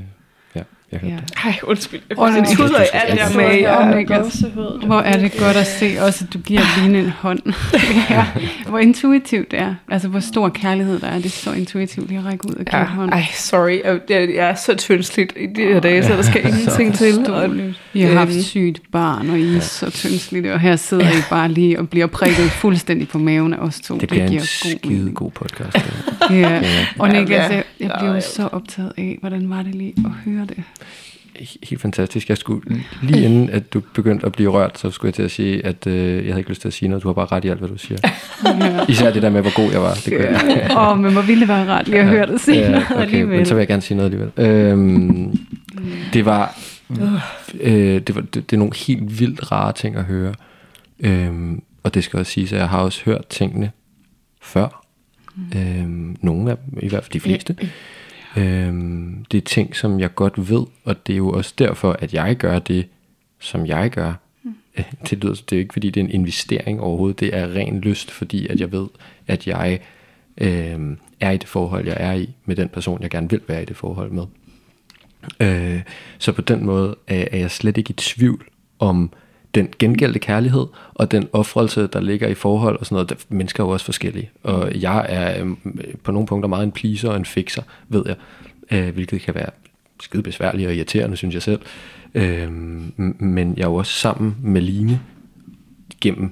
jeg 0.91 0.99
Ja. 1.03 1.07
det. 1.09 1.23
Ej, 1.43 1.55
undskyld. 1.63 1.99
Jeg 2.09 2.17
Og 2.19 2.29
får 2.33 2.39
det- 2.41 2.49
tuder 2.57 2.81
i 2.81 2.85
alt 2.93 3.19
jeg 3.19 3.27
med. 3.35 3.59
Ja, 3.59 3.95
Niklas. 3.95 4.43
Hvor 4.85 4.99
er 4.99 5.17
det 5.19 5.31
godt 5.39 5.57
at 5.57 5.67
se 5.67 5.95
også, 6.01 6.25
at 6.27 6.33
du 6.33 6.39
giver 6.39 6.61
Line 6.81 6.99
en 6.99 7.09
hånd. 7.09 7.39
ja. 8.09 8.25
Hvor 8.69 8.79
intuitivt 8.79 9.51
det 9.51 9.59
er. 9.59 9.75
Altså, 9.91 10.07
hvor 10.07 10.19
stor 10.19 10.49
kærlighed 10.49 10.99
der 10.99 11.07
er. 11.07 11.15
Det 11.15 11.25
er 11.25 11.29
så 11.29 11.51
intuitivt 11.53 12.07
lige 12.07 12.19
at 12.19 12.25
række 12.25 12.49
ud 12.49 12.53
og 12.55 12.65
give 12.65 12.81
en 12.81 12.87
Ja, 12.87 12.93
hånd. 12.93 13.11
ej, 13.11 13.25
sorry. 13.33 13.79
Jeg, 13.85 13.99
jeg, 14.09 14.29
jeg 14.35 14.49
er 14.49 14.55
så 14.55 14.75
tyndsligt 14.75 15.33
i 15.37 15.45
de 15.55 15.61
her 15.61 15.79
dage, 15.79 16.03
så 16.03 16.13
der 16.13 16.21
skal 16.21 16.47
ingenting 16.47 16.95
til. 16.95 17.29
Og. 17.31 17.49
Vi 17.93 18.01
har 18.01 18.13
haft 18.13 18.31
Øhm. 18.31 18.41
sygt 18.41 18.81
barn, 18.91 19.29
og 19.29 19.39
I 19.39 19.55
er 19.55 19.59
så 19.59 19.89
tyndslidte, 19.91 20.53
og 20.53 20.59
her 20.59 20.75
sidder 20.75 21.09
I 21.11 21.21
bare 21.29 21.51
lige 21.51 21.79
og 21.79 21.89
bliver 21.89 22.07
prikket 22.07 22.51
fuldstændig 22.51 23.07
på 23.07 23.17
maven 23.17 23.53
af 23.53 23.57
os 23.57 23.79
to. 23.79 23.97
Det 23.97 24.09
bliver 24.09 24.23
en 24.23 24.29
giver 24.29 24.41
god 24.41 24.79
skide 24.79 25.11
god 25.11 25.31
podcast. 25.31 25.73
det 25.73 25.83
Ja. 26.31 26.35
Ja. 26.39 26.61
Og 26.99 27.07
Ja, 27.13 27.19
Niklas, 27.19 27.49
ja. 27.49 27.55
jeg, 27.55 27.63
jeg 27.79 27.91
Ja, 27.95 27.99
blev 27.99 28.11
ja. 28.13 28.19
så 28.19 28.49
optaget 28.51 28.93
af, 28.97 29.17
hvordan 29.19 29.49
var 29.49 29.63
det 29.63 29.75
lige 29.75 29.93
at 30.05 30.11
høre 30.31 30.45
det? 30.45 30.63
Helt 31.63 31.81
fantastisk. 31.81 32.29
Jeg 32.29 32.37
skulle, 32.37 32.83
lige 33.01 33.25
inden 33.25 33.49
at 33.49 33.73
du 33.73 33.81
begyndte 33.93 34.25
at 34.25 34.31
blive 34.31 34.49
rørt, 34.49 34.79
så 34.79 34.91
skulle 34.91 35.09
jeg 35.09 35.13
til 35.13 35.23
at 35.23 35.31
sige, 35.31 35.65
at 35.65 35.87
øh, 35.87 36.15
jeg 36.15 36.25
havde 36.33 36.39
ikke 36.39 36.49
lyst 36.49 36.61
til 36.61 36.67
at 36.67 36.73
sige 36.73 36.89
noget. 36.89 37.03
Du 37.03 37.07
har 37.07 37.13
bare 37.13 37.25
ret 37.25 37.45
i 37.45 37.47
alt, 37.47 37.59
hvad 37.59 37.69
du 37.69 37.77
siger. 37.77 37.97
Ja. 38.43 38.85
Især 38.91 39.13
det 39.13 39.21
der 39.21 39.29
med, 39.29 39.41
hvor 39.41 39.55
god 39.55 39.71
jeg 39.71 39.81
var. 39.81 39.93
Det 39.93 40.03
kunne 40.03 40.23
jeg 40.25 40.49
ikke. 40.49 40.77
Åh, 40.77 40.87
oh, 40.91 40.99
men 40.99 41.13
hvor 41.13 41.21
ville 41.21 41.39
det 41.39 41.47
være 41.47 41.67
rart 41.67 41.87
lige 41.87 41.99
at 41.99 42.07
høre 42.07 42.25
det 42.25 42.41
senere 42.41 42.71
Ja, 42.71 42.77
okay, 42.91 43.01
alligevel. 43.01 43.37
men 43.37 43.45
så 43.45 43.53
vil 43.53 43.61
jeg 43.61 43.67
gerne 43.67 43.81
sige 43.81 43.97
noget 43.97 44.11
alligevel. 44.13 44.45
Øhm, 44.47 45.39
det 46.13 46.25
var, 46.25 46.57
øh, 47.59 48.01
det 48.01 48.15
var 48.15 48.21
det, 48.21 48.35
det 48.35 48.53
er 48.53 48.57
nogle 48.57 48.75
helt 48.87 49.19
vildt 49.19 49.51
rare 49.51 49.73
ting 49.73 49.95
at 49.95 50.03
høre. 50.03 50.33
Øhm, 50.99 51.61
og 51.83 51.93
det 51.93 52.03
skal 52.03 52.19
også 52.19 52.31
siges, 52.31 52.53
at 52.53 52.59
jeg 52.59 52.69
har 52.69 52.79
også 52.79 53.01
hørt 53.05 53.27
tingene 53.27 53.71
før. 54.41 54.85
Øhm, 55.55 56.15
nogle 56.21 56.51
af 56.51 56.57
dem, 56.57 56.79
i 56.81 56.87
hvert 56.89 57.03
fald 57.03 57.13
de 57.13 57.19
fleste. 57.19 57.55
Øhm, 58.37 59.25
det 59.31 59.37
er 59.37 59.41
ting, 59.41 59.75
som 59.75 59.99
jeg 59.99 60.15
godt 60.15 60.49
ved, 60.49 60.65
og 60.83 61.07
det 61.07 61.13
er 61.13 61.17
jo 61.17 61.31
også 61.31 61.53
derfor, 61.57 61.91
at 61.91 62.13
jeg 62.13 62.35
gør 62.35 62.59
det, 62.59 62.87
som 63.39 63.65
jeg 63.65 63.89
gør. 63.89 64.13
Øh, 64.77 64.83
Det, 65.09 65.23
lyder, 65.23 65.33
det 65.33 65.51
er 65.51 65.57
jo 65.57 65.59
ikke, 65.59 65.73
fordi 65.73 65.89
det 65.89 66.01
er 66.01 66.05
en 66.05 66.11
investering 66.11 66.81
overhovedet. 66.81 67.19
Det 67.19 67.35
er 67.35 67.55
ren 67.55 67.79
lyst, 67.79 68.11
fordi 68.11 68.47
at 68.47 68.59
jeg 68.59 68.71
ved, 68.71 68.87
at 69.27 69.47
jeg 69.47 69.79
øh, 70.37 70.97
er 71.19 71.31
i 71.31 71.37
det 71.37 71.47
forhold, 71.47 71.87
jeg 71.87 71.97
er 71.99 72.13
i, 72.13 72.29
med 72.45 72.55
den 72.55 72.69
person, 72.69 73.01
jeg 73.01 73.09
gerne 73.09 73.29
vil 73.29 73.41
være 73.47 73.61
i 73.61 73.65
det 73.65 73.77
forhold 73.77 74.11
med. 74.11 74.23
Øh, 75.39 75.81
så 76.17 76.31
på 76.31 76.41
den 76.41 76.65
måde 76.65 76.95
er, 77.07 77.27
er 77.31 77.37
jeg 77.37 77.51
slet 77.51 77.77
ikke 77.77 77.91
i 77.91 77.93
tvivl 77.93 78.45
om 78.79 79.11
den 79.55 79.69
gengældte 79.79 80.19
kærlighed 80.19 80.65
og 80.93 81.11
den 81.11 81.27
offrelse, 81.33 81.87
der 81.87 81.99
ligger 82.01 82.27
i 82.27 82.33
forhold 82.33 82.79
og 82.79 82.85
sådan 82.85 82.95
noget. 82.95 83.09
Der, 83.09 83.15
mennesker 83.29 83.63
er 83.63 83.67
jo 83.67 83.73
også 83.73 83.85
forskellige, 83.85 84.29
og 84.43 84.81
jeg 84.81 85.05
er 85.09 85.43
øh, 85.43 85.49
på 86.03 86.11
nogle 86.11 86.27
punkter 86.27 86.49
meget 86.49 86.63
en 86.63 86.71
pleaser 86.71 87.09
og 87.09 87.17
en 87.17 87.25
fixer, 87.25 87.63
ved 87.89 88.03
jeg, 88.05 88.15
øh, 88.71 88.93
hvilket 88.93 89.21
kan 89.21 89.35
være 89.35 89.49
skide 90.01 90.23
besværligt 90.23 90.67
og 90.67 90.75
irriterende, 90.75 91.17
synes 91.17 91.33
jeg 91.33 91.41
selv. 91.41 91.59
Øh, 92.13 92.51
men 93.19 93.53
jeg 93.57 93.63
er 93.63 93.67
jo 93.67 93.75
også 93.75 93.93
sammen 93.93 94.35
med 94.41 94.61
Line 94.61 94.99
gennem 96.01 96.31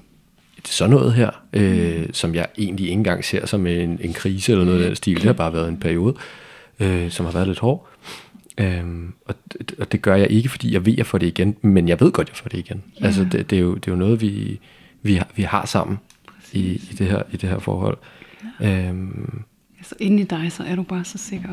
sådan 0.65 0.91
noget 0.91 1.13
her, 1.13 1.29
øh, 1.53 2.05
som 2.11 2.35
jeg 2.35 2.47
egentlig 2.57 2.83
ikke 2.83 2.93
engang 2.93 3.25
ser 3.25 3.45
som 3.45 3.67
en, 3.67 3.99
en 4.01 4.13
krise 4.13 4.51
eller 4.51 4.65
noget 4.65 4.81
af 4.81 4.87
den 4.87 4.95
stil. 4.95 5.15
Det 5.15 5.23
har 5.23 5.33
bare 5.33 5.53
været 5.53 5.69
en 5.69 5.77
periode, 5.77 6.15
øh, 6.79 7.11
som 7.11 7.25
har 7.25 7.33
været 7.33 7.47
lidt 7.47 7.59
hård. 7.59 7.87
Øhm, 8.57 9.13
og, 9.25 9.35
det- 9.53 9.75
og 9.79 9.91
det 9.91 10.01
gør 10.01 10.15
jeg 10.15 10.31
ikke, 10.31 10.49
fordi 10.49 10.73
jeg 10.73 10.85
ved, 10.85 10.93
at 10.93 10.97
jeg 10.97 11.05
får 11.05 11.17
det 11.17 11.27
igen, 11.27 11.55
men 11.61 11.87
jeg 11.87 11.99
ved 11.99 12.11
godt, 12.11 12.27
at 12.29 12.31
jeg 12.33 12.37
får 12.37 12.49
det 12.49 12.57
igen. 12.57 12.83
Ja. 13.01 13.05
Altså, 13.05 13.23
det, 13.31 13.49
det, 13.49 13.55
er 13.55 13.61
jo, 13.61 13.75
det 13.75 13.87
er 13.87 13.91
jo 13.91 13.97
noget, 13.97 14.21
vi, 14.21 14.59
vi, 15.03 15.15
har, 15.15 15.27
vi 15.35 15.43
har 15.43 15.65
sammen 15.65 15.97
i, 16.53 16.59
i, 16.59 16.95
det 16.99 17.07
her, 17.07 17.21
i 17.31 17.37
det 17.37 17.49
her 17.49 17.59
forhold. 17.59 17.97
Ja. 18.61 18.87
Øhm, 18.87 19.41
Altså, 19.79 19.95
inde 19.99 20.21
i 20.21 20.25
dig, 20.25 20.47
så 20.51 20.63
er 20.67 20.75
du 20.75 20.83
bare 20.83 21.05
så 21.05 21.17
sikker. 21.17 21.49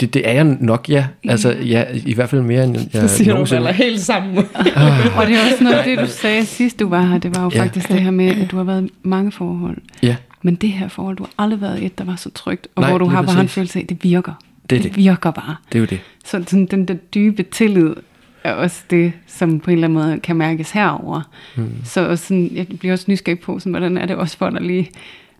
det, 0.00 0.14
det 0.14 0.28
er 0.28 0.32
jeg 0.32 0.44
nok, 0.44 0.88
ja. 0.88 1.06
Altså, 1.28 1.52
ja, 1.52 1.84
i 2.06 2.14
hvert 2.14 2.28
fald 2.28 2.42
mere, 2.42 2.64
end 2.64 2.76
jeg 2.76 3.08
så 3.08 3.16
siger 3.16 3.30
du, 3.30 3.34
nogensinde- 3.34 3.56
falder 3.58 3.72
helt 3.72 4.00
sammen. 4.00 4.36
Og 5.16 5.26
det 5.26 5.36
er 5.36 5.44
også 5.52 5.56
noget 5.64 5.76
af 5.76 5.84
det, 5.84 5.98
du 5.98 6.06
sagde 6.06 6.46
sidst 6.46 6.78
du 6.80 6.88
var 6.88 7.02
her. 7.06 7.18
Det 7.18 7.36
var 7.36 7.42
jo 7.42 7.50
Ja. 7.54 7.62
faktisk 7.62 7.88
det 7.88 8.02
her 8.02 8.10
med, 8.10 8.26
at 8.26 8.50
du 8.50 8.56
har 8.56 8.64
været 8.64 8.84
i 8.86 8.92
mange 9.02 9.32
forhold. 9.32 9.76
Ja, 10.02 10.16
Men 10.42 10.54
det 10.54 10.68
her 10.72 10.88
forhold, 10.88 11.16
du 11.16 11.22
har 11.22 11.32
aldrig 11.44 11.60
været 11.60 11.80
i 11.82 11.86
et, 11.86 11.98
der 11.98 12.04
var 12.04 12.16
så 12.16 12.30
trygt. 12.30 12.68
Og 12.74 12.80
Nej, 12.80 12.90
hvor 12.90 12.98
du 12.98 13.04
har 13.06 13.22
bare 13.22 13.40
en 13.40 13.48
følelse 13.48 13.78
af, 13.78 13.82
at 13.82 13.88
det 13.88 14.04
virker. 14.04 14.32
Det 14.70 14.78
er 14.78 14.82
det 14.82 14.96
virker 14.96 15.30
bare. 15.30 15.56
det 15.72 15.78
er 15.78 15.80
jo 15.80 15.86
det. 15.86 16.00
Så 16.24 16.44
sådan, 16.46 16.66
den 16.66 16.88
der 16.88 16.94
dybe 16.94 17.42
tillid 17.42 17.94
er 18.44 18.52
også 18.52 18.82
det, 18.90 19.12
som 19.26 19.60
på 19.60 19.70
en 19.70 19.76
eller 19.76 19.88
anden 19.88 20.02
måde 20.02 20.20
kan 20.20 20.36
mærkes 20.36 20.70
herover. 20.70 21.20
Mm. 21.56 21.70
Så 21.84 22.08
også 22.08 22.26
sådan, 22.26 22.50
jeg 22.54 22.66
bliver 22.78 22.92
også 22.92 23.04
nysgerrig 23.08 23.40
på, 23.40 23.58
sådan, 23.58 23.72
hvordan 23.72 23.98
er 23.98 24.06
det 24.06 24.16
også 24.16 24.36
for 24.38 24.50
dig 24.50 24.60
lige 24.60 24.90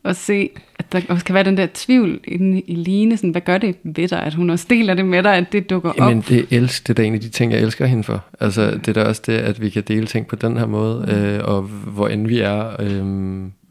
at 0.04 0.16
se, 0.16 0.50
at 0.78 0.92
der 0.92 1.00
også 1.08 1.24
kan 1.24 1.34
være 1.34 1.44
den 1.44 1.56
der 1.56 1.66
tvivl 1.74 2.20
inde 2.24 2.60
i 2.60 2.74
Line. 2.74 3.16
Sådan, 3.16 3.30
hvad 3.30 3.40
gør 3.40 3.58
det 3.58 3.76
ved 3.82 4.08
dig, 4.08 4.22
at 4.22 4.34
hun 4.34 4.50
også 4.50 4.66
deler 4.70 4.94
det 4.94 5.04
med 5.04 5.22
dig, 5.22 5.36
at 5.36 5.52
det 5.52 5.70
dukker 5.70 5.92
Jamen, 5.98 6.18
op? 6.18 6.28
det, 6.28 6.46
elsk, 6.50 6.88
det 6.88 6.90
er 6.90 6.94
da 6.94 7.02
en 7.02 7.14
af 7.14 7.20
de 7.20 7.28
ting, 7.28 7.52
jeg 7.52 7.60
elsker 7.60 7.86
hende 7.86 8.04
for. 8.04 8.24
Altså, 8.40 8.70
det 8.70 8.88
er 8.88 8.92
da 8.92 9.04
også 9.04 9.22
det, 9.26 9.32
at 9.32 9.60
vi 9.60 9.70
kan 9.70 9.82
dele 9.88 10.06
ting 10.06 10.26
på 10.26 10.36
den 10.36 10.56
her 10.56 10.66
måde, 10.66 11.08
øh, 11.08 11.48
og 11.48 11.62
hvor 11.62 12.08
end 12.08 12.26
vi 12.26 12.40
er, 12.40 12.80
øh, 12.80 13.04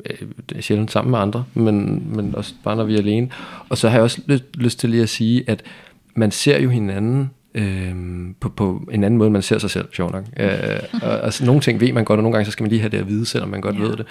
øh, 0.09 0.61
sjældent 0.61 0.91
sammen 0.91 1.11
med 1.11 1.19
andre, 1.19 1.45
men, 1.53 2.03
men 2.15 2.35
også 2.35 2.53
bare 2.63 2.75
når 2.75 2.83
vi 2.83 2.93
er 2.93 2.97
alene. 2.97 3.29
Og 3.69 3.77
så 3.77 3.89
har 3.89 3.95
jeg 3.97 4.03
også 4.03 4.21
lyst, 4.27 4.43
lyst 4.57 4.79
til 4.79 4.89
lige 4.89 5.03
at 5.03 5.09
sige, 5.09 5.43
at 5.47 5.63
man 6.15 6.31
ser 6.31 6.59
jo 6.61 6.69
hinanden 6.69 7.29
øh, 7.53 7.95
på, 8.39 8.49
på 8.49 8.87
en 8.91 9.03
anden 9.03 9.17
måde, 9.17 9.29
man 9.29 9.41
ser 9.41 9.57
sig 9.57 9.69
selv, 9.69 9.87
sjov 9.93 10.11
nok. 10.11 10.25
Øh, 10.39 10.49
og, 11.01 11.23
altså, 11.25 11.45
nogle 11.45 11.61
ting 11.61 11.79
ved 11.81 11.93
man 11.93 12.05
godt, 12.05 12.17
og 12.17 12.23
nogle 12.23 12.33
gange 12.35 12.45
så 12.45 12.51
skal 12.51 12.63
man 12.63 12.69
lige 12.69 12.79
have 12.79 12.89
det 12.89 12.97
at 12.97 13.07
vide, 13.07 13.25
selvom 13.25 13.49
man 13.49 13.61
godt 13.61 13.75
Ja. 13.75 13.81
ved 13.81 13.97
det. 13.97 14.05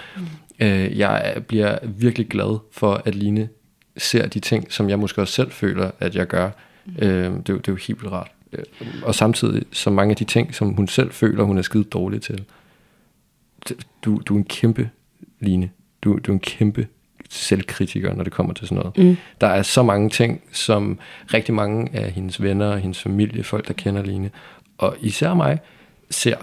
Øh, 0.60 0.98
jeg 0.98 1.22
er- 1.24 1.40
bliver 1.40 1.78
virkelig 1.86 2.28
glad 2.28 2.58
for, 2.72 3.02
at 3.04 3.14
Line 3.14 3.48
ser 3.96 4.26
de 4.26 4.40
ting, 4.40 4.72
som 4.72 4.88
jeg 4.90 4.98
måske 4.98 5.20
også 5.20 5.34
selv 5.34 5.50
føler, 5.50 5.90
at 6.00 6.14
jeg 6.14 6.26
gør. 6.26 6.50
Øh, 6.98 7.08
det, 7.08 7.24
er 7.24 7.28
jo- 7.28 7.38
det 7.58 7.68
er 7.68 7.72
jo 7.72 7.76
helt 7.76 8.02
vildt 8.02 8.12
rart. 8.12 8.30
Øh, 8.52 8.64
Og 9.02 9.14
samtidig 9.14 9.62
så 9.72 9.90
mange 9.90 10.10
af 10.10 10.16
de 10.16 10.24
ting, 10.24 10.54
som 10.54 10.68
hun 10.74 10.88
selv 10.88 11.10
føler, 11.12 11.44
hun 11.44 11.58
er 11.58 11.62
skide 11.62 11.84
dårlig 11.84 12.22
til. 12.22 12.44
Du, 14.04 14.20
du 14.26 14.34
er 14.34 14.38
en 14.38 14.44
kæmpe, 14.44 14.90
Line. 15.40 15.70
Du, 16.02 16.18
du 16.18 16.32
er 16.32 16.34
en 16.34 16.40
kæmpe 16.40 16.86
selvkritiker, 17.30 18.14
når 18.14 18.24
det 18.24 18.32
kommer 18.32 18.54
til 18.54 18.68
sådan 18.68 18.82
noget. 18.82 18.98
Mm. 18.98 19.16
Der 19.40 19.46
er 19.46 19.62
så 19.62 19.82
mange 19.82 20.10
ting, 20.10 20.40
som 20.52 20.98
rigtig 21.34 21.54
mange 21.54 21.90
af 21.92 22.10
hendes 22.10 22.42
venner 22.42 22.66
og 22.66 22.78
hendes 22.78 23.02
familie, 23.02 23.44
folk, 23.44 23.68
der 23.68 23.74
kender 23.74 24.02
Line, 24.02 24.30
og 24.78 24.96
især 25.00 25.34
mig, 25.34 25.58
ser, 26.10 26.36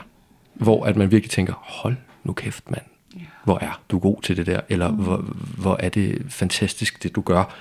hvor 0.54 0.86
at 0.86 0.96
man 0.96 1.12
virkelig 1.12 1.32
tænker, 1.32 1.54
hold 1.54 1.96
nu 2.24 2.34
kæft, 2.34 2.72
mand. 2.72 2.82
Hvor 3.44 3.58
er 3.62 3.82
du 3.90 4.00
god 4.00 4.22
til 4.22 4.38
det 4.38 4.46
der? 4.46 4.60
Eller 4.70 4.92
mm. 4.92 4.98
hvor, 4.98 5.18
hvor 5.58 5.78
er 5.80 5.90
det 5.90 6.22
fantastisk, 6.30 7.04
det 7.04 7.16
du 7.16 7.22
gør? 7.22 7.56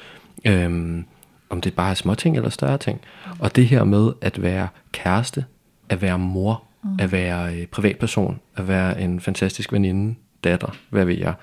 Øhm, 0.44 1.04
om 1.50 1.60
det 1.60 1.74
bare 1.74 1.90
er 1.90 1.94
små 1.94 2.14
ting 2.14 2.36
eller 2.36 2.50
større 2.50 2.78
ting. 2.78 3.00
Og 3.38 3.56
det 3.56 3.66
her 3.66 3.84
med 3.84 4.12
at 4.20 4.42
være 4.42 4.68
kæreste, 4.92 5.44
at 5.88 6.02
være 6.02 6.18
mor, 6.18 6.62
mm. 6.84 6.90
at 6.98 7.12
være 7.12 7.54
øh, 7.54 7.66
privatperson, 7.66 8.40
at 8.56 8.68
være 8.68 9.00
en 9.00 9.20
fantastisk 9.20 9.72
veninde, 9.72 10.14
datter, 10.44 10.76
hvad 10.90 11.04
ved 11.04 11.18
jeg. 11.18 11.34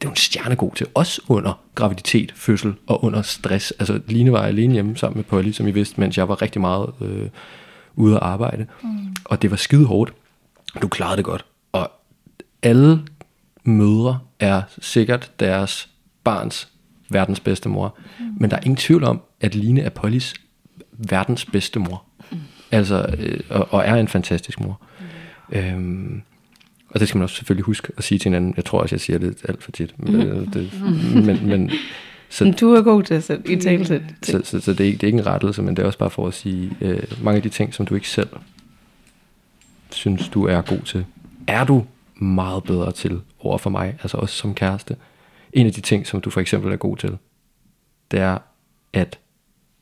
Det 0.00 0.04
er 0.04 0.08
hun 0.08 0.16
stjernegod 0.16 0.70
til, 0.74 0.86
også 0.94 1.20
under 1.28 1.60
graviditet, 1.74 2.32
fødsel 2.36 2.74
og 2.86 3.04
under 3.04 3.22
stress. 3.22 3.70
Altså 3.70 4.00
Line 4.06 4.32
var 4.32 4.42
alene 4.42 4.72
hjemme 4.72 4.96
sammen 4.96 5.16
med 5.16 5.24
Polly, 5.24 5.50
som 5.50 5.66
I 5.66 5.70
vidste, 5.70 6.00
mens 6.00 6.18
jeg 6.18 6.28
var 6.28 6.42
rigtig 6.42 6.60
meget 6.60 6.90
øh, 7.00 7.28
ude 7.94 8.16
at 8.16 8.22
arbejde. 8.22 8.66
Mm. 8.82 9.16
Og 9.24 9.42
det 9.42 9.50
var 9.50 9.56
skide 9.56 9.86
hårdt. 9.86 10.12
Du 10.82 10.88
klarede 10.88 11.16
det 11.16 11.24
godt. 11.24 11.44
Og 11.72 11.90
alle 12.62 13.02
mødre 13.64 14.18
er 14.40 14.62
sikkert 14.80 15.32
deres 15.40 15.88
barns 16.24 16.68
verdens 17.08 17.40
bedste 17.40 17.68
mor. 17.68 17.98
Mm. 18.18 18.24
Men 18.36 18.50
der 18.50 18.56
er 18.56 18.60
ingen 18.60 18.76
tvivl 18.76 19.04
om, 19.04 19.20
at 19.40 19.54
Line 19.54 19.80
er 19.80 19.90
Pollys 19.90 20.34
verdens 20.92 21.44
bedste 21.44 21.78
mor. 21.78 22.02
Mm. 22.32 22.38
Altså, 22.70 23.14
øh, 23.18 23.40
og, 23.50 23.68
og 23.70 23.84
er 23.86 23.94
en 23.94 24.08
fantastisk 24.08 24.60
mor. 24.60 24.80
Mm. 25.00 25.56
Øhm, 25.56 26.22
og 26.88 27.00
det 27.00 27.08
skal 27.08 27.18
man 27.18 27.22
også 27.22 27.36
selvfølgelig 27.36 27.64
huske 27.64 27.92
at 27.96 28.04
sige 28.04 28.18
til 28.18 28.28
hinanden. 28.28 28.54
Jeg 28.56 28.64
tror 28.64 28.80
også, 28.80 28.94
jeg 28.94 29.00
siger 29.00 29.18
det 29.18 29.36
alt 29.48 29.62
for 29.62 29.72
tit. 29.72 29.94
Men, 29.98 30.28
mm. 30.28 30.50
det, 30.50 30.70
men, 31.26 31.48
men, 31.48 31.70
så, 32.28 32.44
Men 32.44 32.52
du 32.52 32.74
er 32.74 32.82
god 32.82 33.02
til 33.02 33.14
at 33.14 33.24
sætte 33.24 33.52
i 33.52 33.60
tale 33.60 33.84
til. 33.84 34.04
så, 34.22 34.40
så, 34.44 34.60
så 34.60 34.72
det, 34.72 34.80
er 34.80 34.84
ikke, 34.84 34.96
det 34.96 35.02
er 35.02 35.06
ikke 35.06 35.18
en 35.18 35.26
rettelse, 35.26 35.62
men 35.62 35.76
det 35.76 35.82
er 35.82 35.86
også 35.86 35.98
bare 35.98 36.10
for 36.10 36.26
at 36.26 36.34
sige, 36.34 36.76
øh, 36.80 37.02
mange 37.22 37.36
af 37.36 37.42
de 37.42 37.48
ting, 37.48 37.74
som 37.74 37.86
du 37.86 37.94
ikke 37.94 38.08
selv 38.08 38.28
synes, 39.90 40.28
du 40.28 40.46
er 40.46 40.60
god 40.60 40.80
til, 40.80 41.04
er 41.46 41.64
du 41.64 41.84
meget 42.16 42.64
bedre 42.64 42.92
til 42.92 43.20
over 43.38 43.58
for 43.58 43.70
mig, 43.70 43.98
altså 44.02 44.16
også 44.16 44.34
som 44.34 44.54
kæreste. 44.54 44.96
En 45.52 45.66
af 45.66 45.72
de 45.72 45.80
ting, 45.80 46.06
som 46.06 46.20
du 46.20 46.30
for 46.30 46.40
eksempel 46.40 46.72
er 46.72 46.76
god 46.76 46.96
til, 46.96 47.18
det 48.10 48.20
er 48.20 48.38
at, 48.92 49.18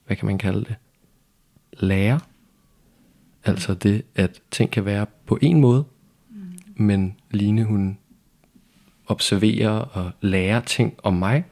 hvad 0.07 0.17
kan 0.17 0.27
man 0.27 0.39
kalde 0.39 0.61
det, 0.61 0.75
lære. 1.73 2.21
Altså 3.45 3.75
det, 3.75 4.03
at 4.15 4.41
ting 4.51 4.71
kan 4.71 4.85
være 4.85 5.07
på 5.27 5.39
en 5.43 5.61
måde, 5.61 5.81
mm. 5.81 5.89
Men 6.77 7.17
Line 7.31 7.65
hun 7.65 7.99
observerer 9.07 9.71
og 9.71 10.11
lærer 10.21 10.61
ting 10.61 10.95
om 11.03 11.15
mig, 11.15 11.45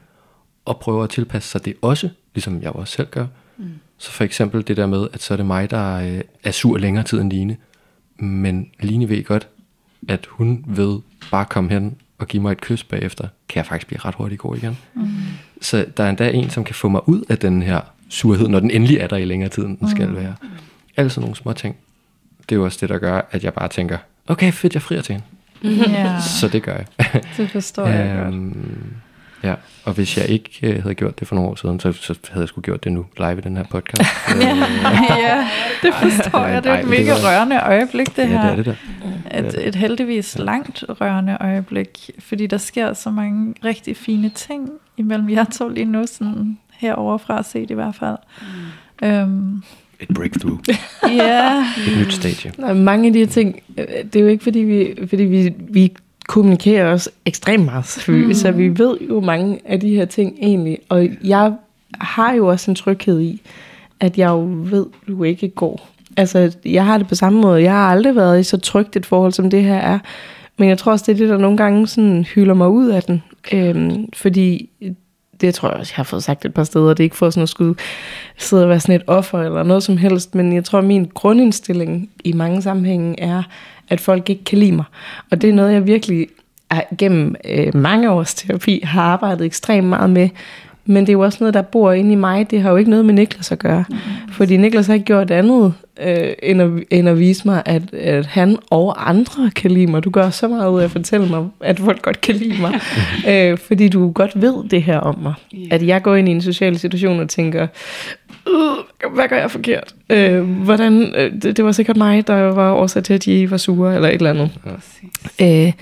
og 0.65 0.79
prøver 0.79 1.03
at 1.03 1.09
tilpasse 1.09 1.49
sig 1.49 1.65
det 1.65 1.75
også, 1.81 2.09
ligesom 2.35 2.61
jeg 2.61 2.71
også 2.71 2.93
selv 2.93 3.07
gør. 3.11 3.25
Mm. 3.57 3.65
Så 3.97 4.11
for 4.11 4.23
eksempel 4.23 4.67
det 4.67 4.77
der 4.77 4.85
med, 4.85 5.07
at 5.13 5.21
så 5.21 5.33
er 5.33 5.37
det 5.37 5.45
mig, 5.45 5.71
der 5.71 5.95
øh, 5.95 6.21
er 6.43 6.51
sur 6.51 6.77
længere 6.77 7.03
tid 7.03 7.21
end 7.21 7.31
Line. 7.31 7.57
Men 8.17 8.69
Line 8.79 9.09
ved 9.09 9.23
godt, 9.23 9.47
at 10.09 10.25
hun 10.25 10.65
ved 10.67 10.99
bare 11.31 11.45
komme 11.45 11.69
hen 11.69 11.95
og 12.17 12.27
give 12.27 12.43
mig 12.43 12.51
et 12.51 12.61
kys 12.61 12.83
bagefter, 12.83 13.27
kan 13.49 13.57
jeg 13.57 13.65
faktisk 13.65 13.87
blive 13.87 13.99
ret 13.99 14.15
hurtigt 14.15 14.41
god 14.41 14.57
igen. 14.57 14.77
Mm. 14.93 15.07
Så 15.61 15.85
der 15.97 16.03
er 16.03 16.09
endda 16.09 16.31
en, 16.31 16.49
som 16.49 16.63
kan 16.63 16.75
få 16.75 16.89
mig 16.89 17.09
ud 17.09 17.23
af 17.29 17.37
den 17.37 17.61
her 17.61 17.81
surhed, 18.09 18.47
når 18.47 18.59
den 18.59 18.71
endelig 18.71 18.97
er 18.97 19.07
der 19.07 19.17
i 19.17 19.25
længere 19.25 19.49
tid, 19.49 19.65
end 19.65 19.77
den 19.77 19.89
skal 19.89 20.15
være. 20.15 20.35
Alle 20.97 21.09
sådan 21.09 21.21
nogle 21.21 21.35
små 21.35 21.53
ting. 21.53 21.75
Det 22.49 22.51
er 22.51 22.55
jo 22.55 22.65
også 22.65 22.77
det, 22.81 22.89
der 22.89 22.97
gør, 22.97 23.21
at 23.31 23.43
jeg 23.43 23.53
bare 23.53 23.67
tænker, 23.67 23.97
okay, 24.27 24.51
fedt, 24.51 24.73
jeg 24.73 24.81
frier 24.81 25.01
til 25.01 25.13
hende. 25.63 25.89
Ja, 25.91 26.19
Så 26.21 26.47
det 26.47 26.63
gør 26.63 26.75
jeg. 26.75 26.85
det 27.37 27.49
forstår 27.49 27.87
jeg 27.87 28.15
godt. 28.23 28.33
Øhm, 28.33 28.93
Ja, 29.43 29.55
og 29.85 29.93
hvis 29.93 30.17
jeg 30.17 30.25
ikke 30.25 30.59
øh, 30.63 30.81
havde 30.83 30.95
gjort 30.95 31.19
det 31.19 31.27
for 31.27 31.35
nogle 31.35 31.49
år 31.51 31.55
siden, 31.55 31.79
så, 31.79 31.91
så 31.91 32.15
havde 32.31 32.41
jeg 32.41 32.47
sgu 32.49 32.61
gjort 32.61 32.83
det 32.83 32.91
nu 32.91 33.05
live 33.17 33.37
i 33.37 33.41
den 33.41 33.57
her 33.57 33.63
podcast. 33.63 34.09
Øh, 34.35 34.41
ja, 35.19 35.47
det 35.81 35.93
forstår 35.93 36.45
jeg. 36.45 36.63
Det 36.63 36.71
er 36.71 36.79
et 36.79 36.87
mega 36.89 37.11
var- 37.11 37.29
rørende 37.29 37.59
øjeblik, 37.65 38.15
det 38.15 38.17
ja, 38.23 38.27
her. 38.27 38.41
det 38.41 38.51
er 38.51 38.55
det 38.55 38.65
der. 39.31 39.39
Et, 39.39 39.67
et 39.67 39.75
heldigvis 39.75 40.37
langt 40.39 40.83
rørende 40.89 41.37
øjeblik, 41.39 42.09
fordi 42.19 42.47
der 42.47 42.57
sker 42.57 42.93
så 42.93 43.09
mange 43.11 43.53
rigtig 43.65 43.97
fine 43.97 44.29
ting 44.29 44.69
imellem 44.97 45.29
jer 45.29 45.43
to 45.43 45.69
lige 45.69 45.85
nu, 45.85 46.03
sådan 46.07 46.57
heroverfra 46.73 47.43
set 47.43 47.71
i 47.71 47.73
hvert 47.73 47.95
fald. 47.95 48.17
Mm. 49.01 49.07
Øhm, 49.07 49.63
Et 50.09 50.15
breakthrough. 50.15 50.59
ja, 51.17 51.65
Et 51.87 51.97
nyt 51.99 52.13
stadie. 52.13 52.51
Nej, 52.57 52.73
mange 52.73 53.07
af 53.07 53.13
de 53.13 53.19
her 53.19 53.27
ting, 53.27 53.59
det 53.77 54.15
er 54.15 54.19
jo 54.19 54.27
ikke 54.27 54.43
fordi 54.43 54.59
vi, 54.59 54.95
fordi 55.09 55.23
vi, 55.23 55.53
vi 55.69 55.93
kommunikerer 56.27 56.93
os 56.93 57.09
ekstremt 57.25 57.65
meget, 57.65 57.85
selvfølgelig, 57.85 58.27
mm. 58.27 58.33
så 58.33 58.51
vi 58.51 58.79
ved 58.79 58.97
jo 59.09 59.19
mange 59.19 59.59
af 59.65 59.79
de 59.79 59.95
her 59.95 60.05
ting 60.05 60.37
egentlig, 60.41 60.79
og 60.89 61.07
jeg 61.23 61.53
har 62.01 62.33
jo 62.33 62.47
også 62.47 62.71
en 62.71 62.75
tryghed 62.75 63.21
i, 63.21 63.41
at 63.99 64.17
jeg 64.17 64.29
jo 64.29 64.49
ved, 64.51 64.85
du 65.07 65.23
ikke 65.23 65.49
går. 65.49 65.89
Altså, 66.17 66.55
jeg 66.65 66.85
har 66.85 66.97
det 66.97 67.07
på 67.07 67.15
samme 67.15 67.41
måde. 67.41 67.63
Jeg 67.63 67.71
har 67.71 67.91
aldrig 67.91 68.15
været 68.15 68.39
i 68.39 68.43
så 68.43 68.57
trygt 68.57 68.95
et 68.95 69.05
forhold, 69.05 69.31
som 69.31 69.49
det 69.49 69.63
her 69.63 69.77
er. 69.77 69.99
Men 70.57 70.69
jeg 70.69 70.77
tror 70.77 70.91
også, 70.91 71.05
det 71.07 71.13
er 71.13 71.17
det, 71.17 71.29
der 71.29 71.37
nogle 71.37 71.57
gange 71.57 71.87
sådan 71.87 72.23
hylder 72.23 72.53
mig 72.53 72.69
ud 72.69 72.87
af 72.87 73.03
den. 73.03 73.23
Øhm, 73.53 74.05
fordi 74.13 74.69
det 75.43 75.55
tror 75.55 75.69
jeg 75.69 75.77
også, 75.77 75.91
jeg 75.93 75.95
har 75.95 76.03
fået 76.03 76.23
sagt 76.23 76.45
et 76.45 76.53
par 76.53 76.63
steder. 76.63 76.89
Det 76.89 76.99
er 76.99 77.03
ikke 77.03 77.15
for 77.15 77.29
sådan 77.29 77.43
at 77.43 77.49
skulle 77.49 77.75
sidde 78.37 78.63
og 78.63 78.69
være 78.69 78.79
sådan 78.79 78.95
et 78.95 79.03
offer 79.07 79.39
eller 79.41 79.63
noget 79.63 79.83
som 79.83 79.97
helst. 79.97 80.35
Men 80.35 80.53
jeg 80.53 80.65
tror, 80.65 80.79
at 80.79 80.85
min 80.85 81.11
grundindstilling 81.13 82.09
i 82.23 82.33
mange 82.33 82.61
sammenhænge 82.61 83.19
er, 83.19 83.43
at 83.89 83.99
folk 83.99 84.29
ikke 84.29 84.43
kan 84.43 84.57
lide 84.57 84.71
mig. 84.71 84.85
Og 85.31 85.41
det 85.41 85.49
er 85.49 85.53
noget, 85.53 85.73
jeg 85.73 85.87
virkelig 85.87 86.27
ah, 86.69 86.81
gennem 86.97 87.35
øh, 87.45 87.75
mange 87.75 88.11
års 88.11 88.33
terapi 88.33 88.81
har 88.83 89.01
arbejdet 89.01 89.45
ekstremt 89.45 89.87
meget 89.87 90.09
med. 90.09 90.29
Men 90.85 91.03
det 91.03 91.09
er 91.09 91.13
jo 91.13 91.19
også 91.19 91.37
noget, 91.39 91.53
der 91.53 91.61
bor 91.61 91.91
inde 91.91 92.11
i 92.11 92.15
mig. 92.15 92.51
Det 92.51 92.61
har 92.61 92.69
jo 92.69 92.75
ikke 92.75 92.89
noget 92.89 93.05
med 93.05 93.13
Niklas 93.13 93.51
at 93.51 93.59
gøre. 93.59 93.85
Mm. 93.89 93.95
Fordi 94.31 94.57
Niklas 94.57 94.87
har 94.87 94.93
ikke 94.93 95.05
gjort 95.05 95.31
andet, 95.31 95.73
øh, 96.01 96.29
end, 96.43 96.61
at, 96.61 96.69
end 96.89 97.09
at 97.09 97.19
vise 97.19 97.41
mig, 97.45 97.63
at, 97.65 97.93
at 97.93 98.25
han 98.25 98.57
og 98.69 99.09
andre 99.09 99.51
kan 99.55 99.71
lide 99.71 99.87
mig. 99.87 100.03
Du 100.03 100.09
gør 100.09 100.29
så 100.29 100.47
meget 100.47 100.69
ud 100.69 100.79
af 100.79 100.83
at 100.83 100.91
fortælle 100.91 101.27
mig, 101.27 101.47
at 101.61 101.79
folk 101.79 102.01
godt 102.01 102.21
kan 102.21 102.35
lide 102.35 102.61
mig. 102.61 102.79
øh, 103.51 103.57
fordi 103.57 103.89
du 103.89 104.11
godt 104.11 104.41
ved 104.41 104.69
det 104.69 104.83
her 104.83 104.97
om 104.97 105.19
mig. 105.19 105.33
Ja. 105.53 105.67
At 105.71 105.87
jeg 105.87 106.01
går 106.01 106.15
ind 106.15 106.29
i 106.29 106.31
en 106.31 106.41
social 106.41 106.79
situation 106.79 107.19
og 107.19 107.29
tænker, 107.29 107.67
øh, 108.47 109.13
hvad 109.15 109.27
gør 109.29 109.37
jeg 109.37 109.51
forkert? 109.51 109.95
Øh, 110.09 110.41
hvordan, 110.41 111.13
øh, 111.15 111.31
det, 111.41 111.57
det 111.57 111.65
var 111.65 111.71
sikkert 111.71 111.97
mig, 111.97 112.27
der 112.27 112.35
var 112.35 112.73
årsag 112.73 113.03
til, 113.03 113.13
at 113.13 113.25
de 113.25 113.51
var 113.51 113.57
sure, 113.57 113.95
eller 113.95 114.07
et 114.07 114.13
eller 114.13 114.29
andet. 114.29 114.49
Præcis. 114.63 115.67
Øh, 115.67 115.73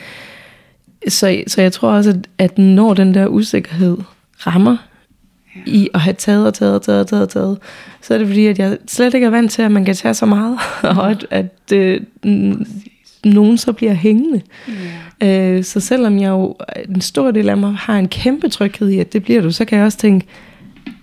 så, 1.08 1.44
så 1.48 1.62
jeg 1.62 1.74
tror 1.74 1.92
også, 1.92 2.10
at, 2.10 2.18
at 2.38 2.58
når 2.58 2.94
den 2.94 3.14
der 3.14 3.28
usikkerhed 3.28 3.98
rammer 4.38 4.78
i 5.66 5.90
at 5.94 6.00
have 6.00 6.14
taget 6.14 6.48
og 6.48 6.54
taget 6.54 6.76
og 6.76 6.82
taget 6.82 7.02
og 7.02 7.08
taget, 7.10 7.30
taget 7.30 7.58
så 8.02 8.14
er 8.14 8.18
det 8.18 8.28
fordi, 8.28 8.46
at 8.48 8.60
jeg 8.60 8.78
slet 8.88 9.14
ikke 9.14 9.26
er 9.28 9.32
vant 9.32 9.52
til, 9.52 9.62
at 9.62 9.72
man 9.72 9.86
kan 9.86 9.96
tage 9.96 10.14
så 10.14 10.26
meget, 10.26 10.58
og 10.98 11.12
at, 11.12 11.26
at 11.30 11.72
øh, 11.74 12.02
nogen 13.26 13.58
så 13.58 13.74
bliver 13.74 13.94
hængende. 13.94 14.42
Ja. 15.22 15.50
Øh, 15.52 15.64
så 15.64 15.80
selvom 15.80 16.20
jeg 16.20 16.30
jo, 16.30 16.56
en 16.96 17.02
stor 17.02 17.32
del 17.32 17.50
af 17.50 17.58
mig 17.58 17.74
har 17.74 17.98
en 18.00 18.08
kæmpe 18.08 18.50
tryghed 18.50 18.90
i, 18.90 19.00
at 19.00 19.14
det 19.14 19.24
bliver 19.24 19.42
du, 19.42 19.52
så 19.52 19.66
kan 19.66 19.78
jeg 19.78 19.86
også 19.86 19.98
tænke, 19.98 20.26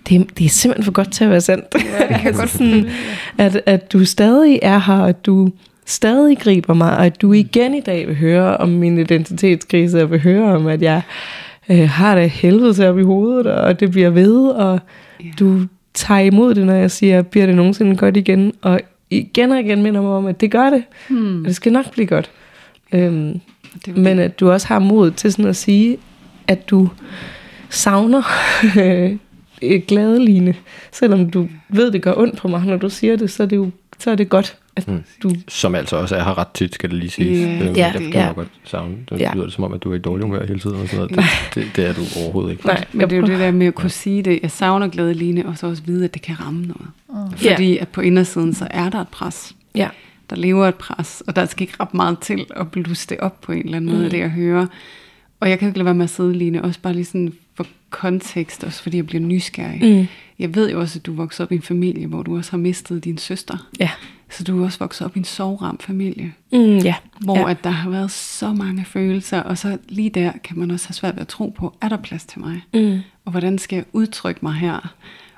det, 0.09 0.21
er- 0.21 0.25
det 0.37 0.45
er 0.45 0.49
simpelthen 0.49 0.85
for 0.85 0.91
godt 0.91 1.11
til 1.11 1.23
at 1.23 1.29
være 1.29 1.41
sandt. 1.41 1.65
Ja, 1.99 2.07
det 2.13 2.21
kan 2.21 2.33
godt 2.33 2.49
sådan, 2.57 2.89
at, 3.37 3.61
at 3.65 3.93
du 3.93 4.05
stadig 4.05 4.59
er 4.61 4.79
her, 4.79 5.03
at 5.03 5.25
du 5.25 5.49
stadig 5.85 6.37
griber 6.39 6.73
mig, 6.73 6.97
og 6.97 7.05
at 7.05 7.21
du 7.21 7.33
igen 7.33 7.75
i 7.75 7.79
dag 7.81 8.07
vil 8.07 8.15
høre 8.15 8.57
om 8.57 8.69
min 8.69 8.97
identitetskrise, 8.97 10.01
og 10.03 10.11
vil 10.11 10.19
høre 10.21 10.55
om, 10.55 10.67
at 10.67 10.81
jeg 10.81 11.01
øh, 11.71 11.89
har 11.89 12.15
det 12.15 12.29
helvede 12.29 12.73
til 12.73 12.85
op 12.85 12.99
i 12.99 13.03
hovedet, 13.03 13.47
og 13.47 13.79
det 13.79 13.91
bliver 13.91 14.09
ved, 14.09 14.47
og 14.47 14.79
Ja. 15.23 15.25
du 15.39 15.61
tager 15.93 16.19
imod 16.21 16.55
det, 16.55 16.65
når 16.65 16.73
jeg 16.73 16.91
siger, 16.91 17.21
bliver 17.21 17.45
det 17.45 17.55
nogensinde 17.55 17.95
godt 17.97 18.17
igen, 18.17 18.53
og 18.61 18.79
igen 19.09 19.51
og 19.51 19.59
igen 19.59 19.83
minder 19.83 20.01
mig 20.01 20.11
om, 20.11 20.25
at 20.25 20.41
det 20.41 20.51
gør 20.51 20.69
det, 20.69 20.83
Hmm. 21.07 21.39
og 21.41 21.45
det 21.47 21.55
skal 21.55 21.71
nok 21.71 21.91
blive 21.91 22.07
godt. 22.07 22.31
Øhm, 22.93 23.39
Det 23.85 23.97
men 23.97 24.19
at 24.19 24.39
du 24.39 24.51
også 24.51 24.67
har 24.67 24.79
mod 24.79 25.11
til 25.11 25.31
sådan 25.31 25.45
at 25.45 25.55
sige, 25.55 25.97
at 26.47 26.69
du 26.69 26.89
savner 27.69 28.21
et 29.61 29.87
gladeline. 29.87 30.55
Selvom 30.91 31.29
du 31.29 31.47
ved, 31.69 31.91
det 31.91 32.01
gør 32.01 32.13
ondt 32.17 32.37
på 32.37 32.47
mig, 32.47 32.61
når 32.65 32.77
du 32.77 32.89
siger 32.89 33.15
det, 33.15 33.29
så 33.31 33.43
er 33.43 33.47
det 33.47 33.55
jo 33.55 33.69
så 33.99 34.11
er 34.11 34.15
det 34.15 34.29
godt, 34.29 34.57
at 34.75 34.87
Mm. 34.87 35.03
du... 35.23 35.31
Som 35.47 35.75
altså 35.75 35.95
også 35.95 36.15
er 36.15 36.23
her 36.23 36.37
ret 36.37 36.47
tit, 36.53 36.75
skal 36.75 36.89
det 36.89 36.97
lige 36.99 37.09
siges. 37.09 37.39
Ja, 37.39 37.65
Øhm, 37.67 37.75
ja, 37.75 37.85
jeg 37.93 38.01
kan 38.01 38.11
ja. 38.11 38.31
godt 38.35 38.47
savne. 38.63 38.95
Det 39.09 39.19
Ja. 39.19 39.31
lyder 39.33 39.43
det 39.45 39.53
som 39.53 39.63
om, 39.63 39.73
at 39.73 39.83
du 39.83 39.91
er 39.91 39.95
i 39.95 39.99
dårlig 39.99 40.25
humør 40.25 40.45
hele 40.45 40.59
tiden. 40.59 40.75
Og 40.81 40.87
sådan 40.87 40.97
noget. 40.97 41.15
Det, 41.15 41.23
det, 41.55 41.75
det, 41.75 41.85
er 41.85 41.93
du 41.93 42.01
overhovedet 42.23 42.51
ikke. 42.51 42.65
Nej, 42.65 42.85
Men 42.93 43.09
det 43.09 43.15
er 43.15 43.19
jo 43.21 43.27
det 43.27 43.39
der 43.39 43.51
med 43.51 43.67
at 43.67 43.75
kunne 43.75 43.89
sige 43.89 44.21
det. 44.23 44.39
Jeg 44.41 44.51
savner 44.51 44.87
glæde 44.87 45.13
Line, 45.13 45.45
og 45.45 45.57
så 45.57 45.67
også 45.67 45.83
vide, 45.85 46.05
at 46.05 46.13
det 46.13 46.21
kan 46.21 46.39
ramme 46.39 46.61
noget. 46.61 46.87
Mm. 47.31 47.37
Fordi 47.37 47.77
at 47.77 47.87
på 47.87 48.01
indersiden, 48.01 48.53
så 48.53 48.67
er 48.71 48.89
der 48.89 49.01
et 49.01 49.07
pres. 49.07 49.55
Ja. 49.75 49.89
Der 50.29 50.35
lever 50.35 50.67
et 50.67 50.75
pres, 50.75 51.23
og 51.27 51.35
der 51.35 51.45
skal 51.45 51.61
ikke 51.61 51.73
ret 51.79 51.93
meget 51.93 52.19
til 52.19 52.45
at 52.55 52.71
blusse 52.71 53.07
det 53.09 53.17
op 53.19 53.41
på 53.41 53.51
en 53.51 53.65
eller 53.65 53.77
anden 53.77 53.91
måde, 53.91 54.03
mm. 54.03 54.09
det 54.09 54.19
jeg 54.19 54.29
hører. 54.29 54.65
Og 55.39 55.49
jeg 55.49 55.59
kan 55.59 55.67
ikke 55.67 55.77
lade 55.77 55.85
være 55.85 55.93
med 55.95 56.03
at 56.03 56.09
sidde, 56.09 56.33
Line, 56.33 56.63
også 56.63 56.79
bare 56.81 56.93
lige 56.93 57.05
sådan 57.05 57.33
kontekst, 57.89 58.63
også 58.63 58.83
fordi 58.83 58.97
jeg 58.97 59.07
bliver 59.07 59.21
nysgerrig. 59.21 59.99
Mm. 59.99 60.07
Jeg 60.39 60.55
ved 60.55 60.71
jo 60.71 60.79
også, 60.79 60.99
at 60.99 61.05
du 61.05 61.13
voksede 61.13 61.45
op 61.45 61.51
i 61.51 61.55
en 61.55 61.61
familie, 61.61 62.07
hvor 62.07 62.23
du 62.23 62.37
også 62.37 62.51
har 62.51 62.57
mistet 62.57 63.03
din 63.03 63.17
søster. 63.17 63.69
Ja. 63.79 63.89
Så 64.29 64.43
du 64.43 64.61
er 64.61 64.65
også 64.65 64.79
vokset 64.79 65.05
op 65.05 65.15
i 65.15 65.19
en 65.19 65.25
sovrem 65.25 65.77
familie, 65.79 66.33
Mm, 66.51 66.77
ja. 66.77 66.95
hvor 67.19 67.37
ja. 67.37 67.49
at 67.49 67.63
der 67.63 67.69
har 67.69 67.89
været 67.89 68.11
så 68.11 68.53
mange 68.53 68.85
følelser, 68.85 69.39
og 69.41 69.57
så 69.57 69.77
lige 69.89 70.09
der 70.09 70.31
kan 70.43 70.59
man 70.59 70.71
også 70.71 70.87
have 70.87 70.93
svært 70.93 71.15
ved 71.15 71.21
at 71.21 71.27
tro 71.27 71.49
på, 71.57 71.73
er 71.81 71.89
der 71.89 71.97
plads 71.97 72.25
til 72.25 72.39
mig? 72.39 72.61
Mm. 72.73 72.99
Og 73.25 73.31
hvordan 73.31 73.57
skal 73.57 73.75
jeg 73.75 73.85
udtrykke 73.93 74.39
mig 74.43 74.53
her? 74.53 74.93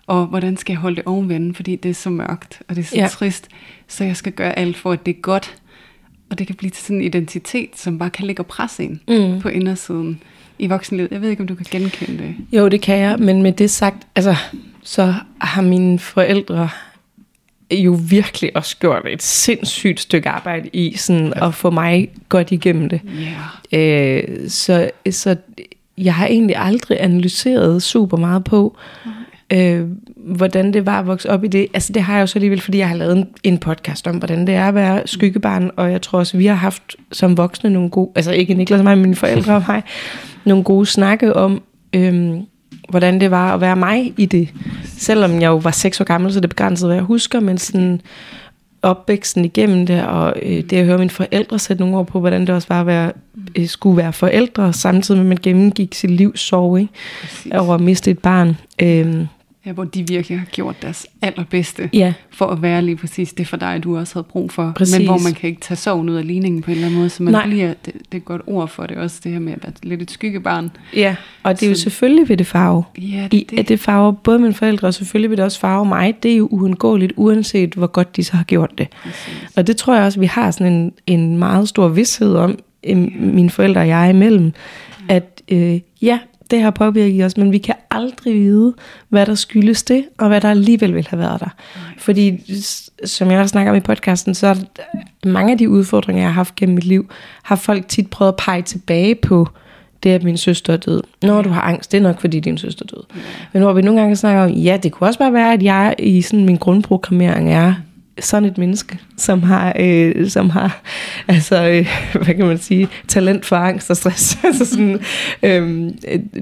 Og 0.07 0.25
hvordan 0.27 0.57
skal 0.57 0.73
jeg 0.73 0.79
holde 0.79 0.95
det 0.95 1.03
ovenvende, 1.05 1.53
fordi 1.53 1.75
det 1.75 1.89
er 1.89 1.93
så 1.95 2.09
mørkt, 2.09 2.61
og 2.67 2.75
det 2.75 2.81
er 2.81 2.85
så 2.85 2.95
Ja. 2.95 3.07
trist, 3.07 3.47
så 3.87 4.03
jeg 4.03 4.15
skal 4.17 4.31
gøre 4.31 4.59
alt 4.59 4.77
for, 4.77 4.91
at 4.91 5.05
det 5.05 5.15
er 5.17 5.21
godt. 5.21 5.55
Og 6.29 6.39
det 6.39 6.47
kan 6.47 6.55
blive 6.55 6.69
til 6.69 6.83
sådan 6.83 6.97
en 6.97 7.03
identitet, 7.03 7.69
som 7.79 7.99
bare 7.99 8.09
kan 8.09 8.27
ligge 8.27 8.41
og 8.41 8.45
presse 8.47 8.83
en 8.83 9.01
mm. 9.07 9.41
på 9.41 9.49
indersiden 9.49 10.21
i 10.61 10.67
voksenlivet. 10.67 11.11
Jeg 11.11 11.21
ved 11.21 11.29
ikke, 11.29 11.41
om 11.41 11.47
du 11.47 11.55
kan 11.55 11.65
genkende 11.71 12.23
det. 12.23 12.35
Jo, 12.51 12.67
det 12.67 12.81
kan 12.81 12.97
jeg, 12.97 13.19
men 13.19 13.41
med 13.41 13.51
det 13.51 13.69
sagt, 13.69 14.07
altså, 14.15 14.35
så 14.83 15.13
har 15.41 15.61
mine 15.61 15.99
forældre 15.99 16.69
jo 17.71 17.99
virkelig 18.09 18.55
også 18.55 18.77
gjort 18.77 19.07
et 19.07 19.23
sindssygt 19.23 19.99
stykke 19.99 20.29
arbejde 20.29 20.69
i 20.73 20.97
sådan 20.97 21.33
ja. 21.35 21.47
at 21.47 21.53
få 21.53 21.69
mig 21.69 22.09
godt 22.29 22.51
igennem 22.51 22.89
det. 22.89 23.01
Ja. 23.71 23.77
Yeah. 23.77 24.23
Øh, 24.43 24.49
så, 24.49 24.89
så 25.11 25.35
jeg 25.97 26.15
har 26.15 26.27
egentlig 26.27 26.55
aldrig 26.57 27.03
analyseret 27.03 27.83
super 27.83 28.17
meget 28.17 28.43
på, 28.43 28.77
øh, 29.51 29.87
hvordan 30.15 30.73
det 30.73 30.85
var 30.85 30.99
at 30.99 31.07
vokse 31.07 31.29
op 31.29 31.43
i 31.43 31.47
det. 31.47 31.67
Altså 31.73 31.93
det 31.93 32.01
har 32.01 32.13
jeg 32.13 32.21
jo 32.21 32.27
så 32.27 32.37
alligevel, 32.37 32.61
fordi 32.61 32.77
jeg 32.77 32.87
har 32.87 32.95
lavet 32.95 33.17
en, 33.17 33.27
en 33.43 33.57
podcast 33.57 34.07
om, 34.07 34.17
hvordan 34.17 34.47
det 34.47 34.55
er 34.55 34.67
at 34.67 34.75
være 34.75 35.01
skyggebarn, 35.05 35.71
og 35.75 35.91
jeg 35.91 36.01
tror 36.01 36.19
også, 36.19 36.37
vi 36.37 36.45
har 36.45 36.55
haft 36.55 36.95
som 37.11 37.37
voksne 37.37 37.69
nogle 37.69 37.89
gode, 37.89 38.11
altså 38.15 38.31
ikke 38.31 38.53
Niklas 38.53 38.79
og 38.79 38.83
mig, 38.83 38.97
men 38.97 39.01
mine 39.01 39.15
forældre 39.15 39.55
og 39.55 39.63
mig, 39.67 39.83
nogle 40.45 40.63
gode 40.63 40.85
snakke 40.85 41.35
om, 41.35 41.61
øh, 41.95 42.33
hvordan 42.89 43.21
det 43.21 43.31
var 43.31 43.53
at 43.53 43.61
være 43.61 43.75
mig 43.75 44.13
i 44.17 44.25
det. 44.25 44.49
Selvom 44.85 45.41
jeg 45.41 45.47
jo 45.47 45.55
var 45.57 45.71
seks 45.71 46.01
år 46.01 46.05
gammel, 46.05 46.33
så 46.33 46.39
det 46.39 46.49
begrænset, 46.49 46.87
hvad 46.87 46.95
jeg 46.95 47.03
husker, 47.03 47.39
men 47.39 47.57
sådan 47.57 48.01
opvæksten 48.81 49.45
igennem 49.45 49.85
det, 49.85 50.05
og 50.05 50.33
øh, 50.41 50.63
det 50.63 50.73
at 50.73 50.85
høre 50.85 50.97
mine 50.97 51.09
forældre 51.09 51.59
sætte 51.59 51.83
nogle 51.83 51.97
ord 51.97 52.07
på, 52.07 52.19
hvordan 52.19 52.41
det 52.41 52.49
også 52.49 52.67
var 52.67 52.81
at 52.81 52.87
være, 52.87 53.11
øh, 53.55 53.67
skulle 53.67 53.97
være 53.97 54.13
forældre, 54.13 54.73
samtidig 54.73 55.17
med 55.17 55.25
at 55.25 55.29
man 55.29 55.37
gennemgik 55.43 55.93
sit 55.93 56.11
liv 56.11 56.37
sorg, 56.37 56.79
ikke? 56.79 56.93
Præcis. 57.21 57.51
over 57.51 57.73
at 57.75 57.81
miste 57.81 58.11
et 58.11 58.19
barn. 58.19 58.57
Øhm, 58.81 59.27
Ja, 59.65 59.71
hvor 59.71 59.83
de 59.83 60.07
virkelig 60.07 60.39
har 60.39 60.45
gjort 60.45 60.81
deres 60.81 61.07
allerbedste 61.21 61.89
ja, 61.93 62.13
for 62.31 62.45
at 62.47 62.61
være 62.61 62.81
lige 62.81 62.95
præcis 62.95 63.33
det 63.33 63.47
for 63.47 63.57
dig, 63.57 63.83
du 63.83 63.97
også 63.97 64.13
havde 64.15 64.23
brug 64.29 64.51
for. 64.51 64.71
Præcis. 64.75 64.97
Men 64.97 65.07
hvor 65.07 65.17
man 65.23 65.33
kan 65.33 65.49
ikke 65.49 65.61
tage 65.61 65.77
sorgen 65.77 66.09
ud 66.09 66.15
af 66.15 66.27
ligningen 66.27 66.61
på 66.61 66.71
en 66.71 66.75
eller 66.75 66.87
anden 66.87 66.99
måde, 66.99 67.09
så 67.09 67.23
man 67.23 67.31
Nej. 67.33 67.47
bliver, 67.47 67.67
det, 67.67 67.93
det 67.93 68.01
er 68.11 68.15
et 68.17 68.25
godt 68.25 68.41
ord 68.47 68.67
for 68.67 68.85
det 68.85 68.97
også, 68.97 69.19
det 69.23 69.31
her 69.31 69.39
med 69.39 69.53
at 69.53 69.59
være 69.63 69.73
lidt 69.83 70.01
et 70.01 70.11
skyggebarn. 70.11 70.71
ja, 70.95 71.15
og 71.43 71.59
det 71.59 71.65
er 71.65 71.69
jo 71.69 71.75
Så- 71.75 71.81
selvfølgelig 71.81 72.29
ved 72.29 72.37
det 72.37 72.47
farve. 72.47 72.83
Ja, 72.97 73.27
I, 73.31 73.47
at 73.57 73.69
det 73.69 73.79
farver 73.79 74.11
både 74.11 74.39
mine 74.39 74.53
forældre, 74.53 74.87
og 74.87 74.93
selvfølgelig 74.93 75.29
vil 75.29 75.37
det 75.37 75.45
også 75.45 75.59
farve 75.59 75.85
mig. 75.85 76.13
Det 76.23 76.31
er 76.33 76.37
jo 76.37 76.47
uundgåeligt, 76.51 77.13
uanset 77.15 77.73
hvor 77.73 77.87
godt 77.87 78.15
de 78.15 78.23
så 78.23 78.35
har 78.37 78.43
gjort 78.43 78.71
det. 78.77 78.87
Præcis. 79.03 79.33
Og 79.55 79.67
det 79.67 79.77
tror 79.77 79.95
jeg 79.95 80.03
også, 80.05 80.19
vi 80.19 80.25
har 80.25 80.51
sådan 80.51 80.73
en, 80.73 80.91
en 81.07 81.37
meget 81.37 81.69
stor 81.69 81.87
vidshed 81.87 82.35
om, 82.35 82.59
em, 82.83 83.11
mine 83.19 83.49
forældre 83.49 83.81
og 83.81 83.87
jeg 83.87 84.09
imellem, 84.09 84.51
at 85.09 85.41
øh, 85.51 85.79
ja, 86.01 86.19
det 86.51 86.61
har 86.61 86.71
påvirket 86.71 87.25
os, 87.25 87.37
men 87.37 87.51
vi 87.51 87.57
kan 87.57 87.75
aldrig 87.91 88.33
vide, 88.33 88.73
hvad 89.09 89.25
der 89.25 89.35
skyldes 89.35 89.83
det, 89.83 90.05
og 90.17 90.27
hvad 90.27 90.41
der 90.41 90.49
alligevel 90.49 90.93
ville 90.93 91.09
have 91.09 91.19
været 91.19 91.39
der. 91.39 91.49
Fordi, 91.97 92.53
som 93.05 93.31
jeg 93.31 93.39
også 93.39 93.51
snakker 93.51 93.71
om 93.71 93.77
i 93.77 93.81
podcasten, 93.81 94.35
så 94.35 94.47
er 94.47 94.55
mange 95.27 95.51
af 95.51 95.57
de 95.57 95.69
udfordringer, 95.69 96.21
jeg 96.21 96.29
har 96.29 96.33
haft 96.33 96.55
gennem 96.55 96.75
mit 96.75 96.85
liv, 96.85 97.09
har 97.43 97.55
folk 97.55 97.87
tit 97.87 98.09
prøvet 98.09 98.31
at 98.31 98.35
pege 98.37 98.61
tilbage 98.61 99.15
på 99.15 99.47
det 100.03 100.09
at 100.09 100.23
min 100.23 100.37
søster 100.37 100.73
er 100.73 100.77
død. 100.77 101.01
Når 101.21 101.41
du 101.41 101.49
har 101.49 101.61
angst, 101.61 101.91
det 101.91 101.97
er 101.97 102.01
nok, 102.01 102.21
fordi 102.21 102.39
din 102.39 102.57
søster 102.57 102.85
er 102.85 102.95
død. 102.95 103.03
Men 103.53 103.61
hvor 103.61 103.73
vi 103.73 103.81
nogle 103.81 103.99
gange 104.01 104.15
snakker 104.15 104.43
om, 104.43 104.49
ja, 104.49 104.77
det 104.83 104.91
kunne 104.91 105.07
også 105.07 105.19
bare 105.19 105.33
være, 105.33 105.53
at 105.53 105.63
jeg 105.63 105.95
i 105.99 106.21
sådan 106.21 106.45
min 106.45 106.57
grundprogrammering 106.57 107.53
er 107.53 107.73
sådan 108.21 108.49
et 108.49 108.57
menneske, 108.57 108.99
som 109.17 109.43
har, 109.43 109.75
øh, 109.79 110.29
som 110.29 110.49
har 110.49 110.81
altså, 111.27 111.63
øh, 111.67 111.87
hvad 112.23 112.35
kan 112.35 112.45
man 112.45 112.57
sige, 112.57 112.87
talent 113.07 113.45
for 113.45 113.55
angst 113.55 113.89
og 113.89 113.97
stress. 113.97 114.37
altså 114.45 114.65
sådan, 114.65 114.99
øh, 115.43 115.91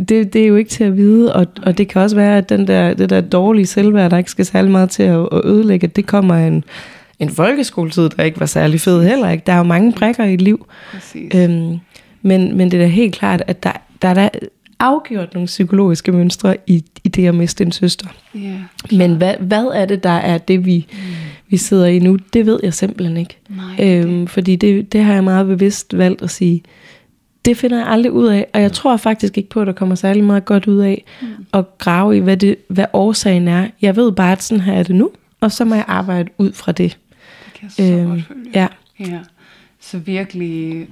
det, 0.09 0.33
det 0.33 0.35
er 0.35 0.47
jo 0.47 0.55
ikke 0.55 0.69
til 0.69 0.83
at 0.83 0.97
vide, 0.97 1.35
og, 1.35 1.47
og 1.63 1.77
det 1.77 1.87
kan 1.87 2.01
også 2.01 2.15
være, 2.15 2.37
at 2.37 2.49
den 2.49 2.67
der, 2.67 2.93
det 2.93 3.09
der 3.09 3.21
dårlige 3.21 3.65
selvværd, 3.65 4.11
der 4.11 4.17
ikke 4.17 4.31
skal 4.31 4.45
særlig 4.45 4.71
meget 4.71 4.89
til 4.89 5.03
at, 5.03 5.27
at 5.31 5.41
ødelægge, 5.45 5.87
det 5.87 6.05
kommer 6.05 6.35
af 6.35 6.47
en, 6.47 6.63
en 7.19 7.29
folkeskoletid, 7.29 8.09
der 8.09 8.23
ikke 8.23 8.39
var 8.39 8.45
særlig 8.45 8.81
fed 8.81 9.03
heller. 9.03 9.29
Ikke? 9.29 9.43
Der 9.45 9.53
er 9.53 9.57
jo 9.57 9.63
mange 9.63 9.93
brækker 9.93 10.23
i 10.23 10.33
et 10.33 10.41
liv. 10.41 10.65
Præcis. 10.91 11.35
Øhm, 11.35 11.77
men, 12.21 12.57
men 12.57 12.71
det 12.71 12.81
er 12.81 12.83
da 12.83 12.89
helt 12.89 13.15
klart, 13.15 13.43
at 13.47 13.63
der, 13.63 13.71
der 14.01 14.07
er 14.07 14.13
der 14.13 14.29
afgjort 14.79 15.33
nogle 15.33 15.45
psykologiske 15.47 16.11
mønstre 16.11 16.57
i, 16.67 16.83
i 17.03 17.07
det 17.09 17.27
at 17.27 17.35
miste 17.35 17.63
en 17.63 17.71
søster. 17.71 18.07
Ja, 18.35 18.55
Men 18.91 19.15
hvad, 19.15 19.33
hvad 19.39 19.65
er 19.73 19.85
det, 19.85 20.03
der 20.03 20.09
er 20.09 20.37
det, 20.37 20.65
vi, 20.65 20.87
mm. 20.91 20.97
vi 21.47 21.57
sidder 21.57 21.85
i 21.85 21.99
nu? 21.99 22.17
Det 22.33 22.45
ved 22.45 22.59
jeg 22.63 22.73
simpelthen 22.73 23.17
ikke. 23.17 23.37
Nej, 23.49 23.85
Øhm, 24.03 24.27
fordi 24.27 24.55
det, 24.55 24.91
det 24.93 25.03
har 25.03 25.13
jeg 25.13 25.23
meget 25.23 25.47
bevidst 25.47 25.97
valgt 25.97 26.21
at 26.21 26.29
sige, 26.29 26.63
det 27.45 27.57
finder 27.57 27.77
jeg 27.77 27.87
aldrig 27.87 28.11
ud 28.11 28.27
af. 28.27 28.47
Og 28.53 28.61
jeg 28.61 28.71
tror 28.71 28.97
faktisk 28.97 29.37
ikke 29.37 29.49
på, 29.49 29.61
at 29.61 29.67
der 29.67 29.73
kommer 29.73 29.95
særlig 29.95 30.23
meget 30.23 30.45
godt 30.45 30.67
ud 30.67 30.77
af 30.79 31.03
mm. 31.21 31.27
at 31.53 31.77
grave 31.77 32.17
i, 32.17 32.19
hvad, 32.19 32.37
det, 32.37 32.55
hvad 32.67 32.85
årsagen 32.93 33.47
er. 33.47 33.67
Jeg 33.81 33.95
ved 33.95 34.11
bare, 34.11 34.31
at 34.31 34.43
sådan 34.43 34.61
her 34.61 34.73
er 34.73 34.83
det 34.83 34.95
nu, 34.95 35.11
og 35.41 35.51
så 35.51 35.65
må 35.65 35.75
jeg 35.75 35.85
arbejde 35.87 36.29
ud 36.37 36.53
fra 36.53 36.71
det. 36.71 36.97
det 37.45 37.53
kan 37.53 37.63
jeg 37.63 37.71
så 37.71 37.83
Øhm, 37.83 38.09
godt 38.09 38.23
følge. 38.27 38.49
ja. 38.53 38.67
Ja, 38.99 39.19
så 39.81 39.97
virkelig, 39.97 40.87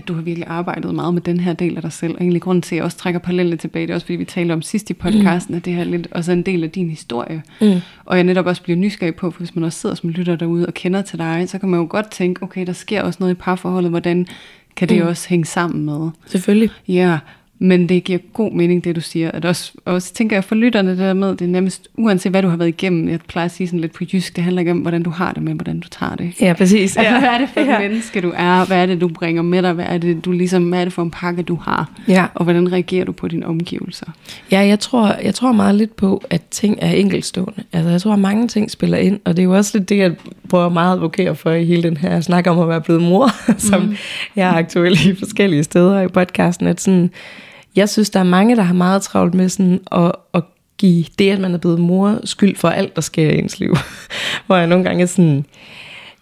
at 0.00 0.08
du 0.08 0.14
har 0.14 0.22
virkelig 0.22 0.48
arbejdet 0.48 0.94
meget 0.94 1.14
med 1.14 1.22
den 1.22 1.40
her 1.40 1.52
del 1.52 1.76
af 1.76 1.82
dig 1.82 1.92
selv. 1.92 2.14
Og 2.14 2.20
egentlig 2.20 2.42
grunden 2.42 2.62
til, 2.62 2.74
at 2.74 2.76
jeg 2.76 2.84
også 2.84 2.96
trækker 2.96 3.20
paralleller 3.20 3.56
tilbage, 3.56 3.86
det 3.86 3.90
er 3.90 3.94
også 3.94 4.06
fordi, 4.06 4.16
vi 4.16 4.24
talte 4.24 4.52
om 4.52 4.62
sidst 4.62 4.90
i 4.90 4.94
podcasten, 4.94 5.52
mm. 5.52 5.56
at 5.56 5.64
det 5.64 5.72
her 5.72 5.80
er 5.80 5.84
lidt 5.84 6.08
også 6.12 6.32
en 6.32 6.42
del 6.42 6.64
af 6.64 6.70
din 6.70 6.90
historie. 6.90 7.42
Mm. 7.60 7.80
Og 8.04 8.16
jeg 8.16 8.24
netop 8.24 8.46
også 8.46 8.62
bliver 8.62 8.76
nysgerrig 8.76 9.14
på, 9.14 9.30
for 9.30 9.38
hvis 9.38 9.54
man 9.54 9.64
også 9.64 9.78
sidder 9.78 9.94
som 9.94 10.10
lytter 10.10 10.36
derude 10.36 10.66
og 10.66 10.74
kender 10.74 11.02
til 11.02 11.18
dig, 11.18 11.48
så 11.48 11.58
kan 11.58 11.68
man 11.68 11.80
jo 11.80 11.86
godt 11.90 12.10
tænke, 12.10 12.42
okay, 12.42 12.66
der 12.66 12.72
sker 12.72 13.02
også 13.02 13.16
noget 13.20 13.32
i 13.32 13.34
parforholdet, 13.34 13.90
hvordan 13.90 14.26
kan 14.76 14.88
det 14.88 15.02
Mm. 15.02 15.08
også 15.08 15.28
hænge 15.28 15.44
sammen 15.44 15.84
med? 15.84 16.10
Selvfølgelig. 16.26 16.70
Ja, 16.88 17.18
men 17.62 17.88
det 17.88 18.04
giver 18.04 18.18
god 18.32 18.52
mening, 18.52 18.84
det 18.84 18.96
du 18.96 19.00
siger. 19.00 19.30
At 19.30 19.44
også, 19.44 19.72
også 19.84 20.14
tænker 20.14 20.36
jeg 20.36 20.44
for 20.44 20.54
lytterne 20.54 20.90
det 20.90 20.98
der 20.98 21.12
med, 21.12 21.28
det 21.28 21.40
er 21.40 21.46
nærmest, 21.46 21.88
uanset 21.94 22.32
hvad 22.32 22.42
du 22.42 22.48
har 22.48 22.56
været 22.56 22.68
igennem, 22.68 23.08
jeg 23.08 23.20
plejer 23.28 23.44
at 23.44 23.50
sige 23.50 23.66
sådan 23.66 23.80
lidt 23.80 23.92
på 23.92 24.04
jysk, 24.12 24.36
det 24.36 24.44
handler 24.44 24.60
ikke 24.60 24.70
om, 24.70 24.78
hvordan 24.78 25.02
du 25.02 25.10
har 25.10 25.32
det, 25.32 25.42
men 25.42 25.56
hvordan 25.56 25.80
du 25.80 25.88
tager 25.88 26.14
det. 26.14 26.32
Ja, 26.40 26.52
præcis. 26.52 26.96
Altså, 26.96 27.18
hvad 27.18 27.28
er 27.28 27.38
det 27.38 27.48
for 27.48 27.60
et 27.60 27.66
ja. 27.66 27.78
menneske, 27.78 28.20
du 28.20 28.32
er? 28.36 28.64
Hvad 28.66 28.82
er 28.82 28.86
det, 28.86 29.00
du 29.00 29.08
bringer 29.08 29.42
med 29.42 29.62
dig? 29.62 29.72
Hvad 29.72 29.84
er 29.88 29.98
det, 29.98 30.24
du 30.24 30.32
ligesom, 30.32 30.68
hvad 30.68 30.80
er 30.80 30.84
det 30.84 30.92
for 30.92 31.02
en 31.02 31.10
pakke, 31.10 31.42
du 31.42 31.54
har? 31.54 31.90
Ja. 32.08 32.26
Og 32.34 32.44
hvordan 32.44 32.72
reagerer 32.72 33.04
du 33.04 33.12
på 33.12 33.28
dine 33.28 33.46
omgivelser? 33.46 34.06
Ja, 34.52 34.60
jeg 34.60 34.80
tror, 34.80 35.14
jeg 35.22 35.34
tror 35.34 35.52
meget 35.52 35.74
lidt 35.74 35.96
på, 35.96 36.22
at 36.30 36.42
ting 36.50 36.78
er 36.80 36.92
enkeltstående. 36.92 37.62
Altså, 37.72 37.90
jeg 37.90 38.00
tror, 38.00 38.12
at 38.12 38.18
mange 38.18 38.48
ting 38.48 38.70
spiller 38.70 38.98
ind, 38.98 39.20
og 39.24 39.36
det 39.36 39.42
er 39.42 39.44
jo 39.44 39.56
også 39.56 39.78
lidt 39.78 39.88
det, 39.88 39.98
jeg 39.98 40.12
prøver 40.48 40.68
meget 40.68 40.90
at 40.90 40.94
advokere 40.94 41.34
for 41.34 41.50
i 41.50 41.64
hele 41.64 41.82
den 41.82 41.96
her 41.96 42.20
snak 42.20 42.46
om 42.46 42.58
at 42.58 42.68
være 42.68 42.80
blevet 42.80 43.02
mor, 43.02 43.28
som 43.70 43.82
mm. 43.82 43.96
jeg 44.36 44.48
er 44.48 44.54
aktuel 44.54 44.92
i 44.92 45.14
forskellige 45.14 45.64
steder 45.64 46.00
i 46.00 46.08
podcasten, 46.08 46.66
at 46.66 46.80
sådan, 46.80 47.10
jeg 47.76 47.88
synes, 47.88 48.10
der 48.10 48.20
er 48.20 48.24
mange, 48.24 48.56
der 48.56 48.62
har 48.62 48.74
meget 48.74 49.02
travlt 49.02 49.34
med 49.34 49.48
sådan 49.48 49.80
at, 49.92 50.12
at 50.34 50.42
give 50.78 51.04
det, 51.18 51.30
at 51.30 51.40
man 51.40 51.54
er 51.54 51.58
blevet 51.58 51.80
mor, 51.80 52.20
skyld 52.24 52.56
for 52.56 52.68
alt, 52.68 52.96
der 52.96 53.02
sker 53.02 53.30
i 53.30 53.38
ens 53.38 53.60
liv. 53.60 53.76
Hvor 54.46 54.56
jeg 54.56 54.66
nogle 54.66 54.84
gange 54.84 55.02
er 55.02 55.06
sådan, 55.06 55.44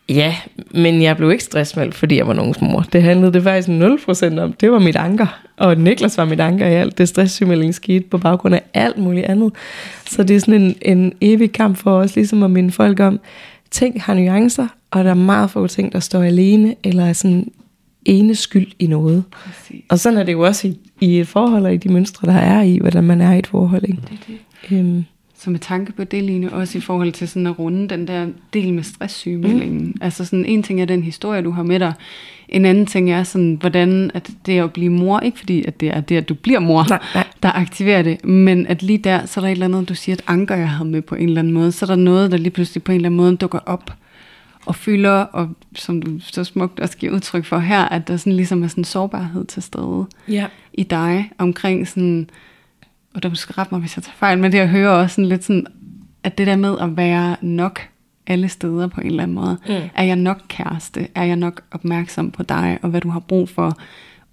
ja, 0.09 0.37
men 0.71 1.03
jeg 1.03 1.17
blev 1.17 1.31
ikke 1.31 1.45
stressmeldt, 1.45 1.95
fordi 1.95 2.17
jeg 2.17 2.27
var 2.27 2.33
nogens 2.33 2.61
mor. 2.61 2.81
Det 2.93 3.03
handlede 3.03 3.33
det 3.33 3.43
faktisk 3.43 3.69
0% 3.69 4.41
om. 4.41 4.53
Det 4.53 4.73
var 4.73 4.79
mit 4.79 4.97
anker. 4.97 5.41
Og 5.57 5.77
Niklas 5.77 6.19
var 6.19 6.25
mit 6.25 6.41
anker 6.41 6.67
i 6.67 6.75
alt 6.75 6.99
det 6.99 7.09
stresssygemelding 7.09 7.75
skete 7.75 8.05
på 8.11 8.19
baggrund 8.19 8.55
af 8.55 8.63
alt 8.75 8.99
muligt 8.99 9.27
andet. 9.27 9.53
Så 10.07 10.23
det 10.23 10.37
er 10.37 10.41
sådan 10.41 10.63
en, 10.63 10.77
en 10.83 11.13
evig 11.21 11.53
kamp 11.53 11.77
for 11.77 11.99
os, 11.99 12.15
ligesom 12.15 12.43
at 12.43 12.51
minde 12.51 12.73
folk 12.73 13.01
om, 13.01 13.21
ting 13.71 14.03
har 14.03 14.15
nuancer, 14.15 14.67
og 14.91 15.05
der 15.05 15.11
er 15.11 15.15
meget 15.15 15.51
få 15.51 15.67
ting, 15.67 15.93
der 15.93 16.01
står 16.01 16.23
alene, 16.23 16.75
eller 16.85 17.07
er 17.07 17.13
sådan 17.13 17.51
ene 18.05 18.35
skyld 18.35 18.67
i 18.79 18.87
noget. 18.87 19.25
Præcis. 19.31 19.85
Og 19.89 19.99
sådan 19.99 20.19
er 20.19 20.23
det 20.23 20.33
jo 20.33 20.41
også 20.41 20.69
i, 20.69 20.79
i 21.01 21.21
et 21.21 21.29
forhold, 21.29 21.65
og 21.65 21.75
i 21.75 21.77
de 21.77 21.89
mønstre, 21.93 22.27
der 22.27 22.39
er 22.39 22.63
i, 22.63 22.79
hvordan 22.79 23.05
man 23.05 23.21
er 23.21 23.33
i 23.35 23.39
et 23.39 23.47
forhold. 23.47 23.83
Ikke? 23.85 24.01
Det 24.11 24.13
er 24.13 24.33
det. 24.69 24.79
Øhm, 24.79 25.05
Så 25.39 25.51
med 25.51 25.59
tanke 25.61 25.93
på 25.93 26.05
det, 26.05 26.25
Line, 26.25 26.53
også 26.53 26.79
i 26.79 26.81
forhold 26.81 27.13
til 27.13 27.29
sådan 27.29 27.47
at 27.47 27.59
runde 27.59 27.89
den 27.89 28.07
der 28.09 28.27
del 28.53 28.75
med 28.75 28.83
stresssygemeldingen. 28.83 29.81
Mm. 29.85 29.95
Altså 30.01 30.25
sådan 30.25 30.45
en 30.45 30.63
ting 30.63 30.81
er 30.81 30.85
den 30.85 31.03
historie, 31.03 31.43
du 31.43 31.51
har 31.51 31.63
med 31.63 31.81
dig. 31.81 31.93
En 32.49 32.65
anden 32.65 32.87
ting 32.87 33.11
er 33.11 33.23
sådan, 33.23 33.57
hvordan 33.61 34.11
at 34.15 34.31
det 34.47 34.59
at 34.59 34.73
blive 34.73 34.91
mor, 34.93 35.21
ikke 35.21 35.39
fordi 35.39 35.65
at 35.65 35.81
det 35.81 35.89
er 35.89 36.01
det, 36.01 36.17
at 36.17 36.29
du 36.29 36.35
bliver 36.35 36.61
mor, 36.61 36.85
Nej, 36.89 36.99
nej. 37.15 37.27
der 37.43 37.53
aktiverer 37.53 38.03
det, 38.03 38.25
men 38.25 38.67
at 38.67 38.83
lige 38.83 38.99
der, 38.99 39.27
så 39.27 39.41
er 39.41 39.43
der 39.43 39.49
et 39.49 39.53
eller 39.53 39.67
andet, 39.67 39.89
du 39.89 39.95
siger, 39.95 40.15
et 40.15 40.23
anker, 40.27 40.57
jeg 40.57 40.71
havde 40.71 40.91
med 40.91 41.03
på 41.03 41.15
en 41.15 41.29
eller 41.29 41.41
anden 41.41 41.55
måde. 41.55 41.73
Så 41.73 41.85
er 41.85 41.87
der 41.87 41.97
noget, 41.97 42.31
der 42.31 42.37
lige 42.37 42.51
pludselig 42.51 42.83
på 42.83 42.93
en 42.93 42.97
eller 42.97 43.09
anden 43.09 43.17
måde 43.17 43.37
dukker 43.37 43.59
op 43.67 43.93
og 44.69 44.75
fylder, 44.75 45.11
og 45.11 45.49
som 45.75 46.03
du 46.03 46.21
så 46.21 46.45
smukt 46.45 46.81
også 46.81 46.97
giver 46.97 47.13
udtryk 47.13 47.45
for 47.45 47.59
her, 47.59 47.85
at 47.85 48.09
der 48.09 48.17
sådan 48.17 48.33
ligesom 48.33 48.63
er 48.63 48.69
sådan 48.69 48.81
en 48.81 48.85
sårbarhed 48.85 49.45
til 49.45 49.63
stede 49.63 50.07
ja. 50.29 50.47
i 50.73 50.83
dig 50.83 51.31
omkring 51.39 51.89
sådan, 51.89 52.31
og 53.15 53.23
der 53.23 53.35
skal 53.35 53.53
rette 53.53 53.75
mig, 53.75 53.81
hvis 53.81 53.97
jeg 53.97 54.03
tager 54.03 54.17
fejl, 54.17 54.39
men 54.39 54.53
det 54.53 54.59
jeg 54.59 54.69
hører 54.69 54.91
også 54.91 55.15
sådan 55.15 55.29
lidt 55.29 55.45
sådan, 55.45 55.67
at 56.23 56.39
det 56.39 56.47
der 56.47 56.57
med 56.57 56.77
at 56.81 56.97
være 56.97 57.37
nok 57.41 57.81
alle 58.27 58.49
steder 58.49 58.87
på 58.87 59.01
en 59.01 59.07
eller 59.07 59.23
anden 59.23 59.35
måde. 59.35 59.59
Mm. 59.69 59.75
Er 59.95 60.05
jeg 60.05 60.17
nok 60.17 60.41
kæreste? 60.49 61.09
Er 61.15 61.25
jeg 61.25 61.37
nok 61.37 61.63
opmærksom 61.71 62.31
på 62.31 62.43
dig, 62.43 62.79
og 62.83 62.91
hvad 62.91 63.01
du 63.01 63.09
har 63.09 63.21
brug 63.21 63.49
for? 63.49 63.79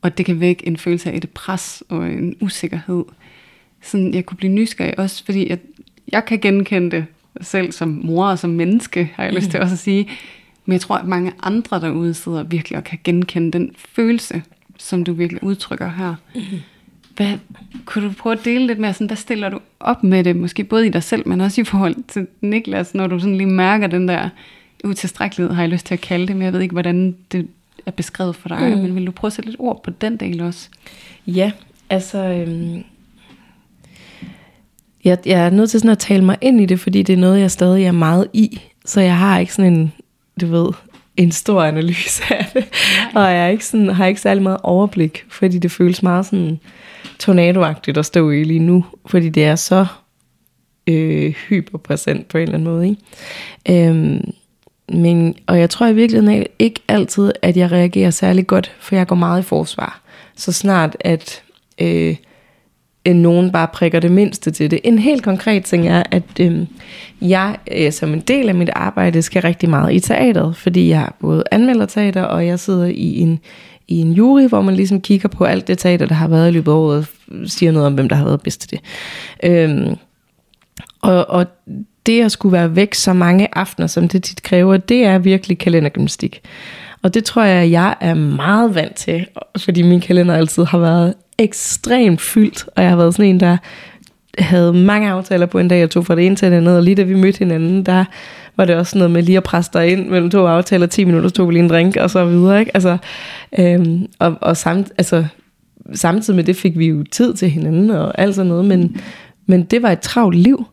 Og 0.02 0.18
det 0.18 0.26
kan 0.26 0.40
vække 0.40 0.68
en 0.68 0.78
følelse 0.78 1.12
af 1.12 1.18
et 1.18 1.30
pres 1.30 1.84
og 1.90 2.08
en 2.10 2.36
usikkerhed. 2.42 3.04
Sådan, 3.82 4.14
jeg 4.14 4.26
kunne 4.26 4.38
blive 4.38 4.52
nysgerrig 4.52 5.00
også, 5.00 5.26
fordi 5.26 5.50
jeg, 5.50 5.58
jeg 6.12 6.26
kan 6.26 6.40
genkende 6.40 6.92
det 6.92 7.06
selv 7.42 7.72
som 7.72 8.02
mor 8.04 8.28
og 8.28 8.40
som 8.40 8.50
menneske, 8.50 9.12
har 9.16 9.24
jeg 9.24 9.34
lyst 9.34 9.52
til 9.52 9.60
også 9.62 9.74
at 9.74 9.80
sige. 9.80 10.10
Men 10.66 10.74
jeg 10.74 10.82
tror, 10.82 10.96
at 10.96 11.08
mange 11.08 11.32
andre 11.44 11.82
derude 11.82 12.14
sidder 12.14 12.44
virkelig 12.44 12.78
og 12.78 12.84
kan 12.84 13.00
genkende 13.04 13.52
den 13.52 13.72
følelse, 13.78 14.44
som 14.78 15.04
du 15.04 15.14
virkelig 15.14 15.44
udtrykker 15.44 15.90
her. 15.90 16.16
Hvad, 17.16 17.34
kunne 17.86 18.08
du 18.08 18.14
prøve 18.14 18.34
at 18.34 18.46
dele 18.46 18.68
lidt 18.68 18.80
mere, 18.80 18.94
sådan, 18.94 19.10
der 19.10 19.16
stiller 19.16 19.50
du 19.50 19.60
op 19.80 20.04
med 20.04 20.24
det, 20.24 20.36
måske 20.36 20.64
både 20.64 20.88
i 20.88 20.90
dig 20.90 21.04
selv, 21.04 21.28
men 21.28 21.42
også 21.42 21.62
i 21.62 21.64
forhold 21.64 21.96
til 22.08 22.28
Niklas, 22.42 22.96
når 22.96 23.08
du 23.08 23.20
sådan 23.20 23.38
lige 23.38 23.50
mærker 23.50 23.88
den 23.88 24.08
der 24.08 24.30
utilstrækkelighed, 24.84 25.56
har 25.56 25.62
jeg 25.62 25.70
lyst 25.70 25.86
til 25.86 25.94
at 25.94 26.02
kalde 26.02 26.28
det, 26.28 26.36
men 26.36 26.46
jeg 26.46 26.54
ved 26.54 26.62
ikke, 26.62 26.74
hvordan 26.74 27.16
det 27.32 27.48
er 27.86 27.92
beskrevet 27.92 28.36
for 28.36 28.50
dig, 28.50 28.76
mm. 28.76 28.82
men 28.82 28.96
vil 28.96 29.08
du 29.08 29.12
prøve 29.12 29.30
at 29.30 29.34
sætte 29.34 29.50
lidt 29.50 29.60
ord 29.60 29.84
på 29.84 29.90
den 29.90 30.18
del 30.18 30.42
også? 30.42 30.70
Ja, 31.28 31.52
altså... 31.90 32.18
Øhm, 32.18 32.84
jeg, 35.06 35.18
jeg 35.26 35.46
er 35.46 35.50
nødt 35.50 35.70
til 35.70 35.80
sådan 35.80 35.92
at 35.92 36.00
tale 36.00 36.26
mig 36.26 36.38
ind 36.42 36.62
i 36.62 36.66
det, 36.66 36.80
fordi 36.80 37.02
det 37.02 37.14
er 37.14 37.18
noget, 37.18 37.40
jeg 37.40 37.52
stadig 37.52 37.86
er 37.86 37.92
meget 37.92 38.28
i. 38.34 38.62
Så 38.86 39.02
jeg 39.02 39.18
har 39.18 39.40
ikke 39.40 39.54
sådan 39.54 39.74
en, 39.74 39.94
du 40.42 40.48
ved, 40.48 40.68
en 41.18 41.32
stor 41.32 41.64
analyse 41.64 42.24
af 42.34 42.46
det. 42.54 42.66
Og 43.16 43.22
jeg 43.22 43.46
er 43.46 43.48
ikke 43.48 43.66
sådan, 43.66 43.90
har 43.90 44.06
ikke 44.06 44.22
særlig 44.22 44.44
meget 44.44 44.60
overblik, 44.64 45.26
fordi 45.30 45.60
det 45.60 45.72
føles 45.72 46.04
meget 46.04 46.26
sådan 46.26 46.60
tornadoagtigt 47.20 47.98
at 47.98 48.06
stå 48.06 48.32
i 48.32 48.44
lige 48.44 48.60
nu. 48.60 48.86
Fordi 49.06 49.30
det 49.30 49.46
er 49.46 49.56
så 49.56 49.86
øh, 50.88 51.34
hyperpræsent 51.50 52.28
på 52.28 52.38
en 52.38 52.42
eller 52.42 52.54
anden 52.54 52.74
måde. 52.74 52.90
Ikke? 52.90 53.90
Øhm, 53.90 54.32
men, 54.90 55.36
og 55.48 55.60
jeg 55.60 55.70
tror 55.70 55.88
i 55.88 55.94
virkeligheden 55.94 56.46
ikke 56.60 56.82
altid, 56.88 57.32
at 57.42 57.58
jeg 57.58 57.72
reagerer 57.72 58.10
særlig 58.10 58.48
godt, 58.48 58.72
for 58.80 58.96
jeg 58.96 59.08
går 59.08 59.16
meget 59.16 59.40
i 59.40 59.44
forsvar. 59.44 60.02
Så 60.36 60.52
snart, 60.52 60.98
at 61.00 61.44
øh, 61.82 62.16
end 63.06 63.20
nogen 63.20 63.52
bare 63.52 63.68
prikker 63.68 64.00
det 64.00 64.12
mindste 64.12 64.52
til 64.52 64.72
det. 64.72 64.80
En 64.84 65.00
helt 65.00 65.24
konkret 65.24 65.64
ting 65.64 65.88
er, 65.88 66.04
at 66.12 66.24
øh, 66.40 66.66
jeg 67.22 67.58
øh, 67.72 67.92
som 67.92 68.14
en 68.14 68.20
del 68.20 68.50
af 68.50 68.56
mit 68.56 68.70
arbejde 68.76 69.22
skal 69.22 69.42
rigtig 69.42 69.70
meget 69.70 69.94
i 69.94 70.00
teateret, 70.00 70.56
fordi 70.56 70.90
jeg 70.90 71.10
både 71.20 71.44
anmelder 71.52 71.86
teater, 71.86 72.24
og 72.24 72.48
jeg 72.48 72.60
sidder 72.60 72.86
i 72.86 73.20
en, 73.20 73.40
i 73.88 74.00
en 74.00 74.14
jury, 74.14 74.48
hvor 74.48 74.62
man 74.62 74.76
ligesom 74.76 75.02
kigger 75.02 75.30
på 75.30 75.44
alt 75.44 75.68
det 75.68 75.78
teater, 75.78 76.06
der 76.06 76.16
har 76.16 76.28
været 76.28 76.48
i 76.48 76.52
løbet 76.52 76.72
af 76.72 76.76
året, 76.76 77.08
og 77.28 77.50
siger 77.50 77.72
noget 77.72 77.88
om, 77.88 77.94
hvem 77.94 78.10
der 78.10 78.16
har 78.16 78.26
været 78.26 78.42
bedst 78.42 78.62
til 78.62 78.72
det. 78.72 78.80
Øh, 79.44 79.96
og, 81.02 81.30
og 81.30 81.46
det 82.06 82.22
at 82.22 82.32
skulle 82.32 82.54
være 82.54 82.76
væk 82.76 82.94
så 82.94 83.14
mange 83.14 83.48
aftener, 83.58 83.88
som 83.88 84.08
det 84.08 84.24
tit 84.24 84.44
kræver, 84.44 84.78
det 84.78 85.06
er 85.06 85.18
virkelig 85.18 85.58
kalendergymnastik. 85.58 86.42
Og 87.02 87.14
det 87.14 87.24
tror 87.24 87.44
jeg, 87.44 87.72
jeg 87.72 87.96
er 88.02 88.14
meget 88.14 88.76
vant 88.76 88.96
til, 88.96 89.28
fordi 89.58 89.82
min 89.82 90.02
kalender 90.02 90.36
altid 90.36 90.64
har 90.64 90.78
været 90.78 91.14
ekstremt 91.38 92.22
fyldt, 92.22 92.66
og 92.76 92.84
jeg 92.84 92.90
har 92.90 92.98
været 92.98 93.16
sådan 93.16 93.30
en, 93.30 93.40
der 93.40 93.58
havde 94.40 94.74
mange 94.74 95.10
aftaler 95.10 95.46
på 95.46 95.60
en 95.60 95.68
dag, 95.68 95.80
jeg 95.80 95.90
tog 95.90 96.06
fra 96.06 96.16
det 96.16 96.26
ene 96.26 96.36
til 96.36 96.52
det 96.52 96.58
andet, 96.58 96.78
og 96.78 96.84
lige 96.84 96.96
da 96.96 97.04
vi 97.04 97.16
mødte 97.16 97.40
hinanden, 97.40 97.84
der 97.84 98.06
var 98.58 98.66
det 98.66 98.76
også 98.76 98.98
noget 98.98 99.12
med 99.12 99.24
lige 99.24 99.38
at 99.38 99.44
presse 99.44 99.72
dig 99.74 99.92
ind 99.92 100.10
mellem 100.10 100.30
to 100.30 100.46
aftaler, 100.46 100.88
10 100.88 101.04
minutter, 101.06 101.30
så 101.30 101.36
tog 101.36 101.48
vi 101.48 101.54
lige 101.54 101.64
en 101.64 101.70
drink, 101.70 101.98
og 101.98 102.10
så 102.10 102.26
videre, 102.26 102.60
ikke? 102.60 102.72
Altså, 102.74 102.98
øhm, 103.60 104.08
og, 104.20 104.38
og 104.42 104.58
samt, 104.58 104.92
altså, 104.98 105.26
samtidig 105.94 106.36
med 106.36 106.44
det 106.44 106.56
fik 106.56 106.78
vi 106.78 106.86
jo 106.86 107.04
tid 107.12 107.34
til 107.34 107.50
hinanden, 107.50 107.90
og 107.90 108.20
alt 108.22 108.36
sådan 108.36 108.50
noget, 108.50 108.66
men, 108.66 108.98
men 109.46 109.64
det 109.64 109.82
var 109.82 109.92
et 109.92 110.00
travlt 110.00 110.38
liv, 110.38 110.66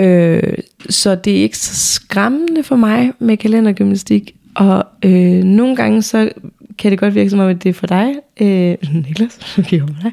Øh, 0.00 0.58
så 0.88 1.14
det 1.14 1.38
er 1.38 1.42
ikke 1.42 1.58
så 1.58 1.74
skræmmende 1.74 2.62
for 2.62 2.76
mig 2.76 3.12
med 3.18 3.36
kalendergymnastik. 3.36 4.34
Og 4.54 4.84
øh, 5.04 5.44
nogle 5.44 5.76
gange 5.76 6.02
så 6.02 6.30
kan 6.78 6.90
det 6.90 6.98
godt 6.98 7.14
virke 7.14 7.30
som 7.30 7.38
om, 7.38 7.48
at 7.48 7.62
det 7.62 7.76
for 7.76 7.86
dig, 7.86 8.14
øh, 8.40 8.76
Niklas, 9.06 9.58
kigger 9.68 9.86
på 9.86 9.92
dig, 10.02 10.12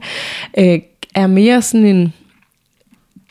øh, 0.58 0.80
er 1.16 1.28
mere 1.28 1.62
sådan 1.62 1.86
en, 1.86 2.14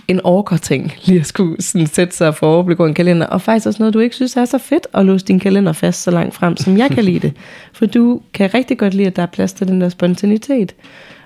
en 0.09 0.21
orker-ting, 0.25 0.93
lige 1.05 1.21
at 1.21 1.27
skulle 1.27 1.63
sådan 1.63 1.87
sætte 1.87 2.17
sig 2.17 2.35
for 2.35 2.47
overblik 2.47 2.81
over 2.81 2.89
en 2.89 2.95
kalender, 2.95 3.27
og 3.27 3.43
faktisk 3.43 3.67
også 3.67 3.79
noget, 3.79 3.95
du 3.95 3.99
ikke 3.99 4.17
synes 4.17 4.37
er 4.37 4.45
så 4.45 4.59
fedt 4.59 4.87
at 4.95 5.07
låse 5.07 5.27
din 5.27 5.41
kalender 5.41 5.73
fast 5.73 6.03
så 6.03 6.11
langt 6.11 6.35
frem, 6.35 6.57
som 6.57 6.79
jeg 6.79 6.91
kan 6.91 7.05
lide 7.05 7.19
det. 7.19 7.33
For 7.75 7.87
du 7.87 8.21
kan 8.35 8.55
rigtig 8.55 8.79
godt 8.79 8.95
lide, 8.95 9.07
at 9.07 9.17
der 9.17 9.23
er 9.23 9.27
plads 9.27 9.53
til 9.53 9.69
den 9.69 9.81
der 9.81 9.89
spontanitet. 9.89 10.75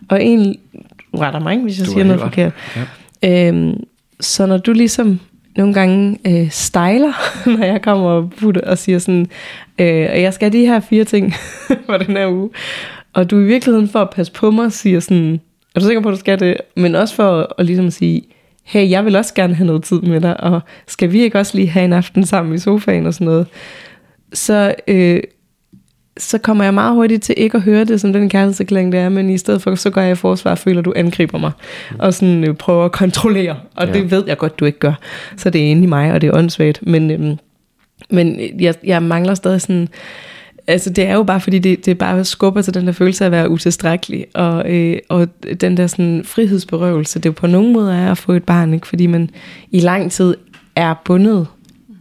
Og 0.08 0.24
en, 0.24 0.56
retter 1.14 1.40
mig, 1.40 1.58
hvis 1.58 1.78
jeg 1.78 1.86
Du 1.86 1.90
siger 1.90 2.04
er 2.04 2.06
noget 2.06 2.22
helt 2.22 2.34
forkert. 2.34 2.52
Ja. 3.22 3.48
Øhm, 3.48 3.84
så 4.20 4.46
når 4.46 4.58
du 4.58 4.72
ligesom 4.72 5.20
nogle 5.56 5.74
gange 5.74 6.18
øh, 6.26 6.50
styler, 6.50 7.12
når 7.58 7.64
jeg 7.64 7.82
kommer 7.82 8.10
og, 8.10 8.30
putter 8.40 8.60
og 8.60 8.78
siger 8.78 8.98
sådan, 8.98 9.26
øh, 9.78 9.88
jeg 9.96 10.34
skal 10.34 10.50
have 10.50 10.62
de 10.62 10.66
her 10.66 10.80
fire 10.80 11.04
ting 11.04 11.34
for 11.86 11.96
den 11.96 12.16
her 12.16 12.28
uge, 12.28 12.50
og 13.12 13.30
du 13.30 13.40
i 13.40 13.44
virkeligheden 13.44 13.88
for 13.88 13.98
at 13.98 14.10
passe 14.10 14.32
på 14.32 14.50
mig 14.50 14.72
siger 14.72 15.00
sådan, 15.00 15.40
er 15.74 15.80
du 15.80 15.86
sikker 15.86 16.02
på, 16.02 16.08
at 16.08 16.12
du 16.12 16.18
skal 16.18 16.40
det? 16.40 16.56
Men 16.76 16.94
også 16.94 17.14
for 17.14 17.40
at, 17.40 17.46
at 17.58 17.66
ligesom 17.66 17.90
sige, 17.90 18.22
hey, 18.64 18.90
jeg 18.90 19.04
vil 19.04 19.16
også 19.16 19.34
gerne 19.34 19.54
have 19.54 19.66
noget 19.66 19.84
tid 19.84 20.00
med 20.00 20.20
dig, 20.20 20.40
og 20.40 20.60
skal 20.86 21.12
vi 21.12 21.20
ikke 21.20 21.38
også 21.38 21.56
lige 21.56 21.68
have 21.68 21.84
en 21.84 21.92
aften 21.92 22.26
sammen 22.26 22.54
i 22.54 22.58
sofaen 22.58 23.06
og 23.06 23.14
sådan 23.14 23.24
noget? 23.24 23.46
Så, 24.32 24.74
øh, 24.88 25.22
så 26.18 26.38
kommer 26.38 26.64
jeg 26.64 26.74
meget 26.74 26.94
hurtigt 26.94 27.22
til 27.22 27.34
ikke 27.38 27.56
at 27.56 27.62
høre 27.62 27.84
det 27.84 28.00
som 28.00 28.12
den 28.12 28.28
kærlighedserklæring, 28.28 28.92
det 28.92 29.00
er, 29.00 29.08
men 29.08 29.30
i 29.30 29.38
stedet 29.38 29.62
for, 29.62 29.74
så 29.74 29.90
går 29.90 30.00
jeg 30.00 30.12
i 30.12 30.14
forsvar 30.14 30.50
og 30.50 30.58
føler, 30.58 30.78
at 30.78 30.84
du 30.84 30.92
angriber 30.96 31.38
mig, 31.38 31.52
og 31.98 32.14
sådan 32.14 32.44
øh, 32.44 32.54
prøver 32.54 32.84
at 32.84 32.92
kontrollere, 32.92 33.56
og 33.74 33.86
ja. 33.86 33.92
det 33.92 34.10
ved 34.10 34.24
jeg 34.26 34.38
godt, 34.38 34.60
du 34.60 34.64
ikke 34.64 34.78
gør. 34.78 34.92
Så 35.36 35.50
det 35.50 35.60
er 35.60 35.70
inde 35.70 35.82
i 35.82 35.86
mig, 35.86 36.12
og 36.12 36.20
det 36.20 36.28
er 36.28 36.36
åndssvagt, 36.36 36.86
men, 36.86 37.10
øhm, 37.10 37.38
men 38.10 38.40
jeg, 38.60 38.74
jeg 38.84 39.02
mangler 39.02 39.34
stadig 39.34 39.60
sådan, 39.60 39.88
altså 40.66 40.90
det 40.90 41.04
er 41.04 41.14
jo 41.14 41.22
bare 41.22 41.40
fordi, 41.40 41.58
det, 41.58 41.86
det 41.86 41.98
bare 41.98 42.24
skubber 42.24 42.62
til 42.62 42.74
den 42.74 42.86
der 42.86 42.92
følelse 42.92 43.24
af 43.24 43.26
at 43.26 43.32
være 43.32 43.50
utilstrækkelig, 43.50 44.26
og, 44.34 44.74
øh, 44.74 44.98
og 45.08 45.28
den 45.60 45.76
der 45.76 45.86
sådan 45.86 46.22
frihedsberøvelse, 46.24 47.18
det 47.18 47.26
jo 47.26 47.32
på 47.32 47.46
nogen 47.46 47.72
måde 47.72 47.94
er 47.94 48.10
at 48.10 48.18
få 48.18 48.32
et 48.32 48.44
barn, 48.44 48.74
ikke? 48.74 48.86
fordi 48.86 49.06
man 49.06 49.30
i 49.70 49.80
lang 49.80 50.12
tid 50.12 50.34
er 50.76 50.94
bundet 51.04 51.46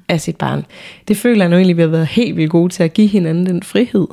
af 0.10 0.22
sit 0.22 0.36
barn. 0.36 0.66
Det 1.08 1.18
føler 1.18 1.42
jeg 1.42 1.50
nu 1.50 1.56
egentlig, 1.56 1.78
vi 1.78 1.82
har 1.82 1.90
været 1.90 2.08
helt 2.08 2.38
vildt 2.38 2.52
gode 2.52 2.74
til 2.74 2.84
at 2.84 2.94
give 2.94 3.08
hinanden 3.08 3.46
den 3.46 3.64
frihed, 3.64 4.08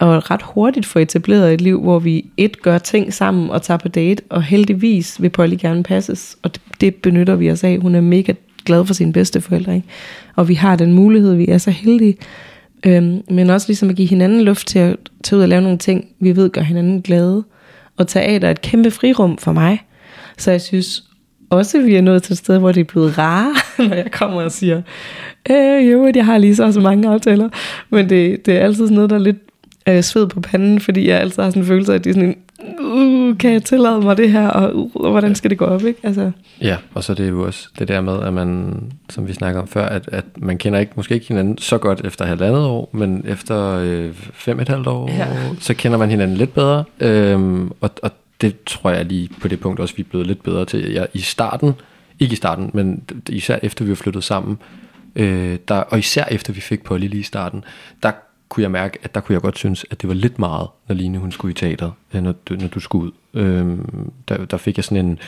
og 0.00 0.30
ret 0.30 0.42
hurtigt 0.42 0.86
få 0.86 0.98
etableret 0.98 1.54
et 1.54 1.60
liv, 1.60 1.82
hvor 1.82 1.98
vi 1.98 2.24
et 2.36 2.62
gør 2.62 2.78
ting 2.78 3.14
sammen 3.14 3.50
og 3.50 3.62
tager 3.62 3.78
på 3.78 3.88
date, 3.88 4.22
og 4.28 4.42
heldigvis 4.42 5.22
vil 5.22 5.30
Polly 5.30 5.56
gerne 5.60 5.82
passes, 5.82 6.36
og 6.42 6.54
det, 6.54 6.62
det 6.80 6.94
benytter 6.94 7.34
vi 7.34 7.50
os 7.50 7.64
af. 7.64 7.78
Hun 7.78 7.94
er 7.94 8.00
mega 8.00 8.32
glad 8.64 8.86
for 8.86 8.94
sine 8.94 9.12
bedste 9.12 9.40
forældre, 9.40 9.74
ikke? 9.74 9.88
og 10.36 10.48
vi 10.48 10.54
har 10.54 10.76
den 10.76 10.92
mulighed, 10.92 11.34
vi 11.34 11.48
er 11.48 11.58
så 11.58 11.70
heldige, 11.70 12.16
øhm, 12.86 13.22
men 13.30 13.50
også 13.50 13.68
ligesom 13.68 13.90
at 13.90 13.96
give 13.96 14.08
hinanden 14.08 14.40
luft 14.40 14.66
til 14.66 14.78
at 14.78 14.96
tage 15.22 15.36
ud 15.36 15.42
og 15.42 15.48
lave 15.48 15.62
nogle 15.62 15.78
ting, 15.78 16.06
vi 16.20 16.36
ved 16.36 16.50
gør 16.50 16.62
hinanden 16.62 17.00
glade, 17.02 17.44
og 17.96 18.08
teater 18.08 18.48
er 18.48 18.52
et 18.52 18.60
kæmpe 18.60 18.90
frirum 18.90 19.38
for 19.38 19.52
mig, 19.52 19.82
så 20.38 20.50
jeg 20.50 20.60
synes 20.60 21.04
også, 21.50 21.82
vi 21.82 21.94
er 21.94 22.00
nået 22.00 22.22
til 22.22 22.32
et 22.32 22.38
sted, 22.38 22.58
hvor 22.58 22.72
det 22.72 22.80
er 22.80 22.84
blevet 22.84 23.18
rare, 23.18 23.54
når 23.88 23.96
jeg 23.96 24.10
kommer 24.12 24.42
og 24.42 24.52
siger, 24.52 24.82
øh, 25.50 25.92
jo, 25.92 26.12
jeg 26.14 26.26
har 26.26 26.38
lige 26.38 26.56
så 26.56 26.72
så 26.72 26.80
mange 26.80 27.08
aftaler. 27.08 27.48
Men 27.90 28.08
det, 28.08 28.46
det 28.46 28.56
er 28.56 28.60
altid 28.60 28.86
sådan 28.86 28.94
noget, 28.94 29.10
der 29.10 29.16
er 29.16 29.20
lidt 29.20 29.38
øh, 29.88 30.02
sved 30.02 30.26
på 30.26 30.40
panden, 30.40 30.80
fordi 30.80 31.08
jeg 31.08 31.20
altid 31.20 31.42
har 31.42 31.50
sådan 31.50 31.62
en 31.62 31.66
følelse 31.66 31.92
af, 31.92 31.96
at 31.96 32.04
det 32.04 32.10
er 32.10 32.14
sådan 32.14 32.28
en, 32.28 32.36
uh, 32.80 33.38
kan 33.38 33.52
jeg 33.52 33.62
tillade 33.62 34.00
mig 34.00 34.16
det 34.16 34.32
her, 34.32 34.48
og, 34.48 34.90
uh, 34.94 35.10
hvordan 35.10 35.34
skal 35.34 35.50
det 35.50 35.58
gå 35.58 35.64
op, 35.64 35.84
ikke? 35.84 36.00
Altså, 36.02 36.30
Ja, 36.62 36.76
og 36.94 37.04
så 37.04 37.12
er 37.12 37.14
det 37.14 37.30
jo 37.30 37.46
også 37.46 37.68
det 37.78 37.88
der 37.88 38.00
med, 38.00 38.22
at 38.22 38.32
man, 38.34 38.76
som 39.08 39.28
vi 39.28 39.32
snakker 39.32 39.60
om 39.60 39.68
før, 39.68 39.86
at, 39.86 40.08
at 40.12 40.24
man 40.36 40.58
kender 40.58 40.78
ikke, 40.78 40.92
måske 40.96 41.14
ikke 41.14 41.28
hinanden 41.28 41.58
så 41.58 41.78
godt 41.78 42.00
efter 42.04 42.24
halvandet 42.24 42.64
år, 42.64 42.90
men 42.92 43.24
efter 43.28 43.78
øh, 43.82 44.10
fem 44.14 44.60
et 44.60 44.68
halvt 44.68 44.86
år, 44.86 45.10
ja. 45.10 45.26
så 45.60 45.74
kender 45.74 45.98
man 45.98 46.10
hinanden 46.10 46.36
lidt 46.36 46.54
bedre. 46.54 46.84
Øhm, 47.00 47.70
og, 47.80 47.90
og 48.02 48.10
det 48.40 48.64
tror 48.66 48.90
jeg 48.90 49.04
lige 49.04 49.30
på 49.40 49.48
det 49.48 49.60
punkt 49.60 49.80
også, 49.80 49.96
vi 49.96 50.02
er 50.02 50.06
blevet 50.10 50.26
lidt 50.26 50.42
bedre 50.42 50.64
til. 50.64 50.92
Jeg, 50.92 51.08
I 51.14 51.18
starten, 51.18 51.72
ikke 52.18 52.32
i 52.32 52.36
starten, 52.36 52.70
men 52.74 53.02
især 53.28 53.58
efter 53.62 53.84
vi 53.84 53.90
var 53.90 53.96
flyttet 53.96 54.24
sammen, 54.24 54.58
øh, 55.16 55.58
der, 55.68 55.74
og 55.74 55.98
især 55.98 56.24
efter 56.24 56.52
vi 56.52 56.60
fik 56.60 56.82
Polly 56.82 57.06
lige 57.06 57.20
i 57.20 57.22
starten, 57.22 57.64
der 58.02 58.12
kunne 58.48 58.62
jeg 58.62 58.70
mærke, 58.70 58.98
at 59.02 59.14
der 59.14 59.20
kunne 59.20 59.34
jeg 59.34 59.42
godt 59.42 59.58
synes, 59.58 59.86
at 59.90 60.02
det 60.02 60.08
var 60.08 60.14
lidt 60.14 60.38
meget, 60.38 60.68
når 60.88 60.94
Line 60.94 61.18
hun 61.18 61.32
skulle 61.32 61.52
i 61.52 61.54
teater, 61.54 61.90
øh, 62.14 62.22
når, 62.22 62.32
du, 62.32 62.54
når 62.54 62.68
du 62.68 62.80
skulle 62.80 63.04
ud. 63.04 63.12
Øh, 63.34 63.78
der, 64.28 64.44
der 64.44 64.56
fik 64.56 64.76
jeg 64.76 64.84
sådan 64.84 65.06
en, 65.06 65.18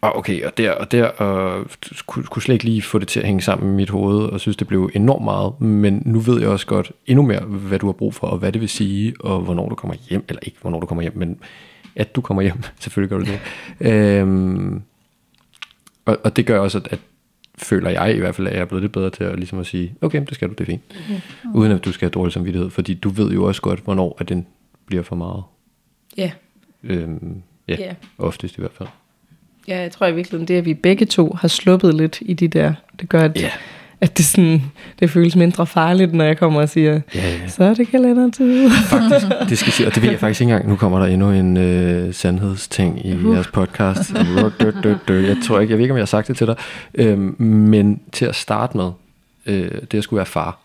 og 0.00 0.16
okay, 0.16 0.44
og 0.44 0.58
der 0.58 0.72
og 0.72 0.92
der, 0.92 1.04
og 1.04 1.66
kunne, 2.06 2.24
kunne 2.24 2.42
slet 2.42 2.54
ikke 2.54 2.64
lige 2.64 2.82
få 2.82 2.98
det 2.98 3.08
til 3.08 3.20
at 3.20 3.26
hænge 3.26 3.42
sammen 3.42 3.72
i 3.72 3.76
mit 3.76 3.90
hoved, 3.90 4.24
og 4.24 4.40
synes, 4.40 4.56
det 4.56 4.66
blev 4.66 4.90
enormt 4.94 5.24
meget. 5.24 5.60
Men 5.60 6.02
nu 6.04 6.18
ved 6.18 6.40
jeg 6.40 6.48
også 6.48 6.66
godt 6.66 6.92
endnu 7.06 7.22
mere, 7.22 7.40
hvad 7.40 7.78
du 7.78 7.86
har 7.86 7.92
brug 7.92 8.14
for, 8.14 8.26
og 8.26 8.38
hvad 8.38 8.52
det 8.52 8.60
vil 8.60 8.68
sige, 8.68 9.14
og 9.20 9.40
hvornår 9.40 9.68
du 9.68 9.74
kommer 9.74 9.96
hjem, 10.08 10.24
eller 10.28 10.40
ikke 10.42 10.58
hvornår 10.60 10.80
du 10.80 10.86
kommer 10.86 11.02
hjem, 11.02 11.16
men 11.16 11.38
at 11.96 12.16
du 12.16 12.20
kommer 12.20 12.42
hjem, 12.42 12.62
selvfølgelig 12.80 13.10
gør 13.10 13.18
du 13.18 13.24
det. 13.24 13.40
Øhm, 13.92 14.82
og, 16.04 16.18
og 16.24 16.36
det 16.36 16.46
gør 16.46 16.58
også, 16.58 16.78
at, 16.78 16.88
at 16.90 16.98
føler 17.58 17.90
jeg 17.90 18.14
i 18.16 18.18
hvert 18.18 18.34
fald, 18.34 18.46
at 18.46 18.52
jeg 18.54 18.60
er 18.60 18.64
blevet 18.64 18.82
lidt 18.82 18.92
bedre 18.92 19.10
til 19.10 19.24
at, 19.24 19.36
ligesom 19.38 19.58
at 19.58 19.66
sige, 19.66 19.94
okay, 20.00 20.20
det 20.26 20.34
skal 20.34 20.48
du, 20.48 20.52
det 20.52 20.60
er 20.60 20.64
fint. 20.66 20.82
Mm. 21.44 21.54
Uden 21.54 21.72
at 21.72 21.84
du 21.84 21.92
skal 21.92 22.06
have 22.06 22.10
dårlig 22.10 22.32
samvittighed, 22.32 22.70
fordi 22.70 22.94
du 22.94 23.08
ved 23.08 23.30
jo 23.32 23.44
også 23.44 23.62
godt, 23.62 23.80
hvornår 23.80 24.16
at 24.20 24.28
den 24.28 24.46
bliver 24.86 25.02
for 25.02 25.16
meget. 25.16 25.42
ja. 26.16 26.30
Øhm, 26.84 27.42
ja, 27.68 27.76
Ja. 27.78 27.94
oftest 28.18 28.58
i 28.58 28.60
hvert 28.60 28.72
fald. 28.72 28.88
ja, 29.68 29.80
jeg 29.80 29.92
tror 29.92 30.06
i 30.06 30.14
virkeligheden, 30.14 30.48
det 30.48 30.54
at 30.58 30.64
vi 30.64 30.74
begge 30.74 31.06
to 31.06 31.32
har 31.40 31.48
sluppet 31.48 31.94
lidt 31.94 32.18
i 32.20 32.34
de 32.34 32.48
der, 32.48 32.74
det 33.00 33.08
gør, 33.08 33.20
at, 33.20 33.40
Ja. 33.40 33.50
At 34.00 34.18
det, 34.18 34.24
sådan, 34.24 34.62
det 35.00 35.10
føles 35.10 35.36
mindre 35.36 35.66
farligt, 35.66 36.14
når 36.14 36.24
jeg 36.24 36.38
kommer 36.38 36.60
og 36.60 36.68
siger, 36.68 36.92
Ja, 36.92 37.00
ja. 37.14 37.48
så 37.48 37.64
er 37.64 37.74
det 37.74 37.88
kalendertid. 37.88 38.70
Faktisk, 38.70 39.26
det 39.48 39.58
skal 39.58 39.72
sige, 39.72 39.86
og 39.86 39.94
det 39.94 40.02
ved 40.02 40.10
jeg 40.10 40.20
faktisk 40.20 40.40
ikke 40.40 40.52
engang. 40.52 40.68
Nu 40.68 40.76
kommer 40.76 40.98
der 40.98 41.06
endnu 41.06 41.30
en 41.30 41.56
øh, 41.56 42.14
sandhedsting 42.14 43.06
i 43.06 43.14
uh. 43.14 43.34
jeres 43.34 43.46
podcast. 43.46 44.12
Jeg 45.08 45.36
tror 45.44 45.60
ikke, 45.60 45.70
jeg 45.72 45.78
ved 45.78 45.84
ikke, 45.84 45.92
om 45.92 45.96
jeg 45.96 46.02
har 46.02 46.06
sagt 46.06 46.28
det 46.28 46.36
til 46.36 46.46
dig. 46.46 46.56
Øhm, 46.94 47.36
men 47.42 48.00
til 48.12 48.24
at 48.24 48.34
starte 48.34 48.76
med, 48.76 48.90
øh, 49.46 49.70
det 49.90 49.98
at 49.98 50.04
skulle 50.04 50.18
være 50.18 50.26
far 50.26 50.58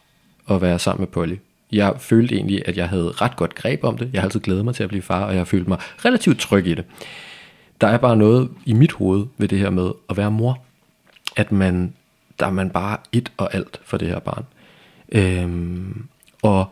og 0.45 0.61
være 0.61 0.79
sammen 0.79 1.01
med 1.01 1.07
Polly. 1.07 1.35
Jeg 1.71 1.93
følte 1.99 2.35
egentlig, 2.35 2.61
at 2.65 2.77
jeg 2.77 2.89
havde 2.89 3.11
ret 3.15 3.35
godt 3.35 3.55
greb 3.55 3.83
om 3.83 3.97
det. 3.97 4.09
Jeg 4.13 4.21
har 4.21 4.25
altid 4.25 4.39
glædet 4.39 4.65
mig 4.65 4.75
til 4.75 4.83
at 4.83 4.89
blive 4.89 5.01
far, 5.01 5.23
og 5.23 5.31
jeg 5.31 5.39
har 5.39 5.45
følt 5.45 5.67
mig 5.67 5.77
relativt 6.05 6.39
tryg 6.39 6.67
i 6.67 6.73
det. 6.73 6.85
Der 7.81 7.87
er 7.87 7.97
bare 7.97 8.17
noget 8.17 8.49
i 8.65 8.73
mit 8.73 8.91
hoved 8.91 9.25
ved 9.37 9.47
det 9.47 9.59
her 9.59 9.69
med 9.69 9.91
at 10.09 10.17
være 10.17 10.31
mor. 10.31 10.59
At 11.35 11.51
man, 11.51 11.93
der 12.41 12.47
er 12.47 12.51
man 12.51 12.69
bare 12.69 12.97
et 13.11 13.31
og 13.37 13.55
alt 13.55 13.79
for 13.83 13.97
det 13.97 14.07
her 14.07 14.19
barn. 14.19 14.43
Øhm, 15.11 16.05
og 16.41 16.65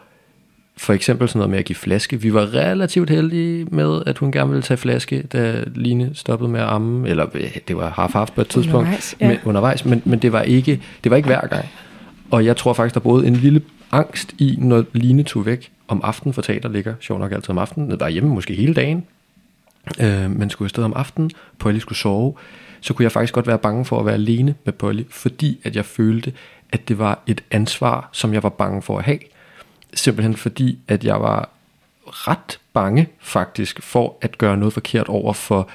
for 0.78 0.93
eksempel 0.93 1.28
sådan 1.28 1.39
noget 1.39 1.49
med 1.49 1.59
at 1.59 1.65
give 1.65 1.76
flaske. 1.76 2.22
Vi 2.22 2.34
var 2.34 2.53
relativt 2.53 3.09
heldige 3.09 3.65
med, 3.65 4.01
at 4.05 4.17
hun 4.17 4.32
gerne 4.32 4.49
ville 4.49 4.63
tage 4.63 4.78
flaske, 4.78 5.24
da 5.24 5.63
Line 5.76 6.11
stoppede 6.13 6.51
med 6.51 6.59
at 6.59 6.67
amme. 6.67 7.09
Eller 7.09 7.26
øh, 7.34 7.57
det 7.67 7.78
var 7.78 7.89
half-half 7.89 8.36
på 8.36 8.41
et 8.41 8.47
tidspunkt. 8.47 8.76
Undervejs, 8.76 9.15
ja. 9.20 9.28
men, 9.28 9.38
undervejs 9.45 9.86
men, 9.86 10.01
men 10.05 10.20
det 10.20 10.32
var 10.32 10.41
ikke 10.41 10.82
det 11.03 11.09
var 11.09 11.15
ikke 11.15 11.28
hver 11.28 11.47
gang. 11.47 11.65
Og 12.32 12.45
jeg 12.45 12.57
tror 12.57 12.74
faktisk, 12.74 12.93
der 12.93 12.99
boede 12.99 13.28
en 13.28 13.36
lille 13.36 13.61
angst 13.91 14.34
i, 14.38 14.55
når 14.57 14.86
Line 14.93 15.24
tog 15.24 15.45
væk 15.45 15.72
om 15.88 16.01
aftenen, 16.03 16.34
for 16.34 16.41
teater 16.41 16.70
ligger 16.70 16.93
sjovt 16.99 17.20
nok 17.20 17.32
altid 17.32 17.49
om 17.49 17.57
aftenen. 17.57 17.99
Der 17.99 18.05
er 18.05 18.09
hjemme 18.09 18.30
måske 18.30 18.53
hele 18.53 18.74
dagen. 18.74 19.03
Øh, 19.99 20.32
men 20.32 20.49
skulle 20.49 20.65
afsted 20.65 20.84
om 20.84 20.93
aftenen, 20.95 21.32
Polly 21.59 21.78
skulle 21.78 21.97
sove, 21.97 22.34
så 22.82 22.93
kunne 22.93 23.03
jeg 23.03 23.11
faktisk 23.11 23.34
godt 23.34 23.47
være 23.47 23.57
bange 23.57 23.86
for 23.86 23.99
at 23.99 24.05
være 24.05 24.13
alene 24.13 24.55
med 24.65 24.73
Polly, 24.73 25.03
fordi 25.09 25.59
at 25.63 25.75
jeg 25.75 25.86
følte, 25.86 26.34
at 26.71 26.88
det 26.88 26.99
var 26.99 27.19
et 27.27 27.43
ansvar, 27.51 28.09
som 28.11 28.34
jeg 28.34 28.43
var 28.43 28.49
bange 28.49 28.82
for 28.82 28.97
at 28.97 29.03
have. 29.03 29.19
Simpelthen 29.93 30.36
fordi, 30.36 30.80
at 30.88 31.03
jeg 31.03 31.21
var 31.21 31.49
ret 32.07 32.59
bange 32.73 33.07
faktisk 33.19 33.84
for 33.84 34.17
at 34.21 34.38
gøre 34.38 34.57
noget 34.57 34.73
forkert 34.73 35.07
over 35.07 35.34
for 35.34 35.69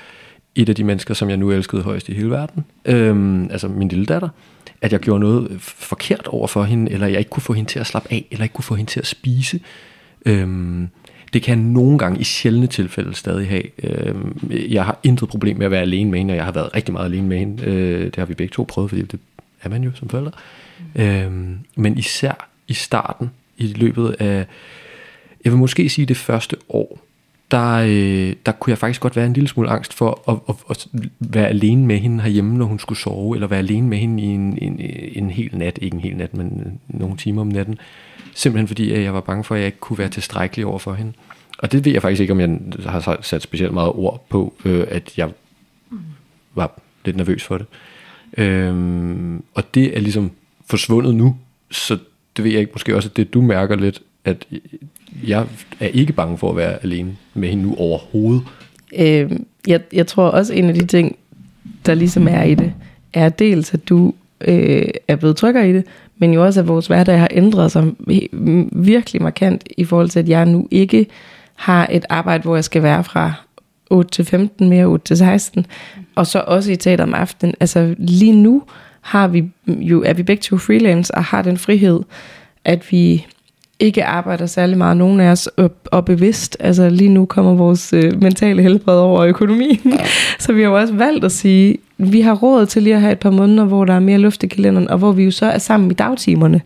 et 0.54 0.68
af 0.68 0.74
de 0.74 0.84
mennesker, 0.84 1.14
som 1.14 1.28
jeg 1.28 1.36
nu 1.36 1.50
elskede 1.50 1.82
højst 1.82 2.08
i 2.08 2.14
hele 2.14 2.30
verden. 2.30 2.64
Øhm, 2.84 3.50
altså 3.50 3.68
min 3.68 3.88
lille 3.88 4.06
datter. 4.06 4.28
At 4.80 4.92
jeg 4.92 5.00
gjorde 5.00 5.20
noget 5.20 5.56
forkert 5.60 6.26
over 6.26 6.46
for 6.46 6.64
hende, 6.64 6.92
eller 6.92 7.06
jeg 7.06 7.18
ikke 7.18 7.30
kunne 7.30 7.42
få 7.42 7.52
hende 7.52 7.70
til 7.70 7.78
at 7.78 7.86
slappe 7.86 8.12
af, 8.12 8.26
eller 8.30 8.42
ikke 8.42 8.52
kunne 8.52 8.64
få 8.64 8.74
hende 8.74 8.90
til 8.90 9.00
at 9.00 9.06
spise. 9.06 9.60
Øhm, 10.26 10.88
det 11.34 11.42
kan 11.42 11.58
jeg 11.58 11.66
nogle 11.66 11.98
gange 11.98 12.20
i 12.20 12.24
sjældne 12.24 12.66
tilfælde 12.66 13.14
stadig 13.14 13.48
have. 13.48 13.62
Øhm, 13.82 14.50
jeg 14.50 14.84
har 14.84 14.98
intet 15.02 15.28
problem 15.28 15.56
med 15.56 15.66
at 15.66 15.70
være 15.70 15.80
alene 15.80 16.10
med 16.10 16.18
hende, 16.18 16.32
og 16.32 16.36
jeg 16.36 16.44
har 16.44 16.52
været 16.52 16.74
rigtig 16.74 16.92
meget 16.92 17.06
alene 17.06 17.28
med 17.28 17.38
hende. 17.38 17.64
Øh, 17.64 18.04
det 18.04 18.16
har 18.16 18.24
vi 18.24 18.34
begge 18.34 18.52
to 18.52 18.64
prøvet, 18.68 18.90
fordi 18.90 19.02
det 19.02 19.20
er 19.62 19.68
man 19.68 19.84
jo 19.84 19.90
som 19.94 20.08
forældre. 20.08 20.30
Øhm, 20.94 21.58
men 21.76 21.98
især 21.98 22.48
i 22.68 22.74
starten, 22.74 23.30
i 23.56 23.66
løbet 23.66 24.16
af, 24.18 24.46
jeg 25.44 25.52
vil 25.52 25.58
måske 25.58 25.88
sige 25.88 26.06
det 26.06 26.16
første 26.16 26.56
år, 26.68 27.00
der, 27.50 27.74
øh, 27.74 28.34
der 28.46 28.52
kunne 28.52 28.70
jeg 28.70 28.78
faktisk 28.78 29.00
godt 29.00 29.16
være 29.16 29.26
en 29.26 29.32
lille 29.32 29.48
smule 29.48 29.70
angst 29.70 29.94
for 29.94 30.22
at, 30.28 30.38
at, 30.48 30.54
at 30.70 30.86
være 31.20 31.48
alene 31.48 31.86
med 31.86 31.98
hende 31.98 32.22
herhjemme, 32.22 32.58
når 32.58 32.64
hun 32.64 32.78
skulle 32.78 32.98
sove, 32.98 33.36
eller 33.36 33.46
være 33.46 33.58
alene 33.58 33.88
med 33.88 33.98
hende 33.98 34.22
i 34.22 34.26
en, 34.26 34.58
en, 34.62 34.80
en 35.12 35.30
hel 35.30 35.50
nat, 35.52 35.78
ikke 35.82 35.94
en 35.94 36.00
hel 36.00 36.16
nat, 36.16 36.36
men 36.36 36.78
nogle 36.88 37.16
timer 37.16 37.40
om 37.40 37.48
natten. 37.48 37.78
Simpelthen 38.34 38.68
fordi, 38.68 38.92
jeg 38.92 39.14
var 39.14 39.20
bange 39.20 39.44
for, 39.44 39.54
at 39.54 39.60
jeg 39.60 39.66
ikke 39.66 39.78
kunne 39.78 39.98
være 39.98 40.08
tilstrækkelig 40.08 40.66
over 40.66 40.78
for 40.78 40.94
hende. 40.94 41.12
Og 41.58 41.72
det 41.72 41.84
ved 41.84 41.92
jeg 41.92 42.02
faktisk 42.02 42.20
ikke, 42.20 42.32
om 42.32 42.40
jeg 42.40 42.58
har 42.86 43.18
sat 43.22 43.42
specielt 43.42 43.74
meget 43.74 43.90
ord 43.90 44.26
på, 44.28 44.54
øh, 44.64 44.86
at 44.88 45.18
jeg 45.18 45.30
var 46.54 46.78
lidt 47.04 47.16
nervøs 47.16 47.44
for 47.44 47.58
det. 47.58 47.66
Øhm, 48.36 49.42
og 49.54 49.74
det 49.74 49.96
er 49.96 50.00
ligesom 50.00 50.30
forsvundet 50.66 51.14
nu, 51.14 51.36
så 51.70 51.98
det 52.36 52.44
ved 52.44 52.50
jeg 52.50 52.60
ikke, 52.60 52.72
måske 52.72 52.96
også, 52.96 53.08
at 53.08 53.16
det 53.16 53.34
du 53.34 53.42
mærker 53.42 53.76
lidt, 53.76 54.02
at 54.24 54.46
jeg 55.26 55.46
er 55.80 55.86
ikke 55.86 56.12
bange 56.12 56.38
for 56.38 56.50
at 56.50 56.56
være 56.56 56.82
alene 56.82 57.16
med 57.34 57.48
hende 57.48 57.62
nu 57.62 57.74
overhovedet. 57.78 58.42
Øh, 58.96 59.30
jeg, 59.66 59.80
jeg 59.92 60.06
tror 60.06 60.28
også, 60.28 60.54
en 60.54 60.68
af 60.68 60.74
de 60.74 60.86
ting, 60.86 61.16
der 61.86 61.94
ligesom 61.94 62.28
er 62.28 62.42
i 62.42 62.54
det, 62.54 62.72
er 63.12 63.28
dels, 63.28 63.74
at 63.74 63.88
du 63.88 64.14
øh, 64.40 64.88
er 65.08 65.16
blevet 65.16 65.36
tryggere 65.36 65.70
i 65.70 65.72
det, 65.72 65.84
men 66.18 66.34
jo 66.34 66.44
også, 66.44 66.60
at 66.60 66.68
vores 66.68 66.86
hverdag 66.86 67.18
har 67.18 67.28
ændret 67.30 67.72
sig 67.72 67.92
virkelig 68.72 69.22
markant 69.22 69.68
i 69.76 69.84
forhold 69.84 70.08
til, 70.08 70.18
at 70.18 70.28
jeg 70.28 70.46
nu 70.46 70.68
ikke 70.70 71.06
har 71.54 71.88
et 71.90 72.04
arbejde, 72.08 72.42
hvor 72.42 72.54
jeg 72.54 72.64
skal 72.64 72.82
være 72.82 73.04
fra 73.04 73.32
8 73.90 74.10
til 74.10 74.24
15, 74.24 74.68
mere 74.68 74.84
8 74.84 75.04
til 75.04 75.16
16, 75.16 75.66
og 76.14 76.26
så 76.26 76.44
også 76.46 76.72
i 76.72 76.76
teater 76.76 77.04
om 77.04 77.14
aftenen. 77.14 77.54
Altså 77.60 77.94
lige 77.98 78.32
nu 78.32 78.62
har 79.00 79.28
vi 79.28 79.50
jo, 79.66 80.02
er 80.02 80.12
vi 80.12 80.22
begge 80.22 80.40
to 80.40 80.58
freelance 80.58 81.14
og 81.14 81.24
har 81.24 81.42
den 81.42 81.58
frihed, 81.58 82.00
at 82.64 82.90
vi 82.90 83.26
ikke 83.78 84.04
arbejder 84.04 84.46
særlig 84.46 84.78
meget, 84.78 84.96
nogen 84.96 85.20
af 85.20 85.30
os, 85.30 85.46
og, 85.46 85.72
og 85.84 86.04
bevidst. 86.04 86.56
Altså 86.60 86.88
lige 86.88 87.08
nu 87.08 87.24
kommer 87.24 87.54
vores 87.54 87.92
øh, 87.92 88.22
mentale 88.22 88.62
helbred 88.62 88.98
over 88.98 89.22
økonomien. 89.22 89.80
Ja. 89.84 90.04
så 90.40 90.52
vi 90.52 90.62
har 90.62 90.68
jo 90.68 90.76
også 90.76 90.94
valgt 90.94 91.24
at 91.24 91.32
sige, 91.32 91.76
vi 91.98 92.20
har 92.20 92.34
råd 92.34 92.66
til 92.66 92.82
lige 92.82 92.94
at 92.94 93.00
have 93.00 93.12
et 93.12 93.18
par 93.18 93.30
måneder, 93.30 93.64
hvor 93.64 93.84
der 93.84 93.94
er 93.94 94.00
mere 94.00 94.18
luft 94.18 94.42
i 94.42 94.46
kalenderen, 94.46 94.90
og 94.90 94.98
hvor 94.98 95.12
vi 95.12 95.24
jo 95.24 95.30
så 95.30 95.46
er 95.46 95.58
sammen 95.58 95.90
i 95.90 95.94
dagtimerne. 95.94 96.60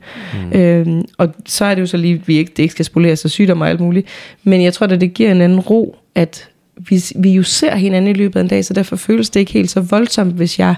Mm. 0.53 0.59
Øhm, 0.59 1.05
og 1.19 1.29
så 1.47 1.65
er 1.65 1.75
det 1.75 1.83
jo 1.83 1.87
så 1.87 1.97
lige, 1.97 2.15
at 2.15 2.29
vi 2.29 2.39
ikke, 2.39 2.53
det 2.57 2.63
ikke 2.63 2.73
skal 2.73 2.85
spolere 2.85 3.17
sig 3.17 3.31
sygdom 3.31 3.61
og 3.61 3.69
alt 3.69 3.81
muligt. 3.81 4.07
Men 4.45 4.63
jeg 4.63 4.75
tror, 4.75 4.87
at 4.87 5.01
det 5.01 5.15
giver 5.15 5.31
en 5.31 5.41
anden 5.41 5.61
ro, 5.61 5.97
at 6.15 6.49
vi, 6.77 7.03
vi 7.17 7.33
jo 7.33 7.43
ser 7.43 7.77
hinanden 7.77 8.11
i 8.11 8.19
løbet 8.19 8.37
af 8.37 8.43
en 8.43 8.49
dag, 8.49 8.65
så 8.65 8.75
derfor 8.75 8.97
føles 8.97 9.31
det 9.31 9.41
ikke 9.41 9.53
helt 9.53 9.71
så 9.71 9.81
voldsomt, 9.81 10.35
hvis 10.35 10.59
jeg 10.59 10.75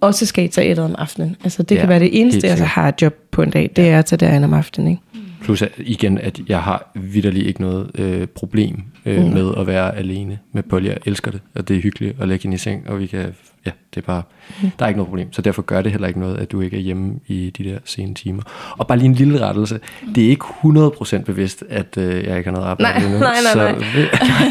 også 0.00 0.26
skal 0.26 0.44
i 0.44 0.48
teateret 0.48 0.84
om 0.84 0.94
aftenen. 0.98 1.36
Altså 1.44 1.62
det 1.62 1.74
ja, 1.74 1.80
kan 1.80 1.88
være 1.88 1.98
det 1.98 2.20
eneste, 2.20 2.46
jeg 2.46 2.58
så 2.58 2.64
har 2.64 2.88
et 2.88 3.02
job 3.02 3.14
på 3.30 3.42
en 3.42 3.50
dag, 3.50 3.70
det 3.76 3.88
er 3.88 3.98
at 3.98 4.06
tage 4.06 4.18
derind 4.18 4.44
om 4.44 4.54
aftenen. 4.54 4.90
Ikke? 4.90 5.02
Plus 5.50 5.62
at, 5.62 5.72
igen, 5.78 6.18
at 6.18 6.40
jeg 6.48 6.62
har 6.62 6.90
vidderligt 6.94 7.46
ikke 7.46 7.60
noget 7.60 7.90
øh, 7.94 8.26
problem 8.26 8.82
øh, 9.06 9.24
mm. 9.24 9.30
med 9.30 9.52
at 9.58 9.66
være 9.66 9.96
alene 9.96 10.38
med 10.52 10.62
Polly. 10.62 10.86
Jeg 10.86 10.96
elsker 11.06 11.30
det, 11.30 11.40
og 11.54 11.68
det 11.68 11.76
er 11.76 11.80
hyggeligt 11.80 12.16
at 12.20 12.28
lægge 12.28 12.42
hende 12.42 12.54
i 12.54 12.58
seng, 12.58 12.88
og 12.88 12.98
vi 12.98 13.06
kan, 13.06 13.34
ja, 13.66 13.70
det 13.94 14.00
er 14.00 14.06
bare, 14.06 14.22
mm. 14.62 14.70
der 14.78 14.84
er 14.84 14.88
ikke 14.88 14.98
noget 14.98 15.08
problem. 15.08 15.32
Så 15.32 15.42
derfor 15.42 15.62
gør 15.62 15.82
det 15.82 15.92
heller 15.92 16.08
ikke 16.08 16.20
noget, 16.20 16.36
at 16.38 16.52
du 16.52 16.60
ikke 16.60 16.76
er 16.76 16.80
hjemme 16.80 17.14
i 17.26 17.52
de 17.58 17.64
der 17.64 17.78
sene 17.84 18.14
timer. 18.14 18.42
Og 18.78 18.86
bare 18.86 18.98
lige 18.98 19.08
en 19.08 19.14
lille 19.14 19.40
rettelse. 19.40 19.80
Det 20.14 20.24
er 20.24 20.28
ikke 20.28 20.44
100% 20.44 21.22
bevidst, 21.22 21.64
at 21.68 21.98
øh, 21.98 22.24
jeg 22.24 22.36
ikke 22.36 22.50
har 22.50 22.56
noget 22.56 22.66
arbejde 22.66 23.18
nej, 23.18 23.18
Nej, 23.18 23.34
nej, 23.54 23.72
nej. 23.72 23.80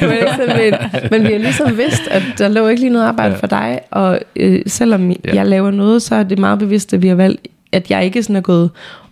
men, 0.01 0.73
men 1.11 1.27
vi 1.27 1.31
har 1.31 1.39
ligesom 1.39 1.77
vidst, 1.77 2.07
at 2.07 2.23
der 2.37 2.47
lå 2.47 2.67
ikke 2.67 2.81
lige 2.81 2.93
noget 2.93 3.05
arbejde 3.05 3.33
ja. 3.33 3.39
for 3.39 3.47
dig, 3.47 3.79
og 3.91 4.19
øh, 4.35 4.61
selvom 4.67 5.11
ja. 5.11 5.15
jeg 5.33 5.45
laver 5.45 5.71
noget, 5.71 6.01
så 6.01 6.15
er 6.15 6.23
det 6.23 6.39
meget 6.39 6.59
bevidst, 6.59 6.93
at 6.93 7.01
vi 7.01 7.07
har 7.07 7.15
valgt, 7.15 7.47
at 7.71 7.91
jeg 7.91 8.05
ikke 8.05 8.23
sådan 8.23 8.35
er 8.35 8.41
gået 8.41 8.69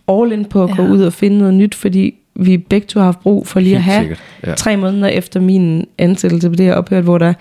all 0.07 0.31
in 0.31 0.45
på 0.45 0.63
at 0.63 0.69
ja. 0.69 0.75
gå 0.75 0.81
ud 0.81 1.01
og 1.01 1.13
finde 1.13 1.37
noget 1.37 1.53
nyt, 1.53 1.75
fordi 1.75 2.15
vi 2.35 2.57
begge 2.57 2.87
to 2.87 2.99
har 2.99 3.05
haft 3.05 3.19
brug 3.19 3.47
for 3.47 3.59
lige 3.59 3.79
Helt 3.79 3.89
at 3.89 3.93
have 3.93 4.15
ja. 4.47 4.55
tre 4.55 4.77
måneder 4.77 5.07
efter 5.07 5.39
min 5.39 5.85
ansættelse 5.97 6.49
på 6.49 6.55
det 6.55 6.65
her 6.65 6.73
ophørt, 6.73 7.03
hvor 7.03 7.17
der 7.17 7.33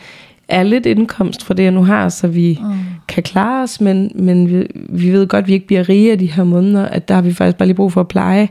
er 0.48 0.62
lidt 0.62 0.86
indkomst 0.86 1.44
fra 1.44 1.54
det, 1.54 1.62
jeg 1.62 1.72
nu 1.72 1.84
har, 1.84 2.08
så 2.08 2.28
vi 2.28 2.58
mm. 2.62 2.72
kan 3.08 3.22
klare 3.22 3.62
os, 3.62 3.80
men, 3.80 4.12
men 4.14 4.50
vi, 4.50 4.66
vi 4.74 5.12
ved 5.12 5.26
godt, 5.26 5.42
at 5.42 5.48
vi 5.48 5.52
ikke 5.52 5.66
bliver 5.66 5.88
rige 5.88 6.12
af 6.12 6.18
de 6.18 6.26
her 6.26 6.44
måneder, 6.44 6.86
at 6.86 7.08
der 7.08 7.14
har 7.14 7.22
vi 7.22 7.32
faktisk 7.32 7.56
bare 7.56 7.66
lige 7.66 7.76
brug 7.76 7.92
for 7.92 8.00
at 8.00 8.08
pleje 8.08 8.48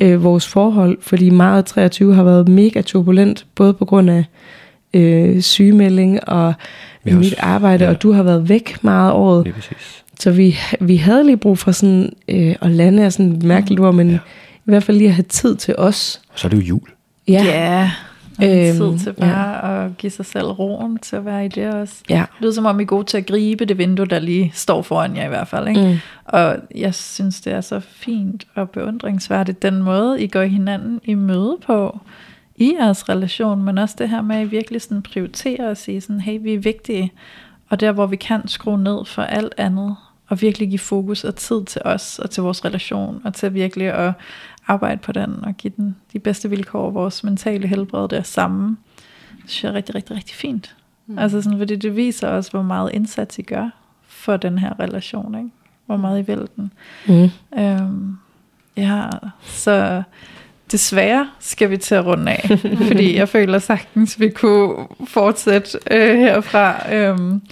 øh, 0.00 0.24
vores 0.24 0.48
forhold, 0.48 0.98
fordi 1.00 1.30
meget 1.30 1.66
23 1.66 2.14
har 2.14 2.24
været 2.24 2.48
mega 2.48 2.82
turbulent, 2.82 3.46
både 3.54 3.74
på 3.74 3.84
grund 3.84 4.10
af 4.10 4.24
øh, 4.94 5.40
sygemelding 5.40 6.28
og 6.28 6.54
mit 7.04 7.14
også, 7.14 7.36
arbejde, 7.38 7.84
ja. 7.84 7.90
og 7.90 8.02
du 8.02 8.12
har 8.12 8.22
været 8.22 8.48
væk 8.48 8.84
meget 8.84 9.12
året. 9.12 9.44
Det 9.44 9.50
er 9.50 9.54
præcis. 9.54 10.01
Så 10.22 10.30
vi, 10.30 10.56
vi 10.80 10.96
havde 10.96 11.24
lige 11.24 11.36
brug 11.36 11.58
for 11.58 11.72
sådan 11.72 12.12
øh, 12.28 12.56
at 12.60 12.70
lande 12.70 13.04
af 13.04 13.12
sådan 13.12 13.32
et 13.32 13.42
mærkeligt 13.42 13.80
ord, 13.80 13.94
men 13.94 14.10
ja. 14.10 14.16
i 14.54 14.60
hvert 14.64 14.82
fald 14.82 14.96
lige 14.96 15.08
at 15.08 15.14
have 15.14 15.24
tid 15.28 15.56
til 15.56 15.74
os. 15.78 16.20
Og 16.32 16.38
så 16.38 16.46
er 16.46 16.50
det 16.50 16.56
jo 16.56 16.62
jul. 16.62 16.88
Ja. 17.28 17.44
ja. 17.44 17.90
Og 18.38 18.44
øhm, 18.44 18.76
tid 18.76 18.98
til 18.98 19.12
bare 19.12 19.66
ja. 19.66 19.84
at 19.84 19.96
give 19.98 20.10
sig 20.10 20.26
selv 20.26 20.46
roen 20.46 20.98
til 20.98 21.16
at 21.16 21.24
være 21.24 21.44
i 21.44 21.48
det 21.48 21.74
også. 21.74 21.94
Ja. 22.10 22.24
Det 22.32 22.40
lyder 22.40 22.52
som 22.52 22.66
om 22.66 22.80
I 22.80 22.82
er 22.82 22.86
gode 22.86 23.04
til 23.04 23.16
at 23.16 23.26
gribe 23.26 23.64
det 23.64 23.78
vindue, 23.78 24.06
der 24.06 24.18
lige 24.18 24.50
står 24.54 24.82
foran 24.82 25.16
jer 25.16 25.24
i 25.24 25.28
hvert 25.28 25.48
fald. 25.48 25.68
Ikke? 25.68 25.80
Mm. 25.80 25.96
Og 26.24 26.56
jeg 26.74 26.94
synes, 26.94 27.40
det 27.40 27.52
er 27.52 27.60
så 27.60 27.80
fint 27.80 28.46
og 28.54 28.70
beundringsværdigt, 28.70 29.62
den 29.62 29.82
måde, 29.82 30.22
I 30.22 30.26
går 30.26 30.42
hinanden 30.42 31.00
i 31.04 31.14
møde 31.14 31.56
på 31.66 32.00
i 32.56 32.74
jeres 32.80 33.08
relation, 33.08 33.62
men 33.62 33.78
også 33.78 33.94
det 33.98 34.08
her 34.08 34.22
med, 34.22 34.36
at 34.36 34.46
I 34.46 34.48
virkelig 34.48 34.82
sådan 34.82 35.02
prioriterer 35.02 35.70
og 35.70 35.76
sige 35.76 36.00
sådan, 36.00 36.20
hey, 36.20 36.38
vi 36.42 36.54
er 36.54 36.58
vigtige, 36.58 37.12
og 37.68 37.80
der, 37.80 37.92
hvor 37.92 38.06
vi 38.06 38.16
kan 38.16 38.48
skrue 38.48 38.82
ned 38.82 39.04
for 39.04 39.22
alt 39.22 39.54
andet, 39.56 39.96
og 40.32 40.40
virkelig 40.40 40.68
give 40.68 40.78
fokus 40.78 41.24
og 41.24 41.36
tid 41.36 41.64
til 41.64 41.82
os, 41.84 42.18
og 42.18 42.30
til 42.30 42.42
vores 42.42 42.64
relation, 42.64 43.20
og 43.24 43.34
til 43.34 43.54
virkelig 43.54 43.86
at 43.86 44.12
arbejde 44.66 45.00
på 45.00 45.12
den, 45.12 45.44
og 45.44 45.54
give 45.56 45.72
den 45.76 45.96
de 46.12 46.18
bedste 46.18 46.50
vilkår, 46.50 46.90
vores 46.90 47.24
mentale 47.24 47.68
helbred 47.68 48.08
der 48.08 48.22
sammen. 48.22 48.78
Det 49.42 49.50
synes 49.50 49.64
jeg 49.64 49.70
er 49.70 49.74
rigtig, 49.74 49.94
rigtig, 49.94 50.16
rigtig 50.16 50.36
fint. 50.36 50.76
Mm. 51.06 51.18
Altså 51.18 51.42
sådan, 51.42 51.58
fordi 51.58 51.76
det 51.76 51.96
viser 51.96 52.28
også, 52.28 52.50
hvor 52.50 52.62
meget 52.62 52.90
indsats 52.92 53.38
I 53.38 53.42
gør 53.42 53.70
for 54.06 54.36
den 54.36 54.58
her 54.58 54.80
relation, 54.80 55.34
ikke? 55.34 55.50
Hvor 55.86 55.96
meget 55.96 56.18
I 56.18 56.22
vil 56.22 56.48
den. 56.56 56.72
Mm. 57.08 57.30
Øhm, 57.58 58.16
ja, 58.76 59.02
så 59.42 60.02
desværre 60.72 61.30
skal 61.38 61.70
vi 61.70 61.76
til 61.76 61.94
at 61.94 62.06
runde 62.06 62.32
af, 62.32 62.58
fordi 62.88 63.16
jeg 63.16 63.28
føler 63.28 63.58
sagtens, 63.58 64.20
vi 64.20 64.28
kunne 64.28 64.86
fortsætte 65.06 65.78
øh, 65.90 66.18
herfra. 66.18 66.94
Øhm, 66.94 67.42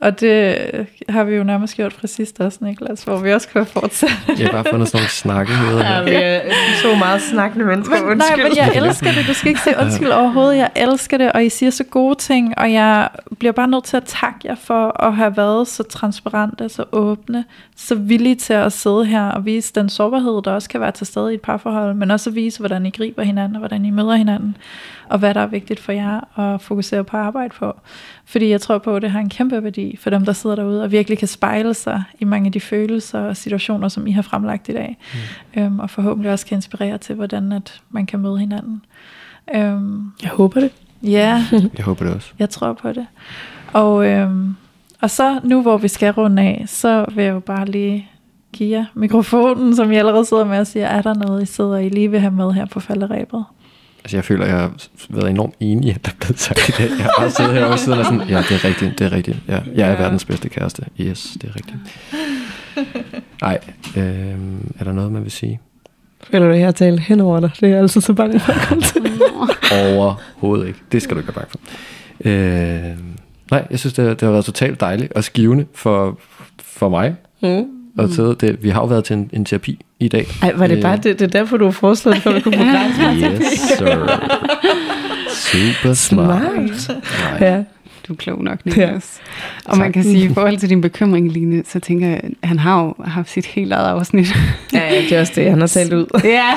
og 0.00 0.20
det 0.20 0.56
har 1.08 1.24
vi 1.24 1.34
jo 1.34 1.44
nærmest 1.44 1.76
gjort 1.76 1.92
fra 1.92 2.06
sidst 2.06 2.40
også, 2.40 2.58
Niklas, 2.60 3.04
hvor 3.04 3.18
vi 3.18 3.32
også 3.32 3.48
kan 3.48 3.66
fortsætte. 3.66 4.14
Jeg 4.28 4.46
har 4.46 4.52
bare 4.52 4.64
fundet 4.70 4.88
sådan 4.88 5.00
nogle 5.00 5.10
snakkeheder. 5.10 5.84
Ja, 5.84 6.02
vi 6.02 6.10
er 6.14 6.40
så 6.82 6.96
meget 6.98 7.22
snakkende 7.22 7.66
mennesker, 7.66 7.94
men, 7.94 8.10
undskyld. 8.10 8.36
Nej, 8.36 8.48
men 8.48 8.56
jeg 8.56 8.72
elsker 8.74 9.12
det. 9.12 9.26
Du 9.28 9.34
skal 9.34 9.48
ikke 9.48 9.60
sige 9.60 9.76
undskyld 9.80 10.08
overhovedet. 10.08 10.56
Jeg 10.56 10.70
elsker 10.76 11.18
det, 11.18 11.32
og 11.32 11.44
I 11.44 11.48
siger 11.48 11.70
så 11.70 11.84
gode 11.84 12.14
ting, 12.14 12.58
og 12.58 12.72
jeg 12.72 13.08
bliver 13.38 13.52
bare 13.52 13.68
nødt 13.68 13.84
til 13.84 13.96
at 13.96 14.04
takke 14.04 14.38
jer 14.44 14.54
for 14.54 15.04
at 15.04 15.16
have 15.16 15.36
været 15.36 15.68
så 15.68 15.82
transparente, 15.82 16.68
så 16.68 16.84
åbne, 16.92 17.44
så 17.76 17.94
villige 17.94 18.34
til 18.34 18.52
at 18.52 18.72
sidde 18.72 19.04
her 19.04 19.24
og 19.24 19.44
vise 19.44 19.72
den 19.74 19.88
sårbarhed, 19.88 20.42
der 20.44 20.52
også 20.52 20.68
kan 20.68 20.80
være 20.80 20.92
til 20.92 21.06
stede 21.06 21.32
i 21.32 21.34
et 21.34 21.40
parforhold, 21.40 21.94
men 21.94 22.10
også 22.10 22.30
at 22.30 22.36
vise, 22.36 22.58
hvordan 22.58 22.86
I 22.86 22.90
griber 22.90 23.22
hinanden, 23.22 23.56
og 23.56 23.58
hvordan 23.58 23.84
I 23.84 23.90
møder 23.90 24.14
hinanden 24.14 24.56
og 25.08 25.18
hvad 25.18 25.34
der 25.34 25.40
er 25.40 25.46
vigtigt 25.46 25.80
for 25.80 25.92
jer 25.92 26.38
at 26.38 26.60
fokusere 26.60 27.04
på 27.04 27.16
arbejde 27.16 27.54
på. 27.58 27.76
Fordi 28.24 28.48
jeg 28.48 28.60
tror 28.60 28.78
på, 28.78 28.96
at 28.96 29.02
det 29.02 29.10
har 29.10 29.20
en 29.20 29.28
kæmpe 29.28 29.62
værdi 29.62 29.96
for 29.96 30.10
dem, 30.10 30.24
der 30.24 30.32
sidder 30.32 30.56
derude, 30.56 30.82
og 30.82 30.92
virkelig 30.92 31.18
kan 31.18 31.28
spejle 31.28 31.74
sig 31.74 32.04
i 32.20 32.24
mange 32.24 32.46
af 32.46 32.52
de 32.52 32.60
følelser 32.60 33.20
og 33.20 33.36
situationer, 33.36 33.88
som 33.88 34.06
I 34.06 34.10
har 34.10 34.22
fremlagt 34.22 34.68
i 34.68 34.72
dag. 34.72 34.98
Mm. 35.54 35.60
Øhm, 35.60 35.78
og 35.78 35.90
forhåbentlig 35.90 36.32
også 36.32 36.46
kan 36.46 36.58
inspirere 36.58 36.98
til, 36.98 37.14
hvordan 37.14 37.52
at 37.52 37.80
man 37.90 38.06
kan 38.06 38.20
møde 38.20 38.38
hinanden. 38.38 38.82
Øhm, 39.54 40.12
jeg 40.22 40.30
håber 40.30 40.60
det. 40.60 40.70
Ja. 41.02 41.44
jeg 41.76 41.84
håber 41.84 42.04
det 42.04 42.14
også. 42.14 42.32
Jeg 42.38 42.50
tror 42.50 42.72
på 42.72 42.92
det. 42.92 43.06
Og, 43.72 44.06
øhm, 44.06 44.56
og 45.00 45.10
så 45.10 45.40
nu, 45.44 45.62
hvor 45.62 45.76
vi 45.76 45.88
skal 45.88 46.12
runde 46.12 46.42
af, 46.42 46.64
så 46.66 47.04
vil 47.14 47.24
jeg 47.24 47.32
jo 47.32 47.40
bare 47.40 47.66
lige 47.66 48.10
give 48.52 48.78
jer 48.78 48.84
mikrofonen, 48.94 49.76
som 49.76 49.90
jeg 49.90 49.98
allerede 49.98 50.24
sidder 50.24 50.44
med 50.44 50.58
og 50.58 50.66
siger, 50.66 50.86
er 50.86 51.02
der 51.02 51.14
noget, 51.14 51.42
I 51.42 51.46
sidder 51.46 51.76
I 51.76 51.88
lige 51.88 52.10
vil 52.10 52.20
have 52.20 52.32
med 52.32 52.52
her 52.52 52.66
på 52.66 52.80
falderæbet? 52.80 53.44
Altså 54.06 54.16
jeg 54.16 54.24
føler, 54.24 54.46
jeg 54.46 54.56
har 54.56 54.72
været 55.10 55.30
enormt 55.30 55.54
enig 55.60 55.88
i, 55.88 55.90
at 55.90 56.04
der 56.04 56.10
er 56.10 56.14
blevet 56.20 56.38
sagt 56.38 56.68
i 56.68 56.72
dag. 56.72 56.90
Jeg 56.90 57.10
har 57.18 57.28
siddet 57.28 57.52
her 57.52 57.64
og 57.64 57.78
siddet 57.78 57.98
og 58.00 58.04
sådan, 58.04 58.28
ja, 58.28 58.38
det 58.38 58.52
er 58.52 58.64
rigtigt, 58.64 58.98
det 58.98 59.04
er 59.06 59.12
rigtigt. 59.12 59.38
Ja, 59.48 59.60
jeg 59.74 59.90
er 59.90 59.96
verdens 59.96 60.24
bedste 60.24 60.48
kæreste. 60.48 60.82
Yes, 61.00 61.36
det 61.42 61.50
er 61.50 61.56
rigtigt. 61.56 61.78
Nej, 63.42 63.58
øh, 63.96 64.34
er 64.78 64.84
der 64.84 64.92
noget, 64.92 65.12
man 65.12 65.22
vil 65.22 65.30
sige? 65.30 65.60
Føler 66.30 66.48
du, 66.48 66.54
jeg 66.54 66.64
har 66.64 66.72
talt 66.72 67.00
hen 67.00 67.20
over 67.20 67.40
dig? 67.40 67.50
Det 67.60 67.62
er 67.62 67.68
jeg 67.68 67.78
altid 67.78 68.00
så 68.00 68.12
bange 68.12 68.40
for 68.40 68.52
at 68.52 68.60
komme 68.68 68.82
til. 68.82 69.02
Overhovedet 69.72 70.66
ikke. 70.66 70.78
Det 70.92 71.02
skal 71.02 71.16
du 71.16 71.20
ikke 71.20 71.36
være 71.36 71.46
bange 71.46 71.50
for. 71.50 71.58
Øh, 72.24 72.96
nej, 73.50 73.66
jeg 73.70 73.78
synes, 73.78 73.94
det, 73.94 74.20
det 74.20 74.22
har 74.22 74.30
været 74.30 74.44
totalt 74.44 74.80
dejligt 74.80 75.12
og 75.12 75.24
skivende 75.24 75.66
for, 75.74 76.18
for 76.58 76.88
mig. 76.88 77.16
Mm 77.42 77.75
og 77.98 78.10
sidde. 78.10 78.36
Det, 78.40 78.62
vi 78.62 78.68
har 78.68 78.80
jo 78.80 78.86
været 78.86 79.04
til 79.04 79.14
en, 79.16 79.30
en 79.32 79.44
terapi 79.44 79.78
i 80.00 80.08
dag. 80.08 80.26
Ej, 80.42 80.52
var 80.56 80.66
det 80.66 80.76
øh, 80.76 80.82
bare 80.82 80.96
det, 80.96 81.04
det 81.04 81.22
er 81.22 81.26
derfor, 81.26 81.56
du 81.56 81.64
har 81.64 81.72
foreslået, 81.72 82.16
for 82.22 82.30
at 82.30 82.42
kunne 82.42 82.56
få 82.56 82.64
gratis 82.72 83.24
Yes, 83.42 83.58
sir. 83.78 84.06
Super 85.28 85.94
smart. 85.94 86.70
smart. 86.76 87.40
Ja. 87.40 87.62
Du 88.08 88.12
er 88.12 88.16
klog 88.16 88.44
nok, 88.44 88.66
Niklas. 88.66 89.20
Ja. 89.66 89.70
Og 89.72 89.78
man 89.78 89.92
kan 89.92 90.02
sige, 90.02 90.24
i 90.24 90.34
forhold 90.34 90.56
til 90.58 90.68
din 90.68 90.80
bekymring, 90.80 91.32
Line, 91.32 91.62
så 91.66 91.80
tænker 91.80 92.06
jeg, 92.08 92.20
at 92.24 92.48
han 92.48 92.58
har 92.58 92.82
jo 92.82 92.94
haft 93.04 93.30
sit 93.30 93.46
helt 93.46 93.72
eget 93.72 93.88
afsnit. 93.88 94.36
Ja, 94.72 94.94
ja, 94.94 95.00
det 95.00 95.12
er 95.12 95.20
også 95.20 95.32
det, 95.36 95.50
han 95.50 95.60
har 95.60 95.66
talt 95.66 95.92
ud. 95.92 96.06
ja. 96.24 96.50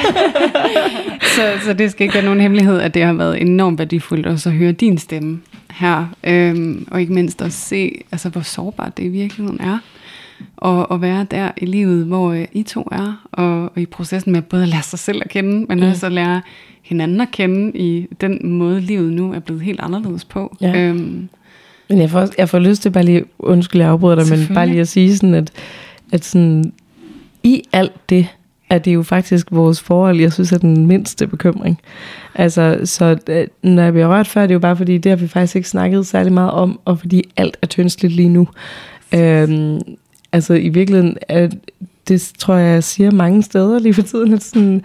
så, 1.36 1.66
så 1.66 1.74
det 1.74 1.92
skal 1.92 2.04
ikke 2.04 2.14
være 2.16 2.26
nogen 2.26 2.40
hemmelighed, 2.42 2.80
at 2.80 2.94
det 2.94 3.04
har 3.04 3.14
været 3.14 3.42
enormt 3.42 3.80
værdifuldt 3.80 4.26
at 4.26 4.40
så 4.40 4.50
høre 4.50 4.72
din 4.72 4.98
stemme 4.98 5.40
her. 5.72 6.06
Øhm, 6.24 6.88
og 6.92 7.02
ikke 7.02 7.14
mindst 7.14 7.42
at 7.42 7.54
se, 7.54 8.02
altså, 8.12 8.30
hvor 8.30 8.42
sårbart 8.42 8.98
det 8.98 9.04
i 9.04 9.08
virkeligheden 9.08 9.62
er 9.62 9.78
og, 10.58 10.92
og 10.92 11.02
være 11.02 11.26
der 11.32 11.52
i 11.58 11.66
livet, 11.66 12.06
hvor 12.06 12.32
øh, 12.32 12.46
I 12.52 12.64
to 12.64 12.88
er, 12.92 13.28
og, 13.32 13.64
og 13.64 13.78
i 13.78 13.86
processen 13.86 14.32
med 14.32 14.42
både 14.42 14.64
at 14.64 14.70
lære 14.70 14.84
sig 14.84 15.00
selv 15.00 15.22
at 15.26 15.30
kende, 15.30 15.66
men 15.70 15.80
mm. 15.80 15.88
også 15.88 16.06
at 16.06 16.12
lære 16.12 16.42
hinanden 16.82 17.22
at 17.22 17.32
kende 17.32 17.78
i 17.78 18.08
den 18.22 18.50
måde, 18.50 18.82
livet 18.82 19.14
nu 19.14 19.34
er 19.34 19.40
blevet 19.40 19.62
helt 19.62 19.80
anderledes 19.80 20.26
på. 20.26 20.58
Ja. 20.62 20.80
Øhm, 20.80 21.30
men 21.90 22.02
jeg 22.02 22.10
får, 22.10 22.28
jeg 22.38 22.50
får 22.50 22.60
lyst 22.60 22.82
til 22.82 22.90
bare 22.90 23.04
lige, 23.04 23.26
undskyld 23.40 23.82
jeg 23.82 23.90
afbryder 23.90 24.24
dig, 24.24 24.38
men 24.38 24.56
bare 24.56 24.68
lige 24.68 24.82
at 24.82 24.88
sige 24.88 25.18
sådan, 25.18 25.34
at, 25.34 25.52
at 26.12 26.26
sådan, 26.26 26.74
i 27.44 27.64
alt 27.72 28.10
det, 28.10 28.28
er 28.70 28.78
det 28.78 28.94
jo 28.94 29.04
faktisk 29.04 29.48
vores 29.52 29.82
forhold, 29.82 30.20
jeg 30.20 30.34
synes 30.34 30.52
er 30.52 30.58
den 30.58 30.88
mindste 30.88 31.28
bekymring. 31.28 31.80
Altså, 32.36 32.80
så 32.84 33.18
øh, 33.30 33.48
når 33.64 33.84
jeg 33.84 33.94
bliver 33.94 34.08
rørt 34.08 34.28
før, 34.28 34.42
det 34.42 34.52
er 34.52 34.56
jo 34.56 34.60
bare 34.60 34.76
fordi, 34.76 34.98
det 34.98 35.10
har 35.10 35.18
vi 35.18 35.28
faktisk 35.28 35.56
ikke 35.56 35.70
snakket 35.70 36.08
særlig 36.08 36.34
meget 36.34 36.52
om, 36.52 36.80
og 36.86 37.00
fordi 37.00 37.24
alt 37.38 37.58
er 37.62 37.68
tyndsligt 37.68 38.14
lige 38.14 38.30
nu. 38.30 38.48
Øhm, 39.16 39.82
altså 40.32 40.54
i 40.54 40.70
virkeligheden, 40.70 41.18
er, 41.28 41.50
det 42.08 42.32
tror 42.38 42.56
jeg, 42.56 42.74
jeg 42.74 42.84
siger 42.84 43.12
mange 43.12 43.44
steder 43.44 43.80
lige 43.80 43.94
for 43.94 44.02
tiden, 44.02 44.34
at 44.34 44.44
sådan, 44.44 44.82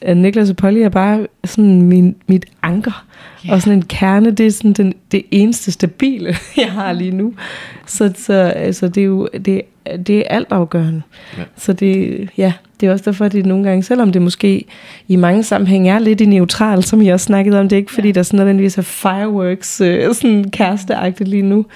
at 0.00 0.16
Niklas 0.16 0.50
og 0.50 0.56
Polly 0.56 0.78
er 0.78 0.88
bare 0.88 1.26
sådan 1.44 1.82
min, 1.82 2.16
mit 2.26 2.46
anker. 2.62 3.06
Yeah. 3.46 3.54
Og 3.54 3.62
sådan 3.62 3.78
en 3.78 3.82
kerne, 3.82 4.30
det 4.30 4.46
er 4.46 4.50
sådan 4.50 4.72
den, 4.72 4.94
det 5.12 5.22
eneste 5.30 5.72
stabile, 5.72 6.36
jeg 6.56 6.72
har 6.72 6.92
lige 6.92 7.10
nu. 7.10 7.34
Så, 7.86 8.12
så 8.16 8.32
altså, 8.32 8.88
det 8.88 9.00
er 9.00 9.04
jo 9.04 9.28
det, 9.44 9.62
det 10.06 10.18
er 10.18 10.24
altafgørende. 10.30 11.02
Ja. 11.38 11.42
Så 11.56 11.72
det, 11.72 12.28
ja, 12.36 12.52
det 12.80 12.88
er 12.88 12.92
også 12.92 13.04
derfor, 13.04 13.24
at 13.24 13.32
det 13.32 13.46
nogle 13.46 13.64
gange, 13.64 13.82
selvom 13.82 14.12
det 14.12 14.22
måske 14.22 14.64
i 15.08 15.16
mange 15.16 15.42
sammenhænge 15.42 15.90
er 15.90 15.98
lidt 15.98 16.20
i 16.20 16.26
neutral, 16.26 16.84
som 16.84 17.02
I 17.02 17.08
også 17.08 17.24
snakkede 17.24 17.60
om, 17.60 17.68
det 17.68 17.76
er 17.76 17.80
ikke 17.80 17.92
fordi, 17.92 18.08
ja. 18.08 18.12
der 18.12 18.22
sådan 18.22 18.38
nødvendigvis 18.38 18.78
er 18.78 18.82
fireworks, 18.82 19.80
øh, 19.80 20.14
sådan 20.14 20.50
kæresteagtigt 20.50 21.28
lige 21.28 21.42
nu, 21.42 21.66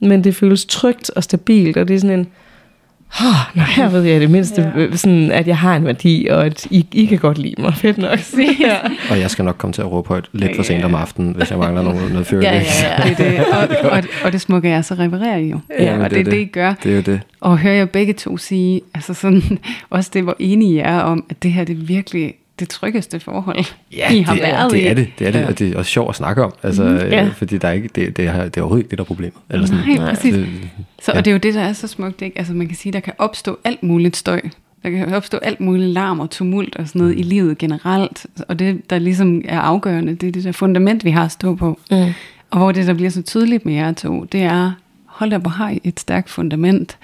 men 0.00 0.24
det 0.24 0.34
føles 0.34 0.64
trygt 0.64 1.10
og 1.10 1.24
stabilt, 1.24 1.76
og 1.76 1.88
det 1.88 1.96
er 1.96 2.00
sådan 2.00 2.18
en, 2.18 2.26
oh, 3.20 3.56
nå, 3.56 3.62
her 3.62 3.88
ved 3.88 4.02
jeg 4.02 4.20
det 4.20 4.30
mindste, 4.30 4.72
ja. 4.76 4.96
sådan, 4.96 5.30
at 5.30 5.46
jeg 5.46 5.58
har 5.58 5.76
en 5.76 5.84
værdi, 5.84 6.26
og 6.30 6.46
at 6.46 6.66
I, 6.70 6.86
I 6.92 7.04
kan 7.04 7.18
godt 7.18 7.38
lide 7.38 7.62
mig. 7.62 7.74
Fedt 7.74 7.98
nok. 7.98 8.18
ja. 8.60 8.76
Og 9.10 9.20
jeg 9.20 9.30
skal 9.30 9.44
nok 9.44 9.56
komme 9.58 9.72
til 9.72 9.82
at 9.82 9.90
råbe 9.90 10.08
højt 10.08 10.28
lidt 10.32 10.56
for 10.56 10.62
sent 10.62 10.84
om 10.84 10.94
aftenen, 10.94 11.36
hvis 11.36 11.50
jeg 11.50 11.58
mangler 11.58 11.82
noget, 11.82 12.12
noget 12.12 12.26
fyrkning. 12.26 12.54
Ja, 12.54 12.62
ja, 12.82 13.04
ja. 13.04 13.08
Det, 13.08 13.18
det. 13.18 13.46
Og, 13.56 13.90
og, 13.90 14.02
og 14.24 14.32
det 14.32 14.40
smukke 14.40 14.68
er, 14.68 14.82
så 14.82 14.94
reparerer 14.94 15.36
I 15.36 15.50
jo. 15.50 15.60
Ja, 15.78 16.04
og 16.04 16.10
det 16.10 16.18
er 16.18 16.24
det, 16.24 16.32
det, 16.32 16.40
I 16.40 16.44
gør. 16.44 16.74
Det 16.82 16.92
er 16.92 16.96
jo 16.96 17.02
det. 17.02 17.20
Og 17.40 17.58
hører 17.58 17.74
jeg 17.74 17.90
begge 17.90 18.12
to 18.12 18.36
sige, 18.36 18.80
altså 18.94 19.14
sådan, 19.14 19.42
også 19.90 20.10
det, 20.14 20.22
hvor 20.22 20.36
enige 20.38 20.74
I 20.74 20.78
er 20.78 20.98
om, 20.98 21.24
at 21.30 21.42
det 21.42 21.52
her, 21.52 21.64
det 21.64 21.72
er 21.72 21.86
virkelig 21.86 22.34
det 22.58 22.68
tryggeste 22.68 23.20
forhold, 23.20 23.64
ja, 23.92 24.12
I 24.12 24.20
har 24.20 24.34
det 24.34 24.44
er, 24.44 24.48
været 24.48 24.72
det 24.72 24.78
i. 24.78 24.86
er 24.86 24.94
det, 24.94 25.08
det 25.18 25.26
er 25.26 25.30
det, 25.30 25.40
ja. 25.40 25.46
og 25.46 25.58
det 25.58 25.72
er 25.72 25.78
også 25.78 25.90
sjovt 25.90 26.08
at 26.08 26.14
snakke 26.14 26.44
om, 26.44 26.52
altså, 26.62 26.84
mm, 26.84 26.96
ja. 26.96 27.30
fordi 27.36 27.58
der 27.58 27.68
er 27.68 27.72
ikke, 27.72 27.88
det, 27.88 28.16
det, 28.16 28.26
er, 28.26 28.44
det 28.44 28.56
er 28.56 28.60
overhovedet 28.60 28.84
ikke 28.84 28.90
det, 28.90 28.98
der 28.98 29.04
er 29.04 29.06
problemet. 29.06 29.34
Eller 29.50 29.66
sådan. 29.66 29.98
Nej, 29.98 30.14
præcis. 30.14 30.34
Det, 30.34 30.48
så, 31.02 31.12
ja. 31.12 31.18
Og 31.18 31.24
det 31.24 31.30
er 31.30 31.32
jo 31.32 31.38
det, 31.38 31.54
der 31.54 31.60
er 31.60 31.72
så 31.72 31.86
smukt, 31.86 32.22
ikke? 32.22 32.38
Altså 32.38 32.54
man 32.54 32.66
kan 32.66 32.76
sige, 32.76 32.92
der 32.92 33.00
kan 33.00 33.12
opstå 33.18 33.58
alt 33.64 33.82
muligt 33.82 34.16
støj, 34.16 34.40
der 34.82 34.90
kan 34.90 35.14
opstå 35.14 35.38
alt 35.38 35.60
muligt 35.60 35.88
larm 35.88 36.20
og 36.20 36.30
tumult 36.30 36.76
og 36.76 36.88
sådan 36.88 36.98
noget 36.98 37.14
mm. 37.14 37.20
i 37.20 37.22
livet 37.22 37.58
generelt, 37.58 38.26
og 38.48 38.58
det, 38.58 38.90
der 38.90 38.98
ligesom 38.98 39.42
er 39.44 39.60
afgørende, 39.60 40.14
det 40.14 40.28
er 40.28 40.32
det 40.32 40.44
der 40.44 40.52
fundament, 40.52 41.04
vi 41.04 41.10
har 41.10 41.24
at 41.24 41.32
stå 41.32 41.54
på. 41.54 41.80
Mm. 41.90 42.04
Og 42.50 42.58
hvor 42.58 42.72
det, 42.72 42.86
der 42.86 42.94
bliver 42.94 43.10
så 43.10 43.22
tydeligt 43.22 43.66
med 43.66 43.74
jer 43.74 43.92
to, 43.92 44.24
det 44.24 44.42
er, 44.42 44.72
hold 45.06 45.30
da, 45.30 45.38
hvor 45.38 45.50
har 45.50 45.70
I 45.70 45.80
et 45.84 46.00
stærkt 46.00 46.30
fundament, 46.30 46.98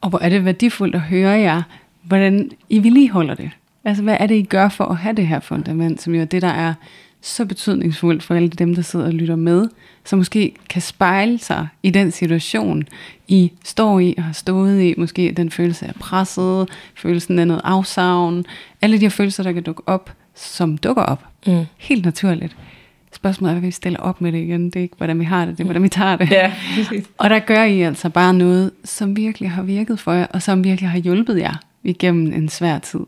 og 0.00 0.10
hvor 0.10 0.18
er 0.18 0.28
det 0.28 0.44
værdifuldt 0.44 0.94
at 0.94 1.00
høre 1.00 1.30
jer, 1.30 1.62
hvordan 2.02 2.50
I 2.68 2.82
vedligeholder 2.82 3.34
det. 3.34 3.50
Altså, 3.84 4.02
hvad 4.02 4.16
er 4.20 4.26
det, 4.26 4.34
I 4.34 4.42
gør 4.42 4.68
for 4.68 4.84
at 4.84 4.96
have 4.96 5.16
det 5.16 5.26
her 5.26 5.40
fundament, 5.40 6.02
som 6.02 6.14
jo 6.14 6.20
er 6.20 6.24
det, 6.24 6.42
der 6.42 6.48
er 6.48 6.74
så 7.20 7.44
betydningsfuldt 7.44 8.22
for 8.22 8.34
alle 8.34 8.48
dem, 8.48 8.74
der 8.74 8.82
sidder 8.82 9.06
og 9.06 9.12
lytter 9.12 9.36
med, 9.36 9.68
som 10.04 10.18
måske 10.18 10.54
kan 10.70 10.82
spejle 10.82 11.38
sig 11.38 11.68
i 11.82 11.90
den 11.90 12.10
situation, 12.10 12.82
I 13.28 13.52
står 13.64 14.00
i 14.00 14.14
og 14.18 14.24
har 14.24 14.32
stået 14.32 14.82
i. 14.82 14.94
Måske 14.98 15.32
den 15.36 15.50
følelse 15.50 15.86
af 15.86 15.94
presset, 15.94 16.68
følelsen 16.94 17.38
af 17.38 17.46
noget 17.46 17.60
afsavn, 17.64 18.44
alle 18.82 18.96
de 18.96 19.00
her 19.00 19.10
følelser, 19.10 19.42
der 19.42 19.52
kan 19.52 19.62
dukke 19.62 19.82
op, 19.86 20.12
som 20.34 20.78
dukker 20.78 21.02
op. 21.02 21.24
Mm. 21.46 21.64
Helt 21.76 22.04
naturligt. 22.04 22.56
Spørgsmålet 23.12 23.50
er, 23.50 23.58
hvad 23.58 23.68
vi 23.68 23.70
stiller 23.70 24.00
op 24.00 24.20
med 24.20 24.32
det 24.32 24.38
igen. 24.38 24.64
Det 24.64 24.76
er 24.76 24.80
ikke, 24.80 24.96
hvordan 24.96 25.20
vi 25.20 25.24
har 25.24 25.44
det, 25.44 25.58
det 25.58 25.60
er, 25.60 25.64
hvordan 25.64 25.82
vi 25.82 25.88
tager 25.88 26.16
det. 26.16 26.30
Ja, 26.30 26.52
og 27.18 27.30
der 27.30 27.38
gør 27.38 27.62
I 27.62 27.80
altså 27.80 28.08
bare 28.08 28.34
noget, 28.34 28.70
som 28.84 29.16
virkelig 29.16 29.50
har 29.50 29.62
virket 29.62 30.00
for 30.00 30.12
jer, 30.12 30.26
og 30.26 30.42
som 30.42 30.64
virkelig 30.64 30.90
har 30.90 30.98
hjulpet 30.98 31.38
jer 31.38 31.54
igennem 31.82 32.32
en 32.32 32.48
svær 32.48 32.78
tid. 32.78 33.00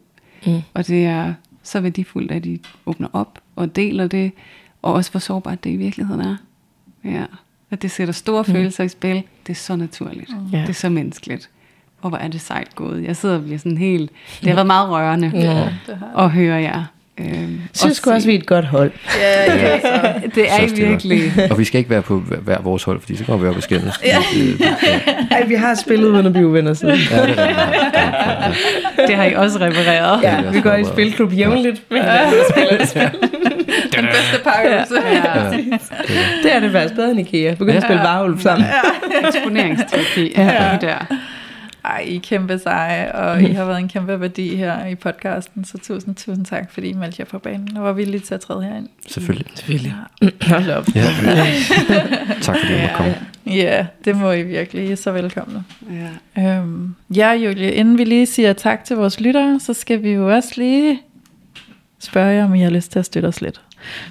Mm. 0.47 0.63
Og 0.75 0.87
det 0.87 1.07
er 1.07 1.35
så 1.63 1.81
værdifuldt, 1.81 2.33
at 2.33 2.47
I 2.47 2.61
åbner 2.87 3.09
op 3.13 3.39
og 3.57 3.77
deler 3.77 4.07
det, 4.07 4.33
og 4.83 4.93
også 4.93 5.11
hvor 5.11 5.21
sårbart 5.21 5.65
det 5.65 5.71
i 5.71 5.77
virkeligheden 5.77 6.21
er. 6.21 6.37
Ja. 7.05 7.25
At 7.71 7.83
det 7.83 7.91
sætter 7.91 8.15
store 8.15 8.43
mm. 8.43 8.53
følelser 8.53 8.85
i 8.85 8.89
spil, 8.89 9.23
det 9.47 9.53
er 9.53 9.55
så 9.55 9.77
naturligt. 9.77 10.31
Mm. 10.31 10.51
Det 10.51 10.69
er 10.69 10.73
så 10.73 10.89
menneskeligt. 10.89 11.51
Og 12.01 12.09
hvor 12.09 12.19
er 12.19 12.29
det 12.29 12.41
sejt 12.41 12.75
gået. 12.75 13.05
Jeg 13.05 13.17
sidder 13.17 13.37
og 13.37 13.43
bliver 13.43 13.59
sådan 13.59 13.79
helt... 13.79 14.11
Det 14.41 14.49
har 14.49 14.55
været 14.55 14.67
meget 14.67 14.91
rørende 14.91 15.31
ja. 15.35 15.73
at 16.17 16.31
høre 16.31 16.61
jer. 16.61 16.85
Øhm, 17.21 17.61
synes 17.73 17.99
også, 17.99 18.11
også, 18.11 18.29
vi 18.29 18.35
er 18.35 18.39
et 18.39 18.47
godt 18.47 18.65
hold. 18.65 18.91
Ja, 19.21 19.55
ja, 19.55 19.81
så. 19.81 20.13
det 20.35 20.51
er 20.51 20.61
I 20.61 20.75
virkelig. 20.75 21.33
Og 21.51 21.59
vi 21.59 21.65
skal 21.65 21.79
ikke 21.79 21.91
være 21.91 22.03
på 22.03 22.19
hver 22.19 22.59
vores 22.63 22.83
hold, 22.83 23.01
fordi 23.01 23.17
så 23.17 23.25
kommer 23.25 23.45
vi 23.45 23.51
op 23.51 23.57
og 23.57 23.63
skændes. 23.63 24.01
Ja. 24.05 24.19
Ej, 25.37 25.45
vi 25.47 25.55
har 25.55 25.75
spillet 25.75 26.09
uden 26.09 26.27
at 26.27 26.33
blive 26.33 26.53
venner 26.53 26.75
siden. 26.75 26.99
Ja, 27.11 27.23
det, 27.23 27.39
er 27.39 27.47
det, 28.97 29.09
det 29.09 29.17
har 29.17 29.25
I 29.25 29.35
også 29.35 29.59
repareret. 29.61 30.23
Ja, 30.23 30.43
ja 30.43 30.51
vi 30.51 30.61
går 30.61 30.75
i 30.75 30.85
spilklub 30.85 31.33
jævnligt. 31.33 31.83
Ja. 31.91 31.97
Den 33.97 34.05
bedste 34.05 34.45
pakkeøvelse. 34.45 34.95
Ja. 35.13 35.45
Ja. 35.45 35.59
Det 36.43 36.55
er 36.55 36.61
det 36.61 36.73
faktisk 36.73 36.95
bedre 36.95 37.11
end 37.11 37.21
IKEA. 37.21 37.55
Begynd 37.55 37.77
at 37.77 37.83
spille 37.83 38.03
varulv 38.03 38.41
sammen. 38.41 38.67
Ja. 39.23 39.29
Eksponeringsterapi. 39.29 40.33
Ja. 40.37 40.45
ja. 40.45 40.79
Der. 40.81 41.17
Ej, 41.87 42.01
I 42.01 42.17
er 42.17 42.21
kæmpe 42.21 42.59
seje, 42.59 43.13
og 43.13 43.43
I 43.43 43.53
har 43.53 43.65
været 43.65 43.79
en 43.79 43.89
kæmpe 43.89 44.21
værdi 44.21 44.57
her 44.57 44.87
i 44.87 44.95
podcasten, 44.95 45.65
så 45.65 45.79
tusind, 45.79 46.15
tusind 46.15 46.47
tak, 46.47 46.71
fordi 46.71 46.89
I 46.89 46.93
meldte 46.93 47.17
jer 47.19 47.25
på 47.25 47.39
banen 47.39 47.77
og 47.77 47.85
var 47.85 47.93
villige 47.93 48.21
til 48.21 48.35
at 48.35 48.41
træde 48.41 48.63
herind. 48.65 48.89
Selvfølgelig. 49.09 49.47
Selvfølgelig. 49.55 49.95
Hold 50.43 50.71
op. 50.71 50.87
Ja. 50.95 51.03
tak 52.43 52.57
fordi 52.59 52.75
I 52.75 52.81
måtte 52.81 52.95
komme. 52.95 53.15
Ja, 53.47 53.87
det 54.05 54.17
må 54.17 54.33
I 54.33 54.43
virkelig. 54.43 54.89
I 54.89 54.93
er 54.93 54.97
så 54.97 55.13
velkomne. 55.13 55.65
Ja. 56.37 56.59
Øhm, 56.59 56.95
ja, 57.17 57.33
Julie, 57.33 57.73
inden 57.73 57.99
vi 57.99 58.05
lige 58.05 58.27
siger 58.27 58.53
tak 58.53 58.85
til 58.85 58.97
vores 58.97 59.21
lyttere, 59.21 59.61
så 59.61 59.75
skal 59.75 60.03
vi 60.03 60.11
jo 60.11 60.35
også 60.35 60.53
lige 60.57 61.01
spørge 61.99 62.29
jer, 62.29 62.45
om 62.45 62.55
I 62.55 62.61
har 62.61 62.71
lyst 62.71 62.93
til 62.93 62.99
at 62.99 63.05
støtte 63.05 63.27
os 63.27 63.41
lidt. 63.41 63.61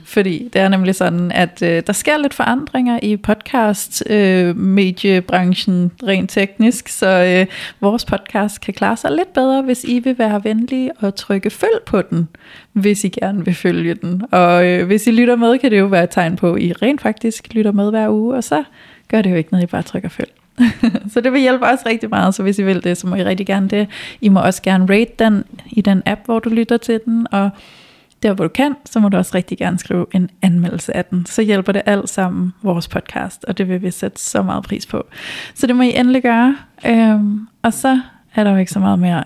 Fordi 0.06 0.50
det 0.54 0.62
er 0.62 0.68
nemlig 0.68 0.96
sådan, 0.96 1.32
at 1.32 1.62
øh, 1.62 1.84
der 1.88 1.94
sker 1.94 2.18
lidt 2.18 2.34
forandringer 2.34 3.00
i 3.04 3.18
podcast-mediebranchen 3.18 5.84
øh, 5.84 5.90
rent 6.08 6.30
teknisk, 6.30 6.88
så 6.88 7.08
øh, 7.08 7.46
vores 7.82 8.06
podcast 8.06 8.62
kan 8.62 8.74
klare 8.74 8.98
sig 8.98 9.12
lidt 9.12 9.34
bedre, 9.34 9.62
hvis 9.62 9.84
I 9.84 10.00
vil 10.00 10.18
være 10.18 10.44
venlige 10.44 10.92
og 11.00 11.16
trykke 11.16 11.50
følg 11.50 11.82
på 11.86 12.02
den, 12.02 12.28
hvis 12.74 13.04
I 13.04 13.10
gerne 13.10 13.46
vil 13.46 13.56
følge 13.56 13.94
den. 13.94 14.22
Og 14.32 14.68
øh, 14.68 14.86
hvis 14.86 15.08
I 15.08 15.12
lytter 15.12 15.36
med, 15.36 15.58
kan 15.58 15.72
det 15.72 15.80
jo 15.80 15.86
være 15.86 16.04
et 16.04 16.10
tegn 16.10 16.36
på, 16.36 16.54
at 16.54 16.62
I 16.62 16.74
rent 16.74 17.02
faktisk 17.02 17.54
lytter 17.54 17.72
med 17.72 17.90
hver 17.90 18.10
uge, 18.10 18.36
og 18.36 18.44
så 18.44 18.64
gør 19.12 19.22
det 19.22 19.32
jo 19.32 19.36
ikke 19.36 19.52
noget, 19.52 19.64
I 19.64 19.68
bare 19.68 19.84
trykker 19.84 20.10
følg. 20.10 20.32
så 21.14 21.22
det 21.22 21.34
vil 21.34 21.42
hjælpe 21.42 21.66
os 21.66 21.86
rigtig 21.86 22.10
meget, 22.10 22.36
så 22.36 22.44
hvis 22.44 22.60
I 22.60 22.64
vil 22.64 22.84
det, 22.84 22.98
så 22.98 23.08
må 23.08 23.16
I 23.16 23.24
rigtig 23.24 23.48
gerne 23.48 23.68
det. 23.68 23.88
I 24.22 24.30
må 24.30 24.40
også 24.40 24.62
gerne 24.62 24.94
rate 24.94 25.12
den 25.20 25.44
i 25.72 25.82
den 25.82 26.04
app, 26.06 26.22
hvor 26.26 26.40
du 26.40 26.50
lytter 26.50 26.78
til 26.78 27.00
den, 27.06 27.28
og 27.32 27.50
der 28.24 28.34
hvor 28.34 28.44
du 28.44 28.50
kan, 28.54 28.76
så 28.86 29.00
må 29.00 29.10
du 29.10 29.18
også 29.18 29.32
rigtig 29.36 29.58
gerne 29.58 29.80
skrive 29.80 30.06
en 30.12 30.30
anmeldelse 30.42 30.96
af 30.96 31.06
den. 31.06 31.26
Så 31.26 31.42
hjælper 31.42 31.72
det 31.72 31.82
alt 31.86 32.10
sammen 32.10 32.54
vores 32.62 32.88
podcast, 32.88 33.46
og 33.46 33.58
det 33.58 33.70
vil 33.70 33.82
vi 33.82 33.92
sætte 33.92 34.22
så 34.22 34.42
meget 34.42 34.64
pris 34.64 34.86
på. 34.86 35.08
Så 35.54 35.68
det 35.68 35.76
må 35.76 35.84
I 35.84 35.96
endelig 35.96 36.22
gøre. 36.22 36.58
Øhm, 36.86 37.48
og 37.62 37.74
så 37.74 38.02
er 38.36 38.44
der 38.44 38.52
jo 38.52 38.58
ikke 38.58 38.72
så 38.72 38.80
meget 38.80 39.00
mere 39.00 39.24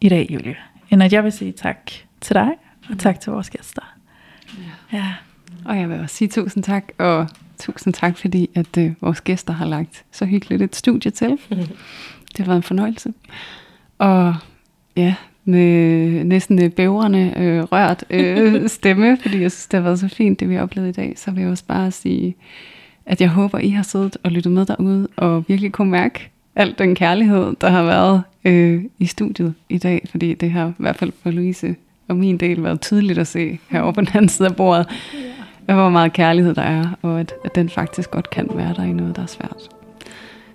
i 0.00 0.08
dag, 0.08 0.26
Julie, 0.30 0.56
end 0.90 1.02
at 1.02 1.12
jeg 1.12 1.24
vil 1.24 1.32
sige 1.32 1.52
tak 1.52 1.90
til 2.20 2.34
dig, 2.34 2.50
og 2.90 2.98
tak 2.98 3.20
til 3.20 3.32
vores 3.32 3.50
gæster. 3.50 3.94
Ja. 4.58 4.98
ja. 4.98 5.14
Og 5.64 5.78
jeg 5.78 5.88
vil 5.88 6.00
også 6.00 6.16
sige 6.16 6.28
tusind 6.28 6.64
tak, 6.64 6.84
og 6.98 7.28
tusind 7.58 7.94
tak, 7.94 8.18
fordi 8.18 8.50
at 8.54 8.78
øh, 8.78 8.92
vores 9.00 9.20
gæster 9.20 9.52
har 9.52 9.66
lagt 9.66 10.04
så 10.12 10.24
hyggeligt 10.24 10.62
et 10.62 10.76
studie 10.76 11.10
til. 11.10 11.38
Det 12.36 12.38
har 12.38 12.44
været 12.44 12.56
en 12.56 12.62
fornøjelse. 12.62 13.12
Og 13.98 14.36
ja, 14.96 15.14
med 15.44 16.24
næsten 16.24 16.70
bævrende 16.70 17.34
øh, 17.36 17.62
rørt 17.62 18.04
øh, 18.10 18.68
stemme, 18.78 19.18
fordi 19.22 19.40
jeg 19.40 19.52
synes, 19.52 19.66
det 19.66 19.78
har 19.78 19.84
været 19.84 19.98
så 19.98 20.08
fint, 20.08 20.40
det 20.40 20.48
vi 20.48 20.54
har 20.54 20.62
oplevet 20.62 20.88
i 20.88 20.92
dag. 20.92 21.12
Så 21.16 21.30
vil 21.30 21.40
jeg 21.40 21.50
også 21.50 21.64
bare 21.68 21.90
sige, 21.90 22.36
at 23.06 23.20
jeg 23.20 23.28
håber, 23.28 23.58
I 23.58 23.68
har 23.68 23.82
siddet 23.82 24.16
og 24.22 24.30
lyttet 24.30 24.52
med 24.52 24.66
derude, 24.66 25.08
og 25.16 25.44
virkelig 25.48 25.72
kunne 25.72 25.90
mærke 25.90 26.30
al 26.56 26.74
den 26.78 26.94
kærlighed, 26.94 27.54
der 27.60 27.68
har 27.68 27.82
været 27.82 28.22
øh, 28.44 28.84
i 28.98 29.06
studiet 29.06 29.54
i 29.68 29.78
dag, 29.78 30.06
fordi 30.10 30.34
det 30.34 30.50
har 30.50 30.68
i 30.68 30.72
hvert 30.78 30.96
fald 30.96 31.12
for 31.22 31.30
Louise 31.30 31.74
og 32.08 32.16
min 32.16 32.36
del 32.36 32.62
været 32.62 32.80
tydeligt 32.80 33.18
at 33.18 33.26
se 33.26 33.58
herovre 33.70 33.92
på 33.92 34.00
den 34.00 34.08
anden 34.14 34.28
side 34.28 34.48
af 34.48 34.56
bordet, 34.56 34.86
yeah. 35.68 35.78
hvor 35.78 35.88
meget 35.88 36.12
kærlighed 36.12 36.54
der 36.54 36.62
er, 36.62 36.84
og 37.02 37.20
at, 37.20 37.34
at 37.44 37.54
den 37.54 37.68
faktisk 37.68 38.10
godt 38.10 38.30
kan 38.30 38.48
være 38.54 38.74
der 38.76 38.82
i 38.82 38.92
noget, 38.92 39.16
der 39.16 39.22
er 39.22 39.26
svært. 39.26 39.68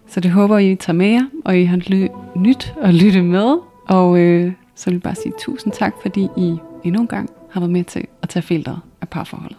Så 0.08 0.20
det 0.20 0.32
håber 0.32 0.58
I 0.58 0.76
tager 0.76 0.98
med 0.98 1.08
jer, 1.08 1.26
og 1.46 1.58
I 1.58 1.64
har 1.64 1.78
ly- 1.78 2.08
nyt 2.36 2.74
at 2.82 2.94
lytte 2.94 3.22
med, 3.22 3.56
og 3.88 4.20
øh, 4.20 4.52
så 4.80 4.86
vil 4.86 4.94
jeg 4.94 5.02
bare 5.02 5.16
sige 5.16 5.34
tusind 5.40 5.74
tak, 5.74 5.94
fordi 6.02 6.28
I 6.38 6.58
endnu 6.84 7.02
en 7.02 7.08
gang 7.08 7.30
har 7.52 7.60
været 7.60 7.72
med 7.72 7.84
til 7.84 8.08
at 8.22 8.30
tage 8.30 8.44
filteret 8.44 8.80
af 9.02 9.10
parforholdet. 9.10 9.58